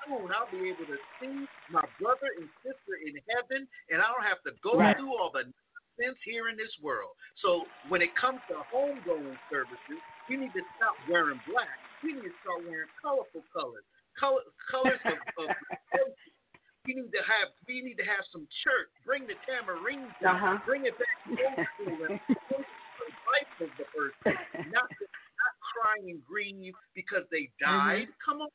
Soon 0.05 0.31
I'll 0.35 0.51
be 0.51 0.69
able 0.69 0.85
to 0.85 0.97
see 1.19 1.47
my 1.69 1.81
brother 1.99 2.29
and 2.37 2.49
sister 2.61 2.95
in 3.05 3.17
heaven, 3.29 3.67
and 3.89 4.01
I 4.01 4.07
don't 4.11 4.23
have 4.23 4.41
to 4.43 4.51
go 4.61 4.77
Right. 4.77 4.95
through 4.97 5.17
all 5.17 5.31
the 5.31 5.51
nonsense 5.97 6.19
here 6.23 6.49
in 6.49 6.57
this 6.57 6.77
world. 6.81 7.15
So 7.37 7.71
when 7.87 8.01
it 8.03 8.15
comes 8.15 8.41
to 8.49 8.61
homegoing 8.71 9.39
services, 9.49 10.03
we 10.29 10.37
need 10.37 10.53
to 10.53 10.63
stop 10.77 10.97
wearing 11.09 11.39
black. 11.47 11.69
We 12.03 12.13
need 12.13 12.23
to 12.27 12.35
start 12.41 12.61
wearing 12.65 12.89
colorful 13.01 13.43
colors, 13.53 13.85
color, 14.19 14.41
colors 14.69 15.01
of, 15.05 15.19
of 15.41 15.49
we 16.85 16.93
need 16.93 17.11
to 17.13 17.23
have 17.25 17.49
we 17.67 17.81
need 17.81 17.97
to 17.97 18.05
have 18.05 18.25
some 18.31 18.47
church. 18.63 18.89
Bring 19.05 19.25
the 19.27 19.35
back. 19.47 19.65
Uh-huh. 19.67 20.57
Bring 20.65 20.85
it 20.85 20.97
back 20.97 21.17
to 21.29 21.65
school 21.77 21.97
and 22.09 22.19
the 22.49 22.57
life 22.57 23.53
of 23.61 23.69
the 23.77 23.85
person. 23.93 24.37
Not 24.69 24.89
not 24.89 25.53
crying 25.73 26.09
and 26.09 26.21
grieve 26.25 26.73
because 26.93 27.23
they 27.31 27.49
died. 27.59 28.07
Come 28.23 28.41
on. 28.41 28.49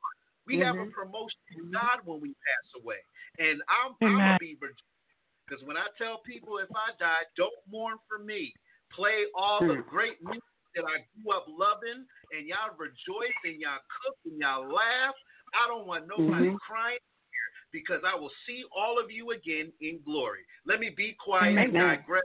We 0.47 0.59
have 0.59 0.75
a 0.77 0.87
Mhm. 0.87 0.93
promotion 0.93 1.39
in 1.57 1.71
God 1.71 2.01
when 2.05 2.21
we 2.21 2.35
pass 2.35 2.83
away. 2.83 2.99
And 3.39 3.63
I'm 3.69 3.95
I'm 4.03 4.17
a 4.35 4.39
believer 4.39 4.73
because 5.47 5.63
when 5.65 5.77
I 5.77 5.87
tell 5.99 6.19
people 6.27 6.59
if 6.59 6.71
I 6.75 6.93
die, 6.99 7.23
don't 7.37 7.55
mourn 7.71 7.99
for 8.09 8.19
me. 8.19 8.53
Play 8.91 9.27
all 9.35 9.61
the 9.61 9.77
Hmm. 9.83 9.89
great 9.89 10.23
music 10.23 10.43
that 10.75 10.85
I 10.85 11.03
grew 11.15 11.33
up 11.35 11.47
loving, 11.49 12.07
and 12.33 12.47
y'all 12.47 12.75
rejoice 12.79 13.37
and 13.45 13.61
y'all 13.61 13.83
cook 14.03 14.17
and 14.27 14.39
y'all 14.39 14.67
laugh. 14.69 15.15
I 15.55 15.67
don't 15.67 15.87
want 15.87 16.07
nobody 16.07 16.51
Mhm. 16.51 16.59
crying 16.61 16.99
here 17.03 17.51
because 17.73 18.05
I 18.05 18.15
will 18.15 18.33
see 18.47 18.65
all 18.71 18.99
of 18.99 19.11
you 19.11 19.33
again 19.33 19.73
in 19.81 20.01
glory. 20.03 20.47
Let 20.65 20.79
me 20.81 20.91
be 20.91 21.15
quiet 21.15 21.59
and 21.59 21.75
Amen. 21.75 21.99
digress. 21.99 22.25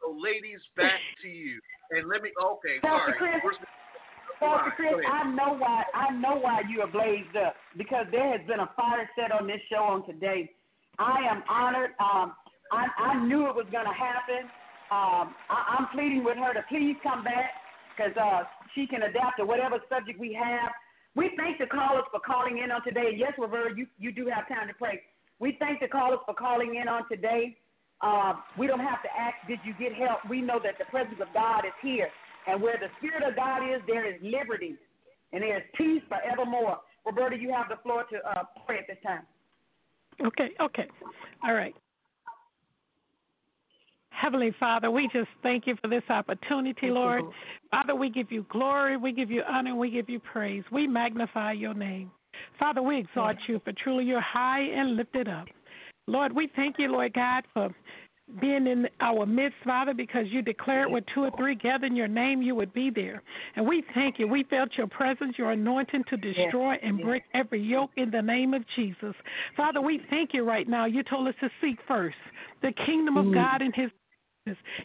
So, 0.00 0.12
ladies, 0.12 0.64
back 0.76 1.00
to 1.22 1.28
you. 1.28 1.60
And 1.90 2.08
let 2.08 2.22
me. 2.22 2.32
Okay, 2.40 2.78
Pastor 2.80 3.18
sorry. 3.18 3.18
Chris, 3.18 3.44
We're- 3.44 3.56
Pastor 4.38 4.70
Chris. 4.76 5.04
I 5.06 5.24
know 5.24 5.54
why 5.54 5.84
I 5.92 6.10
know 6.12 6.36
why 6.36 6.60
you 6.60 6.80
are 6.82 6.86
blazed 6.86 7.36
up 7.36 7.56
because 7.76 8.06
there 8.10 8.30
has 8.30 8.46
been 8.46 8.60
a 8.60 8.68
fire 8.76 9.10
set 9.16 9.32
on 9.32 9.46
this 9.48 9.60
show 9.68 9.82
on 9.82 10.06
today. 10.06 10.54
I 10.98 11.24
am 11.24 11.42
honored. 11.48 11.94
Um, 11.98 12.36
I, 12.72 12.86
I 12.96 13.14
knew 13.24 13.48
it 13.48 13.54
was 13.54 13.66
going 13.72 13.86
to 13.86 13.92
happen. 13.92 14.48
Um, 14.90 15.34
I, 15.50 15.76
I'm 15.78 15.88
pleading 15.88 16.22
with 16.24 16.36
her 16.38 16.54
to 16.54 16.62
please 16.68 16.96
come 17.02 17.24
back 17.24 17.50
because 18.00 18.16
uh, 18.16 18.44
she 18.74 18.86
can 18.86 19.02
adapt 19.02 19.38
to 19.38 19.44
whatever 19.44 19.78
subject 19.88 20.18
we 20.18 20.32
have. 20.32 20.70
We 21.14 21.30
thank 21.36 21.58
the 21.58 21.66
callers 21.66 22.04
for 22.10 22.20
calling 22.20 22.58
in 22.58 22.70
on 22.70 22.82
today. 22.84 23.12
Yes, 23.16 23.32
Roberta, 23.38 23.74
you, 23.76 23.86
you 23.98 24.12
do 24.12 24.30
have 24.32 24.48
time 24.48 24.68
to 24.68 24.74
pray. 24.74 25.02
We 25.38 25.56
thank 25.58 25.80
the 25.80 25.88
callers 25.88 26.20
for 26.24 26.34
calling 26.34 26.76
in 26.80 26.88
on 26.88 27.08
today. 27.08 27.56
Uh, 28.00 28.34
we 28.58 28.66
don't 28.66 28.80
have 28.80 29.02
to 29.02 29.08
ask, 29.18 29.34
did 29.48 29.58
you 29.64 29.74
get 29.78 29.92
help? 29.94 30.20
We 30.28 30.40
know 30.40 30.60
that 30.62 30.78
the 30.78 30.84
presence 30.86 31.18
of 31.20 31.28
God 31.34 31.64
is 31.66 31.72
here. 31.82 32.08
And 32.46 32.62
where 32.62 32.78
the 32.78 32.88
Spirit 32.98 33.28
of 33.28 33.36
God 33.36 33.62
is, 33.62 33.82
there 33.86 34.08
is 34.08 34.18
liberty. 34.22 34.76
And 35.32 35.42
there 35.42 35.58
is 35.58 35.64
peace 35.76 36.02
forevermore. 36.08 36.78
Roberta, 37.04 37.36
you 37.36 37.52
have 37.52 37.68
the 37.68 37.76
floor 37.82 38.04
to 38.10 38.16
uh, 38.16 38.44
pray 38.66 38.78
at 38.78 38.86
this 38.86 38.96
time. 39.04 39.22
Okay, 40.24 40.50
okay. 40.60 40.88
All 41.44 41.54
right. 41.54 41.74
Heavenly 44.20 44.52
Father, 44.60 44.90
we 44.90 45.08
just 45.12 45.30
thank 45.42 45.66
you 45.66 45.76
for 45.80 45.88
this 45.88 46.02
opportunity, 46.10 46.90
Lord. 46.90 47.22
Father, 47.70 47.94
we 47.94 48.10
give 48.10 48.30
you 48.30 48.44
glory, 48.50 48.98
we 48.98 49.12
give 49.12 49.30
you 49.30 49.42
honor, 49.48 49.74
we 49.74 49.90
give 49.90 50.10
you 50.10 50.20
praise. 50.20 50.62
We 50.70 50.86
magnify 50.86 51.52
your 51.52 51.72
name. 51.72 52.10
Father, 52.58 52.82
we 52.82 52.98
exalt 52.98 53.36
you 53.48 53.60
for 53.64 53.72
truly 53.72 54.04
you're 54.04 54.20
high 54.20 54.60
and 54.60 54.96
lifted 54.96 55.26
up. 55.26 55.46
Lord, 56.06 56.34
we 56.34 56.50
thank 56.54 56.76
you, 56.78 56.88
Lord 56.88 57.14
God, 57.14 57.44
for 57.54 57.70
being 58.40 58.66
in 58.66 58.86
our 59.00 59.26
midst, 59.26 59.56
Father, 59.64 59.94
because 59.94 60.26
you 60.28 60.42
declared 60.42 60.90
with 60.90 61.04
two 61.14 61.22
or 61.22 61.30
three 61.36 61.54
gather 61.54 61.86
in 61.86 61.96
your 61.96 62.06
name, 62.06 62.42
you 62.42 62.54
would 62.54 62.72
be 62.72 62.90
there. 62.94 63.22
And 63.56 63.66
we 63.66 63.82
thank 63.94 64.18
you. 64.18 64.28
We 64.28 64.44
felt 64.44 64.70
your 64.76 64.86
presence, 64.86 65.36
your 65.36 65.52
anointing 65.52 66.04
to 66.10 66.16
destroy 66.16 66.74
and 66.82 67.00
break 67.00 67.22
every 67.34 67.62
yoke 67.62 67.90
in 67.96 68.10
the 68.10 68.22
name 68.22 68.54
of 68.54 68.62
Jesus. 68.76 69.14
Father, 69.56 69.80
we 69.80 70.00
thank 70.10 70.30
you 70.32 70.44
right 70.44 70.68
now. 70.68 70.84
You 70.84 71.02
told 71.02 71.26
us 71.26 71.34
to 71.40 71.48
seek 71.60 71.78
first 71.88 72.16
the 72.62 72.72
kingdom 72.86 73.16
of 73.16 73.26
mm. 73.26 73.34
God 73.34 73.62
and 73.62 73.74
his 73.74 73.90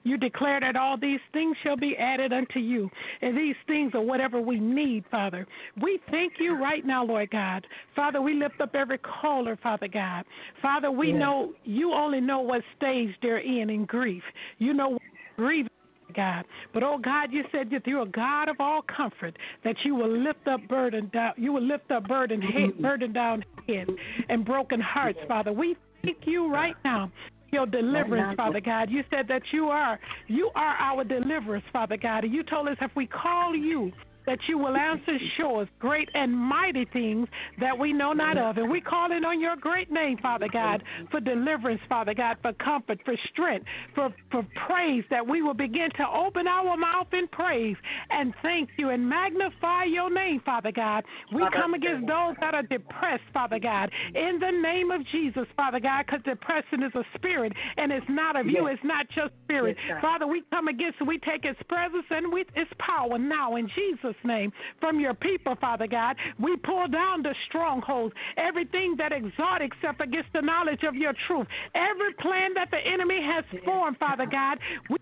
you 0.03 0.18
declare 0.18 0.60
that 0.60 0.76
all 0.76 0.98
these 0.98 1.19
things 1.34 1.56
shall 1.64 1.77
be 1.77 1.95
added 1.98 2.34
unto 2.34 2.60
you. 2.60 2.90
And 3.22 3.38
these 3.38 3.56
things 3.68 3.91
are 3.94 4.02
whatever 4.02 4.41
we 4.41 4.60
need, 4.60 5.06
Father. 5.10 5.48
We 5.82 5.99
thank 6.11 6.34
you 6.40 6.61
right 6.61 6.86
now, 6.86 7.06
Lord 7.06 7.32
God. 7.32 7.65
Father, 7.95 8.22
we 8.22 8.34
lift 8.34 8.60
up 8.61 8.76
every 8.76 8.99
caller, 8.99 9.57
Father 9.61 9.88
God. 9.88 10.26
Father, 10.61 10.91
we 10.91 11.11
know 11.11 11.53
you 11.64 11.94
only 11.94 12.22
know 12.22 12.40
what 12.40 12.61
stage 12.77 13.10
they're 13.22 13.40
in 13.40 13.69
in 13.69 13.86
grief. 13.86 14.23
You 14.57 14.73
know 14.73 14.98
grief. 15.38 15.68
God. 16.15 16.45
But 16.73 16.82
oh 16.82 16.98
God, 16.98 17.34
you 17.34 17.44
said 17.52 17.69
that 17.72 17.86
you're 17.86 18.03
a 18.03 18.06
God 18.06 18.48
of 18.48 18.57
all 18.60 18.82
comfort, 18.84 19.36
that 19.65 19.76
you 19.84 19.95
will 19.95 20.18
lift 20.18 20.48
up 20.48 20.65
burden 20.69 21.10
down 21.11 21.34
you 21.36 21.52
will 21.52 21.64
lift 21.64 21.91
up 21.91 22.07
burden 22.07 22.41
head, 22.41 22.69
mm-hmm. 22.69 22.82
burden 22.82 23.11
down 23.11 23.44
head 23.68 23.88
and 24.30 24.45
broken 24.45 24.80
hearts, 24.80 25.19
Father. 25.27 25.52
We 25.52 25.76
thank 26.03 26.19
you 26.26 26.49
right 26.49 26.76
now 26.86 27.11
your 27.52 27.66
deliverance, 27.66 28.36
Father 28.36 28.60
God. 28.60 28.90
You 28.90 29.04
said 29.10 29.28
that 29.28 29.42
you 29.52 29.66
are 29.66 30.00
you 30.28 30.50
are 30.56 30.76
our 30.76 31.04
deliverers, 31.04 31.64
Father 31.72 31.98
God. 31.98 32.24
And 32.24 32.34
you 32.34 32.44
told 32.44 32.68
us 32.68 32.78
if 32.82 32.92
we 32.96 33.08
call 33.08 33.56
you 33.56 33.92
that 34.26 34.40
you 34.48 34.58
will 34.58 34.76
answer 34.76 35.18
show 35.38 35.60
us 35.60 35.68
great 35.80 36.10
and 36.14 36.36
mighty 36.36 36.86
things 36.92 37.28
that 37.60 37.78
we 37.78 37.94
know 37.94 38.14
not 38.14 38.38
of. 38.38 38.58
And 38.58 38.70
we 38.70 38.82
call 38.82 39.12
in 39.12 39.24
on 39.26 39.40
your 39.40 39.56
great 39.56 39.92
name, 39.92 40.18
Father 40.22 40.48
God, 40.52 40.84
for 41.12 41.20
deliverance, 41.20 41.82
Father 41.88 42.14
God, 42.14 42.38
for 42.42 42.54
comfort, 42.54 43.00
for 43.06 43.16
strength, 43.32 43.66
for, 43.94 44.14
for 44.32 44.46
praise, 44.68 45.04
that 45.10 45.26
we 45.26 45.42
will 45.42 45.54
begin 45.54 45.90
to 45.98 46.06
open 46.08 46.48
our 46.48 46.78
mouth 46.78 47.08
in 47.14 47.28
praise 47.28 47.76
and 48.10 48.34
thank 48.42 48.70
you 48.78 48.90
and 48.90 49.08
magnify 49.08 49.86
your 49.86 50.14
name, 50.14 50.42
Father 50.46 50.72
God. 50.72 51.04
We 51.34 51.44
come 51.54 51.74
against 51.74 52.08
those 52.08 52.36
that 52.42 52.54
are 52.54 52.64
depressed, 52.64 53.24
Father 53.34 53.60
God, 53.60 53.90
in 54.14 54.40
the 54.40 54.52
name 54.52 54.92
of 54.92 55.02
Jesus, 55.12 55.46
Father 55.56 55.80
God, 55.80 56.06
because 56.06 56.24
depression 56.24 56.84
is 56.84 56.94
a 56.96 57.04
spirit 57.16 57.54
and 57.78 57.92
it's 57.92 58.06
not 58.10 58.40
of 58.40 58.48
you, 58.48 58.68
it's 58.68 58.84
not 58.84 59.06
your 59.16 59.30
spirit. 59.44 59.78
Father, 60.02 60.28
we 60.28 60.44
come 60.50 60.68
against, 60.68 60.98
it. 61.02 61.08
we 61.08 61.20
take 61.20 61.46
its 61.46 61.60
presence 61.68 62.06
and 62.10 62.32
with 62.32 62.48
its 62.56 62.72
power 62.80 63.18
now 63.18 63.56
in 63.56 63.68
Jesus' 63.68 63.86
Jesus' 64.06 64.15
name 64.24 64.52
from 64.80 65.00
your 65.00 65.14
people, 65.14 65.56
Father 65.60 65.88
God. 65.88 66.16
We 66.40 66.56
pull 66.58 66.88
down 66.88 67.22
the 67.24 67.36
strongholds, 67.48 68.14
everything 68.38 68.96
that 68.98 69.12
exalts 69.12 69.66
itself 69.66 69.98
against 70.00 70.30
the 70.34 70.42
knowledge 70.42 70.84
of 70.88 70.96
your 70.96 71.14
truth, 71.28 71.48
every 71.76 72.14
plan 72.22 72.54
that 72.56 72.70
the 72.72 72.80
enemy 72.80 73.22
has 73.24 73.44
formed, 73.64 73.98
Father 73.98 74.26
God. 74.26 74.60
We 74.90 74.98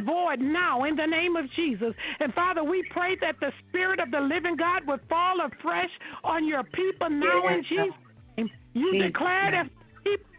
void 0.00 0.40
now 0.40 0.84
in 0.84 0.94
the 0.96 1.06
name 1.06 1.36
of 1.36 1.46
Jesus. 1.56 1.94
And 2.20 2.32
Father, 2.34 2.62
we 2.62 2.82
pray 2.90 3.16
that 3.20 3.36
the 3.40 3.50
Spirit 3.68 4.00
of 4.00 4.10
the 4.10 4.20
living 4.20 4.56
God 4.56 4.86
would 4.86 5.00
fall 5.08 5.36
afresh 5.40 5.90
on 6.24 6.46
your 6.46 6.62
people 6.64 7.08
now 7.08 7.48
in 7.48 7.62
Jesus' 7.62 7.94
name. 8.36 8.50
You 8.74 9.02
declare 9.02 9.50
that 9.52 9.70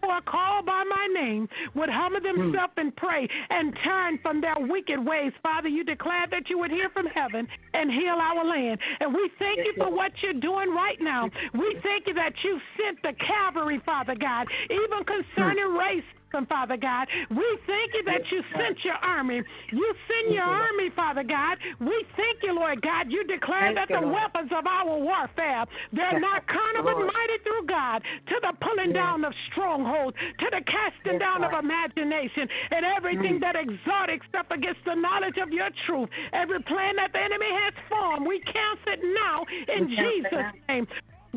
who 0.08 0.12
are 0.12 0.22
called 0.22 0.66
by 0.66 0.84
my 0.88 1.08
name 1.14 1.50
would 1.76 1.90
humble 1.92 2.22
hmm. 2.24 2.40
themselves 2.40 2.74
and 2.78 2.96
pray 2.96 3.28
and 3.50 3.76
turn 3.84 4.20
from 4.22 4.40
their 4.40 4.56
wicked 4.58 5.04
ways. 5.04 5.34
Father, 5.44 5.68
you 5.68 5.84
declared 5.84 6.32
that 6.32 6.50
you 6.50 6.58
would 6.58 6.72
hear 6.72 6.90
from 6.90 7.08
heaven 7.08 7.48
and 7.74 7.92
heal 7.92 8.16
our 8.16 8.46
land. 8.46 8.80
And 9.02 9.14
we 9.14 9.30
thank 9.38 9.60
you 9.60 9.74
for 9.78 9.94
what 9.94 10.12
you're 10.24 10.40
doing 10.40 10.70
right 10.72 10.98
now. 11.02 11.30
We 11.54 11.78
thank 11.84 12.08
you 12.08 12.14
that 12.14 12.34
you 12.44 12.60
sent 12.80 13.02
the 13.04 13.14
cavalry, 13.20 13.82
Father 13.86 14.16
God, 14.16 14.48
even 14.72 15.04
concerning 15.04 15.76
race 15.76 16.08
Father 16.32 16.78
God. 16.78 17.08
We 17.30 17.48
thank 17.66 17.94
you 17.94 18.04
that 18.06 18.22
you 18.32 18.44
sent 18.52 18.84
your 18.84 19.00
army. 19.02 19.42
You 19.72 19.96
send 20.08 20.34
your 20.34 20.44
army, 20.44 20.90
Father 20.96 21.24
God. 21.24 21.58
We 21.80 22.06
thank 22.16 22.44
you, 22.44 22.54
Lord 22.54 22.82
God. 22.82 23.10
You 23.10 23.24
declare 23.26 23.74
that 23.74 23.88
the 23.88 24.06
weapons 24.06 24.52
of 24.52 24.68
our 24.68 25.00
warfare, 25.00 25.66
they're 25.94 26.20
not 26.20 26.46
carnal 26.48 26.84
but 26.84 27.00
mighty 27.00 27.38
through 27.44 27.66
God 27.68 28.04
to 28.28 28.36
the 28.42 28.54
pulling 28.62 28.94
down 28.94 29.24
of 29.26 29.34
strongholds, 29.52 30.18
to 30.40 30.48
the 30.52 30.62
casting 30.68 31.20
down 31.20 31.44
of 31.44 31.52
imagination, 31.54 32.48
and 32.72 32.86
everything 32.86 33.40
that 33.40 33.56
exalts 33.56 34.12
itself 34.12 34.48
against 34.52 34.84
the 34.86 34.96
knowledge 34.96 35.38
of 35.42 35.50
your 35.52 35.70
truth. 35.86 36.10
Every 36.34 36.62
plan 36.64 36.96
that 36.98 37.14
the 37.14 37.20
enemy 37.20 37.50
has 37.66 37.74
formed, 37.90 38.28
we 38.28 38.40
cancel 38.42 38.94
it 38.94 39.02
now 39.16 39.46
in 39.74 39.90
Jesus' 39.90 40.54
name. 40.68 40.88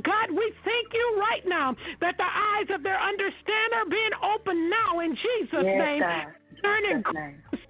God, 0.03 0.31
we 0.31 0.47
thank 0.65 0.87
you 0.95 1.07
right 1.19 1.45
now 1.47 1.75
that 2.01 2.17
the 2.17 2.31
eyes 2.31 2.69
of 2.71 2.83
their 2.83 2.99
understanding 3.01 3.75
are 3.75 3.91
being 3.91 4.15
opened 4.23 4.71
now 4.71 5.01
in 5.01 5.17
Jesus' 5.17 5.67
Yes, 5.67 5.79
name. 5.79 6.01
God. 6.01 6.27
Turning 6.63 7.03
Jesus' 7.03 7.67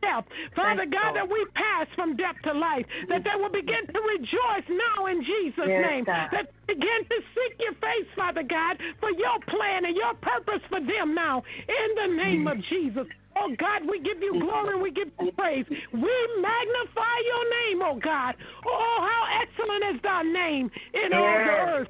death. 0.00 0.24
Father 0.56 0.88
Thank 0.88 0.96
God, 0.96 1.12
you. 1.12 1.16
that 1.20 1.28
we 1.28 1.40
pass 1.54 1.86
from 1.94 2.16
death 2.16 2.36
to 2.44 2.52
life, 2.52 2.84
that 3.08 3.22
they 3.22 3.36
will 3.36 3.52
begin 3.52 3.86
to 3.86 4.00
rejoice 4.00 4.66
now 4.68 5.06
in 5.06 5.22
Jesus' 5.22 5.68
Yes, 5.68 5.84
name. 5.84 6.04
God. 6.04 6.28
That 6.32 6.48
they 6.66 6.74
begin 6.74 7.00
to 7.06 7.16
seek 7.36 7.52
your 7.60 7.76
face, 7.78 8.08
Father 8.16 8.42
God, 8.42 8.80
for 8.98 9.12
your 9.12 9.38
plan 9.46 9.84
and 9.84 9.94
your 9.94 10.14
purpose 10.18 10.64
for 10.68 10.80
them 10.80 11.14
now, 11.14 11.44
in 11.68 11.88
the 11.96 12.08
name 12.16 12.48
of 12.48 12.58
mm. 12.58 12.68
Jesus. 12.68 13.06
Oh 13.40 13.48
God, 13.56 13.88
we 13.88 14.00
give 14.00 14.20
you 14.20 14.36
glory, 14.40 14.80
we 14.80 14.90
give 14.92 15.08
you 15.18 15.32
praise. 15.32 15.64
We 15.70 16.14
magnify 16.44 17.16
your 17.24 17.44
name, 17.48 17.78
oh 17.82 17.96
God. 17.96 18.36
Oh, 18.66 18.96
how 19.00 19.22
excellent 19.40 19.96
is 19.96 20.02
thy 20.02 20.22
name 20.22 20.70
in 20.92 21.14
all 21.14 21.38
the 21.40 21.56
earth. 21.80 21.88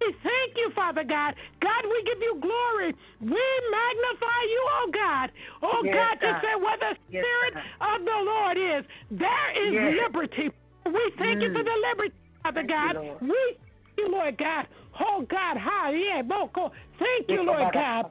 We 0.00 0.14
thank 0.22 0.50
you, 0.56 0.70
Father 0.74 1.04
God. 1.04 1.34
God, 1.62 1.82
we 1.86 2.02
give 2.02 2.18
you 2.22 2.38
glory. 2.42 2.94
We 3.20 3.44
magnify 3.70 4.40
you, 4.50 4.62
oh 4.82 4.90
God. 4.92 5.30
Oh 5.62 5.82
Yes, 5.84 5.94
God, 5.94 6.14
you 6.22 6.32
God. 6.32 6.42
say 6.42 6.54
where 6.58 6.78
the 6.78 6.92
Yes, 7.10 7.24
Spirit 7.24 7.54
of 7.82 7.98
the 8.04 8.18
Lord 8.26 8.56
is, 8.58 8.82
there 9.10 9.50
is 9.54 9.72
Yes. 9.74 9.94
liberty. 10.06 10.50
We 10.86 11.12
thank 11.18 11.42
you 11.42 11.50
for 11.52 11.62
Mm. 11.62 11.70
the 11.70 11.78
liberty, 11.90 12.14
Father 12.42 12.62
Thank 12.62 12.70
God. 12.70 12.94
Lord. 12.96 13.20
we 13.22 13.38
thank 13.54 13.98
you, 13.98 14.08
Lord 14.10 14.38
God. 14.38 14.66
Oh 15.00 15.26
God, 15.28 15.56
hi, 15.58 15.90
yeah, 15.92 16.22
Boko. 16.22 16.72
Thank 16.98 17.28
you, 17.28 17.42
Lord 17.42 17.72
God. 17.72 18.06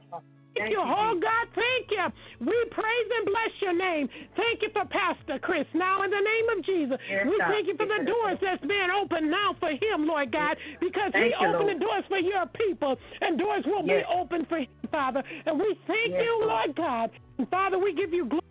Thank 0.58 0.72
you, 0.72 0.82
oh 0.82 1.14
God, 1.20 1.46
thank 1.54 1.90
you. 1.90 2.04
We 2.40 2.56
praise 2.70 3.08
and 3.18 3.24
bless 3.26 3.52
your 3.62 3.76
name. 3.76 4.08
Thank 4.36 4.62
you 4.62 4.70
for 4.72 4.84
Pastor 4.86 5.38
Chris. 5.38 5.66
Now, 5.74 6.02
in 6.02 6.10
the 6.10 6.20
name 6.20 6.46
of 6.58 6.64
Jesus, 6.64 6.98
Yes, 7.10 7.26
we 7.26 7.36
thank 7.38 7.66
you 7.66 7.76
for 7.76 7.86
the 7.86 8.04
doors 8.04 8.38
that's 8.42 8.62
being 8.66 8.90
opened 8.90 9.30
now 9.30 9.54
for 9.60 9.70
him, 9.70 10.06
Lord 10.06 10.32
God, 10.32 10.56
because 10.80 11.12
he 11.14 11.30
you, 11.30 11.34
opened 11.38 11.66
Lord. 11.66 11.76
the 11.76 11.80
doors 11.80 12.04
for 12.08 12.18
your 12.18 12.46
people, 12.54 12.96
and 13.20 13.38
doors 13.38 13.64
will 13.66 13.84
Yes. 13.86 14.04
be 14.04 14.14
open 14.14 14.44
for 14.46 14.58
him, 14.58 14.68
Father. 14.90 15.22
And 15.46 15.58
we 15.58 15.78
thank 15.86 16.10
Yes, 16.12 16.22
you, 16.24 16.46
Lord. 16.46 16.74
God. 16.74 17.10
And 17.38 17.48
Father, 17.48 17.78
we 17.78 17.94
give 17.94 18.12
you 18.12 18.26
glory. 18.26 18.42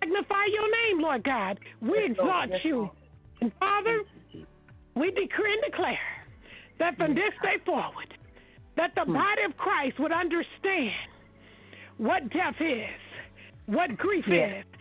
Magnify 0.00 0.44
your 0.52 0.70
name, 0.86 1.00
Lord 1.02 1.24
God. 1.24 1.58
We 1.80 2.04
exalt 2.04 2.50
you. 2.64 2.90
And 3.40 3.52
Father, 3.58 4.00
we 4.94 5.10
decree 5.10 5.52
and 5.52 5.62
declare 5.72 5.98
that 6.78 6.96
from 6.96 7.14
this 7.14 7.32
day 7.42 7.58
forward, 7.64 8.14
that 8.80 8.92
Hmm. 8.96 9.12
the 9.12 9.18
body 9.18 9.42
of 9.42 9.56
Christ 9.58 9.98
would 9.98 10.12
understand 10.12 10.94
what 11.98 12.30
death 12.30 12.58
is, 12.60 12.88
what 13.66 13.96
grief 13.98 14.26
Yes. 14.26 14.64
is, 14.64 14.80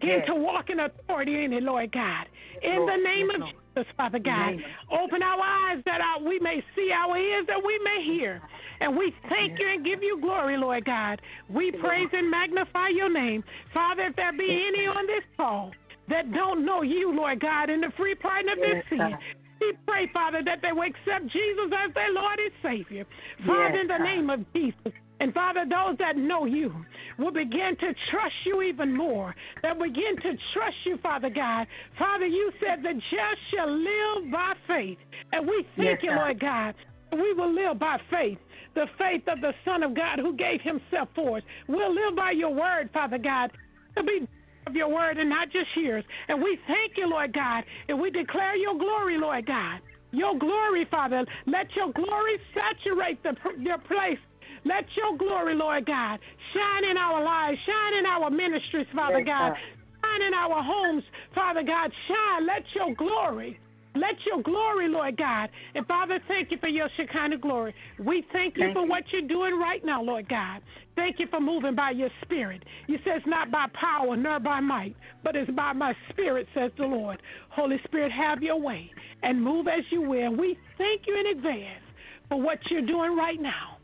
begin 0.00 0.18
Yes. 0.20 0.26
to 0.26 0.34
walk 0.34 0.70
in 0.70 0.80
authority 0.80 1.44
in 1.44 1.52
it, 1.52 1.62
Lord 1.62 1.92
God. 1.92 2.26
In 2.62 2.76
Lord. 2.76 2.92
the 2.92 2.96
name 2.96 3.26
Yes, 3.26 3.34
of 3.34 3.40
Lord. 3.42 3.54
Jesus, 3.76 3.92
Father 3.96 4.18
God, 4.18 4.64
open 4.90 5.22
our 5.22 5.40
eyes 5.42 5.82
that 5.84 6.00
our, 6.00 6.20
we 6.20 6.38
may 6.38 6.62
see, 6.74 6.90
our 6.90 7.18
ears 7.18 7.46
that 7.46 7.62
we 7.62 7.78
may 7.80 8.02
hear. 8.02 8.40
And 8.80 8.96
we 8.96 9.10
thank 9.28 9.58
you 9.58 9.68
and 9.68 9.84
give 9.84 10.02
you 10.02 10.18
glory, 10.20 10.56
Lord 10.56 10.84
God. 10.86 11.20
We 11.50 11.70
praise 11.70 12.08
and 12.12 12.30
magnify 12.30 12.88
your 12.88 13.10
name. 13.10 13.44
Father, 13.74 14.04
if 14.04 14.16
there 14.16 14.32
be 14.32 14.64
any 14.66 14.86
on 14.86 15.06
this 15.06 15.24
call 15.36 15.72
that 16.08 16.32
don't 16.32 16.64
know 16.64 16.82
you, 16.82 17.12
Lord 17.12 17.40
God, 17.40 17.68
in 17.68 17.82
the 17.82 17.90
free 17.90 18.14
pardon 18.14 18.48
of 18.50 18.58
their 18.58 18.76
Yes, 18.76 18.88
sin. 18.88 19.18
We 19.66 19.78
pray, 19.86 20.10
Father, 20.12 20.42
that 20.44 20.60
they 20.62 20.72
will 20.72 20.82
accept 20.88 21.32
Jesus 21.32 21.70
as 21.72 21.94
their 21.94 22.12
Lord 22.12 22.38
and 22.38 22.52
Savior. 22.62 23.04
Father, 23.46 23.76
Yes, 23.76 23.80
in 23.80 23.86
the 23.88 23.98
God. 23.98 24.04
name 24.04 24.30
of 24.30 24.52
Jesus. 24.52 24.92
And 25.20 25.32
Father, 25.32 25.64
those 25.64 25.96
that 25.98 26.16
know 26.16 26.44
you 26.44 26.74
will 27.18 27.30
begin 27.30 27.76
to 27.80 27.94
trust 28.10 28.34
you 28.44 28.62
even 28.62 28.96
more. 28.96 29.34
That 29.62 29.78
begin 29.78 30.16
to 30.16 30.32
trust 30.52 30.76
you, 30.84 30.98
Father 30.98 31.30
God. 31.30 31.66
Father, 31.98 32.26
you 32.26 32.52
said 32.60 32.82
the 32.82 32.94
just 32.94 33.40
shall 33.54 33.70
live 33.70 34.32
by 34.32 34.54
faith. 34.66 34.98
And 35.32 35.46
we 35.46 35.64
thank 35.76 35.88
Yes, 35.88 36.02
you, 36.02 36.10
God. 36.10 36.16
Lord 36.16 36.40
God. 36.40 36.74
We 37.12 37.32
will 37.32 37.52
live 37.54 37.78
by 37.78 37.98
faith, 38.10 38.38
the 38.74 38.86
faith 38.98 39.22
of 39.28 39.40
the 39.40 39.52
Son 39.64 39.84
of 39.84 39.94
God 39.94 40.18
who 40.18 40.34
gave 40.36 40.60
himself 40.62 41.08
for 41.14 41.38
us. 41.38 41.44
We'll 41.68 41.94
live 41.94 42.16
by 42.16 42.32
your 42.32 42.52
word, 42.52 42.90
Father 42.92 43.18
God. 43.18 43.52
To 43.96 44.02
be 44.02 44.26
of 44.66 44.74
your 44.74 44.88
word 44.88 45.18
and 45.18 45.28
not 45.28 45.50
just 45.50 45.68
hearers. 45.74 46.04
And 46.28 46.42
we 46.42 46.58
thank 46.66 46.96
you, 46.96 47.08
Lord 47.08 47.32
God, 47.32 47.64
and 47.88 48.00
we 48.00 48.10
declare 48.10 48.56
your 48.56 48.78
glory, 48.78 49.18
Lord 49.18 49.46
God. 49.46 49.80
Your 50.12 50.38
glory, 50.38 50.86
Father. 50.90 51.24
Let 51.46 51.74
your 51.74 51.92
glory 51.92 52.38
saturate 52.54 53.22
the 53.22 53.34
your 53.60 53.78
place. 53.78 54.18
Let 54.64 54.84
your 54.96 55.18
glory, 55.18 55.54
Lord 55.54 55.84
God, 55.86 56.18
shine 56.54 56.90
in 56.90 56.96
our 56.96 57.22
lives, 57.22 57.58
shine 57.66 57.98
in 57.98 58.06
our 58.06 58.30
ministries, 58.30 58.86
Father 58.94 59.18
Yes, 59.18 59.26
God. 59.26 59.50
God. 59.50 59.58
Shine 60.04 60.22
in 60.22 60.34
our 60.34 60.62
homes, 60.62 61.02
Father 61.34 61.62
God. 61.62 61.90
Shine. 62.08 62.46
Let 62.46 62.62
your 62.74 62.94
glory. 62.94 63.58
Let 63.94 64.14
your 64.26 64.42
glory, 64.42 64.88
Lord 64.88 65.16
God. 65.16 65.50
And 65.74 65.86
Father, 65.86 66.18
thank 66.26 66.50
you 66.50 66.58
for 66.58 66.68
your 66.68 66.88
Shekinah 66.96 67.38
glory. 67.38 67.74
We 67.98 68.24
thank 68.32 68.56
you 68.56 68.64
Thank 68.64 68.74
for 68.74 68.82
you. 68.82 68.90
what 68.90 69.04
you're 69.12 69.28
doing 69.28 69.58
right 69.58 69.84
now, 69.84 70.02
Lord 70.02 70.28
God. 70.28 70.62
Thank 70.96 71.20
you 71.20 71.26
for 71.30 71.40
moving 71.40 71.74
by 71.76 71.90
your 71.90 72.10
spirit. 72.22 72.64
You 72.88 72.96
say 72.98 73.12
it's 73.16 73.26
not 73.26 73.50
by 73.50 73.66
power 73.72 74.16
nor 74.16 74.40
by 74.40 74.60
might, 74.60 74.96
but 75.22 75.36
it's 75.36 75.50
by 75.52 75.72
my 75.72 75.94
spirit, 76.10 76.48
says 76.54 76.72
the 76.76 76.84
Lord. 76.84 77.22
Holy 77.50 77.76
Spirit, 77.84 78.10
have 78.10 78.42
your 78.42 78.60
way 78.60 78.90
and 79.22 79.42
move 79.42 79.66
as 79.68 79.84
you 79.90 80.02
will. 80.02 80.34
We 80.34 80.58
thank 80.76 81.02
you 81.06 81.18
in 81.18 81.38
advance 81.38 81.84
for 82.28 82.40
what 82.40 82.58
you're 82.70 82.86
doing 82.86 83.16
right 83.16 83.40
now 83.40 83.78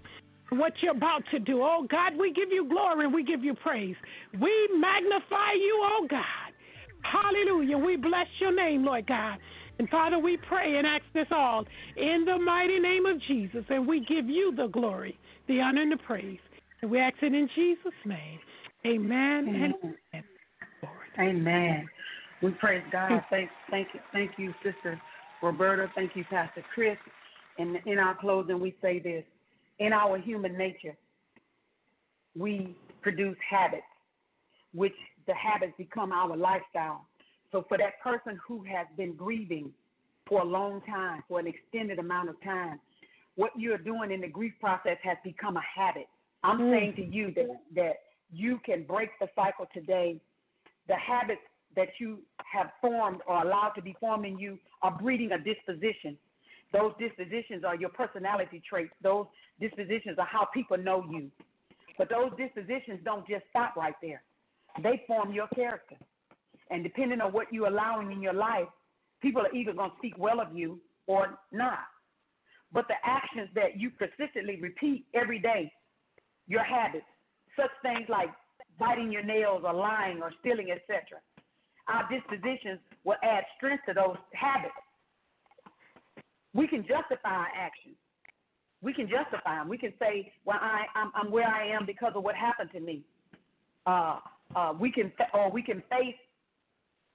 what 0.53 0.73
you're 0.83 0.97
about 0.97 1.23
to 1.31 1.39
do. 1.39 1.63
Oh 1.63 1.87
God, 1.89 2.19
we 2.19 2.33
give 2.33 2.51
you 2.51 2.69
glory 2.69 3.05
and 3.05 3.15
we 3.15 3.23
give 3.23 3.45
you 3.45 3.55
praise. 3.55 3.95
We 4.33 4.69
magnify 4.77 5.53
you, 5.55 5.81
oh 5.85 6.07
God. 6.11 6.25
Hallelujah. 7.03 7.79
We 7.79 7.97
bless 7.97 8.27
your 8.41 8.55
name, 8.55 8.85
Lord 8.85 9.07
God. 9.07 9.39
And 9.81 9.89
Father, 9.89 10.19
we 10.19 10.37
pray 10.37 10.77
and 10.77 10.87
ask 10.87 11.05
this 11.15 11.29
all 11.31 11.65
in 11.97 12.27
the 12.27 12.39
mighty 12.39 12.79
name 12.79 13.07
of 13.07 13.19
Jesus. 13.23 13.65
And 13.71 13.89
we 13.89 14.05
give 14.05 14.29
you 14.29 14.55
the 14.55 14.67
glory, 14.67 15.19
the 15.49 15.63
honor, 15.63 15.81
and 15.81 15.91
the 15.91 15.97
praise. 15.97 16.39
And 16.83 16.91
we 16.91 17.01
ask 17.01 17.15
it 17.23 17.33
in 17.33 17.49
Jesus' 17.55 17.95
name. 18.05 18.41
Amen 18.85 19.49
and 19.49 19.95
Amen. 20.13 20.25
Amen. 21.19 21.89
We 22.43 22.51
praise 22.51 22.83
God. 22.93 23.25
Thank, 23.31 23.49
thank 23.71 23.89
you, 23.95 24.01
thank 24.13 24.33
you, 24.37 24.53
Sister 24.63 25.01
Roberta. 25.43 25.91
Thank 25.95 26.15
you, 26.15 26.25
Pastor 26.29 26.63
Chris. 26.75 26.99
And 27.57 27.79
in 27.87 27.99
our 27.99 28.15
closing, 28.21 28.61
we 28.61 28.77
say 28.83 28.99
this: 28.99 29.25
in 29.79 29.95
our 29.95 30.19
human 30.19 30.59
nature, 30.59 30.95
we 32.37 32.77
produce 33.01 33.39
habits, 33.49 33.83
which 34.75 34.93
the 35.27 35.33
habits 35.33 35.73
become 35.79 36.13
our 36.13 36.37
lifestyle. 36.37 37.07
So 37.53 37.65
for 37.69 37.79
that 37.79 38.01
person 38.03 38.39
who 38.47 38.63
has 38.65 38.87
been 38.97 39.15
grieving 39.15 39.73
for 40.27 40.41
a 40.41 40.45
long 40.45 40.81
time, 40.83 41.23
for 41.29 41.41
an 41.41 41.47
extended 41.47 41.99
amount 41.99 42.29
of 42.29 42.41
time, 42.43 42.81
what 43.37 43.51
you're 43.57 43.79
doing 43.79 44.11
in 44.13 44.21
the 44.21 44.29
grief 44.29 44.53
process 44.61 44.99
has 45.03 45.17
become 45.25 45.57
a 45.57 45.63
habit. 45.63 46.09
I'm 46.43 46.59
Mm. 46.59 46.71
saying 46.71 46.95
to 46.95 47.05
you 47.05 47.31
that 47.33 47.61
that 47.73 48.03
you 48.33 48.59
can 48.61 48.85
break 48.85 49.11
the 49.19 49.29
cycle 49.35 49.67
today. 49.67 50.21
The 50.87 50.97
habits 50.97 51.43
that 51.75 51.99
you 52.01 52.23
have 52.39 52.73
formed 52.81 53.23
or 53.27 53.43
allowed 53.43 53.71
to 53.71 53.83
be 53.83 53.93
formed 53.95 54.25
in 54.27 54.39
you 54.39 54.59
are 54.83 54.93
breeding 54.93 55.33
a 55.33 55.39
disposition. 55.39 56.19
Those 56.73 56.95
dispositions 56.99 57.65
are 57.65 57.75
your 57.75 57.91
personality 57.91 58.61
traits. 58.69 58.95
Those 59.03 59.27
dispositions 59.59 60.19
are 60.19 60.27
how 60.27 60.47
people 60.47 60.79
know 60.79 61.05
you. 61.11 61.31
But 61.99 62.09
those 62.09 62.33
dispositions 62.37 63.01
don't 63.05 63.27
just 63.27 63.45
stop 63.51 63.77
right 63.77 63.95
there. 64.01 64.23
They 64.83 65.03
form 65.07 65.33
your 65.33 65.49
character. 65.49 65.97
And 66.71 66.83
depending 66.83 67.21
on 67.21 67.33
what 67.33 67.53
you're 67.53 67.67
allowing 67.69 68.13
in 68.13 68.23
your 68.23 68.33
life, 68.33 68.69
people 69.21 69.43
are 69.43 69.55
either 69.55 69.73
going 69.73 69.91
to 69.91 69.97
speak 69.99 70.17
well 70.19 70.41
of 70.41 70.57
you 70.57 70.81
or 71.07 71.39
not. 71.53 71.81
But 72.73 72.87
the 72.89 72.95
actions 73.05 73.49
that 73.55 73.79
you 73.79 73.91
persistently 73.91 74.61
repeat 74.61 75.05
every 75.15 75.41
day, 75.41 75.73
your 76.47 76.63
habits, 76.63 77.05
such 77.57 77.71
things 77.83 78.09
like 78.09 78.29
biting 78.79 79.11
your 79.11 79.25
nails 79.25 79.63
or 79.65 79.75
lying 79.75 80.23
or 80.23 80.33
stealing, 80.41 80.71
etc., 80.71 81.19
our 81.89 82.09
dispositions 82.09 82.79
will 83.05 83.17
add 83.23 83.45
strength 83.57 83.83
to 83.87 83.95
those 83.95 84.17
habits. 84.33 84.73
We 86.55 86.69
can 86.69 86.83
justify 86.83 87.31
our 87.31 87.49
actions. 87.57 87.97
We 88.83 88.95
can 88.95 89.09
justify 89.09 89.57
them. 89.57 89.69
We 89.69 89.77
can 89.77 89.93
say, 89.99 90.33
"Well, 90.45 90.59
I, 90.61 90.85
I'm, 90.95 91.11
I'm 91.15 91.31
where 91.31 91.49
I 91.49 91.67
am 91.67 91.85
because 91.85 92.13
of 92.15 92.23
what 92.23 92.35
happened 92.35 92.71
to 92.73 92.81
me." 92.81 93.03
Uh, 93.87 94.21
uh, 94.55 94.73
we 94.79 94.91
can, 94.91 95.13
or 95.35 95.51
we 95.51 95.63
can 95.63 95.83
face 95.91 96.17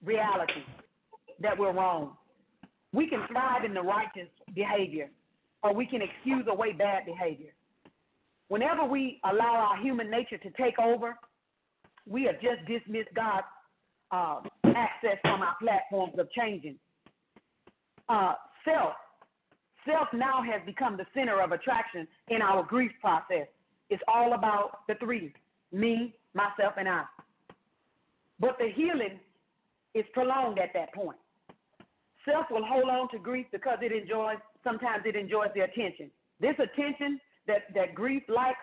reality 0.04 0.64
that 1.42 1.58
we're 1.58 1.74
wrong. 1.74 2.18
We 2.94 3.08
can 3.08 3.26
thrive 3.28 3.66
in 3.66 3.74
the 3.74 3.82
righteous 3.82 4.30
behavior, 4.54 5.10
or 5.64 5.74
we 5.74 5.86
can 5.86 6.02
excuse 6.02 6.46
away 6.48 6.72
bad 6.72 7.06
behavior. 7.06 7.52
Whenever 8.48 8.86
we 8.86 9.20
allow 9.24 9.56
our 9.56 9.82
human 9.82 10.10
nature 10.10 10.38
to 10.38 10.50
take 10.52 10.80
over, 10.80 11.18
we 12.08 12.24
have 12.24 12.36
just 12.36 12.66
dismissed 12.68 13.14
God's 13.16 13.46
uh, 14.12 14.42
access 14.76 15.18
from 15.22 15.42
our 15.42 15.56
platforms 15.60 16.14
of 16.20 16.32
changing. 16.32 16.76
Uh, 18.08 18.36
self, 18.64 18.94
self 19.86 20.08
now 20.14 20.42
has 20.42 20.62
become 20.66 20.96
the 20.96 21.06
center 21.14 21.42
of 21.42 21.52
attraction 21.52 22.08
in 22.30 22.42
our 22.42 22.64
grief 22.64 22.92
process. 23.02 23.48
It's 23.90 24.04
all 24.08 24.34
about 24.34 24.88
the 24.88 24.96
three: 24.96 25.34
me, 25.72 26.16
myself, 26.34 26.74
and 26.78 26.88
I. 26.88 27.04
But 28.40 28.58
the 28.60 28.70
healing 28.76 29.20
is 29.96 30.06
prolonged 30.14 30.60
at 30.60 30.70
that 30.74 30.94
point. 30.94 31.18
Self 32.26 32.46
will 32.52 32.66
hold 32.66 32.90
on 32.90 33.10
to 33.12 33.18
grief 33.18 33.48
because 33.52 33.80
it 33.82 33.92
enjoys, 33.92 34.38
sometimes 34.64 35.04
it 35.06 35.16
enjoys 35.16 35.50
the 35.56 35.62
attention. 35.62 36.12
This 36.40 36.56
attention 36.60 37.20
that, 37.48 37.74
that 37.74 37.96
grief 37.96 38.24
likes 38.28 38.60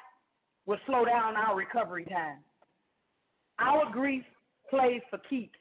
will 0.66 0.78
slow 0.86 1.04
down 1.04 1.36
our 1.36 1.56
recovery 1.56 2.04
time. 2.04 2.38
Our 3.58 3.90
grief 3.90 4.24
plays 4.68 5.00
for 5.10 5.18
keeps. 5.30 5.58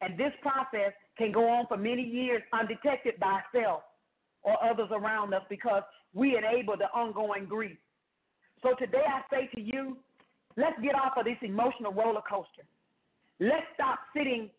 And 0.00 0.18
this 0.18 0.32
process 0.42 0.92
can 1.16 1.30
go 1.30 1.48
on 1.48 1.66
for 1.68 1.76
many 1.76 2.02
years 2.02 2.42
undetected 2.52 3.20
by 3.20 3.40
self 3.54 3.82
or 4.42 4.56
others 4.64 4.88
around 4.90 5.32
us 5.32 5.42
because 5.48 5.82
we 6.12 6.36
enable 6.36 6.76
the 6.76 6.86
ongoing 6.86 7.46
grief. 7.46 7.76
So 8.62 8.74
today 8.78 9.04
I 9.06 9.20
say 9.30 9.48
to 9.54 9.60
you, 9.60 9.96
let's 10.56 10.80
get 10.82 10.94
off 10.94 11.12
of 11.16 11.24
this 11.24 11.36
emotional 11.42 11.92
roller 11.92 12.22
coaster. 12.28 12.66
Let's 13.42 13.66
stop 13.74 13.98
sitting 14.16 14.50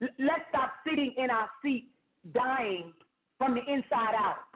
let's 0.00 0.44
stop 0.48 0.72
sitting 0.88 1.14
in 1.16 1.28
our 1.30 1.48
seat 1.62 1.90
dying 2.32 2.92
from 3.38 3.54
the 3.54 3.60
inside 3.60 4.14
out. 4.16 4.48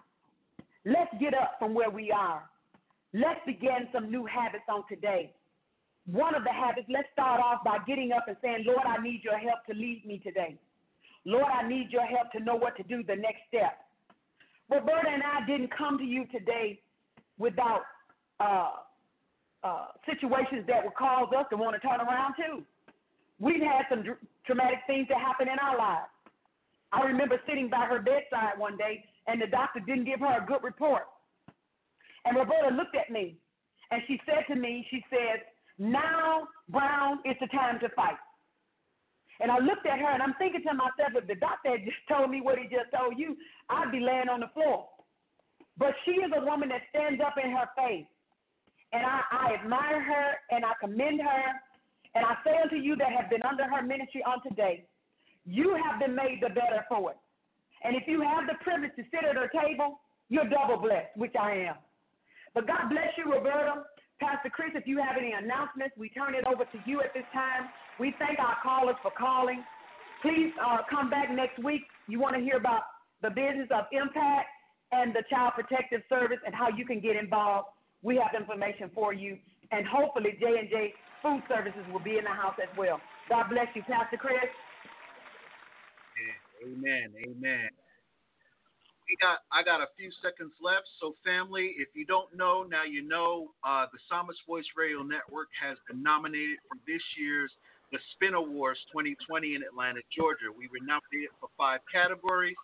Let's 0.84 1.10
get 1.20 1.34
up 1.34 1.56
from 1.58 1.74
where 1.74 1.90
we 1.90 2.10
are. 2.10 2.48
Let's 3.12 3.40
begin 3.44 3.88
some 3.92 4.10
new 4.10 4.24
habits 4.24 4.64
on 4.68 4.84
today. 4.88 5.32
One 6.06 6.34
of 6.34 6.44
the 6.44 6.52
habits, 6.52 6.86
let's 6.88 7.08
start 7.12 7.40
off 7.40 7.62
by 7.64 7.78
getting 7.86 8.12
up 8.12 8.24
and 8.26 8.36
saying, 8.42 8.64
Lord, 8.66 8.86
I 8.86 9.02
need 9.02 9.20
your 9.22 9.36
help 9.36 9.64
to 9.70 9.74
lead 9.74 10.02
me 10.06 10.18
today. 10.18 10.56
Lord, 11.26 11.52
I 11.52 11.68
need 11.68 11.88
your 11.90 12.06
help 12.06 12.32
to 12.32 12.40
know 12.40 12.56
what 12.56 12.76
to 12.78 12.82
do 12.84 13.02
the 13.02 13.16
next 13.16 13.42
step. 13.48 13.84
Roberta 14.70 15.08
and 15.12 15.22
I 15.22 15.46
didn't 15.46 15.76
come 15.76 15.98
to 15.98 16.04
you 16.04 16.24
today 16.32 16.80
without 17.38 17.82
uh, 18.40 18.70
uh, 19.62 19.86
situations 20.06 20.64
that 20.68 20.84
would 20.84 20.94
cause 20.94 21.28
us 21.36 21.44
to 21.50 21.56
want 21.56 21.80
to 21.80 21.86
turn 21.86 22.00
around 22.00 22.34
too. 22.36 22.64
We've 23.38 23.62
had 23.62 23.86
some 23.88 24.02
dr- 24.02 24.18
traumatic 24.46 24.80
things 24.86 25.06
that 25.08 25.18
happen 25.18 25.48
in 25.48 25.58
our 25.58 25.76
lives. 25.78 26.10
I 26.92 27.02
remember 27.02 27.40
sitting 27.46 27.68
by 27.68 27.84
her 27.84 28.00
bedside 28.00 28.58
one 28.58 28.76
day, 28.76 29.04
and 29.26 29.40
the 29.40 29.46
doctor 29.46 29.80
didn't 29.80 30.04
give 30.04 30.20
her 30.20 30.42
a 30.42 30.46
good 30.46 30.62
report. 30.62 31.04
And 32.24 32.36
Roberta 32.36 32.74
looked 32.74 32.96
at 32.96 33.10
me, 33.10 33.36
and 33.90 34.02
she 34.06 34.20
said 34.26 34.44
to 34.48 34.58
me, 34.58 34.86
she 34.90 35.04
said, 35.10 35.44
now, 35.78 36.48
Brown, 36.68 37.20
it's 37.24 37.38
the 37.40 37.46
time 37.48 37.78
to 37.80 37.88
fight. 37.90 38.18
And 39.40 39.52
I 39.52 39.58
looked 39.58 39.86
at 39.86 39.98
her, 40.00 40.10
and 40.10 40.22
I'm 40.22 40.34
thinking 40.38 40.62
to 40.66 40.74
myself, 40.74 41.14
if 41.14 41.26
the 41.28 41.36
doctor 41.36 41.70
had 41.70 41.84
just 41.84 42.02
told 42.08 42.30
me 42.30 42.40
what 42.40 42.58
he 42.58 42.64
just 42.64 42.90
told 42.96 43.18
you, 43.18 43.36
I'd 43.70 43.92
be 43.92 44.00
laying 44.00 44.28
on 44.28 44.40
the 44.40 44.50
floor. 44.52 44.88
But 45.76 45.94
she 46.04 46.12
is 46.12 46.32
a 46.36 46.44
woman 46.44 46.70
that 46.70 46.82
stands 46.90 47.20
up 47.24 47.34
in 47.42 47.52
her 47.52 47.68
faith. 47.76 48.06
And 48.92 49.04
I, 49.06 49.20
I 49.30 49.54
admire 49.62 50.02
her, 50.02 50.26
and 50.50 50.64
I 50.64 50.72
commend 50.80 51.20
her. 51.20 51.44
And 52.14 52.24
I 52.24 52.34
say 52.44 52.56
unto 52.62 52.76
you 52.76 52.96
that 52.96 53.12
have 53.12 53.30
been 53.30 53.42
under 53.42 53.64
her 53.64 53.82
ministry 53.82 54.22
on 54.24 54.42
today, 54.42 54.84
you 55.44 55.76
have 55.84 56.00
been 56.00 56.14
made 56.14 56.40
the 56.40 56.48
better 56.48 56.84
for 56.88 57.12
it. 57.12 57.16
And 57.84 57.94
if 57.96 58.04
you 58.06 58.20
have 58.22 58.46
the 58.46 58.54
privilege 58.62 58.92
to 58.96 59.04
sit 59.10 59.24
at 59.24 59.36
her 59.36 59.48
table, 59.48 60.00
you're 60.28 60.48
double 60.48 60.78
blessed, 60.78 61.16
which 61.16 61.34
I 61.38 61.68
am. 61.68 61.76
But 62.54 62.66
God 62.66 62.90
bless 62.90 63.12
you, 63.16 63.32
Roberta. 63.32 63.84
Pastor 64.20 64.50
Chris, 64.50 64.70
if 64.74 64.86
you 64.86 64.98
have 64.98 65.16
any 65.16 65.32
announcements, 65.32 65.94
we 65.96 66.08
turn 66.08 66.34
it 66.34 66.44
over 66.44 66.64
to 66.64 66.78
you 66.84 67.00
at 67.00 67.14
this 67.14 67.24
time. 67.32 67.70
We 68.00 68.14
thank 68.18 68.38
our 68.40 68.56
callers 68.62 68.96
for 69.00 69.12
calling. 69.16 69.62
Please 70.22 70.50
uh, 70.58 70.78
come 70.90 71.08
back 71.08 71.30
next 71.30 71.62
week. 71.62 71.82
You 72.08 72.18
want 72.18 72.34
to 72.34 72.42
hear 72.42 72.56
about 72.56 72.82
the 73.22 73.30
business 73.30 73.68
of 73.70 73.86
impact 73.92 74.48
and 74.90 75.14
the 75.14 75.22
Child 75.30 75.52
Protective 75.54 76.02
Service 76.08 76.38
and 76.44 76.54
how 76.54 76.68
you 76.68 76.84
can 76.84 77.00
get 77.00 77.14
involved. 77.14 77.68
We 78.02 78.16
have 78.16 78.34
information 78.38 78.90
for 78.94 79.12
you, 79.12 79.38
and 79.70 79.86
hopefully 79.86 80.36
J 80.40 80.46
and 80.58 80.68
J 80.68 80.94
Food 81.22 81.42
Services 81.48 81.84
will 81.92 82.02
be 82.02 82.18
in 82.18 82.24
the 82.24 82.30
house 82.30 82.56
as 82.62 82.70
well. 82.76 83.00
God 83.28 83.48
bless 83.50 83.68
you, 83.74 83.82
Pastor 83.82 84.16
Chris. 84.16 84.48
Amen. 86.62 87.14
Amen. 87.22 87.68
We 89.08 89.16
got 89.22 89.40
I 89.48 89.64
got 89.64 89.80
a 89.80 89.88
few 89.96 90.10
seconds 90.20 90.52
left. 90.60 90.84
So 91.00 91.14
family, 91.24 91.72
if 91.78 91.88
you 91.94 92.04
don't 92.04 92.28
know, 92.36 92.66
now 92.68 92.84
you 92.84 93.06
know 93.06 93.48
uh, 93.64 93.86
the 93.92 93.98
Psalmist 94.08 94.40
Voice 94.46 94.68
Radio 94.76 95.02
Network 95.02 95.48
has 95.56 95.78
been 95.88 96.02
nominated 96.02 96.58
for 96.68 96.76
this 96.86 97.00
year's 97.16 97.50
the 97.90 97.98
Spin 98.12 98.34
Awards 98.34 98.78
2020 98.92 99.56
in 99.56 99.62
Atlanta, 99.64 100.04
Georgia. 100.12 100.52
We 100.52 100.68
were 100.68 100.84
nominated 100.84 101.32
for 101.40 101.48
five 101.56 101.80
categories. 101.88 102.56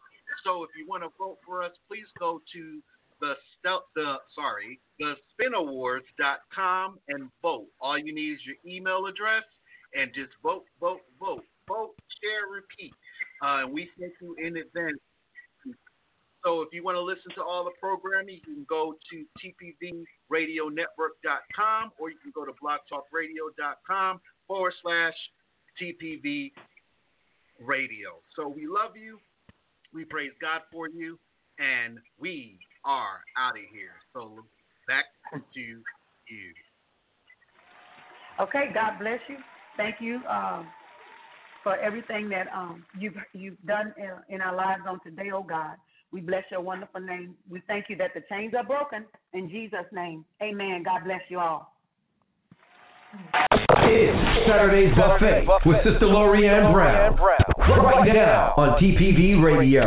So 0.44 0.64
if 0.64 0.70
you 0.76 0.85
want 0.85 1.02
to 1.02 1.09
vote 1.16 1.39
for 1.47 1.62
us, 1.64 1.72
please 1.89 2.09
go 2.18 2.44
to 2.52 2.82
the 3.20 3.35
stel- 3.59 3.86
the 3.95 4.16
sorry 4.35 4.81
the 4.99 5.15
spinawards.com 5.32 6.99
and 7.09 7.31
vote. 7.43 7.66
All 7.81 7.99
you 7.99 8.15
need 8.15 8.35
is 8.35 8.41
your 8.45 8.57
email 8.66 9.07
address 9.07 9.45
and 9.95 10.12
just 10.15 10.31
vote, 10.43 10.65
vote, 10.81 11.01
vote, 11.19 11.45
vote, 11.69 11.95
share, 12.20 12.49
repeat. 12.53 12.93
Uh, 13.43 13.65
and 13.65 13.73
we 13.73 13.89
thank 13.99 14.12
you 14.20 14.36
in 14.39 14.57
advance. 14.57 14.99
So 16.45 16.61
if 16.61 16.69
you 16.73 16.85
want 16.85 16.97
to 16.97 17.01
listen 17.01 17.32
to 17.36 17.43
all 17.43 17.65
the 17.65 17.73
programming, 17.81 18.43
you 18.47 18.55
can 18.55 18.66
go 18.69 18.97
to 19.11 19.24
tpvradionetwork.com 19.41 21.93
or 21.99 22.11
you 22.11 22.19
can 22.23 22.32
go 22.35 22.45
to 22.45 22.53
blogtalkradio.com 22.53 24.20
forward 24.47 24.74
slash 24.82 25.15
TPV 25.81 26.53
radio. 27.61 28.20
So 28.36 28.47
we 28.47 28.66
love 28.66 28.95
you. 28.95 29.19
We 29.95 30.05
praise 30.05 30.32
God 30.41 30.61
for 30.70 30.89
you. 30.89 31.19
And 31.59 31.99
we 32.19 32.59
are 32.85 33.20
out 33.36 33.56
of 33.56 33.65
here. 33.73 33.97
So 34.12 34.44
back 34.86 35.05
to 35.32 35.61
you. 35.61 35.82
Okay, 38.40 38.70
God 38.74 38.98
bless 38.98 39.20
you. 39.28 39.36
Thank 39.77 39.97
you 40.01 40.20
um, 40.28 40.66
for 41.62 41.77
everything 41.77 42.28
that 42.31 42.47
um, 42.55 42.85
you've 42.98 43.15
you've 43.32 43.61
done 43.66 43.94
in, 43.97 44.36
in 44.36 44.40
our 44.40 44.55
lives 44.55 44.82
on 44.89 45.01
today, 45.01 45.31
oh 45.32 45.43
God. 45.43 45.77
We 46.12 46.20
bless 46.20 46.44
your 46.51 46.61
wonderful 46.61 47.01
name. 47.01 47.35
We 47.51 47.61
thank 47.66 47.86
you 47.89 47.97
that 47.97 48.11
the 48.15 48.23
chains 48.31 48.55
are 48.56 48.65
broken 48.65 49.05
in 49.32 49.48
Jesus' 49.48 49.90
name. 49.93 50.24
Amen. 50.40 50.85
God 50.85 51.02
bless 51.05 51.23
you 51.28 51.40
all. 51.40 51.73
It's 53.86 54.48
Saturday's 54.48 54.94
Buffet 54.97 55.47
with 55.66 55.77
Sister 55.85 56.06
Lorraine 56.06 56.73
Brown. 56.73 57.16
Right 57.16 58.15
now 58.15 58.55
on 58.56 58.81
TPV 58.81 59.43
Radio. 59.43 59.86